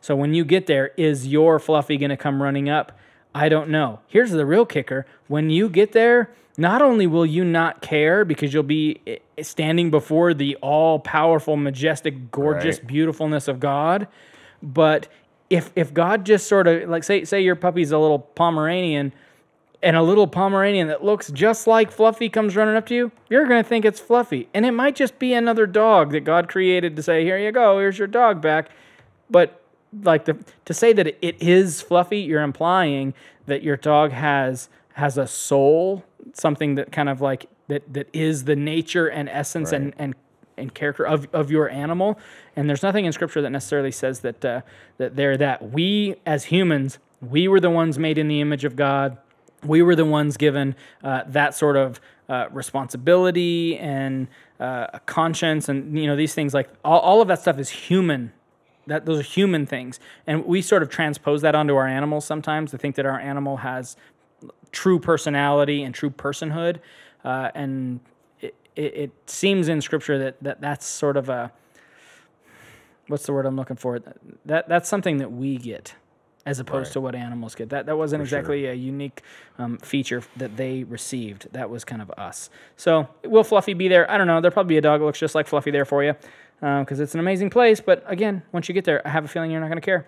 So 0.07 0.15
when 0.15 0.33
you 0.33 0.45
get 0.45 0.67
there, 0.67 0.91
is 0.95 1.27
your 1.27 1.59
fluffy 1.59 1.97
going 1.97 2.11
to 2.11 2.15
come 2.15 2.41
running 2.41 2.69
up? 2.69 2.97
I 3.35 3.49
don't 3.49 3.69
know. 3.69 3.99
Here's 4.07 4.31
the 4.31 4.45
real 4.45 4.65
kicker. 4.65 5.05
When 5.27 5.49
you 5.49 5.67
get 5.67 5.91
there, 5.91 6.31
not 6.57 6.81
only 6.81 7.05
will 7.07 7.25
you 7.25 7.43
not 7.43 7.81
care 7.81 8.23
because 8.23 8.53
you'll 8.53 8.63
be 8.63 9.01
eh, 9.05 9.17
standing 9.41 9.91
before 9.91 10.33
the 10.33 10.55
all 10.61 10.99
powerful, 10.99 11.57
majestic, 11.57 12.31
gorgeous 12.31 12.77
Right. 12.77 12.87
beautifulness 12.87 13.49
of 13.49 13.59
God, 13.59 14.07
but 14.63 15.09
if 15.49 15.73
if 15.75 15.93
God 15.93 16.25
just 16.25 16.47
sort 16.47 16.69
of 16.69 16.87
like 16.87 17.03
say 17.03 17.25
say 17.25 17.41
your 17.41 17.57
puppy's 17.57 17.91
a 17.91 17.97
little 17.97 18.19
Pomeranian 18.19 19.11
and 19.83 19.97
a 19.97 20.01
little 20.01 20.25
Pomeranian 20.25 20.87
that 20.87 21.03
looks 21.03 21.29
just 21.31 21.67
like 21.67 21.91
Fluffy 21.91 22.29
comes 22.29 22.55
running 22.55 22.77
up 22.77 22.85
to 22.85 22.95
you, 22.95 23.11
you're 23.29 23.45
going 23.45 23.61
to 23.61 23.67
think 23.67 23.83
it's 23.83 23.99
Fluffy. 23.99 24.47
And 24.53 24.65
it 24.65 24.71
might 24.71 24.95
just 24.95 25.19
be 25.19 25.33
another 25.33 25.67
dog 25.67 26.13
that 26.13 26.21
God 26.21 26.47
created 26.47 26.95
to 26.95 27.03
say, 27.03 27.25
"Here 27.25 27.37
you 27.37 27.51
go, 27.51 27.77
here's 27.77 27.99
your 27.99 28.07
dog 28.07 28.41
back." 28.41 28.69
But 29.29 29.61
like 30.03 30.25
the 30.25 30.37
to 30.65 30.73
say 30.73 30.93
that 30.93 31.07
it 31.07 31.41
is 31.41 31.81
Fluffy, 31.81 32.19
you're 32.19 32.41
implying 32.41 33.13
that 33.45 33.63
your 33.63 33.77
dog 33.77 34.11
has 34.11 34.69
has 34.93 35.17
a 35.17 35.27
soul, 35.27 36.03
something 36.33 36.75
that 36.75 36.91
kind 36.91 37.09
of 37.09 37.21
like 37.21 37.47
that 37.67 37.93
that 37.93 38.09
is 38.13 38.45
the 38.45 38.55
nature 38.55 39.07
and 39.07 39.29
essence 39.29 39.71
and 39.71 39.93
and 39.97 40.15
and 40.57 40.73
character 40.73 41.05
of, 41.05 41.27
of 41.33 41.51
your 41.51 41.69
animal. 41.69 42.17
And 42.55 42.67
there's 42.67 42.81
nothing 42.81 43.05
in 43.05 43.13
scripture 43.13 43.41
that 43.41 43.51
necessarily 43.51 43.91
says 43.91 44.21
that 44.21 44.43
uh, 44.43 44.61
that 44.97 45.15
they're 45.15 45.37
that. 45.37 45.71
We 45.71 46.15
as 46.25 46.45
humans, 46.45 46.99
we 47.21 47.47
were 47.47 47.59
the 47.59 47.69
ones 47.69 47.97
made 47.97 48.17
in 48.17 48.27
the 48.27 48.41
image 48.41 48.65
of 48.65 48.75
God. 48.75 49.17
We 49.63 49.81
were 49.81 49.95
the 49.95 50.05
ones 50.05 50.37
given 50.37 50.75
uh, 51.03 51.23
that 51.27 51.55
sort 51.55 51.77
of 51.77 51.99
uh, 52.29 52.47
responsibility 52.51 53.77
and 53.77 54.27
uh, 54.59 54.87
a 54.93 54.99
conscience, 55.01 55.69
and 55.69 55.97
you 55.97 56.07
know 56.07 56.15
these 56.15 56.33
things 56.33 56.53
like 56.53 56.69
all, 56.83 56.99
all 56.99 57.21
of 57.21 57.27
that 57.29 57.39
stuff 57.39 57.59
is 57.59 57.69
human 57.69 58.33
that 58.87 59.05
those 59.05 59.19
are 59.19 59.23
human 59.23 59.65
things. 59.65 59.99
And 60.25 60.45
we 60.45 60.61
sort 60.61 60.81
of 60.81 60.89
transpose 60.89 61.41
that 61.41 61.55
onto 61.55 61.75
our 61.75 61.87
animals 61.87 62.25
sometimes 62.25 62.71
to 62.71 62.77
think 62.77 62.95
that 62.95 63.05
our 63.05 63.19
animal 63.19 63.57
has 63.57 63.95
true 64.71 64.99
personality 64.99 65.83
and 65.83 65.93
true 65.93 66.09
personhood. 66.09 66.77
Uh, 67.23 67.51
and 67.53 67.99
it, 68.41 68.55
it, 68.75 68.95
it 68.95 69.11
seems 69.27 69.67
in 69.67 69.81
scripture 69.81 70.17
that, 70.17 70.41
that 70.41 70.61
that's 70.61 70.85
sort 70.85 71.17
of 71.17 71.29
a 71.29 71.51
what's 73.07 73.25
the 73.25 73.33
word 73.33 73.45
i'm 73.45 73.55
looking 73.55 73.77
for? 73.77 73.99
That 74.45 74.67
that's 74.67 74.89
something 74.89 75.17
that 75.17 75.31
we 75.31 75.57
get 75.57 75.95
as 76.45 76.59
opposed 76.59 76.93
to 76.93 77.01
what 77.01 77.13
animals 77.13 77.55
get. 77.55 77.69
That 77.69 77.87
that 77.87 77.97
wasn't 77.97 78.21
exactly 78.21 78.67
a 78.67 78.73
unique 78.73 79.21
um, 79.57 79.77
feature 79.79 80.23
that 80.37 80.55
they 80.55 80.83
received. 80.83 81.47
That 81.51 81.69
was 81.69 81.83
kind 81.83 82.01
of 82.01 82.09
us. 82.11 82.49
So 82.77 83.09
will 83.25 83.43
fluffy 83.43 83.73
be 83.73 83.87
there? 83.89 84.09
I 84.09 84.17
don't 84.17 84.27
know. 84.27 84.39
There'll 84.39 84.53
probably 84.53 84.75
be 84.75 84.77
a 84.77 84.81
dog 84.81 85.01
that 85.01 85.05
looks 85.05 85.19
just 85.19 85.35
like 85.35 85.47
fluffy 85.47 85.71
there 85.71 85.85
for 85.85 86.03
you 86.03 86.15
because 86.59 86.99
it's 86.99 87.13
an 87.13 87.19
amazing 87.19 87.49
place 87.49 87.79
but 87.79 88.03
again 88.07 88.41
once 88.51 88.67
you 88.67 88.73
get 88.73 88.83
there 88.85 89.05
i 89.05 89.09
have 89.09 89.23
a 89.25 89.27
feeling 89.27 89.51
you're 89.51 89.59
not 89.61 89.67
going 89.67 89.79
to 89.79 89.85
care 89.85 90.07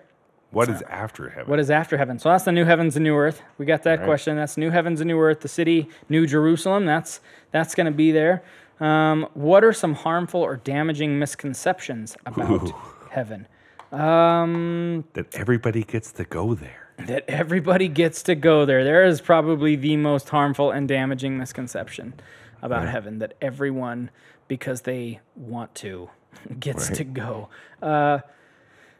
What 0.50 0.68
is 0.68 0.82
after 0.88 1.28
heaven? 1.30 1.48
what 1.48 1.60
is 1.60 1.70
after 1.70 1.96
heaven? 1.96 2.18
So 2.18 2.28
that's 2.28 2.44
the 2.44 2.50
new 2.52 2.64
heavens 2.64 2.96
and 2.96 3.04
new 3.04 3.14
earth. 3.16 3.40
We 3.58 3.66
got 3.66 3.84
that 3.84 4.02
question. 4.04 4.34
That's 4.36 4.56
new 4.56 4.70
heavens 4.70 5.00
and 5.00 5.06
new 5.06 5.20
earth. 5.20 5.40
The 5.42 5.48
city, 5.48 5.88
New 6.08 6.26
Jerusalem. 6.26 6.86
That's 6.86 7.20
that's 7.52 7.76
going 7.76 7.86
to 7.86 7.92
be 8.04 8.10
there. 8.10 8.42
Um, 8.80 9.28
what 9.34 9.62
are 9.62 9.72
some 9.72 9.94
harmful 9.94 10.40
or 10.42 10.56
damaging 10.56 11.20
misconceptions 11.20 12.16
about 12.26 12.72
heaven? 13.12 13.46
Um, 13.92 15.04
that 15.12 15.32
everybody 15.34 15.84
gets 15.84 16.10
to 16.12 16.24
go 16.24 16.54
there. 16.54 16.88
that 16.98 17.24
everybody 17.28 17.86
gets 17.88 18.22
to 18.24 18.34
go 18.34 18.64
there. 18.64 18.82
There 18.82 19.04
is 19.04 19.20
probably 19.20 19.76
the 19.76 19.96
most 19.98 20.28
harmful 20.30 20.70
and 20.72 20.88
damaging 20.88 21.38
misconception. 21.38 22.14
about 22.62 22.88
heaven 22.88 23.20
that 23.20 23.34
everyone, 23.40 24.10
because 24.48 24.82
they 24.82 25.20
want 25.36 25.74
to, 25.76 26.10
gets 26.60 26.88
to 26.90 27.04
go. 27.04 27.48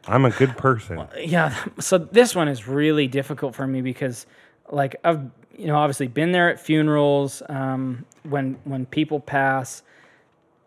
I'm 0.07 0.25
a 0.25 0.31
good 0.31 0.57
person. 0.57 1.07
Yeah, 1.17 1.55
so 1.79 1.97
this 1.97 2.35
one 2.35 2.47
is 2.47 2.67
really 2.67 3.07
difficult 3.07 3.55
for 3.55 3.67
me 3.67 3.81
because, 3.81 4.25
like, 4.71 4.95
I've 5.03 5.29
you 5.57 5.67
know 5.67 5.75
obviously 5.75 6.07
been 6.07 6.31
there 6.31 6.49
at 6.49 6.59
funerals 6.59 7.43
um, 7.49 8.05
when 8.23 8.57
when 8.63 8.85
people 8.87 9.19
pass, 9.19 9.83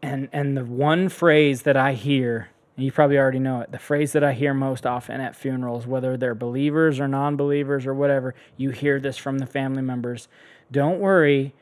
and 0.03 0.29
and 0.33 0.57
the 0.57 0.65
one 0.65 1.09
phrase 1.09 1.62
that 1.62 1.77
I 1.77 1.95
hear, 1.95 2.49
and 2.77 2.85
you 2.85 2.93
probably 2.93 3.19
already 3.19 3.41
know 3.41 3.61
it, 3.61 3.73
the 3.73 3.79
phrase 3.79 4.12
that 4.12 4.23
I 4.23 4.33
hear 4.35 4.55
most 4.55 4.87
often 4.87 5.21
at 5.21 5.35
funerals, 5.35 5.87
whether 5.87 6.17
they're 6.17 6.35
believers 6.37 7.01
or 7.01 7.09
non-believers 7.09 7.87
or 7.87 7.95
whatever, 7.95 8.35
you 8.57 8.71
hear 8.71 9.01
this 9.01 9.17
from 9.17 9.39
the 9.39 9.47
family 9.47 9.83
members. 9.83 10.29
Don't 10.71 11.01
worry, 11.01 11.55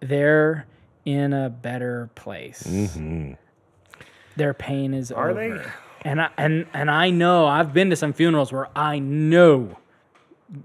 they're 0.00 0.66
in 1.06 1.32
a 1.32 1.48
better 1.48 2.10
place. 2.14 2.66
Their 4.36 4.54
pain 4.54 4.94
is 4.94 5.10
Are 5.12 5.30
over. 5.30 5.58
they? 5.58 5.70
And 6.08 6.20
I 6.20 6.30
and 6.36 6.66
and 6.72 6.90
I 6.90 7.10
know 7.10 7.46
I've 7.46 7.72
been 7.72 7.90
to 7.90 7.96
some 7.96 8.12
funerals 8.12 8.52
where 8.52 8.68
I 8.76 8.98
know 8.98 9.78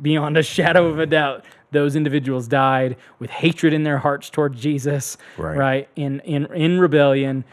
beyond 0.01 0.37
a 0.37 0.43
shadow 0.57 0.87
of 0.87 0.99
a 0.99 1.05
doubt 1.05 1.43
those 1.71 1.95
individuals 1.95 2.47
died 2.49 2.97
with 3.19 3.29
hatred 3.29 3.71
in 3.73 3.83
their 3.83 3.97
hearts 3.99 4.29
toward 4.29 4.55
Jesus, 4.55 5.17
Right. 5.37 5.87
In 5.95 6.19
in 6.21 6.45
in 6.53 6.79
rebellion. 6.79 7.43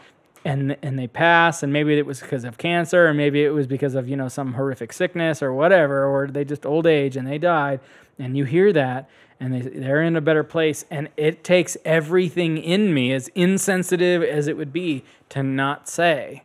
And, 0.45 0.77
and 0.81 0.97
they 0.97 1.07
pass, 1.07 1.63
and 1.63 1.73
maybe 1.73 1.97
it 1.97 2.05
was 2.05 2.21
because 2.21 2.45
of 2.45 2.57
cancer, 2.57 3.07
or 3.09 3.13
maybe 3.13 3.43
it 3.43 3.49
was 3.49 3.67
because 3.67 3.93
of 3.93 4.07
you 4.07 4.15
know 4.15 4.29
some 4.29 4.53
horrific 4.53 4.93
sickness 4.93 5.43
or 5.43 5.51
whatever, 5.51 6.05
or 6.05 6.27
they 6.27 6.45
just 6.45 6.65
old 6.65 6.87
age 6.87 7.17
and 7.17 7.27
they 7.27 7.37
died. 7.37 7.81
And 8.17 8.37
you 8.37 8.45
hear 8.45 8.71
that, 8.71 9.09
and 9.39 9.53
they 9.53 9.61
they're 9.61 10.01
in 10.01 10.15
a 10.15 10.21
better 10.21 10.43
place, 10.43 10.85
and 10.89 11.09
it 11.17 11.43
takes 11.43 11.77
everything 11.85 12.57
in 12.57 12.93
me, 12.93 13.13
as 13.13 13.29
insensitive 13.35 14.21
as 14.23 14.47
it 14.47 14.57
would 14.57 14.73
be, 14.73 15.03
to 15.29 15.43
not 15.43 15.87
say, 15.87 16.43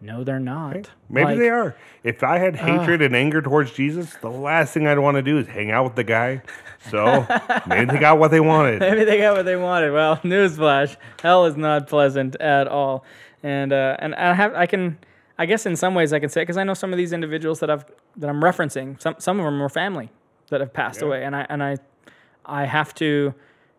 no, 0.00 0.24
they're 0.24 0.38
not. 0.38 0.90
Maybe 1.08 1.24
Like, 1.24 1.38
they 1.38 1.48
are. 1.48 1.74
If 2.04 2.22
I 2.22 2.38
had 2.38 2.56
hatred 2.56 3.00
and 3.02 3.16
anger 3.16 3.40
towards 3.40 3.72
Jesus, 3.72 4.14
the 4.20 4.30
last 4.30 4.74
thing 4.74 4.86
I'd 4.86 4.98
want 4.98 5.16
to 5.16 5.22
do 5.22 5.38
is 5.38 5.46
hang 5.48 5.70
out 5.70 5.84
with 5.84 5.96
the 5.96 6.04
guy. 6.04 6.42
So 6.90 7.26
maybe 7.66 7.92
they 7.92 7.98
got 7.98 8.18
what 8.18 8.30
they 8.30 8.40
wanted. 8.40 8.80
Maybe 8.80 9.04
they 9.04 9.18
got 9.18 9.36
what 9.36 9.44
they 9.44 9.56
wanted. 9.56 9.92
Well, 9.92 10.16
newsflash: 10.24 10.96
hell 11.22 11.46
is 11.46 11.56
not 11.56 11.88
pleasant 11.88 12.36
at 12.36 12.68
all. 12.68 13.04
And 13.42 13.72
uh, 13.72 13.96
and 13.98 14.14
I 14.14 14.34
have 14.34 14.54
I 14.54 14.66
can 14.66 14.98
I 15.38 15.46
guess 15.46 15.66
in 15.66 15.76
some 15.76 15.94
ways 15.94 16.12
I 16.12 16.18
can 16.20 16.28
say 16.28 16.42
because 16.42 16.56
I 16.56 16.64
know 16.64 16.74
some 16.74 16.92
of 16.92 16.96
these 16.96 17.12
individuals 17.12 17.60
that 17.60 17.70
I've 17.70 17.84
that 18.16 18.28
I'm 18.28 18.40
referencing. 18.40 19.00
Some 19.00 19.16
some 19.18 19.40
of 19.40 19.44
them 19.44 19.58
were 19.58 19.68
family 19.68 20.10
that 20.50 20.60
have 20.60 20.72
passed 20.72 21.02
away, 21.02 21.24
and 21.24 21.34
I 21.34 21.46
and 21.48 21.62
I 21.62 21.78
I 22.46 22.64
have 22.64 22.94
to 22.96 23.34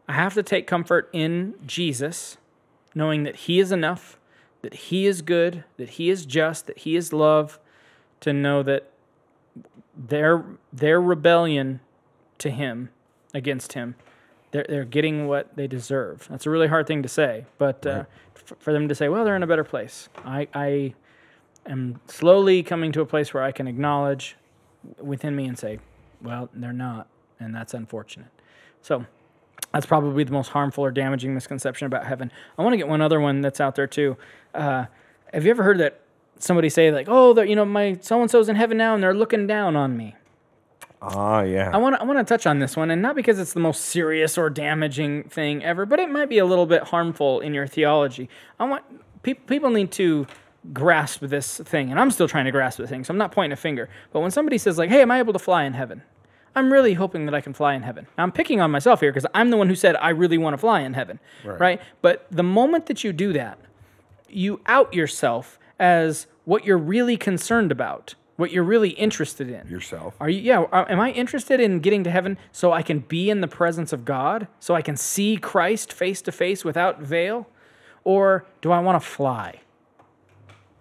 I 0.08 0.14
have 0.14 0.34
to 0.36 0.44
take 0.44 0.68
comfort 0.68 1.10
in 1.12 1.56
Jesus, 1.66 2.38
knowing 2.96 3.24
that 3.24 3.36
He 3.36 3.60
is 3.60 3.72
enough, 3.72 4.20
that 4.62 4.74
He 4.74 5.06
is 5.06 5.22
good, 5.22 5.64
that 5.78 5.92
He 5.92 6.10
is 6.10 6.26
just, 6.26 6.68
that 6.68 6.80
He 6.80 6.96
is 6.96 7.12
love, 7.12 7.60
to 8.22 8.32
know 8.34 8.64
that 8.64 8.90
their 9.96 10.46
their 10.72 11.02
rebellion 11.02 11.80
to 12.38 12.50
Him 12.50 12.90
against 13.34 13.74
Him 13.74 13.96
they're, 14.52 14.66
they're 14.68 14.86
getting 14.86 15.28
what 15.28 15.56
they 15.56 15.68
deserve. 15.68 16.28
That's 16.30 16.46
a 16.46 16.50
really 16.50 16.68
hard 16.68 16.88
thing 16.88 17.04
to 17.04 17.10
say, 17.10 17.46
but 17.58 17.86
uh, 17.86 18.06
f- 18.36 18.58
for 18.60 18.74
them 18.74 18.88
to 18.88 18.96
say, 18.96 19.10
well, 19.10 19.26
they're 19.26 19.36
in 19.36 19.44
a 19.44 19.48
better 19.48 19.64
place. 19.64 20.10
I, 20.24 20.48
I 20.54 20.94
am 21.66 22.00
slowly 22.08 22.64
coming 22.64 22.92
to 22.94 23.02
a 23.02 23.06
place 23.06 23.34
where 23.34 23.44
I 23.44 23.52
can 23.52 23.68
acknowledge 23.68 24.36
within 25.00 25.36
me 25.36 25.46
and 25.46 25.58
say, 25.58 25.80
well, 26.22 26.50
they're 26.54 26.74
not, 26.74 27.08
and 27.40 27.54
that's 27.54 27.74
unfortunate. 27.74 28.32
So 28.88 29.06
that's 29.74 29.86
probably 29.86 30.24
the 30.24 30.32
most 30.32 30.48
harmful 30.48 30.86
or 30.86 30.92
damaging 30.92 31.34
misconception 31.34 31.88
about 31.88 32.06
heaven. 32.06 32.32
I 32.58 32.64
want 32.64 32.72
to 32.72 32.78
get 32.78 32.88
one 32.88 33.02
other 33.02 33.20
one 33.20 33.42
that's 33.42 33.60
out 33.60 33.76
there 33.76 33.86
too. 33.86 34.16
Uh, 34.56 34.86
have 35.34 35.44
you 35.44 35.52
ever 35.52 35.62
heard 35.62 35.80
that 35.80 36.00
somebody 36.40 36.70
say 36.70 36.90
like, 36.90 37.08
oh, 37.10 37.40
you 37.42 37.56
know, 37.56 37.66
my 37.66 37.98
so 38.00 38.22
and 38.22 38.32
so's 38.32 38.48
in 38.48 38.56
heaven 38.56 38.78
now, 38.78 38.94
and 38.94 39.04
they're 39.04 39.14
looking 39.14 39.46
down 39.46 39.76
on 39.76 39.98
me? 39.98 40.16
Ah, 41.02 41.42
yeah. 41.42 41.70
I 41.74 41.78
want 41.78 41.96
to 41.96 42.02
I 42.02 42.06
want 42.06 42.18
to 42.18 42.24
touch 42.24 42.48
on 42.48 42.60
this 42.60 42.78
one, 42.78 42.90
and 42.90 43.02
not 43.02 43.16
because 43.16 43.40
it's 43.40 43.52
the 43.52 43.60
most 43.60 43.82
serious 43.82 44.38
or 44.38 44.50
damaging 44.50 45.24
thing 45.26 45.66
ever, 45.66 45.86
but 45.86 46.00
it 46.00 46.10
might 46.10 46.30
be 46.30 46.38
a 46.38 46.46
little 46.46 46.66
bit 46.66 46.84
harmful 46.84 47.42
in 47.42 47.54
your 47.54 47.68
theology. 47.68 48.30
I 48.60 48.66
want 48.66 48.86
people 49.22 49.44
people 49.48 49.70
need 49.70 49.92
to 49.94 50.28
grasp 50.72 51.20
this 51.20 51.58
thing, 51.58 51.92
and 51.92 52.00
I'm 52.00 52.10
still 52.10 52.30
trying 52.30 52.46
to 52.46 52.52
grasp 52.52 52.78
the 52.78 52.88
thing, 52.88 53.04
so 53.04 53.12
I'm 53.12 53.18
not 53.18 53.34
pointing 53.34 53.52
a 53.52 53.58
finger. 53.58 53.90
But 54.14 54.22
when 54.22 54.32
somebody 54.32 54.58
says 54.58 54.78
like, 54.78 54.90
"Hey, 54.90 55.02
am 55.02 55.12
I 55.12 55.20
able 55.20 55.34
to 55.34 55.40
fly 55.40 55.66
in 55.66 55.74
heaven?" 55.74 56.04
I'm 56.58 56.74
really 56.74 56.96
hoping 56.96 57.28
that 57.28 57.36
I 57.36 57.42
can 57.42 57.54
fly 57.54 57.76
in 57.76 57.84
heaven. 57.84 58.08
Now, 58.18 58.24
I'm 58.24 58.32
picking 58.32 58.60
on 58.62 58.72
myself 58.72 59.00
here 59.00 59.12
because 59.12 59.28
I'm 59.36 59.52
the 59.52 59.58
one 59.58 59.70
who 59.70 59.76
said 59.76 59.96
I 59.98 60.10
really 60.10 60.40
want 60.40 60.56
to 60.56 60.58
fly 60.58 60.82
in 60.82 60.96
heaven, 60.96 61.20
right? 61.46 61.80
But 62.02 62.26
the 62.32 62.42
moment 62.42 62.88
that 62.88 63.04
you 63.04 63.14
do 63.14 63.32
that, 63.34 63.60
you 64.28 64.60
out 64.66 64.92
yourself 64.92 65.60
as 65.78 66.26
what 66.46 66.66
you're 66.66 66.80
really 66.80 67.16
concerned 67.16 67.72
about, 67.72 68.16
what 68.38 68.52
you're 68.52 68.64
really 68.64 68.90
interested 68.90 69.52
in. 69.52 69.68
Yourself. 69.68 70.16
Are 70.20 70.30
you? 70.30 70.42
Yeah. 70.42 70.66
Are, 70.72 70.90
am 70.90 71.00
I 71.00 71.12
interested 71.12 71.60
in 71.60 71.80
getting 71.80 72.04
to 72.06 72.10
heaven 72.10 72.40
so 72.52 72.74
I 72.74 72.82
can 72.82 73.00
be 73.00 73.30
in 73.30 73.42
the 73.42 73.48
presence 73.48 73.94
of 73.94 74.04
God, 74.04 74.48
so 74.60 74.74
I 74.74 74.82
can 74.82 74.98
see 74.98 75.38
Christ 75.38 75.94
face 75.94 76.24
to 76.24 76.32
face 76.32 76.66
without 76.66 77.00
veil, 77.00 77.48
or 78.04 78.48
do 78.62 78.72
I 78.72 78.80
want 78.80 79.00
to 79.00 79.08
fly? 79.08 79.62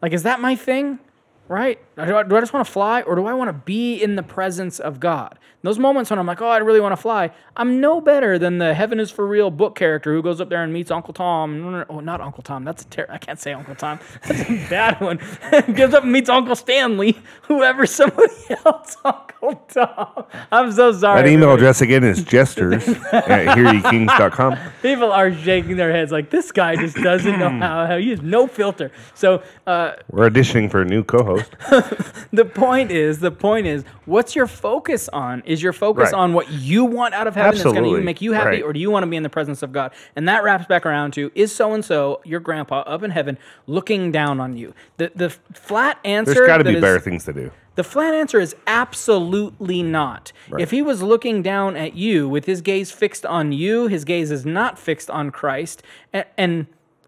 Like, 0.01 0.15
is 0.15 0.23
that 0.23 0.41
my 0.41 0.57
thing? 0.57 1.01
Right? 1.49 1.79
Do 1.97 2.15
I, 2.15 2.23
do 2.25 2.37
I 2.37 2.41
just 2.41 2.53
want 2.53 2.67
to 2.67 2.71
fly, 2.73 3.01
or 3.03 3.17
do 3.17 3.25
I 3.25 3.33
want 3.33 3.49
to 3.49 3.55
be 3.55 3.95
in 4.03 4.17
the 4.17 4.23
presence 4.23 4.79
of 4.79 5.01
God? 5.01 5.39
Those 5.63 5.79
moments 5.79 6.11
when 6.11 6.19
I'm 6.19 6.27
like, 6.27 6.43
oh, 6.43 6.49
I 6.49 6.59
really 6.59 6.79
want 6.79 6.93
to 6.93 6.97
fly, 6.97 7.31
I'm 7.57 7.81
no 7.81 8.01
better 8.03 8.39
than 8.39 8.59
the 8.59 8.75
Heaven 8.75 9.01
is 9.01 9.11
for 9.11 9.27
Real 9.27 9.51
book 9.51 9.75
character 9.75 10.13
who 10.13 10.23
goes 10.23 10.41
up 10.41 10.51
there 10.51 10.63
and 10.63 10.73
meets 10.73 10.91
Uncle 10.91 11.15
Tom. 11.15 11.85
Oh, 11.89 12.01
not 12.01 12.21
Uncle 12.21 12.43
Tom. 12.43 12.65
That's 12.65 12.83
a 12.83 12.87
ter- 12.89 13.07
I 13.09 13.17
can't 13.17 13.41
say 13.41 13.53
Uncle 13.55 13.75
Tom. 13.75 13.99
That's 14.23 14.43
a 14.43 14.67
bad 14.69 15.01
one. 15.01 15.17
Goes 15.75 15.95
up 15.95 16.03
and 16.05 16.13
meets 16.13 16.29
Uncle 16.29 16.55
Stanley, 16.55 17.19
whoever 17.43 17.87
somebody 17.87 18.31
else, 18.65 18.97
Uncle 19.03 19.55
Tom. 19.73 20.27
I'm 20.53 20.71
so 20.73 20.93
sorry. 20.93 21.23
That 21.23 21.29
email 21.31 21.55
address 21.55 21.81
again 21.81 22.05
is 22.05 22.23
jesters 22.23 22.87
at 22.87 23.25
hearyeKings.com. 23.25 24.59
People 24.83 25.11
are 25.11 25.35
shaking 25.35 25.77
their 25.77 25.91
heads 25.91 26.13
like 26.13 26.31
this 26.31 26.53
guy 26.53 26.77
just 26.77 26.97
doesn't 26.97 27.39
know 27.41 27.49
how, 27.61 27.87
how 27.87 27.97
he 27.97 28.11
has 28.11 28.23
no 28.23 28.47
filter. 28.47 28.93
So 29.15 29.43
uh, 29.67 29.95
We're 30.11 30.29
auditioning 30.29 30.71
for 30.71 30.83
a 30.83 30.85
new 30.85 31.03
co-host. 31.03 31.51
the 32.33 32.45
point 32.45 32.91
is, 32.91 33.21
the 33.21 33.31
point 33.31 33.67
is, 33.67 33.85
what's 34.05 34.35
your 34.37 34.47
focus 34.47 35.09
on? 35.13 35.43
Is 35.47 35.63
your 35.63 35.73
focus 35.73 36.13
Right. 36.13 36.15
on 36.19 36.33
what 36.33 36.51
you 36.51 36.85
want 36.85 37.15
out 37.15 37.27
of 37.27 37.35
heaven 37.35 37.53
that's 37.53 37.63
going 37.65 37.83
to 37.85 38.01
make 38.03 38.21
you 38.21 38.33
happy, 38.33 38.49
Right. 38.49 38.63
or 38.63 38.73
do 38.73 38.81
you 38.81 38.91
want 38.91 39.03
to 39.05 39.07
be 39.07 39.17
in 39.17 39.23
the 39.23 39.29
presence 39.29 39.63
of 39.63 39.73
God? 39.73 39.93
And 40.17 40.29
that 40.29 40.43
wraps 40.45 40.67
back 40.67 40.85
around 40.87 41.13
to: 41.15 41.31
Is 41.35 41.55
so 41.55 41.73
and 41.75 41.85
so 41.85 42.21
your 42.25 42.41
grandpa 42.41 42.81
up 42.81 43.03
in 43.03 43.11
heaven 43.11 43.39
looking 43.67 44.13
down 44.13 44.41
on 44.41 44.57
you? 44.57 44.75
The 44.97 45.11
the 45.15 45.31
flat 45.55 45.99
answer. 46.05 46.35
There's 46.35 46.47
got 46.47 46.59
to 46.59 46.65
be 46.65 46.75
is- 46.75 46.81
better 46.81 47.01
things 47.01 47.25
to 47.25 47.33
do. 47.33 47.51
The 47.77 47.85
flat 47.85 48.15
answer 48.15 48.41
is 48.41 48.57
absolutely 48.67 49.83
not. 49.83 50.33
If 50.59 50.71
he 50.71 50.81
was 50.81 51.03
looking 51.03 51.43
down 51.43 51.77
at 51.77 51.95
you 51.95 52.27
with 52.27 52.47
his 52.47 52.63
gaze 52.63 52.91
fixed 52.91 53.27
on 53.27 53.53
you, 53.53 53.87
his 53.87 54.07
gaze 54.07 54.31
is 54.31 54.47
not 54.47 54.79
fixed 54.79 55.11
on 55.11 55.31
Christ, 55.31 55.83
and, 56.11 56.25
and 56.39 56.67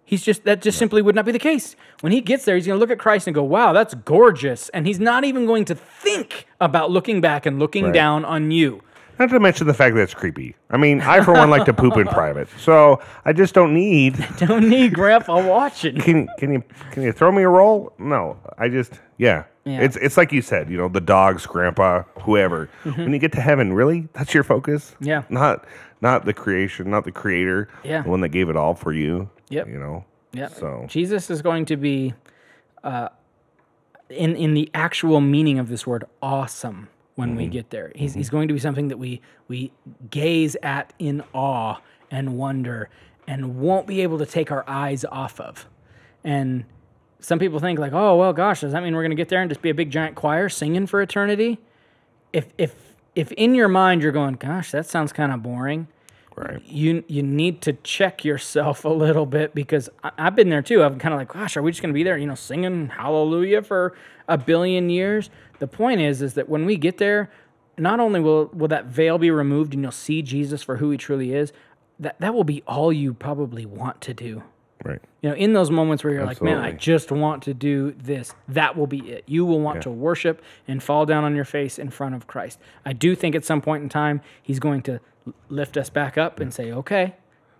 he's 0.08 0.22
just 0.24 0.44
that 0.44 0.62
just 0.62 0.78
simply 0.78 1.02
would 1.02 1.14
not 1.14 1.26
be 1.26 1.32
the 1.32 1.38
case. 1.38 1.76
When 2.00 2.10
he 2.12 2.20
gets 2.22 2.44
there, 2.46 2.56
he's 2.56 2.66
going 2.66 2.76
to 2.76 2.80
look 2.80 2.90
at 2.90 2.98
Christ 2.98 3.26
and 3.26 3.34
go, 3.34 3.42
"Wow, 3.42 3.72
that's 3.74 3.92
gorgeous," 3.94 4.70
and 4.70 4.86
he's 4.86 4.98
not 4.98 5.24
even 5.24 5.44
going 5.46 5.64
to 5.66 5.74
think 5.74 6.46
about 6.60 6.90
looking 6.90 7.20
back 7.20 7.44
and 7.46 7.58
looking 7.58 7.84
Right. 7.84 7.94
down 7.94 8.24
on 8.24 8.50
you. 8.50 8.80
Not 9.18 9.30
to 9.30 9.40
mention 9.40 9.66
the 9.66 9.74
fact 9.74 9.96
that 9.96 10.02
it's 10.02 10.14
creepy. 10.14 10.54
I 10.70 10.76
mean, 10.76 11.00
I 11.00 11.22
for 11.24 11.32
one 11.32 11.50
like 11.50 11.64
to 11.66 11.72
poop 11.74 11.96
in 11.96 12.06
private, 12.06 12.48
so 12.56 13.00
I 13.24 13.32
just 13.32 13.52
don't 13.52 13.74
need. 13.74 14.24
Don't 14.38 14.68
need 14.68 14.94
Grandpa 14.94 15.44
watching. 15.56 15.96
Can 15.96 16.28
can 16.38 16.52
you 16.52 16.62
can 16.92 17.02
you 17.02 17.12
throw 17.12 17.30
me 17.32 17.42
a 17.42 17.48
roll? 17.48 17.92
No, 17.98 18.36
I 18.58 18.68
just 18.68 18.92
yeah. 19.18 19.44
Yeah. 19.64 19.80
It's 19.82 19.96
it's 19.96 20.16
like 20.16 20.32
you 20.32 20.40
said, 20.40 20.70
you 20.70 20.78
know, 20.78 20.88
the 20.88 21.00
dogs, 21.00 21.44
grandpa, 21.46 22.04
whoever. 22.22 22.70
When 22.84 23.12
you 23.12 23.18
get 23.18 23.32
to 23.32 23.40
heaven, 23.40 23.72
really, 23.74 24.08
that's 24.14 24.32
your 24.32 24.44
focus. 24.44 24.92
Mm-hmm. 24.94 25.04
Yeah. 25.04 25.22
Not 25.28 25.66
not 26.00 26.24
the 26.24 26.32
creation, 26.32 26.88
not 26.88 27.04
the 27.04 27.12
creator. 27.12 27.68
Yeah. 27.84 28.02
The 28.02 28.08
one 28.08 28.20
that 28.22 28.28
gave 28.30 28.48
it 28.48 28.56
all 28.56 28.74
for 28.74 28.92
you. 28.92 29.28
Yep. 29.50 29.68
You 29.68 29.78
know. 29.78 30.04
Yeah. 30.32 30.48
So 30.48 30.86
Jesus 30.88 31.30
is 31.30 31.42
going 31.42 31.64
to 31.66 31.76
be, 31.76 32.14
uh, 32.84 33.08
in 34.08 34.36
in 34.36 34.54
the 34.54 34.70
actual 34.74 35.20
meaning 35.20 35.58
of 35.58 35.68
this 35.68 35.86
word, 35.86 36.04
awesome 36.22 36.88
when 37.14 37.34
we 37.34 37.48
get 37.48 37.70
there. 37.70 37.90
He's, 37.96 38.14
he's 38.14 38.30
going 38.30 38.46
to 38.46 38.54
be 38.54 38.60
something 38.60 38.88
that 38.88 38.98
we 38.98 39.20
we 39.48 39.72
gaze 40.08 40.56
at 40.62 40.92
in 40.98 41.22
awe 41.32 41.80
and 42.10 42.38
wonder, 42.38 42.90
and 43.26 43.58
won't 43.58 43.86
be 43.86 44.02
able 44.02 44.18
to 44.18 44.26
take 44.26 44.52
our 44.52 44.64
eyes 44.68 45.04
off 45.04 45.40
of. 45.40 45.66
And 46.22 46.64
some 47.20 47.38
people 47.38 47.58
think 47.58 47.78
like, 47.78 47.92
oh 47.92 48.16
well, 48.16 48.32
gosh, 48.32 48.60
does 48.60 48.72
that 48.72 48.82
mean 48.82 48.94
we're 48.94 49.02
going 49.02 49.10
to 49.10 49.16
get 49.16 49.28
there 49.28 49.40
and 49.40 49.50
just 49.50 49.62
be 49.62 49.70
a 49.70 49.74
big 49.74 49.90
giant 49.90 50.14
choir 50.14 50.48
singing 50.48 50.86
for 50.86 51.02
eternity? 51.02 51.58
If 52.32 52.52
if 52.56 52.74
if 53.14 53.32
in 53.32 53.54
your 53.54 53.68
mind 53.68 54.02
you're 54.02 54.12
going, 54.12 54.34
gosh, 54.34 54.70
that 54.70 54.86
sounds 54.86 55.12
kind 55.12 55.32
of 55.32 55.42
boring 55.42 55.88
right. 56.38 56.62
you 56.64 57.04
you 57.08 57.22
need 57.22 57.60
to 57.62 57.72
check 57.72 58.24
yourself 58.24 58.84
a 58.84 58.88
little 58.88 59.26
bit 59.26 59.54
because 59.54 59.88
I, 60.02 60.10
I've 60.18 60.36
been 60.36 60.48
there 60.48 60.62
too. 60.62 60.82
I'm 60.82 60.98
kind 60.98 61.14
of 61.14 61.20
like, 61.20 61.28
gosh, 61.28 61.56
are 61.56 61.62
we 61.62 61.70
just 61.70 61.82
going 61.82 61.92
to 61.92 61.94
be 61.94 62.02
there, 62.02 62.16
you 62.16 62.26
know, 62.26 62.34
singing 62.34 62.88
hallelujah 62.88 63.62
for 63.62 63.94
a 64.28 64.38
billion 64.38 64.90
years? 64.90 65.30
The 65.58 65.66
point 65.66 66.00
is, 66.00 66.22
is 66.22 66.34
that 66.34 66.48
when 66.48 66.64
we 66.64 66.76
get 66.76 66.98
there, 66.98 67.30
not 67.76 68.00
only 68.00 68.20
will 68.20 68.46
will 68.46 68.68
that 68.68 68.86
veil 68.86 69.18
be 69.18 69.30
removed 69.30 69.74
and 69.74 69.82
you'll 69.82 69.92
see 69.92 70.22
Jesus 70.22 70.62
for 70.62 70.76
who 70.76 70.90
he 70.90 70.98
truly 70.98 71.34
is, 71.34 71.52
that 71.98 72.20
that 72.20 72.34
will 72.34 72.44
be 72.44 72.62
all 72.66 72.92
you 72.92 73.14
probably 73.14 73.66
want 73.66 74.00
to 74.02 74.14
do. 74.14 74.42
Right. 74.84 75.00
You 75.22 75.30
know, 75.30 75.36
in 75.36 75.54
those 75.54 75.70
moments 75.70 76.04
where 76.04 76.12
you're 76.12 76.24
like, 76.24 76.40
man, 76.40 76.58
I 76.58 76.70
just 76.70 77.10
want 77.10 77.42
to 77.44 77.54
do 77.54 77.92
this, 77.92 78.32
that 78.46 78.76
will 78.76 78.86
be 78.86 79.00
it. 79.10 79.24
You 79.26 79.44
will 79.44 79.60
want 79.60 79.82
to 79.82 79.90
worship 79.90 80.40
and 80.68 80.80
fall 80.80 81.04
down 81.04 81.24
on 81.24 81.34
your 81.34 81.44
face 81.44 81.78
in 81.80 81.90
front 81.90 82.14
of 82.14 82.28
Christ. 82.28 82.60
I 82.84 82.92
do 82.92 83.16
think 83.16 83.34
at 83.34 83.44
some 83.44 83.60
point 83.60 83.82
in 83.82 83.88
time, 83.88 84.20
he's 84.40 84.60
going 84.60 84.82
to 84.82 85.00
lift 85.48 85.76
us 85.76 85.90
back 85.90 86.18
up 86.18 86.40
and 86.40 86.52
say, 86.52 86.72
okay. 86.72 87.14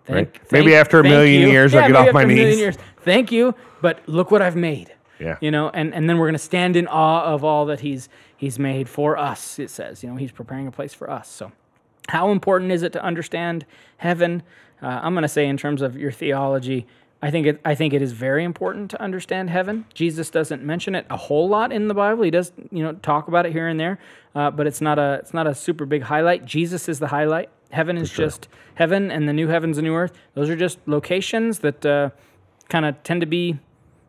Thank, 0.05 0.35
Right. 0.35 0.51
Maybe 0.51 0.75
after 0.75 0.99
a 0.99 1.03
million 1.03 1.41
you. 1.43 1.49
years, 1.49 1.75
I'll 1.75 1.87
get 1.87 1.95
off 1.95 2.13
my 2.13 2.23
knees. 2.23 2.57
years. 2.57 2.77
Thank 3.01 3.31
you, 3.31 3.53
but 3.81 3.99
look 4.07 4.31
what 4.31 4.41
I've 4.41 4.55
made. 4.55 4.91
Yeah. 5.19 5.37
You 5.41 5.51
know, 5.51 5.69
and, 5.69 5.93
and 5.93 6.09
then 6.09 6.17
we're 6.17 6.27
going 6.27 6.33
to 6.33 6.39
stand 6.39 6.75
in 6.75 6.87
awe 6.87 7.23
of 7.25 7.43
all 7.43 7.65
that 7.67 7.81
he's 7.81 8.09
he's 8.37 8.57
made 8.57 8.87
for 8.87 9.17
us. 9.17 9.59
It 9.59 9.69
says, 9.69 10.01
you 10.01 10.09
know, 10.09 10.15
he's 10.15 10.31
preparing 10.31 10.65
a 10.65 10.71
place 10.71 10.93
for 10.93 11.09
us. 11.09 11.27
So, 11.27 11.51
how 12.07 12.31
important 12.31 12.71
is 12.71 12.83
it 12.83 12.93
to 12.93 13.03
understand 13.03 13.65
heaven? 13.97 14.43
Uh, 14.81 14.87
I'm 14.87 15.13
going 15.13 15.23
to 15.23 15.27
say, 15.27 15.45
in 15.45 15.57
terms 15.57 15.81
of 15.81 15.97
your 15.97 16.11
theology, 16.11 16.87
I 17.21 17.31
think 17.31 17.47
it. 17.47 17.59
I 17.65 17.75
think 17.75 17.93
it 17.93 18.01
is 18.01 18.13
very 18.13 18.45
important 18.45 18.91
to 18.91 19.01
understand 19.01 19.49
heaven. 19.49 19.85
Jesus 19.93 20.29
doesn't 20.29 20.63
mention 20.63 20.95
it 20.95 21.05
a 21.09 21.17
whole 21.17 21.49
lot 21.49 21.73
in 21.73 21.89
the 21.89 21.93
Bible. 21.93 22.23
He 22.23 22.31
does, 22.31 22.53
you 22.71 22.81
know, 22.81 22.93
talk 22.93 23.27
about 23.27 23.45
it 23.45 23.51
here 23.51 23.67
and 23.67 23.77
there, 23.77 23.99
uh, 24.35 24.51
but 24.51 24.67
it's 24.67 24.79
not 24.79 24.97
a 24.97 25.19
it's 25.21 25.33
not 25.33 25.45
a 25.47 25.53
super 25.53 25.85
big 25.85 26.03
highlight. 26.03 26.45
Jesus 26.45 26.87
is 26.87 26.99
the 26.99 27.07
highlight. 27.07 27.49
Heaven 27.71 27.97
is 27.97 28.09
just 28.09 28.47
heaven, 28.75 29.11
and 29.11 29.27
the 29.27 29.33
new 29.33 29.47
heavens 29.47 29.77
and 29.77 29.85
new 29.85 29.95
earth. 29.95 30.13
Those 30.33 30.49
are 30.49 30.55
just 30.55 30.79
locations 30.87 31.59
that 31.59 31.85
uh, 31.85 32.09
kind 32.69 32.85
of 32.85 33.01
tend 33.03 33.21
to 33.21 33.27
be 33.27 33.59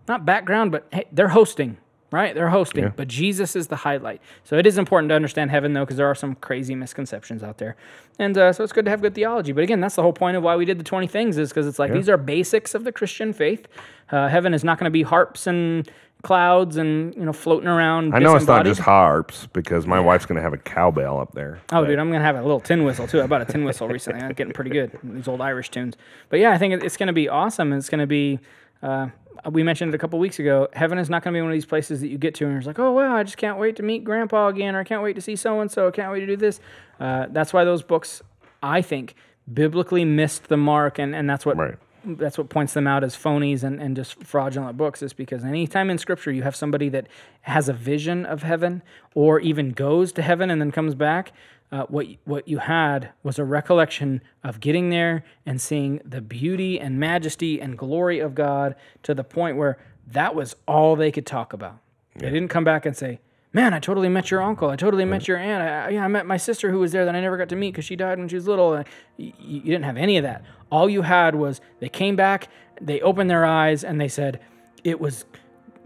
not 0.08 0.24
background, 0.24 0.72
but 0.72 0.86
hey, 0.92 1.04
they're 1.12 1.28
hosting, 1.28 1.76
right? 2.10 2.34
They're 2.34 2.48
hosting, 2.48 2.84
but 2.96 3.06
Jesus 3.06 3.54
is 3.54 3.68
the 3.68 3.76
highlight. 3.76 4.20
So 4.44 4.56
it 4.56 4.66
is 4.66 4.78
important 4.78 5.10
to 5.10 5.14
understand 5.14 5.50
heaven, 5.50 5.72
though, 5.72 5.84
because 5.84 5.96
there 5.98 6.06
are 6.06 6.14
some 6.14 6.34
crazy 6.36 6.74
misconceptions 6.74 7.42
out 7.42 7.58
there. 7.58 7.76
And 8.18 8.36
uh, 8.36 8.52
so 8.52 8.64
it's 8.64 8.72
good 8.72 8.86
to 8.86 8.90
have 8.90 9.02
good 9.02 9.14
theology. 9.14 9.52
But 9.52 9.64
again, 9.64 9.80
that's 9.80 9.96
the 9.96 10.02
whole 10.02 10.12
point 10.12 10.36
of 10.36 10.42
why 10.42 10.56
we 10.56 10.64
did 10.64 10.78
the 10.78 10.84
20 10.84 11.06
things, 11.06 11.38
is 11.38 11.50
because 11.50 11.66
it's 11.66 11.78
like 11.78 11.92
these 11.92 12.08
are 12.08 12.16
basics 12.16 12.74
of 12.74 12.84
the 12.84 12.92
Christian 12.92 13.32
faith. 13.32 13.66
Uh, 14.10 14.28
heaven 14.28 14.54
is 14.54 14.64
not 14.64 14.78
going 14.78 14.86
to 14.86 14.90
be 14.90 15.02
harps 15.02 15.46
and 15.46 15.90
clouds 16.22 16.76
and, 16.76 17.14
you 17.14 17.24
know, 17.24 17.32
floating 17.32 17.68
around. 17.68 18.14
I 18.14 18.18
know 18.18 18.36
it's 18.36 18.46
not 18.46 18.64
just 18.64 18.80
harps 18.80 19.46
because 19.52 19.86
my 19.86 19.98
wife's 20.00 20.26
going 20.26 20.36
to 20.36 20.42
have 20.42 20.52
a 20.52 20.58
cowbell 20.58 21.18
up 21.18 21.32
there. 21.32 21.60
Oh, 21.72 21.84
dude, 21.84 21.98
I'm 21.98 22.10
gonna 22.10 22.24
have 22.24 22.36
a 22.36 22.42
little 22.42 22.60
tin 22.60 22.84
whistle 22.84 23.06
too. 23.06 23.22
I 23.22 23.26
bought 23.26 23.42
a 23.42 23.44
tin 23.46 23.64
whistle 23.64 23.88
recently. 23.88 24.20
I'm 24.20 24.32
getting 24.32 24.52
pretty 24.52 24.70
good 24.70 24.98
these 25.02 25.28
old 25.28 25.40
Irish 25.40 25.70
tunes. 25.70 25.96
But 26.28 26.40
yeah, 26.40 26.50
I 26.52 26.58
think 26.58 26.82
it's 26.82 26.96
gonna 26.96 27.12
be 27.12 27.28
awesome. 27.28 27.72
It's 27.72 27.88
gonna 27.88 28.06
be. 28.06 28.38
Uh, 28.82 29.08
we 29.50 29.62
mentioned 29.62 29.92
it 29.92 29.94
a 29.94 29.98
couple 29.98 30.18
weeks 30.18 30.38
ago. 30.38 30.68
Heaven 30.74 30.98
is 30.98 31.08
not 31.08 31.22
gonna 31.22 31.36
be 31.36 31.40
one 31.40 31.50
of 31.50 31.54
these 31.54 31.64
places 31.66 32.00
that 32.00 32.08
you 32.08 32.18
get 32.18 32.34
to 32.36 32.44
and 32.44 32.52
you're 32.52 32.62
like, 32.62 32.78
oh 32.78 32.92
wow, 32.92 33.16
I 33.16 33.22
just 33.22 33.36
can't 33.38 33.58
wait 33.58 33.76
to 33.76 33.82
meet 33.82 34.04
Grandpa 34.04 34.48
again, 34.48 34.74
or 34.74 34.80
I 34.80 34.84
can't 34.84 35.02
wait 35.02 35.14
to 35.14 35.20
see 35.22 35.36
so 35.36 35.60
and 35.60 35.70
so. 35.70 35.88
I 35.88 35.90
can't 35.90 36.12
wait 36.12 36.20
to 36.20 36.26
do 36.26 36.36
this. 36.36 36.60
Uh, 36.98 37.26
that's 37.30 37.52
why 37.52 37.64
those 37.64 37.82
books, 37.82 38.22
I 38.62 38.82
think, 38.82 39.14
biblically 39.52 40.04
missed 40.04 40.48
the 40.48 40.56
mark, 40.56 40.98
and 40.98 41.14
and 41.14 41.28
that's 41.28 41.46
what 41.46 41.56
Right. 41.56 41.76
That's 42.04 42.38
what 42.38 42.48
points 42.48 42.72
them 42.74 42.86
out 42.86 43.04
as 43.04 43.16
phonies 43.16 43.62
and, 43.62 43.80
and 43.80 43.94
just 43.96 44.22
fraudulent 44.24 44.76
books 44.76 45.02
is 45.02 45.12
because 45.12 45.44
anytime 45.44 45.90
in 45.90 45.98
scripture 45.98 46.32
you 46.32 46.42
have 46.42 46.56
somebody 46.56 46.88
that 46.88 47.06
has 47.42 47.68
a 47.68 47.72
vision 47.72 48.24
of 48.26 48.42
heaven 48.42 48.82
or 49.14 49.40
even 49.40 49.70
goes 49.70 50.12
to 50.12 50.22
heaven 50.22 50.50
and 50.50 50.60
then 50.60 50.70
comes 50.72 50.94
back 50.94 51.32
uh, 51.72 51.84
what 51.88 52.06
what 52.24 52.48
you 52.48 52.58
had 52.58 53.10
was 53.22 53.38
a 53.38 53.44
recollection 53.44 54.20
of 54.42 54.58
getting 54.60 54.90
there 54.90 55.22
and 55.46 55.60
seeing 55.60 56.00
the 56.04 56.20
beauty 56.20 56.80
and 56.80 56.98
majesty 56.98 57.60
and 57.60 57.78
glory 57.78 58.18
of 58.18 58.34
God 58.34 58.74
to 59.04 59.14
the 59.14 59.22
point 59.22 59.56
where 59.56 59.78
that 60.08 60.34
was 60.34 60.56
all 60.66 60.96
they 60.96 61.12
could 61.12 61.26
talk 61.26 61.52
about. 61.52 61.78
They 62.16 62.28
didn't 62.28 62.48
come 62.48 62.64
back 62.64 62.86
and 62.86 62.96
say, 62.96 63.20
"Man, 63.52 63.72
I 63.72 63.78
totally 63.78 64.08
met 64.08 64.32
your 64.32 64.42
uncle. 64.42 64.68
I 64.68 64.74
totally 64.74 65.04
met 65.04 65.28
your 65.28 65.36
aunt. 65.36 65.62
I, 65.62 65.86
I- 65.86 65.88
yeah, 65.90 66.04
I 66.04 66.08
met 66.08 66.26
my 66.26 66.36
sister 66.36 66.72
who 66.72 66.80
was 66.80 66.90
there 66.90 67.04
that 67.04 67.14
I 67.14 67.20
never 67.20 67.36
got 67.36 67.48
to 67.50 67.56
meet 67.56 67.70
because 67.70 67.84
she 67.84 67.94
died 67.94 68.18
when 68.18 68.26
she 68.28 68.34
was 68.34 68.48
little." 68.48 68.72
Uh, 68.72 68.82
You, 69.16 69.32
you 69.38 69.60
didn't 69.60 69.84
have 69.84 69.96
any 69.96 70.16
of 70.16 70.24
that. 70.24 70.42
All 70.70 70.88
you 70.88 71.02
had 71.02 71.34
was 71.34 71.60
they 71.80 71.88
came 71.88 72.16
back, 72.16 72.48
they 72.80 73.00
opened 73.00 73.30
their 73.30 73.44
eyes, 73.44 73.84
and 73.84 74.00
they 74.00 74.08
said, 74.08 74.40
"It 74.84 75.00
was 75.00 75.24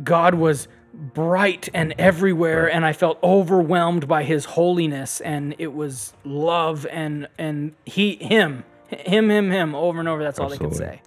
God 0.02 0.34
was 0.34 0.68
bright 0.92 1.68
and 1.74 1.94
everywhere, 1.98 2.70
and 2.70 2.84
I 2.84 2.92
felt 2.92 3.18
overwhelmed 3.22 4.06
by 4.06 4.22
His 4.22 4.44
holiness, 4.44 5.20
and 5.20 5.54
it 5.58 5.72
was 5.72 6.12
love 6.24 6.86
and 6.90 7.28
and 7.38 7.72
He 7.84 8.16
Him." 8.16 8.64
Him, 8.90 9.28
him, 9.28 9.50
him, 9.50 9.74
over 9.74 9.98
and 9.98 10.08
over. 10.08 10.22
That's 10.22 10.38
all 10.38 10.48
they 10.48 10.58
could 10.58 10.76
say. 10.76 11.00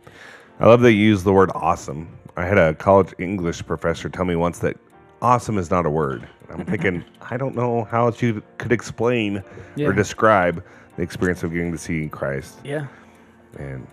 I 0.60 0.66
love 0.68 0.82
that 0.82 0.92
you 0.92 1.00
use 1.00 1.24
the 1.24 1.32
word 1.32 1.52
awesome. 1.56 2.10
I 2.36 2.44
had 2.44 2.58
a 2.58 2.74
college 2.74 3.14
English 3.18 3.66
professor 3.66 4.10
tell 4.10 4.26
me 4.26 4.36
once 4.36 4.60
that 4.60 4.76
awesome 5.22 5.58
is 5.58 5.70
not 5.72 5.86
a 5.86 5.90
word. 5.90 6.28
I'm 6.50 6.66
thinking, 6.66 7.06
I 7.22 7.38
don't 7.38 7.56
know 7.56 7.86
how 7.86 8.08
else 8.08 8.22
you 8.22 8.44
could 8.58 8.72
explain 8.74 9.42
Yeah. 9.76 9.88
or 9.88 9.94
describe 9.94 10.64
the 10.98 11.04
experience 11.04 11.44
of 11.44 11.54
getting 11.54 11.72
to 11.72 11.78
see 11.78 12.10
Christ 12.10 12.60
Yeah. 12.64 12.88
And 13.58 13.88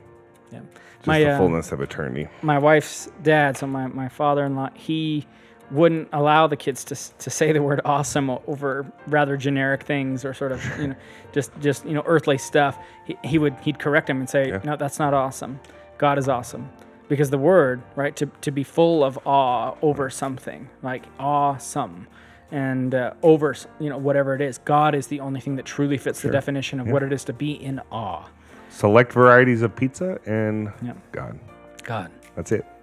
Yeah. 0.52 0.60
just 0.96 1.06
My, 1.06 1.20
the 1.20 1.30
uh, 1.32 1.38
fullness 1.38 1.72
of 1.72 1.80
eternity. 1.80 2.28
my 2.42 2.58
wife's 2.58 3.10
dad, 3.22 3.56
so 3.56 3.66
my, 3.66 3.86
my 3.88 4.08
father-in-law, 4.08 4.70
he 4.74 5.26
wouldn't 5.70 6.08
allow 6.12 6.46
the 6.46 6.56
kids 6.56 6.84
to, 6.84 6.94
to 7.18 7.30
say 7.30 7.50
the 7.52 7.62
word 7.62 7.80
awesome 7.84 8.28
over 8.46 8.84
rather 9.06 9.36
generic 9.36 9.82
things 9.82 10.24
or 10.24 10.34
sort 10.34 10.52
of 10.52 10.62
you 10.78 10.88
know 10.88 10.94
just 11.32 11.50
just 11.60 11.86
you 11.86 11.94
know 11.94 12.02
earthly 12.06 12.36
stuff. 12.38 12.78
He, 13.06 13.16
he 13.24 13.38
would 13.38 13.54
he'd 13.60 13.78
correct 13.78 14.08
him 14.08 14.18
and 14.20 14.28
say, 14.28 14.60
no, 14.64 14.76
that's 14.76 14.98
not 14.98 15.14
awesome. 15.14 15.58
God 15.98 16.18
is 16.18 16.28
awesome. 16.28 16.68
Because 17.08 17.28
the 17.30 17.38
word, 17.38 17.82
right, 17.96 18.16
to, 18.16 18.26
to 18.40 18.50
be 18.50 18.62
full 18.64 19.04
of 19.04 19.18
awe 19.26 19.74
over 19.82 20.08
something, 20.08 20.68
like 20.82 21.04
awesome, 21.18 22.06
and 22.50 22.94
uh, 22.94 23.12
over, 23.22 23.54
you 23.78 23.90
know, 23.90 23.98
whatever 23.98 24.34
it 24.34 24.40
is, 24.40 24.56
God 24.58 24.94
is 24.94 25.08
the 25.08 25.20
only 25.20 25.40
thing 25.40 25.56
that 25.56 25.66
truly 25.66 25.98
fits 25.98 26.22
the 26.22 26.30
definition 26.30 26.80
of 26.80 26.88
what 26.88 27.02
it 27.02 27.12
is 27.12 27.22
to 27.24 27.34
be 27.34 27.52
in 27.52 27.80
awe. 27.92 28.26
Select 28.74 29.12
varieties 29.12 29.62
of 29.62 29.74
pizza 29.76 30.18
and 30.26 30.72
Yeah. 30.82 30.94
God. 31.12 31.38
God. 31.84 32.10
That's 32.36 32.52
it. 32.52 32.64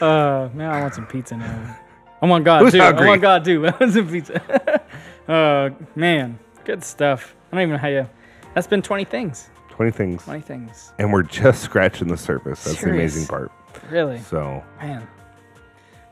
Uh, 0.00 0.48
man, 0.54 0.70
I 0.70 0.80
want 0.80 0.94
some 0.94 1.06
pizza 1.06 1.36
now. 1.36 1.76
I 2.22 2.26
want 2.26 2.42
God 2.42 2.62
Who's 2.62 2.72
too. 2.72 2.80
I 2.80 2.86
hungry? 2.86 3.06
want 3.08 3.20
God 3.20 3.44
too. 3.44 3.66
I 3.66 3.70
want 3.78 3.92
some 3.92 4.08
pizza. 4.08 4.80
uh, 5.28 5.68
man, 5.94 6.38
good 6.64 6.82
stuff. 6.82 7.36
I 7.52 7.56
don't 7.56 7.62
even 7.64 7.72
know 7.74 7.78
how 7.78 7.88
you. 7.88 8.08
That's 8.54 8.66
been 8.66 8.80
20 8.80 9.04
things. 9.04 9.50
20 9.68 9.90
things. 9.90 10.22
20 10.22 10.40
things. 10.40 10.94
And 10.98 11.12
we're 11.12 11.22
just 11.22 11.62
scratching 11.62 12.08
the 12.08 12.16
surface. 12.16 12.64
That's 12.64 12.80
the 12.80 12.88
amazing 12.90 13.26
part. 13.26 13.52
Really? 13.90 14.20
So, 14.20 14.64
Man, 14.80 15.06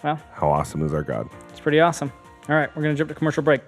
well, 0.04 0.20
how 0.34 0.50
awesome 0.50 0.82
is 0.84 0.92
our 0.92 1.02
God? 1.02 1.26
it's 1.48 1.60
pretty 1.60 1.80
awesome. 1.80 2.12
All 2.50 2.56
right, 2.56 2.68
we're 2.76 2.82
going 2.82 2.94
to 2.94 2.98
jump 2.98 3.08
to 3.08 3.14
commercial 3.14 3.42
break. 3.42 3.62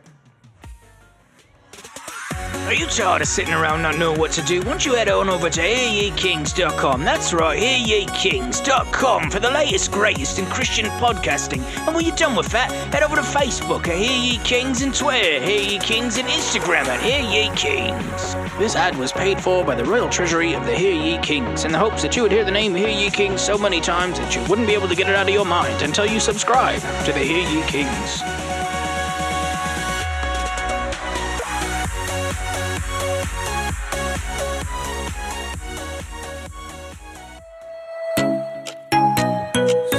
Are 2.70 2.74
you 2.74 2.86
tired 2.86 3.20
of 3.20 3.26
sitting 3.26 3.52
around 3.52 3.82
not 3.82 3.98
knowing 3.98 4.20
what 4.20 4.30
to 4.30 4.42
do? 4.42 4.60
Why 4.60 4.66
don't 4.66 4.86
you 4.86 4.94
head 4.94 5.08
on 5.08 5.28
over 5.28 5.50
to 5.50 5.60
hearyekings.com? 5.60 7.02
That's 7.02 7.32
right, 7.32 7.60
hearyekings.com 7.60 9.28
for 9.28 9.40
the 9.40 9.50
latest, 9.50 9.90
greatest 9.90 10.38
in 10.38 10.46
Christian 10.46 10.86
podcasting. 11.00 11.64
And 11.84 11.96
when 11.96 12.04
you're 12.04 12.14
done 12.14 12.36
with 12.36 12.46
that, 12.52 12.70
head 12.94 13.02
over 13.02 13.16
to 13.16 13.22
Facebook 13.22 13.88
at 13.88 13.96
Hear 13.96 14.16
Ye 14.16 14.38
Kings 14.44 14.82
and 14.82 14.94
Twitter, 14.94 15.44
Hear 15.44 15.60
Ye 15.60 15.80
Kings 15.80 16.16
and 16.16 16.28
Instagram 16.28 16.86
at 16.86 17.00
Hear 17.00 17.22
Ye 17.22 17.50
Kings. 17.56 18.36
This 18.56 18.76
ad 18.76 18.96
was 18.96 19.10
paid 19.10 19.40
for 19.40 19.64
by 19.64 19.74
the 19.74 19.84
Royal 19.84 20.08
Treasury 20.08 20.52
of 20.52 20.64
the 20.64 20.76
Hear 20.76 20.94
Ye 20.94 21.18
Kings 21.18 21.64
in 21.64 21.72
the 21.72 21.78
hopes 21.78 22.02
that 22.02 22.14
you 22.14 22.22
would 22.22 22.30
hear 22.30 22.44
the 22.44 22.52
name 22.52 22.76
Hear 22.76 22.88
Ye 22.88 23.10
Kings 23.10 23.40
so 23.40 23.58
many 23.58 23.80
times 23.80 24.16
that 24.20 24.36
you 24.36 24.44
wouldn't 24.44 24.68
be 24.68 24.74
able 24.74 24.86
to 24.86 24.94
get 24.94 25.08
it 25.08 25.16
out 25.16 25.26
of 25.26 25.34
your 25.34 25.44
mind 25.44 25.82
until 25.82 26.06
you 26.06 26.20
subscribe 26.20 26.80
to 27.04 27.12
the 27.12 27.18
Hear 27.18 27.48
Ye 27.48 27.66
Kings. 27.66 28.39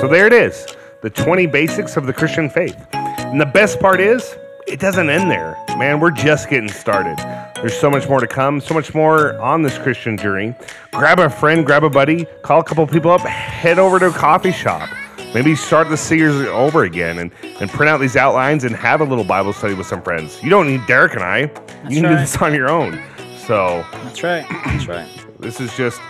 So 0.02 0.08
there 0.08 0.26
it 0.26 0.34
is 0.34 0.66
the 1.02 1.12
20 1.12 1.46
basics 1.46 1.96
of 1.96 2.08
the 2.08 2.14
Christian 2.14 2.50
faith. 2.50 2.76
And 2.92 3.40
the 3.40 3.46
best 3.46 3.80
part 3.80 4.02
is, 4.02 4.36
it 4.68 4.80
doesn't 4.80 5.12
end 5.12 5.30
there. 5.30 5.56
Man, 5.78 6.00
we're 6.00 6.10
just 6.10 6.50
getting 6.50 6.70
started. 6.70 7.20
There's 7.58 7.78
so 7.78 7.88
much 7.88 8.10
more 8.10 8.20
to 8.20 8.26
come, 8.26 8.62
so 8.62 8.74
much 8.74 8.96
more 8.96 9.40
on 9.40 9.62
this 9.62 9.78
Christian 9.78 10.18
journey. 10.18 10.56
Grab 10.92 11.20
a 11.20 11.30
friend, 11.30 11.64
grab 11.64 11.84
a 11.84 11.90
buddy, 11.92 12.26
call 12.42 12.62
a 12.62 12.64
couple 12.64 12.88
people 12.88 13.12
up, 13.12 13.22
head 13.22 13.78
over 13.78 14.00
to 14.00 14.08
a 14.08 14.12
coffee 14.12 14.52
shop. 14.52 14.90
Maybe 15.36 15.56
start 15.56 15.88
the 15.88 15.98
series 15.98 16.48
over 16.48 16.84
again 16.84 17.20
and, 17.20 17.32
and 17.60 17.70
print 17.70 17.88
out 17.92 18.00
these 18.00 18.16
outlines 18.16 18.64
and 18.64 18.76
have 18.76 19.02
a 19.02 19.06
little 19.06 19.24
Bible 19.24 19.54
study 19.54 19.76
with 19.76 19.86
some 19.86 20.02
friends. 20.02 20.42
You 20.42 20.50
don't 20.50 20.66
need 20.66 20.84
Derek 20.88 21.14
and 21.14 21.22
I. 21.22 21.42
you 21.42 21.48
can 21.48 21.90
do 21.90 22.04
right. 22.06 22.16
this 22.22 22.38
on 22.38 22.56
your 22.56 22.72
own. 22.72 23.00
So 23.46 23.86
That's 24.04 24.24
right. 24.24 24.48
That's 24.66 24.88
right. 24.88 25.26
this 25.40 25.62
is 25.62 25.78
just 25.78 26.02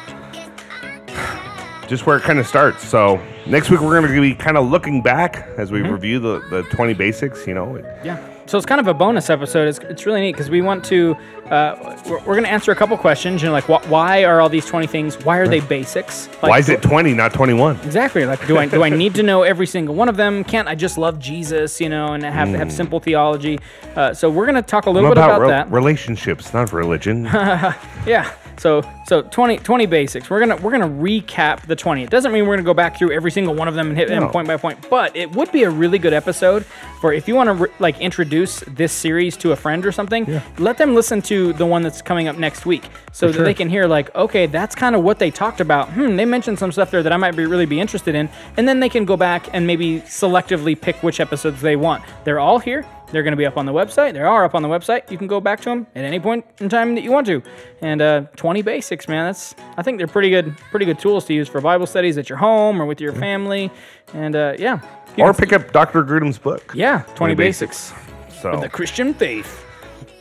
just 1.92 2.06
where 2.06 2.16
it 2.16 2.24
kind 2.24 2.40
of 2.40 2.48
starts. 2.48 2.88
So 2.88 3.22
next 3.46 3.70
week 3.70 3.82
we're 3.82 4.00
going 4.00 4.12
to 4.16 4.22
be 4.22 4.34
kind 4.34 4.58
of 4.58 4.70
looking 4.70 5.02
back 5.02 5.46
as 5.58 5.72
we 5.74 5.82
review 5.82 6.20
the, 6.20 6.40
the 6.50 6.64
20 6.72 6.94
basics. 6.94 7.46
You 7.46 7.54
know, 7.54 7.78
Yeah. 8.04 8.18
So 8.48 8.58
it's 8.58 8.66
kind 8.66 8.82
of 8.82 8.88
a 8.88 8.94
bonus 8.94 9.30
episode. 9.30 9.68
It's, 9.70 9.80
it's 9.80 10.06
really 10.06 10.20
neat 10.22 10.32
because 10.34 10.50
we 10.50 10.62
want 10.62 10.84
to, 10.86 11.16
uh, 11.46 11.98
we're, 12.06 12.18
we're 12.20 12.34
going 12.34 12.44
to 12.44 12.50
answer 12.50 12.72
a 12.72 12.76
couple 12.76 12.98
questions. 12.98 13.42
You 13.42 13.48
know, 13.50 13.54
like 13.54 13.66
wh- 13.66 13.90
why 13.90 14.24
are 14.26 14.42
all 14.42 14.50
these 14.50 14.66
20 14.66 14.88
things, 14.88 15.16
why 15.24 15.38
are 15.38 15.48
they 15.48 15.60
basics? 15.60 16.28
Like, 16.42 16.50
why 16.50 16.60
is 16.60 16.68
it 16.68 16.82
20, 16.82 17.14
not 17.14 17.34
21? 17.34 17.80
Exactly. 17.82 18.26
Like, 18.26 18.46
do 18.48 18.58
I 18.58 18.66
do 18.68 18.84
I 18.84 18.90
need 19.04 19.14
to 19.16 19.24
know 19.24 19.44
every 19.44 19.68
single 19.68 19.96
one 19.96 20.10
of 20.10 20.18
them? 20.18 20.44
Can't 20.44 20.68
I 20.68 20.76
just 20.76 20.98
love 20.98 21.20
Jesus, 21.20 21.80
you 21.80 21.88
know, 21.90 22.14
and 22.14 22.24
have 22.24 22.50
have 22.50 22.72
simple 22.72 23.00
theology? 23.00 23.60
Uh, 23.96 24.14
so 24.14 24.30
we're 24.30 24.46
gonna 24.46 24.62
talk 24.62 24.86
a 24.86 24.90
little 24.90 25.10
I'm 25.10 25.16
bit 25.16 25.24
about 25.24 25.38
about 25.38 25.42
re- 25.42 25.50
that. 25.50 25.72
relationships, 25.72 26.54
not 26.54 26.74
religion. 26.74 27.26
yeah. 28.06 28.34
So 28.58 28.82
so 29.08 29.22
20, 29.24 29.58
20 29.58 29.86
basics. 29.88 30.30
We're 30.30 30.40
gonna 30.40 30.56
we're 30.58 30.72
gonna 30.72 30.88
recap 30.88 31.66
the 31.68 31.76
twenty. 31.76 32.04
It 32.04 32.10
doesn't 32.10 32.32
mean 32.32 32.46
we're 32.48 32.56
gonna 32.56 32.66
go 32.66 32.74
back 32.74 32.98
through 32.98 33.12
every 33.12 33.32
single 33.32 33.54
one 33.56 33.68
of 33.68 33.74
them 33.76 33.90
and 33.90 33.98
hit 33.98 34.08
them 34.10 34.24
No. 34.24 34.30
point 34.30 34.48
by 34.48 34.58
point, 34.58 34.88
but 34.90 35.16
it 35.16 35.32
would 35.36 35.52
be 35.52 35.64
a 35.64 35.70
really 35.70 35.98
good 36.00 36.14
episode 36.14 36.66
for 37.02 37.12
if 37.14 37.28
you 37.28 37.36
want 37.36 37.48
to 37.48 37.54
re- 37.54 37.72
like 37.80 38.00
introduce 38.00 38.60
this 38.68 38.92
series 38.92 39.36
to 39.38 39.52
a 39.52 39.56
friend 39.56 39.86
or 39.86 39.92
something. 39.92 40.26
Yeah. 40.30 40.42
Let 40.60 40.78
them 40.78 40.94
listen 40.96 41.22
to 41.24 41.54
the 41.54 41.66
one 41.66 41.82
that's 41.82 42.02
coming 42.02 42.28
up 42.28 42.38
next 42.38 42.66
week, 42.66 42.84
so 43.12 43.32
that 43.32 43.42
they 43.44 43.54
can 43.54 43.70
hear 43.70 43.88
like, 43.88 44.14
okay, 44.16 44.46
that's 44.46 44.76
kind 44.76 44.96
of 44.96 45.04
what 45.04 45.18
they 45.20 45.32
talked 45.32 45.60
about. 45.62 45.90
Hmm, 45.90 46.16
they 46.16 46.26
mentioned 46.26 46.60
some 46.60 46.72
stuff 46.72 46.92
there 46.92 47.04
that 47.04 47.12
I 47.12 47.18
might 47.18 47.36
be 47.36 47.46
really 47.46 47.66
be 47.66 47.80
interested 47.80 48.16
in, 48.16 48.30
and 48.58 48.68
then 48.68 48.80
they 48.80 48.90
can 48.90 49.06
go 49.06 49.18
back 49.18 49.48
and 49.54 49.66
maybe 49.66 50.02
selectively 50.02 50.80
pick 50.80 51.02
which 51.04 51.20
episodes 51.20 51.62
they 51.62 51.76
want. 51.76 52.04
They're 52.24 52.40
all 52.40 52.60
here. 52.60 52.86
They're 53.12 53.24
going 53.24 53.34
to 53.34 53.38
be 53.38 53.46
up 53.46 53.58
on 53.58 53.66
the 53.66 53.74
website. 53.74 54.14
They 54.14 54.22
are 54.22 54.46
up 54.46 54.56
on 54.56 54.62
the 54.62 54.70
website. 54.70 55.10
You 55.12 55.18
can 55.18 55.28
go 55.28 55.42
back 55.42 55.60
to 55.62 55.66
them 55.66 55.88
at 55.96 56.04
any 56.06 56.20
point 56.20 56.46
in 56.60 56.70
time 56.70 56.96
that 56.96 57.04
you 57.04 57.12
want 57.12 57.28
to. 57.28 57.44
And 57.82 58.02
uh, 58.02 58.22
20 58.38 58.62
basics, 58.62 59.08
man. 59.08 59.26
That's 59.26 59.54
I 59.78 59.84
think 59.84 59.98
they're 59.98 60.08
pretty 60.08 60.30
good, 60.30 60.58
pretty 60.72 60.86
good 60.86 61.00
tools 61.00 61.26
to 61.26 61.34
use 61.34 61.48
for 61.50 61.60
Bible 61.62 61.86
studies 61.86 62.18
at 62.18 62.30
your 62.30 62.38
home 62.38 62.82
or 62.82 62.86
with 62.86 63.02
your 63.02 63.14
family. 63.14 63.70
And 64.14 64.36
uh, 64.36 64.56
yeah, 64.58 64.80
You 65.18 65.26
Or 65.26 65.34
pick 65.34 65.52
up 65.54 65.72
Dr. 65.74 66.04
Grudem's 66.04 66.38
book. 66.38 66.72
yeah, 66.74 67.04
20 67.16 67.36
basics. 67.36 67.92
basics. 67.92 68.42
So 68.42 68.60
The 68.62 68.70
Christian 68.70 69.14
faith. 69.14 69.64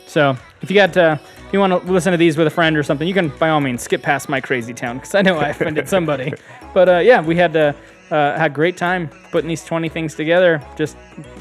So 0.06 0.36
if 0.60 0.70
you 0.70 0.74
got, 0.74 0.96
uh, 0.96 1.16
if 1.46 1.52
you 1.52 1.60
want 1.60 1.72
to 1.72 1.92
listen 1.92 2.10
to 2.10 2.18
these 2.18 2.36
with 2.36 2.46
a 2.48 2.50
friend 2.50 2.76
or 2.76 2.82
something, 2.82 3.06
you 3.06 3.14
can 3.14 3.28
by 3.38 3.48
all 3.50 3.60
means 3.60 3.82
skip 3.82 4.02
past 4.02 4.28
my 4.28 4.40
crazy 4.40 4.74
town 4.74 4.96
because 4.98 5.14
I 5.14 5.22
know 5.22 5.38
I 5.38 5.48
offended 5.50 5.88
somebody. 5.88 6.32
But 6.72 6.88
uh, 6.88 6.98
yeah, 6.98 7.20
we 7.20 7.34
had 7.34 7.56
uh, 7.56 7.72
uh, 8.11 8.37
had 8.39 8.51
a 8.51 8.55
great 8.55 8.77
time 8.77 9.09
putting 9.31 9.49
these 9.49 9.65
20 9.65 9.89
things 9.89 10.15
together. 10.15 10.62
Just 10.77 10.97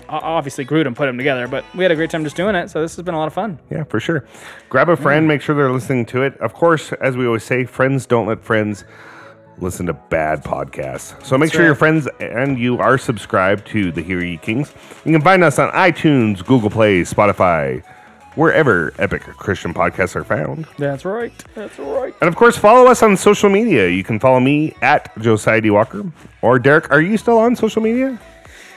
obviously 0.08 0.66
Grudem 0.66 0.96
put 0.96 1.06
them 1.06 1.18
together, 1.18 1.48
but 1.48 1.64
we 1.76 1.84
had 1.84 1.92
a 1.92 1.96
great 1.96 2.10
time 2.10 2.24
just 2.24 2.36
doing 2.36 2.56
it. 2.56 2.70
So 2.70 2.82
this 2.82 2.96
has 2.96 3.04
been 3.04 3.16
a 3.16 3.18
lot 3.18 3.28
of 3.28 3.34
fun. 3.34 3.60
Yeah, 3.70 3.84
for 3.84 4.00
sure. 4.00 4.26
Grab 4.70 4.90
a 4.90 4.98
friend, 4.98 5.28
make 5.28 5.42
sure 5.42 5.56
they're 5.56 5.72
listening 5.72 6.06
to 6.08 6.24
it. 6.24 6.38
Of 6.40 6.54
course, 6.54 6.92
as 6.94 7.18
we 7.18 7.26
always 7.26 7.44
say, 7.44 7.66
friends 7.66 8.06
don't 8.06 8.28
let 8.28 8.44
friends 8.44 8.86
listen 9.62 9.86
to 9.88 9.94
bad 9.94 10.44
podcasts. 10.44 11.22
So 11.26 11.38
make 11.38 11.52
sure 11.52 11.66
your 11.66 11.76
friends 11.76 12.08
and 12.20 12.58
you 12.58 12.78
are 12.80 12.98
subscribed 12.98 13.68
to 13.68 13.92
the 13.92 14.02
Hear 14.02 14.24
Ye 14.24 14.38
Kings. 14.38 14.74
You 15.06 15.12
can 15.12 15.22
find 15.22 15.44
us 15.44 15.60
on 15.60 15.72
iTunes, 15.74 16.46
Google 16.46 16.70
Play, 16.70 17.02
Spotify, 17.02 17.84
wherever 18.36 18.94
epic 19.00 19.22
Christian 19.24 19.74
podcasts 19.74 20.16
are 20.16 20.24
found. 20.24 20.66
That's 20.78 21.06
right. 21.06 21.34
That's 21.56 21.78
right. 21.80 22.14
And 22.22 22.28
of 22.28 22.36
course, 22.36 22.58
follow 22.58 22.90
us 22.90 23.02
on 23.04 23.18
social 23.18 23.50
media. 23.50 23.88
You 23.90 24.04
can 24.04 24.20
follow 24.20 24.40
me 24.40 24.76
at 24.82 25.12
Josiah 25.20 25.62
D. 25.62 25.70
Walker. 25.70 26.04
Or 26.42 26.60
Derek, 26.60 26.92
are 26.92 27.02
you 27.02 27.18
still 27.18 27.38
on 27.38 27.56
social 27.56 27.82
media? 27.82 28.20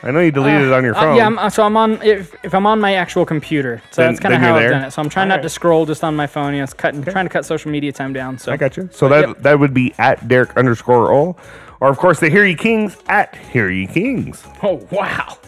I 0.04 0.10
know 0.10 0.18
you 0.18 0.32
deleted 0.32 0.62
it 0.62 0.72
on 0.72 0.82
your 0.82 0.96
Uh, 0.96 1.00
phone. 1.00 1.16
yeah, 1.16 1.26
I'm, 1.26 1.38
uh, 1.38 1.48
so 1.48 1.62
I'm 1.62 1.76
on 1.76 2.02
if, 2.02 2.34
if 2.42 2.54
I'm 2.56 2.66
on 2.66 2.80
my 2.80 2.94
actual 2.94 3.24
computer. 3.24 3.80
So 3.92 4.02
Then- 4.02 4.10
that's 4.10 4.20
kind 4.20 4.34
of 4.34 4.40
how 4.40 4.56
I've 4.56 4.68
done 4.70 4.82
it. 4.82 4.90
So 4.92 5.00
I'm 5.00 5.08
trying 5.08 5.28
not 5.28 5.42
to 5.42 5.48
scroll 5.48 5.86
just 5.86 6.02
on 6.02 6.16
my 6.16 6.26
phone. 6.26 6.54
You 6.54 6.58
know, 6.58 6.64
it's 6.64 6.74
cutting, 6.74 7.04
trying 7.04 7.26
to 7.26 7.30
cut 7.30 7.44
social 7.44 7.70
media 7.70 7.92
time 7.92 8.12
down. 8.12 8.36
So 8.36 8.50
I 8.50 8.56
got 8.56 8.76
you. 8.76 8.88
So 8.92 9.08
that 9.08 9.28
yep. 9.28 9.42
that 9.42 9.60
would 9.60 9.72
be 9.72 9.94
at 9.98 10.26
Derek 10.26 10.56
underscore 10.56 11.12
all, 11.12 11.38
Or 11.78 11.88
of 11.88 11.98
course 11.98 12.18
the 12.18 12.28
Hear 12.30 12.44
Ye 12.44 12.56
Kings 12.56 12.96
at 13.08 13.36
Hear 13.36 13.70
Ye 13.70 13.86
Kings. 13.86 14.42
Oh 14.60 14.84
wow, 14.90 15.38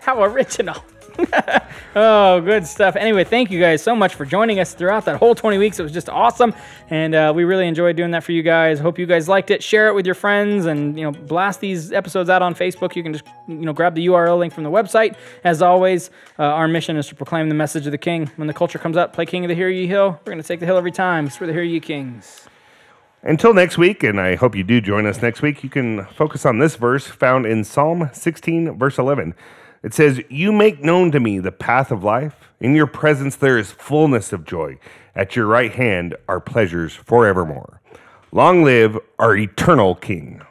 how 0.00 0.24
original! 0.24 0.82
oh, 1.96 2.40
good 2.40 2.66
stuff. 2.66 2.96
Anyway, 2.96 3.24
thank 3.24 3.50
you 3.50 3.60
guys 3.60 3.82
so 3.82 3.94
much 3.94 4.14
for 4.14 4.24
joining 4.24 4.60
us 4.60 4.74
throughout 4.74 5.04
that 5.04 5.16
whole 5.16 5.34
20 5.34 5.58
weeks. 5.58 5.78
It 5.78 5.82
was 5.82 5.92
just 5.92 6.08
awesome, 6.08 6.54
and 6.88 7.14
uh, 7.14 7.32
we 7.34 7.44
really 7.44 7.66
enjoyed 7.66 7.96
doing 7.96 8.10
that 8.12 8.24
for 8.24 8.32
you 8.32 8.42
guys. 8.42 8.78
Hope 8.78 8.98
you 8.98 9.06
guys 9.06 9.28
liked 9.28 9.50
it. 9.50 9.62
Share 9.62 9.88
it 9.88 9.94
with 9.94 10.06
your 10.06 10.14
friends, 10.14 10.66
and 10.66 10.98
you 10.98 11.04
know, 11.04 11.12
blast 11.12 11.60
these 11.60 11.92
episodes 11.92 12.30
out 12.30 12.42
on 12.42 12.54
Facebook. 12.54 12.96
You 12.96 13.02
can 13.02 13.12
just 13.12 13.24
you 13.46 13.54
know 13.54 13.72
grab 13.72 13.94
the 13.94 14.06
URL 14.06 14.38
link 14.38 14.52
from 14.52 14.64
the 14.64 14.70
website. 14.70 15.16
As 15.44 15.62
always, 15.62 16.10
uh, 16.38 16.42
our 16.42 16.68
mission 16.68 16.96
is 16.96 17.06
to 17.08 17.14
proclaim 17.14 17.48
the 17.48 17.54
message 17.54 17.86
of 17.86 17.92
the 17.92 17.98
King. 17.98 18.30
When 18.36 18.48
the 18.48 18.54
culture 18.54 18.78
comes 18.78 18.96
up, 18.96 19.12
play 19.12 19.26
King 19.26 19.44
of 19.44 19.48
the 19.48 19.54
Hear 19.54 19.68
Ye 19.68 19.86
Hill. 19.86 20.18
We're 20.24 20.32
gonna 20.32 20.42
take 20.42 20.60
the 20.60 20.66
hill 20.66 20.76
every 20.76 20.92
time. 20.92 21.26
It's 21.26 21.36
for 21.36 21.46
the 21.46 21.52
Hear 21.52 21.62
Ye 21.62 21.80
Kings. 21.80 22.48
Until 23.22 23.52
next 23.52 23.76
week, 23.76 24.02
and 24.02 24.18
I 24.18 24.34
hope 24.34 24.56
you 24.56 24.64
do 24.64 24.80
join 24.80 25.04
us 25.04 25.20
next 25.20 25.42
week, 25.42 25.62
you 25.62 25.68
can 25.68 26.06
focus 26.06 26.46
on 26.46 26.58
this 26.58 26.76
verse 26.76 27.06
found 27.06 27.44
in 27.44 27.64
Psalm 27.64 28.08
16, 28.14 28.78
verse 28.78 28.96
11. 28.96 29.34
It 29.82 29.94
says, 29.94 30.20
You 30.28 30.52
make 30.52 30.82
known 30.82 31.10
to 31.12 31.20
me 31.20 31.38
the 31.38 31.52
path 31.52 31.90
of 31.90 32.04
life. 32.04 32.34
In 32.60 32.74
your 32.74 32.86
presence 32.86 33.36
there 33.36 33.58
is 33.58 33.72
fullness 33.72 34.32
of 34.32 34.44
joy. 34.44 34.78
At 35.14 35.36
your 35.36 35.46
right 35.46 35.72
hand 35.72 36.14
are 36.28 36.40
pleasures 36.40 36.94
forevermore. 36.94 37.80
Long 38.32 38.62
live 38.62 38.98
our 39.18 39.36
eternal 39.36 39.94
King. 39.94 40.42